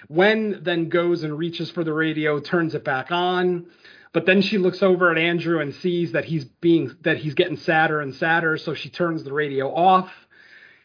Wen 0.07 0.61
then 0.63 0.89
goes 0.89 1.23
and 1.23 1.37
reaches 1.37 1.69
for 1.71 1.83
the 1.83 1.93
radio, 1.93 2.39
turns 2.39 2.73
it 2.75 2.83
back 2.83 3.11
on. 3.11 3.67
But 4.13 4.25
then 4.25 4.41
she 4.41 4.57
looks 4.57 4.83
over 4.83 5.09
at 5.11 5.17
Andrew 5.17 5.59
and 5.61 5.73
sees 5.73 6.11
that 6.11 6.25
he's 6.25 6.43
being 6.43 6.91
that 7.01 7.17
he's 7.17 7.33
getting 7.33 7.57
sadder 7.57 8.01
and 8.01 8.13
sadder, 8.15 8.57
so 8.57 8.73
she 8.73 8.89
turns 8.89 9.23
the 9.23 9.33
radio 9.33 9.73
off. 9.73 10.11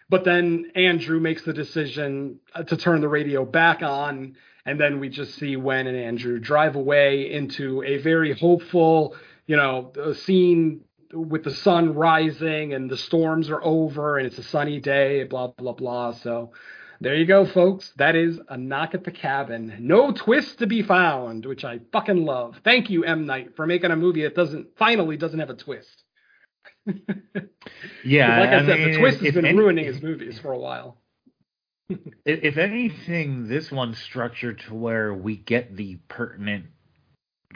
But 0.09 0.25
then 0.25 0.71
Andrew 0.77 1.19
makes 1.19 1.43
the 1.43 1.53
decision 1.53 2.39
uh, 2.55 2.63
to 2.65 2.77
turn 2.77 3.01
the 3.01 3.09
radio 3.09 3.45
back 3.45 3.83
on, 3.83 4.37
and 4.65 4.81
then 4.81 5.01
we 5.01 5.09
just 5.09 5.35
see 5.35 5.57
Wen 5.57 5.89
and 5.89 5.97
Andrew 5.97 6.39
drive 6.39 6.77
away 6.77 7.33
into 7.33 7.83
a 7.83 7.99
very 7.99 8.33
hopeful, 8.33 9.17
you 9.47 9.57
know, 9.57 9.93
scene 10.15 10.83
with 11.13 11.45
the 11.45 11.51
sun 11.55 11.95
rising 11.95 12.73
and 12.75 12.91
the 12.91 12.97
storms 12.97 13.51
are 13.51 13.63
over 13.63 14.19
and 14.19 14.27
it's 14.27 14.39
a 14.39 14.43
sunny 14.43 14.81
day, 14.81 15.25
blah 15.25 15.49
blah 15.49 15.73
blah. 15.73 16.13
So 16.13 16.53
there 17.01 17.15
you 17.15 17.27
go, 17.27 17.45
folks. 17.47 17.93
That 17.97 18.17
is 18.17 18.41
a 18.49 18.57
knock 18.57 18.95
at 18.95 19.05
the 19.05 19.11
cabin. 19.11 19.77
No 19.81 20.13
twist 20.13 20.59
to 20.61 20.67
be 20.67 20.83
found, 20.83 21.45
which 21.45 21.65
I 21.65 21.81
fucking 21.93 22.25
love. 22.25 22.61
Thank 22.65 22.89
you, 22.91 23.05
M. 23.05 23.27
Night, 23.27 23.55
for 23.57 23.67
making 23.67 23.91
a 23.91 23.97
movie 23.97 24.23
that 24.23 24.35
doesn't 24.35 24.77
finally 24.79 25.17
doesn't 25.17 25.39
have 25.41 25.51
a 25.51 25.55
twist. 25.55 26.03
Yeah, 28.05 28.41
like 28.41 28.51
I, 28.51 28.57
I 28.63 28.67
said, 28.67 28.79
mean, 28.79 28.93
the 28.93 28.99
twist 28.99 29.21
has 29.21 29.35
been 29.35 29.45
any- 29.45 29.59
ruining 29.59 29.85
his 29.85 30.01
movies 30.03 30.39
for 30.39 30.53
a 30.53 30.59
while. 30.59 30.99
If, 31.89 31.99
if 32.25 32.57
anything, 32.57 33.49
this 33.49 33.71
one's 33.71 33.99
structured 33.99 34.61
to 34.67 34.75
where 34.75 35.13
we 35.15 35.37
get 35.37 35.77
the 35.77 35.99
pertinent 36.09 36.67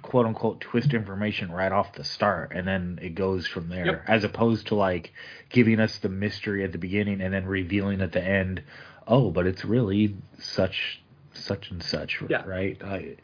quote 0.02 0.26
unquote 0.26 0.60
twist 0.60 0.94
information 0.94 1.50
right 1.52 1.72
off 1.72 1.92
the 1.94 2.04
start 2.04 2.52
and 2.54 2.66
then 2.66 2.98
it 3.02 3.14
goes 3.14 3.46
from 3.46 3.68
there 3.68 3.86
Yep. 3.86 4.02
as 4.06 4.24
opposed 4.24 4.68
to 4.68 4.74
like 4.74 5.12
giving 5.50 5.80
us 5.80 5.98
the 5.98 6.08
mystery 6.08 6.64
at 6.64 6.72
the 6.72 6.78
beginning 6.78 7.20
and 7.20 7.32
then 7.34 7.46
revealing 7.46 8.00
at 8.00 8.12
the 8.12 8.22
end 8.24 8.62
oh 9.06 9.30
but 9.30 9.46
it's 9.46 9.64
really 9.64 10.16
such 10.38 11.02
such 11.34 11.70
and 11.70 11.82
such 11.82 12.22
Yeah. 12.28 12.44
right 12.46 12.80
I, 12.82 13.16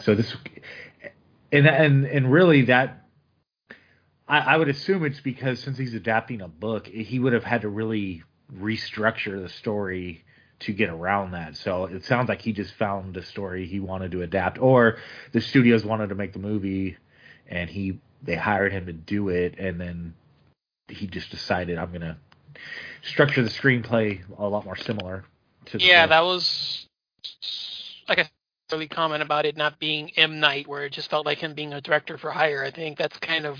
so 0.00 0.14
this 0.14 0.34
and 1.52 1.66
and 1.66 2.04
and 2.06 2.30
really 2.32 2.62
that 2.62 3.02
I, 4.28 4.38
I 4.38 4.56
would 4.56 4.68
assume 4.68 5.04
it's 5.04 5.20
because 5.20 5.60
since 5.60 5.78
he's 5.78 5.94
adapting 5.94 6.40
a 6.40 6.48
book 6.48 6.86
he 6.86 7.18
would 7.18 7.32
have 7.32 7.44
had 7.44 7.62
to 7.62 7.68
really 7.68 8.22
restructure 8.52 9.40
the 9.42 9.48
story 9.48 10.24
to 10.60 10.72
get 10.72 10.88
around 10.88 11.32
that. 11.32 11.56
So 11.56 11.84
it 11.84 12.04
sounds 12.04 12.28
like 12.28 12.40
he 12.40 12.52
just 12.52 12.74
found 12.74 13.16
a 13.16 13.22
story 13.22 13.66
he 13.66 13.80
wanted 13.80 14.12
to 14.12 14.22
adapt, 14.22 14.58
or 14.58 14.98
the 15.32 15.40
studios 15.40 15.84
wanted 15.84 16.08
to 16.08 16.14
make 16.14 16.32
the 16.32 16.38
movie, 16.38 16.96
and 17.48 17.68
he 17.68 18.00
they 18.22 18.36
hired 18.36 18.72
him 18.72 18.86
to 18.86 18.92
do 18.92 19.28
it, 19.28 19.58
and 19.58 19.80
then 19.80 20.14
he 20.88 21.06
just 21.06 21.30
decided 21.30 21.78
I'm 21.78 21.92
gonna 21.92 22.18
structure 23.02 23.42
the 23.42 23.50
screenplay 23.50 24.22
a 24.38 24.46
lot 24.46 24.64
more 24.64 24.76
similar 24.76 25.24
to 25.66 25.78
the 25.78 25.84
Yeah, 25.84 26.02
book. 26.02 26.10
that 26.10 26.24
was 26.24 26.86
like 28.08 28.18
a 28.18 28.30
early 28.72 28.88
comment 28.88 29.22
about 29.22 29.46
it 29.46 29.56
not 29.56 29.78
being 29.78 30.10
M. 30.16 30.40
Night, 30.40 30.66
where 30.66 30.84
it 30.84 30.92
just 30.92 31.10
felt 31.10 31.26
like 31.26 31.38
him 31.38 31.54
being 31.54 31.72
a 31.72 31.80
director 31.80 32.18
for 32.18 32.30
hire. 32.30 32.64
I 32.64 32.70
think 32.70 32.98
that's 32.98 33.16
kind 33.18 33.46
of 33.46 33.58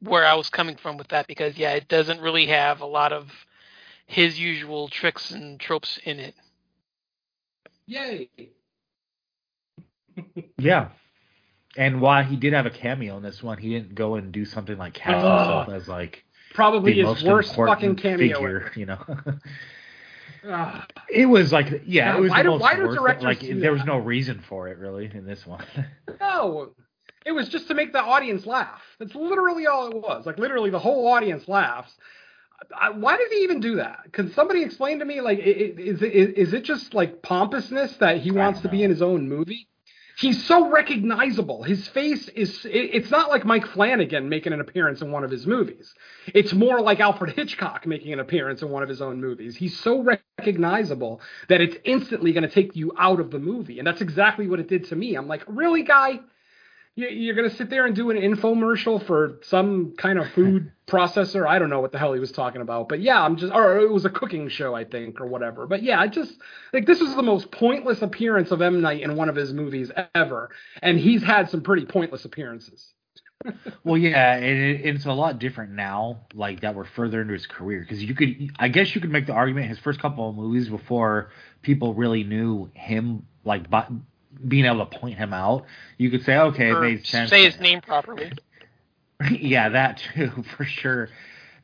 where 0.00 0.26
I 0.26 0.34
was 0.34 0.50
coming 0.50 0.76
from 0.76 0.96
with 0.96 1.08
that 1.08 1.26
because 1.28 1.56
yeah, 1.56 1.72
it 1.72 1.88
doesn't 1.88 2.20
really 2.20 2.46
have 2.46 2.80
a 2.80 2.86
lot 2.86 3.12
of 3.12 3.30
his 4.12 4.38
usual 4.38 4.88
tricks 4.88 5.30
and 5.30 5.58
tropes 5.58 5.98
in 6.04 6.18
it. 6.20 6.34
Yay! 7.86 8.28
yeah. 10.58 10.88
And 11.76 12.00
while 12.02 12.22
he 12.22 12.36
did 12.36 12.52
have 12.52 12.66
a 12.66 12.70
cameo 12.70 13.16
in 13.16 13.22
this 13.22 13.42
one, 13.42 13.56
he 13.58 13.70
didn't 13.70 13.94
go 13.94 14.16
and 14.16 14.30
do 14.30 14.44
something 14.44 14.76
like 14.76 14.92
cast 14.94 15.24
Ugh. 15.24 15.38
himself 15.64 15.68
as 15.82 15.88
like 15.88 16.24
Probably 16.54 16.92
the 16.92 16.98
his 16.98 17.06
most 17.06 17.24
worst 17.24 17.54
fucking 17.56 17.96
cameo. 17.96 18.18
figure, 18.36 18.72
you 18.76 18.86
know. 18.86 18.98
Ah. 20.44 20.86
It 21.08 21.26
was 21.26 21.52
like, 21.52 21.68
yeah, 21.70 21.78
Yeah, 21.86 22.16
it 22.16 22.20
was 22.20 22.30
why 22.32 22.38
the 22.38 22.42
do- 22.42 22.50
most 22.50 22.60
why 22.62 22.74
do 22.74 22.92
directors 22.92 23.22
Like, 23.22 23.38
do 23.38 23.60
there 23.60 23.72
was 23.72 23.84
no 23.84 23.96
reason 23.98 24.42
for 24.48 24.66
it 24.66 24.76
really 24.78 25.08
in 25.14 25.24
this 25.24 25.46
one. 25.46 25.64
No, 26.20 26.72
it 27.24 27.30
was 27.30 27.48
just 27.48 27.68
to 27.68 27.74
make 27.74 27.92
the 27.92 28.00
audience 28.00 28.44
laugh. 28.44 28.80
That's 28.98 29.14
literally 29.14 29.68
all 29.68 29.86
it 29.88 29.94
was. 29.96 30.26
Like 30.26 30.38
literally, 30.38 30.70
the 30.70 30.80
whole 30.80 31.06
audience 31.06 31.46
laughs. 31.46 31.92
I, 32.78 32.90
why 32.90 33.16
did 33.16 33.30
he 33.30 33.38
even 33.44 33.60
do 33.60 33.76
that? 33.76 34.12
Can 34.12 34.32
somebody 34.32 34.62
explain 34.62 34.98
to 35.00 35.04
me? 35.04 35.20
Like, 35.20 35.38
is 35.40 36.02
it 36.02 36.12
is 36.14 36.52
it 36.52 36.64
just 36.64 36.94
like 36.94 37.22
pompousness 37.22 37.96
that 37.98 38.18
he 38.18 38.30
wants 38.30 38.60
to 38.60 38.68
be 38.68 38.82
in 38.82 38.90
his 38.90 39.02
own 39.02 39.28
movie? 39.28 39.68
He's 40.18 40.44
so 40.44 40.68
recognizable. 40.70 41.62
His 41.62 41.88
face 41.88 42.28
is. 42.28 42.64
it- 42.66 42.90
It's 42.94 43.10
not 43.10 43.30
like 43.30 43.44
Mike 43.46 43.66
Flanagan 43.66 44.28
making 44.28 44.52
an 44.52 44.60
appearance 44.60 45.00
in 45.00 45.10
one 45.10 45.24
of 45.24 45.30
his 45.30 45.46
movies. 45.46 45.92
It's 46.34 46.52
more 46.52 46.80
like 46.82 47.00
Alfred 47.00 47.34
Hitchcock 47.34 47.86
making 47.86 48.12
an 48.12 48.20
appearance 48.20 48.60
in 48.62 48.68
one 48.68 48.82
of 48.82 48.88
his 48.90 49.00
own 49.00 49.20
movies. 49.20 49.56
He's 49.56 49.78
so 49.80 50.02
recognizable 50.02 51.20
that 51.48 51.60
it's 51.62 51.76
instantly 51.84 52.32
going 52.32 52.42
to 52.46 52.50
take 52.54 52.76
you 52.76 52.92
out 52.98 53.20
of 53.20 53.30
the 53.30 53.38
movie, 53.38 53.78
and 53.78 53.86
that's 53.86 54.02
exactly 54.02 54.46
what 54.48 54.60
it 54.60 54.68
did 54.68 54.84
to 54.88 54.96
me. 54.96 55.14
I'm 55.16 55.26
like, 55.28 55.42
really, 55.48 55.82
guy? 55.82 56.20
You- 56.94 57.08
You're 57.08 57.34
going 57.34 57.48
to 57.48 57.56
sit 57.56 57.70
there 57.70 57.86
and 57.86 57.96
do 57.96 58.10
an 58.10 58.18
infomercial 58.18 59.04
for 59.06 59.38
some 59.42 59.94
kind 59.96 60.18
of 60.18 60.28
food 60.32 60.72
processor? 60.86 61.46
I 61.46 61.58
don't 61.58 61.70
know 61.70 61.80
what 61.80 61.92
the 61.92 61.98
hell 61.98 62.12
he 62.12 62.20
was 62.20 62.32
talking 62.32 62.60
about, 62.60 62.88
but 62.88 63.00
yeah, 63.00 63.22
I'm 63.22 63.36
just, 63.36 63.52
or 63.52 63.78
it 63.78 63.90
was 63.90 64.04
a 64.04 64.10
cooking 64.10 64.48
show, 64.48 64.74
I 64.74 64.84
think, 64.84 65.20
or 65.20 65.26
whatever. 65.26 65.66
But 65.66 65.82
yeah, 65.82 65.98
I 66.00 66.08
just 66.08 66.34
like 66.72 66.84
this 66.86 67.00
was 67.00 67.14
the 67.14 67.22
most 67.22 67.50
pointless 67.50 68.02
appearance 68.02 68.50
of 68.50 68.60
M. 68.60 68.82
Night 68.82 69.00
in 69.02 69.16
one 69.16 69.28
of 69.30 69.36
his 69.36 69.52
movies 69.54 69.90
ever, 70.14 70.50
and 70.82 70.98
he's 70.98 71.22
had 71.22 71.48
some 71.48 71.62
pretty 71.62 71.86
pointless 71.86 72.24
appearances. 72.24 72.92
Well, 73.84 73.98
yeah, 73.98 74.36
and 74.36 74.44
it, 74.44 74.80
it's 74.84 75.04
a 75.06 75.12
lot 75.12 75.40
different 75.40 75.72
now, 75.72 76.20
like 76.34 76.60
that 76.60 76.76
we're 76.76 76.84
further 76.84 77.20
into 77.22 77.32
his 77.32 77.46
career. 77.46 77.80
Because 77.80 78.00
you 78.00 78.14
could, 78.14 78.52
I 78.60 78.68
guess, 78.68 78.94
you 78.94 79.00
could 79.00 79.10
make 79.10 79.26
the 79.26 79.32
argument 79.32 79.68
his 79.68 79.80
first 79.80 80.00
couple 80.00 80.30
of 80.30 80.36
movies 80.36 80.68
before 80.68 81.32
people 81.62 81.92
really 81.94 82.22
knew 82.22 82.70
him, 82.74 83.26
like 83.44 83.68
by, 83.68 83.88
being 84.48 84.64
able 84.64 84.84
to 84.86 84.98
point 84.98 85.18
him 85.18 85.32
out. 85.32 85.66
You 85.98 86.10
could 86.10 86.24
say, 86.24 86.36
okay, 86.36 86.68
it 86.68 86.72
Or 86.74 86.80
made 86.80 87.06
sense. 87.06 87.30
say 87.30 87.44
his 87.44 87.58
name 87.60 87.80
properly. 87.80 88.32
yeah, 89.30 89.68
that 89.70 90.02
too, 90.14 90.44
for 90.56 90.64
sure. 90.64 91.08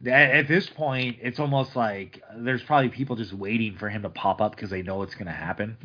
At, 0.06 0.30
at 0.30 0.48
this 0.48 0.68
point, 0.68 1.18
it's 1.22 1.40
almost 1.40 1.74
like 1.74 2.22
there's 2.36 2.62
probably 2.62 2.88
people 2.90 3.16
just 3.16 3.32
waiting 3.32 3.76
for 3.76 3.88
him 3.88 4.02
to 4.02 4.10
pop 4.10 4.40
up 4.40 4.54
because 4.54 4.70
they 4.70 4.82
know 4.82 5.02
it's 5.02 5.14
going 5.14 5.26
to 5.26 5.32
happen. 5.32 5.76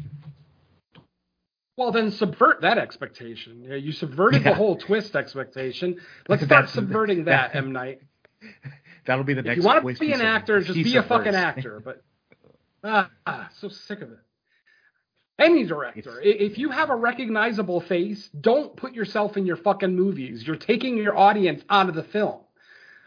Well, 1.78 1.92
then 1.92 2.12
subvert 2.12 2.62
that 2.62 2.78
expectation. 2.78 3.64
You 3.64 3.92
subverted 3.92 4.44
Yeah. 4.44 4.52
the 4.52 4.56
whole 4.56 4.76
twist 4.78 5.16
expectation. 5.16 6.00
Let's 6.28 6.44
start 6.44 6.50
That's- 6.66 6.74
subverting 6.74 7.26
that, 7.26 7.54
that- 7.54 7.58
M. 7.58 7.72
Night. 7.72 8.02
That'll 9.06 9.24
be 9.24 9.34
the 9.34 9.40
If 9.40 9.46
next. 9.46 9.58
you 9.58 9.64
want 9.64 9.78
to 9.78 9.82
twist 9.82 10.00
be 10.02 10.12
an 10.14 10.22
actor, 10.22 10.62
just 10.62 10.76
be 10.76 10.96
a 10.98 11.04
fucking 11.04 11.34
actor. 11.34 11.82
But 11.84 12.04
ah, 12.84 13.10
ah, 13.26 13.50
so 13.58 13.68
sick 13.70 14.02
of 14.02 14.12
it. 14.12 14.18
Any 15.40 15.66
director, 15.66 16.22
I- 16.22 16.28
if 16.28 16.58
you 16.58 16.70
have 16.70 16.90
a 16.90 16.96
recognizable 16.96 17.82
face, 17.82 18.30
don't 18.40 18.76
put 18.78 18.94
yourself 18.94 19.36
in 19.36 19.46
your 19.46 19.56
fucking 19.58 19.96
movies. 19.96 20.46
You're 20.46 20.56
taking 20.56 20.96
your 20.98 21.18
audience 21.18 21.64
out 21.70 21.90
of 21.90 21.96
the 21.96 22.04
film. 22.04 22.42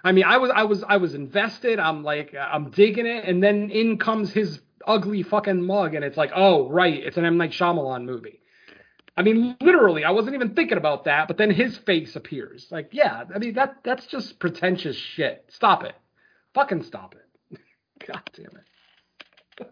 I 0.02 0.12
mean, 0.12 0.24
I 0.24 0.38
was, 0.38 0.50
I 0.54 0.64
was, 0.64 0.84
I 0.84 0.96
was 0.98 1.14
invested. 1.14 1.78
I'm 1.78 2.02
like, 2.02 2.34
I'm 2.34 2.70
digging 2.70 3.06
it, 3.06 3.24
and 3.24 3.42
then 3.42 3.70
in 3.70 3.98
comes 3.98 4.32
his 4.32 4.60
ugly 4.86 5.22
fucking 5.22 5.62
mug, 5.64 5.94
and 5.94 6.04
it's 6.04 6.16
like, 6.16 6.30
oh 6.34 6.68
right, 6.68 6.94
it's 6.94 7.16
an 7.16 7.24
M. 7.24 7.36
Night 7.38 7.50
Shyamalan 7.50 8.04
movie. 8.04 8.40
I 9.16 9.22
mean, 9.22 9.56
literally, 9.60 10.04
I 10.04 10.10
wasn't 10.10 10.34
even 10.34 10.54
thinking 10.54 10.76
about 10.78 11.04
that, 11.04 11.26
but 11.26 11.38
then 11.38 11.50
his 11.50 11.76
face 11.78 12.16
appears. 12.16 12.68
Like, 12.70 12.90
yeah, 12.92 13.24
I 13.34 13.38
mean 13.38 13.54
that 13.54 13.78
that's 13.82 14.06
just 14.06 14.38
pretentious 14.38 14.96
shit. 14.96 15.44
Stop 15.48 15.84
it. 15.84 15.94
Fucking 16.54 16.82
stop 16.84 17.14
it. 17.14 17.58
God 18.06 18.20
damn 18.34 18.60
it. 18.60 19.68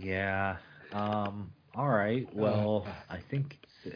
Yeah. 0.00 0.56
Um. 0.92 1.52
All 1.74 1.88
right. 1.88 2.28
Well, 2.34 2.86
I 3.08 3.18
think 3.30 3.58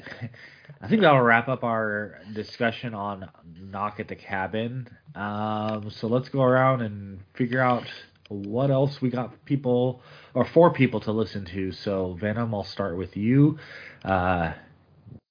I 0.80 0.88
think 0.88 1.02
that'll 1.02 1.20
wrap 1.20 1.48
up 1.48 1.64
our 1.64 2.20
discussion 2.32 2.94
on 2.94 3.28
Knock 3.58 4.00
at 4.00 4.08
the 4.08 4.16
Cabin. 4.16 4.88
Um. 5.14 5.90
So 5.90 6.06
let's 6.06 6.28
go 6.28 6.42
around 6.42 6.82
and 6.82 7.20
figure 7.34 7.60
out 7.60 7.84
what 8.28 8.70
else 8.70 9.00
we 9.00 9.10
got 9.10 9.44
people 9.44 10.02
or 10.34 10.44
for 10.44 10.72
people 10.72 11.00
to 11.00 11.12
listen 11.12 11.44
to. 11.46 11.72
So 11.72 12.16
Venom, 12.20 12.54
I'll 12.54 12.64
start 12.64 12.96
with 12.96 13.16
you. 13.16 13.58
Uh, 14.04 14.52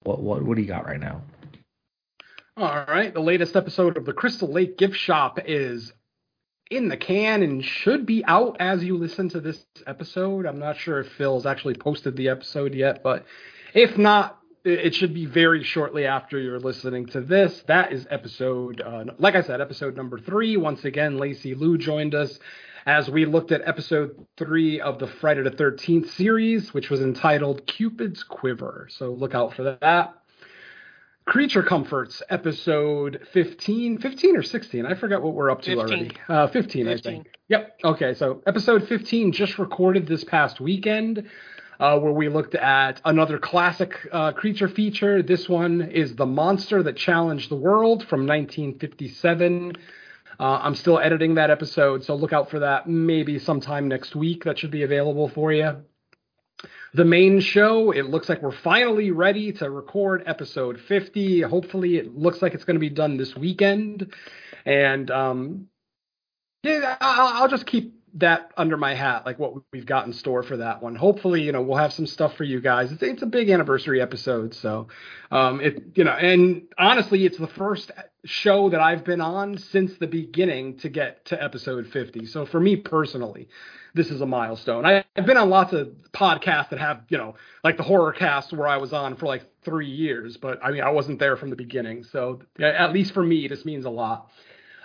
what 0.04 0.22
what 0.22 0.44
what 0.44 0.56
do 0.56 0.62
you 0.62 0.68
got 0.68 0.86
right 0.86 1.00
now? 1.00 1.22
All 2.56 2.86
right, 2.88 3.12
the 3.12 3.20
latest 3.20 3.56
episode 3.56 3.98
of 3.98 4.06
the 4.06 4.14
Crystal 4.14 4.48
Lake 4.48 4.78
Gift 4.78 4.96
Shop 4.96 5.40
is 5.46 5.92
in 6.76 6.90
the 6.90 6.98
can 6.98 7.44
and 7.44 7.64
should 7.64 8.06
be 8.06 8.24
out 8.26 8.58
as 8.60 8.84
you 8.84 8.98
listen 8.98 9.30
to 9.30 9.40
this 9.40 9.66
episode. 9.86 10.46
I'm 10.46 10.60
not 10.60 10.78
sure 10.78 11.00
if 11.00 11.12
Phil's 11.14 11.46
actually 11.46 11.76
posted 11.76 12.16
the 12.16 12.30
episode 12.30 12.74
yet, 12.74 13.04
but 13.04 13.26
if 13.74 13.98
not, 13.98 14.40
it 14.66 14.96
should 14.96 15.14
be 15.14 15.26
very 15.26 15.64
shortly 15.64 16.06
after 16.06 16.40
you're 16.40 16.60
listening 16.60 17.06
to 17.08 17.22
this. 17.22 17.64
That 17.68 17.92
is 17.92 18.08
episode, 18.10 18.82
uh, 18.82 19.06
like 19.20 19.36
I 19.36 19.42
said, 19.42 19.60
episode 19.60 19.98
number 19.98 20.18
three. 20.20 20.56
Once 20.56 20.86
again, 20.86 21.18
Lacey 21.18 21.54
Lou 21.54 21.78
joined 21.78 22.16
us 22.16 22.40
as 22.86 23.10
we 23.10 23.26
looked 23.26 23.52
at 23.52 23.62
episode 23.68 24.26
three 24.38 24.80
of 24.80 25.00
the 25.00 25.08
Friday 25.08 25.44
the 25.44 25.52
13th 25.52 26.10
series, 26.12 26.74
which 26.74 26.90
was 26.90 27.02
entitled 27.02 27.66
Cupid's 27.68 28.24
Quiver. 28.24 28.88
So 28.90 29.12
look 29.12 29.36
out 29.36 29.54
for 29.54 29.78
that. 29.82 30.16
Creature 31.26 31.64
Comforts, 31.64 32.22
episode 32.30 33.22
15, 33.32 34.00
15 34.00 34.38
or 34.38 34.44
16. 34.44 34.86
I 34.86 34.94
forgot 34.96 35.22
what 35.22 35.34
we're 35.34 35.50
up 35.50 35.62
to 35.62 35.76
15. 35.76 35.80
already. 35.80 36.12
Uh, 36.28 36.48
15, 36.48 36.88
I 36.88 36.98
think. 36.98 37.28
Yep. 37.48 37.80
Okay. 37.84 38.14
So 38.14 38.42
episode 38.46 38.88
15 38.88 39.32
just 39.32 39.58
recorded 39.58 40.06
this 40.06 40.26
past 40.26 40.60
weekend, 40.60 41.30
uh, 41.80 41.98
where 42.00 42.12
we 42.12 42.28
looked 42.28 42.56
at 42.56 43.00
another 43.06 43.40
classic 43.40 43.98
uh, 44.12 44.34
creature 44.34 44.68
feature. 44.68 45.24
This 45.24 45.48
one 45.48 45.82
is 45.82 46.16
The 46.16 46.26
Monster 46.26 46.84
That 46.84 46.98
Challenged 46.98 47.50
the 47.50 47.56
World 47.56 48.06
from 48.08 48.28
1957. 48.28 49.78
Uh, 50.40 50.44
I'm 50.44 50.76
still 50.76 51.00
editing 51.00 51.36
that 51.36 51.50
episode, 51.50 52.04
so 52.04 52.16
look 52.16 52.34
out 52.34 52.50
for 52.50 52.60
that 52.60 52.90
maybe 52.90 53.40
sometime 53.40 53.88
next 53.88 54.14
week. 54.14 54.44
That 54.44 54.60
should 54.60 54.72
be 54.72 54.84
available 54.84 55.30
for 55.30 55.54
you 55.54 55.84
the 56.94 57.06
main 57.06 57.40
show. 57.40 57.92
It 57.92 58.10
looks 58.10 58.30
like 58.30 58.42
we're 58.42 58.52
finally 58.52 59.12
ready 59.12 59.52
to 59.54 59.70
record 59.70 60.24
episode 60.26 60.80
50. 60.80 61.42
Hopefully, 61.42 61.98
it 61.98 62.16
looks 62.16 62.42
like 62.42 62.54
it's 62.54 62.66
going 62.66 62.76
to 62.76 62.80
be 62.80 62.90
done 62.90 63.18
this 63.18 63.36
weekend. 63.36 64.14
And 64.66 65.10
um, 65.10 65.68
yeah, 66.64 66.96
I'll, 67.02 67.50
just 67.50 67.66
keep 67.66 68.00
that 68.16 68.52
under 68.56 68.78
my 68.78 68.94
hat, 68.94 69.26
like 69.26 69.40
what 69.40 69.54
we've 69.74 69.86
got 69.86 70.06
in 70.06 70.14
store 70.14 70.44
for 70.44 70.58
that 70.58 70.82
one. 70.82 70.96
Hopefully, 70.96 71.42
you 71.42 71.52
know, 71.52 71.62
we'll 71.62 71.78
have 71.78 71.94
some 71.94 72.06
stuff 72.06 72.36
for 72.38 72.44
you 72.44 72.62
guys. 72.62 72.92
It's, 72.92 73.02
it's 73.02 73.22
a 73.24 73.28
big 73.28 73.50
anniversary 73.50 74.02
episode, 74.02 74.54
so 74.54 74.88
um, 75.32 75.60
it, 75.62 75.84
you 75.96 76.04
know, 76.04 76.12
and 76.12 76.64
honestly, 76.78 77.26
it's 77.26 77.38
the 77.38 77.48
first 77.48 77.92
show 78.24 78.70
that 78.70 78.80
I've 78.80 79.04
been 79.04 79.20
on 79.20 79.58
since 79.58 79.98
the 79.98 80.08
beginning 80.08 80.78
to 80.78 80.90
get 80.90 81.26
to 81.26 81.44
episode 81.44 81.88
50. 81.88 82.28
So 82.28 82.46
for 82.46 82.60
me 82.60 82.78
personally, 82.78 83.50
this 83.94 84.10
is 84.10 84.22
a 84.22 84.26
milestone. 84.26 84.86
I, 84.86 85.04
I've 85.16 85.26
been 85.26 85.38
on 85.38 85.50
lots 85.50 85.74
of 85.74 85.90
podcasts 86.14 86.70
that 86.70 86.80
have, 86.80 87.04
you 87.10 87.18
know, 87.18 87.36
like 87.64 87.78
the 87.78 87.84
horror 87.84 88.12
cast 88.12 88.52
where 88.52 88.68
I 88.68 88.78
was 88.78 88.92
on 88.92 89.16
for 89.16 89.28
like 89.28 89.44
three 89.64 89.90
years, 89.90 90.38
but 90.38 90.64
I 90.64 90.72
mean, 90.72 90.82
I 90.82 90.90
wasn't 90.90 91.20
there 91.20 91.38
from 91.38 91.50
the 91.50 91.56
beginning. 91.56 92.04
So 92.04 92.42
at 92.60 92.92
least 92.92 93.14
for 93.14 93.24
me, 93.24 93.48
this 93.48 93.66
means 93.66 93.86
a 93.86 93.90
lot. 93.90 94.30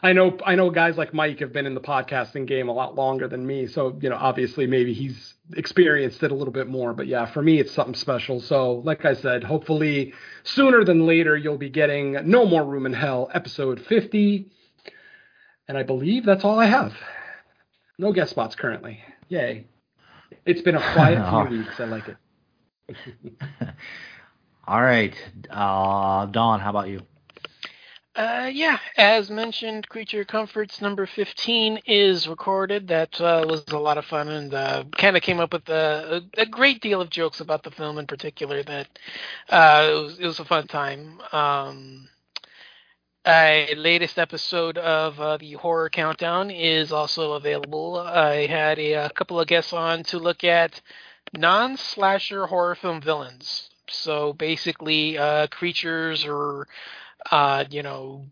I 0.01 0.13
know, 0.13 0.37
I 0.45 0.55
know 0.55 0.71
guys 0.71 0.97
like 0.97 1.13
Mike 1.13 1.41
have 1.41 1.53
been 1.53 1.67
in 1.67 1.75
the 1.75 1.81
podcasting 1.81 2.47
game 2.47 2.69
a 2.69 2.73
lot 2.73 2.95
longer 2.95 3.27
than 3.27 3.45
me. 3.45 3.67
So, 3.67 3.99
you 4.01 4.11
know, 4.11 4.17
obviously 4.17 4.67
maybe 4.67 4.93
he's 4.93 5.35
experienced 5.57 6.23
it 6.23 6.31
a 6.31 6.35
little 6.35 6.53
bit 6.53 6.69
more, 6.69 6.93
but 6.93 7.09
yeah, 7.09 7.27
for 7.27 7.43
me, 7.43 7.59
it's 7.59 7.73
something 7.73 7.95
special. 7.95 8.41
So 8.41 8.75
like 8.85 9.05
I 9.05 9.15
said, 9.15 9.43
hopefully 9.43 10.13
sooner 10.45 10.85
than 10.85 11.07
later, 11.07 11.37
you'll 11.37 11.59
be 11.59 11.71
getting 11.71 12.13
No 12.25 12.45
More 12.45 12.65
Room 12.65 12.87
in 12.87 12.93
Hell 12.93 13.29
episode 13.35 13.81
50. 13.81 14.51
And 15.67 15.77
I 15.77 15.83
believe 15.83 16.25
that's 16.25 16.45
all 16.45 16.61
I 16.61 16.67
have. 16.67 16.95
No 17.99 18.13
guest 18.13 18.31
spots 18.31 18.55
currently. 18.55 19.01
Yay. 19.29 19.67
It's 20.47 20.63
been 20.63 20.77
a 20.77 20.93
quiet 20.93 21.49
few 21.49 21.59
weeks. 21.59 21.81
I 21.81 21.85
like 21.85 22.05
it. 22.09 22.17
All 24.67 24.83
right, 24.83 25.15
uh, 25.51 26.27
Don, 26.27 26.61
how 26.61 26.71
about 26.71 26.89
you? 26.89 27.01
Uh, 28.15 28.51
yeah, 28.53 28.79
as 28.97 29.31
mentioned, 29.31 29.89
Creature 29.89 30.25
Comforts 30.25 30.81
number 30.81 31.07
15 31.07 31.79
is 31.87 32.27
recorded. 32.27 32.89
That 32.89 33.19
uh, 33.21 33.45
was 33.49 33.65
a 33.69 33.79
lot 33.79 33.97
of 33.97 34.05
fun 34.07 34.29
and 34.29 34.53
uh, 34.53 34.85
kind 34.97 35.17
of 35.17 35.23
came 35.23 35.39
up 35.39 35.53
with 35.53 35.69
a, 35.69 36.23
a, 36.37 36.43
a 36.43 36.47
great 36.47 36.83
deal 36.83 37.01
of 37.01 37.11
jokes 37.11 37.41
about 37.41 37.63
the 37.63 37.71
film 37.71 37.97
in 37.99 38.07
particular. 38.07 38.63
That 38.65 38.89
uh, 39.49 39.87
it, 39.89 40.03
was, 40.03 40.19
it 40.19 40.27
was 40.27 40.41
a 40.41 40.45
fun 40.45 40.67
time. 40.67 41.21
Um, 41.33 42.09
a 43.27 43.75
latest 43.77 44.19
episode 44.19 44.79
of 44.79 45.21
uh, 45.21 45.37
the 45.37 45.53
Horror 45.55 45.91
Countdown 45.91 46.51
is 46.51 46.93
also 46.93 47.33
available. 47.33 47.99
I 47.99 48.47
had 48.47 48.79
a, 48.79 48.93
a 49.07 49.11
couple 49.11 49.41
of 49.41 49.47
guests 49.49 49.73
on 49.73 50.03
to 50.05 50.19
look 50.19 50.45
at 50.45 50.81
non-slasher 51.37 52.47
horror 52.47 52.75
film 52.75 53.01
villains. 53.01 53.69
So 53.91 54.33
basically, 54.33 55.19
uh, 55.19 55.47
creatures 55.49 56.25
or 56.25 56.69
uh, 57.31 57.65
you 57.71 57.83
know, 57.83 58.27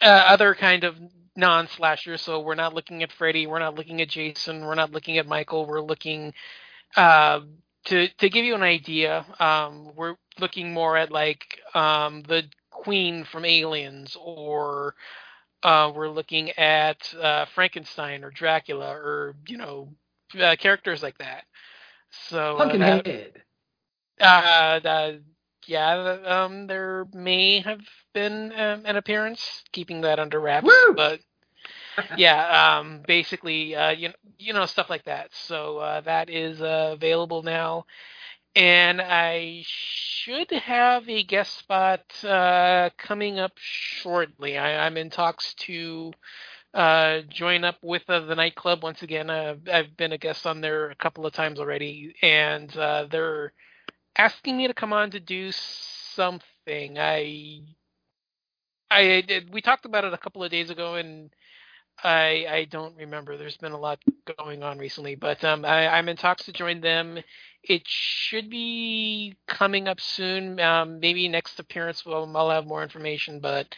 uh, 0.00 0.24
other 0.28 0.54
kind 0.54 0.84
of 0.84 0.96
non-slasher. 1.36 2.16
So 2.16 2.40
we're 2.40 2.54
not 2.54 2.74
looking 2.74 3.02
at 3.02 3.12
Freddy, 3.12 3.46
we're 3.46 3.58
not 3.58 3.74
looking 3.74 4.00
at 4.00 4.08
Jason, 4.08 4.64
we're 4.64 4.74
not 4.74 4.92
looking 4.92 5.18
at 5.18 5.26
Michael. 5.26 5.66
We're 5.66 5.82
looking 5.82 6.32
uh, 6.96 7.40
to 7.86 8.08
to 8.08 8.28
give 8.28 8.44
you 8.44 8.54
an 8.54 8.62
idea. 8.62 9.24
Um, 9.38 9.92
we're 9.96 10.16
looking 10.38 10.72
more 10.72 10.96
at 10.96 11.10
like 11.10 11.60
um, 11.74 12.22
the 12.22 12.44
Queen 12.80 13.24
from 13.32 13.46
Aliens, 13.46 14.16
or 14.22 14.94
uh, 15.62 15.92
we're 15.94 16.08
looking 16.08 16.50
at 16.52 17.12
uh, 17.14 17.44
Frankenstein 17.46 18.24
or 18.24 18.30
Dracula, 18.30 18.90
or 18.92 19.34
you 19.46 19.56
know, 19.58 19.90
uh, 20.40 20.56
characters 20.58 21.02
like 21.02 21.18
that. 21.18 21.44
So 22.10 22.64
uh, 22.64 22.76
that- 22.78 23.02
Pumpkinhead. 23.02 23.42
uh, 24.20 24.80
uh, 24.84 25.12
yeah, 25.66 26.18
um, 26.24 26.66
there 26.66 27.06
may 27.12 27.60
have 27.60 27.80
been 28.14 28.52
um, 28.52 28.82
an 28.86 28.96
appearance, 28.96 29.64
keeping 29.72 30.02
that 30.02 30.18
under 30.18 30.40
wraps. 30.40 30.86
Woo! 30.88 30.96
But 30.96 31.20
yeah, 32.14 32.78
um, 32.78 33.02
basically, 33.06 33.74
uh, 33.76 33.90
you 33.90 34.08
know, 34.08 34.14
you 34.38 34.52
know, 34.52 34.66
stuff 34.66 34.90
like 34.90 35.04
that. 35.04 35.34
So 35.34 35.78
uh, 35.78 36.00
that 36.02 36.30
is 36.30 36.60
uh, 36.62 36.90
available 36.94 37.42
now, 37.42 37.86
and 38.54 39.00
I 39.00 39.64
should 39.66 40.50
have 40.50 41.08
a 41.08 41.22
guest 41.22 41.58
spot 41.58 42.02
uh, 42.24 42.90
coming 42.98 43.38
up 43.38 43.52
shortly. 43.56 44.58
I, 44.58 44.86
I'm 44.86 44.96
in 44.96 45.10
talks 45.10 45.54
to 45.60 46.12
uh, 46.74 47.20
join 47.28 47.64
up 47.64 47.76
with 47.82 48.02
uh, 48.08 48.20
the 48.20 48.34
nightclub 48.34 48.82
once 48.82 49.02
again. 49.02 49.30
Uh, 49.30 49.56
I've 49.72 49.96
been 49.96 50.12
a 50.12 50.18
guest 50.18 50.46
on 50.46 50.60
there 50.60 50.90
a 50.90 50.96
couple 50.96 51.26
of 51.26 51.32
times 51.32 51.58
already, 51.58 52.14
and 52.22 52.74
uh, 52.76 53.06
they're 53.10 53.52
asking 54.16 54.56
me 54.56 54.66
to 54.66 54.74
come 54.74 54.92
on 54.92 55.10
to 55.12 55.20
do 55.20 55.50
something. 55.52 56.98
I 56.98 57.62
I 58.90 59.22
did. 59.26 59.52
We 59.52 59.62
talked 59.62 59.84
about 59.84 60.04
it 60.04 60.12
a 60.12 60.18
couple 60.18 60.42
of 60.42 60.50
days 60.50 60.70
ago, 60.70 60.96
and 60.96 61.30
I 62.02 62.46
I 62.48 62.64
don't 62.70 62.96
remember. 62.96 63.36
There's 63.36 63.56
been 63.56 63.72
a 63.72 63.78
lot 63.78 64.00
going 64.38 64.62
on 64.62 64.78
recently, 64.78 65.14
but 65.14 65.42
um, 65.44 65.64
I, 65.64 65.88
I'm 65.88 66.08
in 66.08 66.16
talks 66.16 66.44
to 66.44 66.52
join 66.52 66.80
them. 66.80 67.18
It 67.62 67.82
should 67.86 68.48
be 68.50 69.36
coming 69.46 69.88
up 69.88 70.00
soon. 70.00 70.58
Um, 70.60 71.00
maybe 71.00 71.28
next 71.28 71.58
appearance, 71.58 72.06
well, 72.06 72.30
I'll 72.36 72.50
have 72.50 72.66
more 72.66 72.82
information, 72.82 73.40
but 73.40 73.74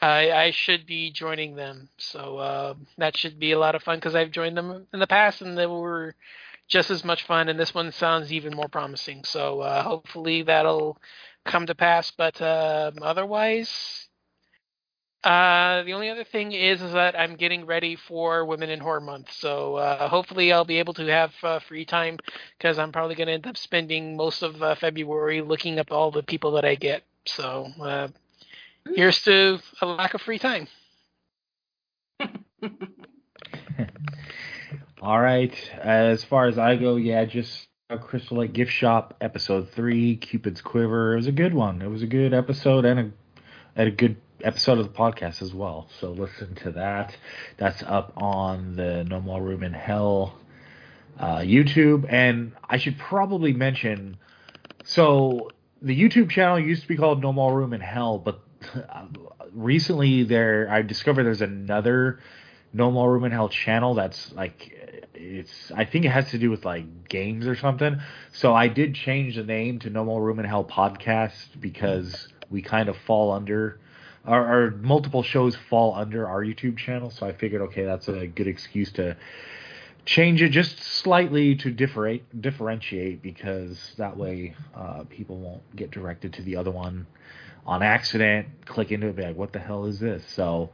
I, 0.00 0.30
I 0.32 0.50
should 0.50 0.86
be 0.86 1.12
joining 1.12 1.54
them. 1.54 1.88
So 1.98 2.38
uh, 2.38 2.74
that 2.98 3.16
should 3.16 3.38
be 3.38 3.52
a 3.52 3.58
lot 3.58 3.74
of 3.74 3.82
fun 3.82 3.98
because 3.98 4.14
I've 4.14 4.32
joined 4.32 4.56
them 4.56 4.86
in 4.92 5.00
the 5.00 5.06
past, 5.06 5.42
and 5.42 5.56
they 5.56 5.66
were 5.66 6.14
just 6.68 6.90
as 6.90 7.04
much 7.04 7.24
fun. 7.26 7.48
And 7.48 7.58
this 7.60 7.74
one 7.74 7.92
sounds 7.92 8.32
even 8.32 8.54
more 8.56 8.68
promising. 8.68 9.24
So 9.24 9.60
uh, 9.60 9.82
hopefully 9.82 10.42
that'll 10.42 10.98
come 11.44 11.66
to 11.66 11.74
pass. 11.74 12.10
But 12.10 12.40
um 12.40 12.94
otherwise, 13.02 14.08
uh, 15.24 15.82
the 15.84 15.92
only 15.92 16.10
other 16.10 16.24
thing 16.24 16.52
is, 16.52 16.82
is 16.82 16.92
that 16.92 17.18
I'm 17.18 17.36
getting 17.36 17.64
ready 17.64 17.96
for 17.96 18.44
Women 18.44 18.70
in 18.70 18.80
Horror 18.80 19.00
Month, 19.00 19.32
so 19.32 19.76
uh, 19.76 20.08
hopefully 20.08 20.52
I'll 20.52 20.64
be 20.64 20.78
able 20.78 20.94
to 20.94 21.06
have 21.06 21.32
uh, 21.42 21.60
free 21.60 21.84
time 21.84 22.18
because 22.58 22.78
I'm 22.78 22.90
probably 22.90 23.14
going 23.14 23.28
to 23.28 23.34
end 23.34 23.46
up 23.46 23.56
spending 23.56 24.16
most 24.16 24.42
of 24.42 24.60
uh, 24.62 24.74
February 24.74 25.40
looking 25.40 25.78
up 25.78 25.92
all 25.92 26.10
the 26.10 26.22
people 26.24 26.52
that 26.52 26.64
I 26.64 26.74
get. 26.74 27.04
So 27.26 27.68
uh, 27.80 28.08
here's 28.94 29.22
to 29.22 29.60
a 29.80 29.86
lack 29.86 30.14
of 30.14 30.22
free 30.22 30.40
time. 30.40 30.66
All 35.02 35.20
right. 35.20 35.54
As 35.80 36.24
far 36.24 36.46
as 36.46 36.58
I 36.58 36.76
go, 36.76 36.96
yeah, 36.96 37.24
just 37.24 37.68
a 37.90 37.98
Crystal 37.98 38.38
Lake 38.38 38.52
Gift 38.52 38.70
Shop 38.72 39.16
episode 39.20 39.70
three, 39.70 40.16
Cupid's 40.16 40.60
Quiver. 40.60 41.12
It 41.12 41.16
was 41.16 41.26
a 41.26 41.32
good 41.32 41.54
one. 41.54 41.82
It 41.82 41.88
was 41.88 42.02
a 42.02 42.06
good 42.06 42.32
episode 42.32 42.84
and 42.84 43.00
a 43.00 43.10
and 43.74 43.88
a 43.88 43.90
good 43.90 44.16
episode 44.42 44.78
of 44.78 44.92
the 44.92 44.98
podcast 44.98 45.42
as 45.42 45.54
well. 45.54 45.88
So 46.00 46.10
listen 46.10 46.54
to 46.56 46.72
that. 46.72 47.16
That's 47.56 47.82
up 47.82 48.12
on 48.16 48.76
the 48.76 49.04
No 49.04 49.20
More 49.20 49.42
Room 49.42 49.62
in 49.62 49.72
Hell 49.72 50.38
uh, 51.18 51.38
YouTube. 51.38 52.06
And 52.08 52.52
I 52.68 52.76
should 52.78 52.98
probably 52.98 53.52
mention, 53.52 54.16
so 54.84 55.50
the 55.80 55.98
YouTube 55.98 56.30
channel 56.30 56.58
used 56.58 56.82
to 56.82 56.88
be 56.88 56.96
called 56.96 57.22
No 57.22 57.32
More 57.32 57.56
Room 57.56 57.72
in 57.72 57.80
Hell, 57.80 58.18
but 58.18 58.40
recently 59.52 60.24
there 60.24 60.68
I 60.70 60.82
discovered 60.82 61.24
there's 61.24 61.42
another 61.42 62.20
No 62.72 62.90
More 62.90 63.12
Room 63.12 63.24
in 63.24 63.32
Hell 63.32 63.48
channel 63.48 63.94
that's 63.94 64.32
like 64.32 65.08
it's 65.14 65.70
I 65.74 65.84
think 65.84 66.04
it 66.04 66.10
has 66.10 66.30
to 66.30 66.38
do 66.38 66.50
with 66.50 66.64
like 66.64 67.08
games 67.08 67.46
or 67.46 67.56
something. 67.56 68.00
So 68.32 68.54
I 68.54 68.68
did 68.68 68.94
change 68.94 69.36
the 69.36 69.44
name 69.44 69.78
to 69.80 69.90
No 69.90 70.04
More 70.04 70.22
Room 70.22 70.38
in 70.38 70.44
Hell 70.44 70.64
podcast 70.64 71.60
because 71.60 72.28
we 72.50 72.62
kind 72.62 72.88
of 72.88 72.96
fall 73.06 73.32
under 73.32 73.80
our, 74.24 74.46
our 74.46 74.70
multiple 74.70 75.22
shows 75.22 75.56
fall 75.68 75.94
under 75.94 76.28
our 76.28 76.42
YouTube 76.42 76.76
channel. 76.76 77.10
So 77.10 77.26
I 77.26 77.32
figured 77.32 77.62
okay, 77.62 77.84
that's 77.84 78.08
a 78.08 78.26
good 78.26 78.46
excuse 78.46 78.92
to 78.92 79.16
change 80.04 80.42
it 80.42 80.48
just 80.48 80.82
slightly 80.82 81.54
to 81.54 81.70
differentiate 81.70 82.40
differentiate 82.40 83.22
because 83.22 83.92
that 83.98 84.16
way 84.16 84.54
uh, 84.74 85.04
people 85.08 85.38
won't 85.38 85.76
get 85.76 85.90
directed 85.90 86.32
to 86.34 86.42
the 86.42 86.56
other 86.56 86.70
one 86.70 87.06
on 87.64 87.82
accident, 87.82 88.48
click 88.64 88.90
into 88.90 89.06
it, 89.06 89.16
be 89.16 89.22
like, 89.22 89.36
what 89.36 89.52
the 89.52 89.58
hell 89.58 89.84
is 89.84 90.00
this? 90.00 90.24
So, 90.26 90.70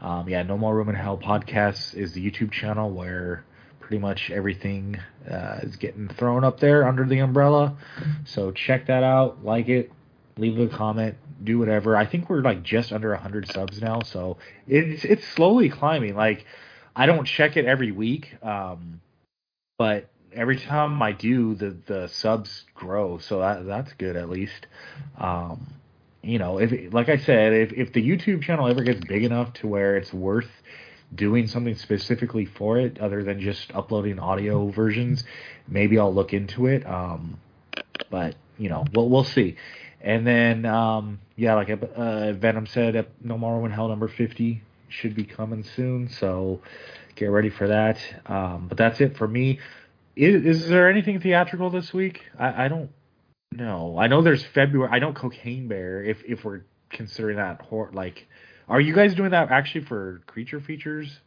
um, 0.00 0.28
yeah, 0.28 0.42
No 0.42 0.58
More 0.58 0.74
Room 0.74 0.88
in 0.88 0.96
Hell 0.96 1.16
podcast 1.16 1.94
is 1.94 2.12
the 2.14 2.30
YouTube 2.30 2.50
channel 2.50 2.90
where 2.90 3.44
pretty 3.78 3.98
much 3.98 4.32
everything 4.32 4.98
uh, 5.30 5.60
is 5.62 5.76
getting 5.76 6.08
thrown 6.08 6.42
up 6.42 6.58
there 6.58 6.88
under 6.88 7.04
the 7.06 7.20
umbrella. 7.20 7.76
So 8.24 8.50
check 8.50 8.86
that 8.88 9.04
out, 9.04 9.44
like 9.44 9.68
it, 9.68 9.92
leave 10.38 10.58
a 10.58 10.68
comment, 10.68 11.16
do 11.42 11.58
whatever. 11.58 11.96
I 11.96 12.06
think 12.06 12.28
we're 12.28 12.42
like 12.42 12.62
just 12.62 12.92
under 12.92 13.10
100 13.10 13.50
subs 13.50 13.80
now, 13.80 14.02
so 14.02 14.36
it's 14.66 15.04
it's 15.04 15.26
slowly 15.28 15.68
climbing. 15.68 16.14
Like 16.14 16.44
I 16.94 17.06
don't 17.06 17.24
check 17.24 17.56
it 17.56 17.64
every 17.64 17.92
week, 17.92 18.36
um, 18.42 19.00
but 19.78 20.08
every 20.32 20.58
time 20.58 21.00
I 21.02 21.12
do, 21.12 21.54
the 21.54 21.76
the 21.86 22.08
subs 22.08 22.64
grow, 22.74 23.18
so 23.18 23.40
that 23.40 23.66
that's 23.66 23.92
good 23.94 24.16
at 24.16 24.28
least. 24.28 24.66
Um, 25.18 25.66
you 26.22 26.38
know, 26.38 26.58
if 26.58 26.92
like 26.92 27.08
I 27.08 27.16
said, 27.16 27.52
if 27.52 27.72
if 27.72 27.92
the 27.92 28.06
YouTube 28.06 28.42
channel 28.42 28.68
ever 28.68 28.82
gets 28.82 29.04
big 29.06 29.24
enough 29.24 29.52
to 29.54 29.66
where 29.66 29.96
it's 29.96 30.12
worth 30.12 30.50
doing 31.14 31.46
something 31.46 31.76
specifically 31.76 32.44
for 32.44 32.78
it 32.78 32.98
other 32.98 33.22
than 33.22 33.40
just 33.40 33.72
uploading 33.74 34.18
audio 34.18 34.68
versions, 34.70 35.24
maybe 35.68 35.98
I'll 35.98 36.12
look 36.12 36.32
into 36.34 36.66
it. 36.66 36.84
Um, 36.86 37.38
but 38.10 38.34
you 38.58 38.68
know, 38.68 38.84
we'll 38.92 39.08
we'll 39.08 39.24
see. 39.24 39.56
And 40.00 40.26
then 40.26 40.64
um, 40.66 41.20
yeah, 41.36 41.54
like 41.54 41.70
uh, 41.70 42.32
Venom 42.32 42.66
said, 42.66 43.06
No 43.22 43.36
More 43.38 43.60
When 43.60 43.70
Hell 43.70 43.88
number 43.88 44.08
fifty 44.08 44.62
should 44.88 45.14
be 45.14 45.24
coming 45.24 45.64
soon, 45.64 46.08
so 46.08 46.60
get 47.16 47.26
ready 47.26 47.50
for 47.50 47.68
that. 47.68 47.98
Um, 48.26 48.66
but 48.68 48.78
that's 48.78 49.00
it 49.00 49.16
for 49.16 49.26
me. 49.26 49.58
Is, 50.14 50.62
is 50.62 50.68
there 50.68 50.88
anything 50.88 51.20
theatrical 51.20 51.70
this 51.70 51.92
week? 51.92 52.22
I, 52.38 52.66
I 52.66 52.68
don't 52.68 52.90
know. 53.52 53.98
I 53.98 54.06
know 54.06 54.22
there's 54.22 54.44
February. 54.44 54.90
I 54.92 54.98
know 54.98 55.12
Cocaine 55.12 55.68
Bear. 55.68 56.02
If 56.04 56.22
if 56.24 56.44
we're 56.44 56.62
considering 56.90 57.36
that 57.36 57.60
horror, 57.62 57.90
like, 57.92 58.26
are 58.68 58.80
you 58.80 58.94
guys 58.94 59.14
doing 59.14 59.30
that 59.30 59.50
actually 59.50 59.84
for 59.84 60.22
creature 60.26 60.60
features 60.60 61.18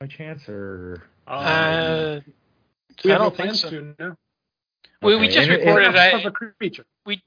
by 0.00 0.06
chance 0.06 0.48
or? 0.48 1.02
Uh, 1.26 2.20
we 3.04 3.12
I 3.12 3.18
don't 3.18 3.36
think 3.36 3.54
so. 3.54 3.70
to. 3.70 3.94
No. 3.98 4.16
We, 5.02 5.16
we 5.16 5.28
just 5.28 5.48
and 5.48 5.50
recorded. 5.50 5.90
Enough 5.90 6.14
I, 6.14 6.18
of 6.18 6.26
a 6.26 6.30
creature. 6.30 6.84
we 7.06 7.22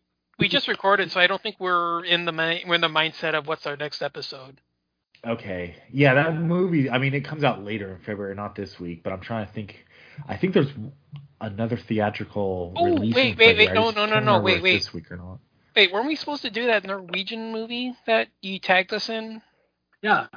just 0.48 0.68
recorded, 0.68 1.12
so 1.12 1.20
I 1.20 1.28
don't 1.28 1.42
think 1.42 1.58
we're 1.60 2.04
in 2.06 2.26
the 2.26 2.32
mi- 2.32 2.64
we're 2.68 2.76
in 2.76 2.82
the 2.82 2.88
mindset 2.88 3.34
of 3.34 3.48
what's 3.48 3.66
our 3.68 3.76
next 3.78 4.02
episode. 4.02 4.60
Okay. 5.26 5.76
Yeah, 5.92 6.16
that 6.16 6.36
movie. 6.36 6.90
I 6.90 6.98
mean, 6.98 7.14
it 7.14 7.22
comes 7.22 7.44
out 7.44 7.64
later 7.64 7.92
in 7.94 8.00
February, 8.02 8.34
not 8.36 8.56
this 8.56 8.80
week. 8.80 9.04
But 9.04 9.14
I'm 9.14 9.22
trying 9.22 9.46
to 9.48 9.54
think. 9.54 9.86
I 10.28 10.36
think 10.38 10.54
there's 10.54 10.72
another 11.40 11.78
theatrical 11.78 12.74
Oh, 12.76 12.86
release. 12.86 13.16
wait, 13.16 13.38
wait, 13.38 13.58
wait, 13.58 13.74
no, 13.74 13.92
no, 13.92 14.06
no, 14.06 14.06
no, 14.06 14.16
remember 14.16 14.42
wait, 14.42 14.62
wait. 14.64 14.78
This 14.80 14.94
week 14.94 15.12
or 15.12 15.18
not? 15.18 15.40
Wait, 15.76 15.92
weren't 15.94 16.08
we 16.08 16.16
supposed 16.16 16.42
to 16.42 16.50
do 16.50 16.66
that 16.68 16.84
Norwegian 16.84 17.52
movie 17.52 17.96
that 18.06 18.28
you 18.42 18.60
tagged 18.60 18.94
us 18.94 19.10
in? 19.10 19.42
Yeah, 20.02 20.28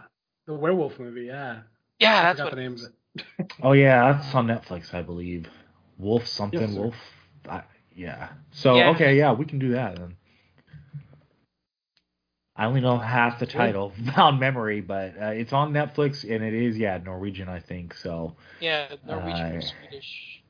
the 0.46 0.54
werewolf 0.54 0.98
movie. 0.98 1.26
Yeah, 1.26 1.62
Yeah, 1.98 2.22
that's 2.22 2.40
what 2.40 2.50
the 2.50 2.56
name 2.56 2.74
of 2.74 2.80
it. 2.82 3.52
Oh 3.62 3.72
yeah, 3.72 4.12
that's 4.12 4.34
on 4.34 4.46
Netflix, 4.46 4.92
I 4.94 5.02
believe. 5.02 5.46
Wolf 5.98 6.26
something 6.26 6.60
Yes. 6.60 6.74
Wolf. 6.74 6.94
I, 7.48 7.62
yeah. 7.94 8.28
So 8.52 8.76
Yeah. 8.76 8.90
okay, 8.90 9.16
yeah, 9.16 9.32
we 9.32 9.44
can 9.44 9.58
do 9.58 9.72
that 9.72 9.96
then. 9.96 10.16
I 12.56 12.66
only 12.66 12.80
know 12.80 12.98
half 12.98 13.40
the 13.40 13.46
title 13.46 13.92
on 14.16 14.38
memory, 14.38 14.80
but 14.80 15.14
uh, 15.20 15.26
it's 15.30 15.52
on 15.52 15.72
Netflix 15.72 16.22
and 16.24 16.44
it 16.44 16.54
is 16.54 16.76
yeah 16.78 16.98
Norwegian, 16.98 17.48
I 17.48 17.60
think. 17.60 17.94
So 17.94 18.36
Yeah, 18.60 18.94
Norwegian 19.06 19.56
or 19.56 19.58
Uh, 19.58 19.60
Swedish. 19.60 20.42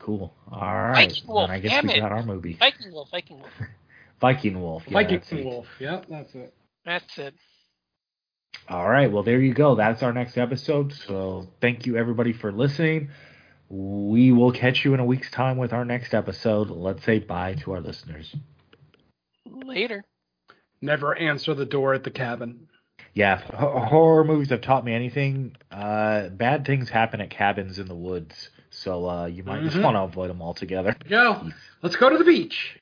cool. 0.00 0.34
All 0.50 0.60
right, 0.60 1.08
Viking 1.08 1.28
Wolf, 1.28 1.48
then 1.48 1.56
I 1.56 1.60
guess 1.60 1.72
damn 1.72 1.84
we 1.84 1.90
it. 1.90 2.00
got 2.00 2.12
our 2.12 2.22
movie. 2.22 2.54
Viking 2.54 2.92
Wolf, 2.92 3.10
Viking 3.10 3.38
Wolf. 3.38 3.52
Viking 4.20 4.60
Wolf. 4.62 4.82
Yeah, 4.86 4.92
Viking 4.94 5.18
that's 5.18 5.32
it. 5.32 5.44
Wolf. 5.44 5.66
Yeah, 5.78 6.00
that's 6.08 6.34
it. 6.34 6.54
That's 6.84 7.18
it. 7.18 7.34
All 8.68 8.88
right, 8.88 9.10
well 9.12 9.22
there 9.22 9.40
you 9.40 9.52
go. 9.52 9.74
That's 9.74 10.02
our 10.02 10.12
next 10.12 10.38
episode. 10.38 10.92
So 10.92 11.48
thank 11.60 11.86
you 11.86 11.96
everybody 11.96 12.32
for 12.32 12.50
listening. 12.52 13.10
We 13.74 14.32
will 14.32 14.52
catch 14.52 14.84
you 14.84 14.92
in 14.92 15.00
a 15.00 15.04
week's 15.04 15.30
time 15.30 15.56
with 15.56 15.72
our 15.72 15.86
next 15.86 16.12
episode. 16.12 16.68
Let's 16.68 17.02
say 17.04 17.20
bye 17.20 17.54
to 17.62 17.72
our 17.72 17.80
listeners. 17.80 18.36
Later. 19.50 20.04
Never 20.82 21.16
answer 21.16 21.54
the 21.54 21.64
door 21.64 21.94
at 21.94 22.04
the 22.04 22.10
cabin. 22.10 22.68
Yeah, 23.14 23.38
if 23.40 23.44
horror 23.54 24.24
movies 24.24 24.50
have 24.50 24.60
taught 24.60 24.84
me 24.84 24.92
anything. 24.92 25.56
Uh, 25.70 26.28
bad 26.28 26.66
things 26.66 26.90
happen 26.90 27.22
at 27.22 27.30
cabins 27.30 27.78
in 27.78 27.86
the 27.86 27.94
woods, 27.94 28.50
so 28.68 29.08
uh, 29.08 29.24
you 29.24 29.42
might 29.42 29.62
just 29.62 29.76
Mhm. 29.78 29.84
want 29.84 29.96
to 29.96 30.00
avoid 30.02 30.28
them 30.28 30.42
altogether. 30.42 30.94
Go. 31.08 31.50
Let's 31.80 31.96
go 31.96 32.10
to 32.10 32.18
the 32.18 32.24
beach. 32.24 32.70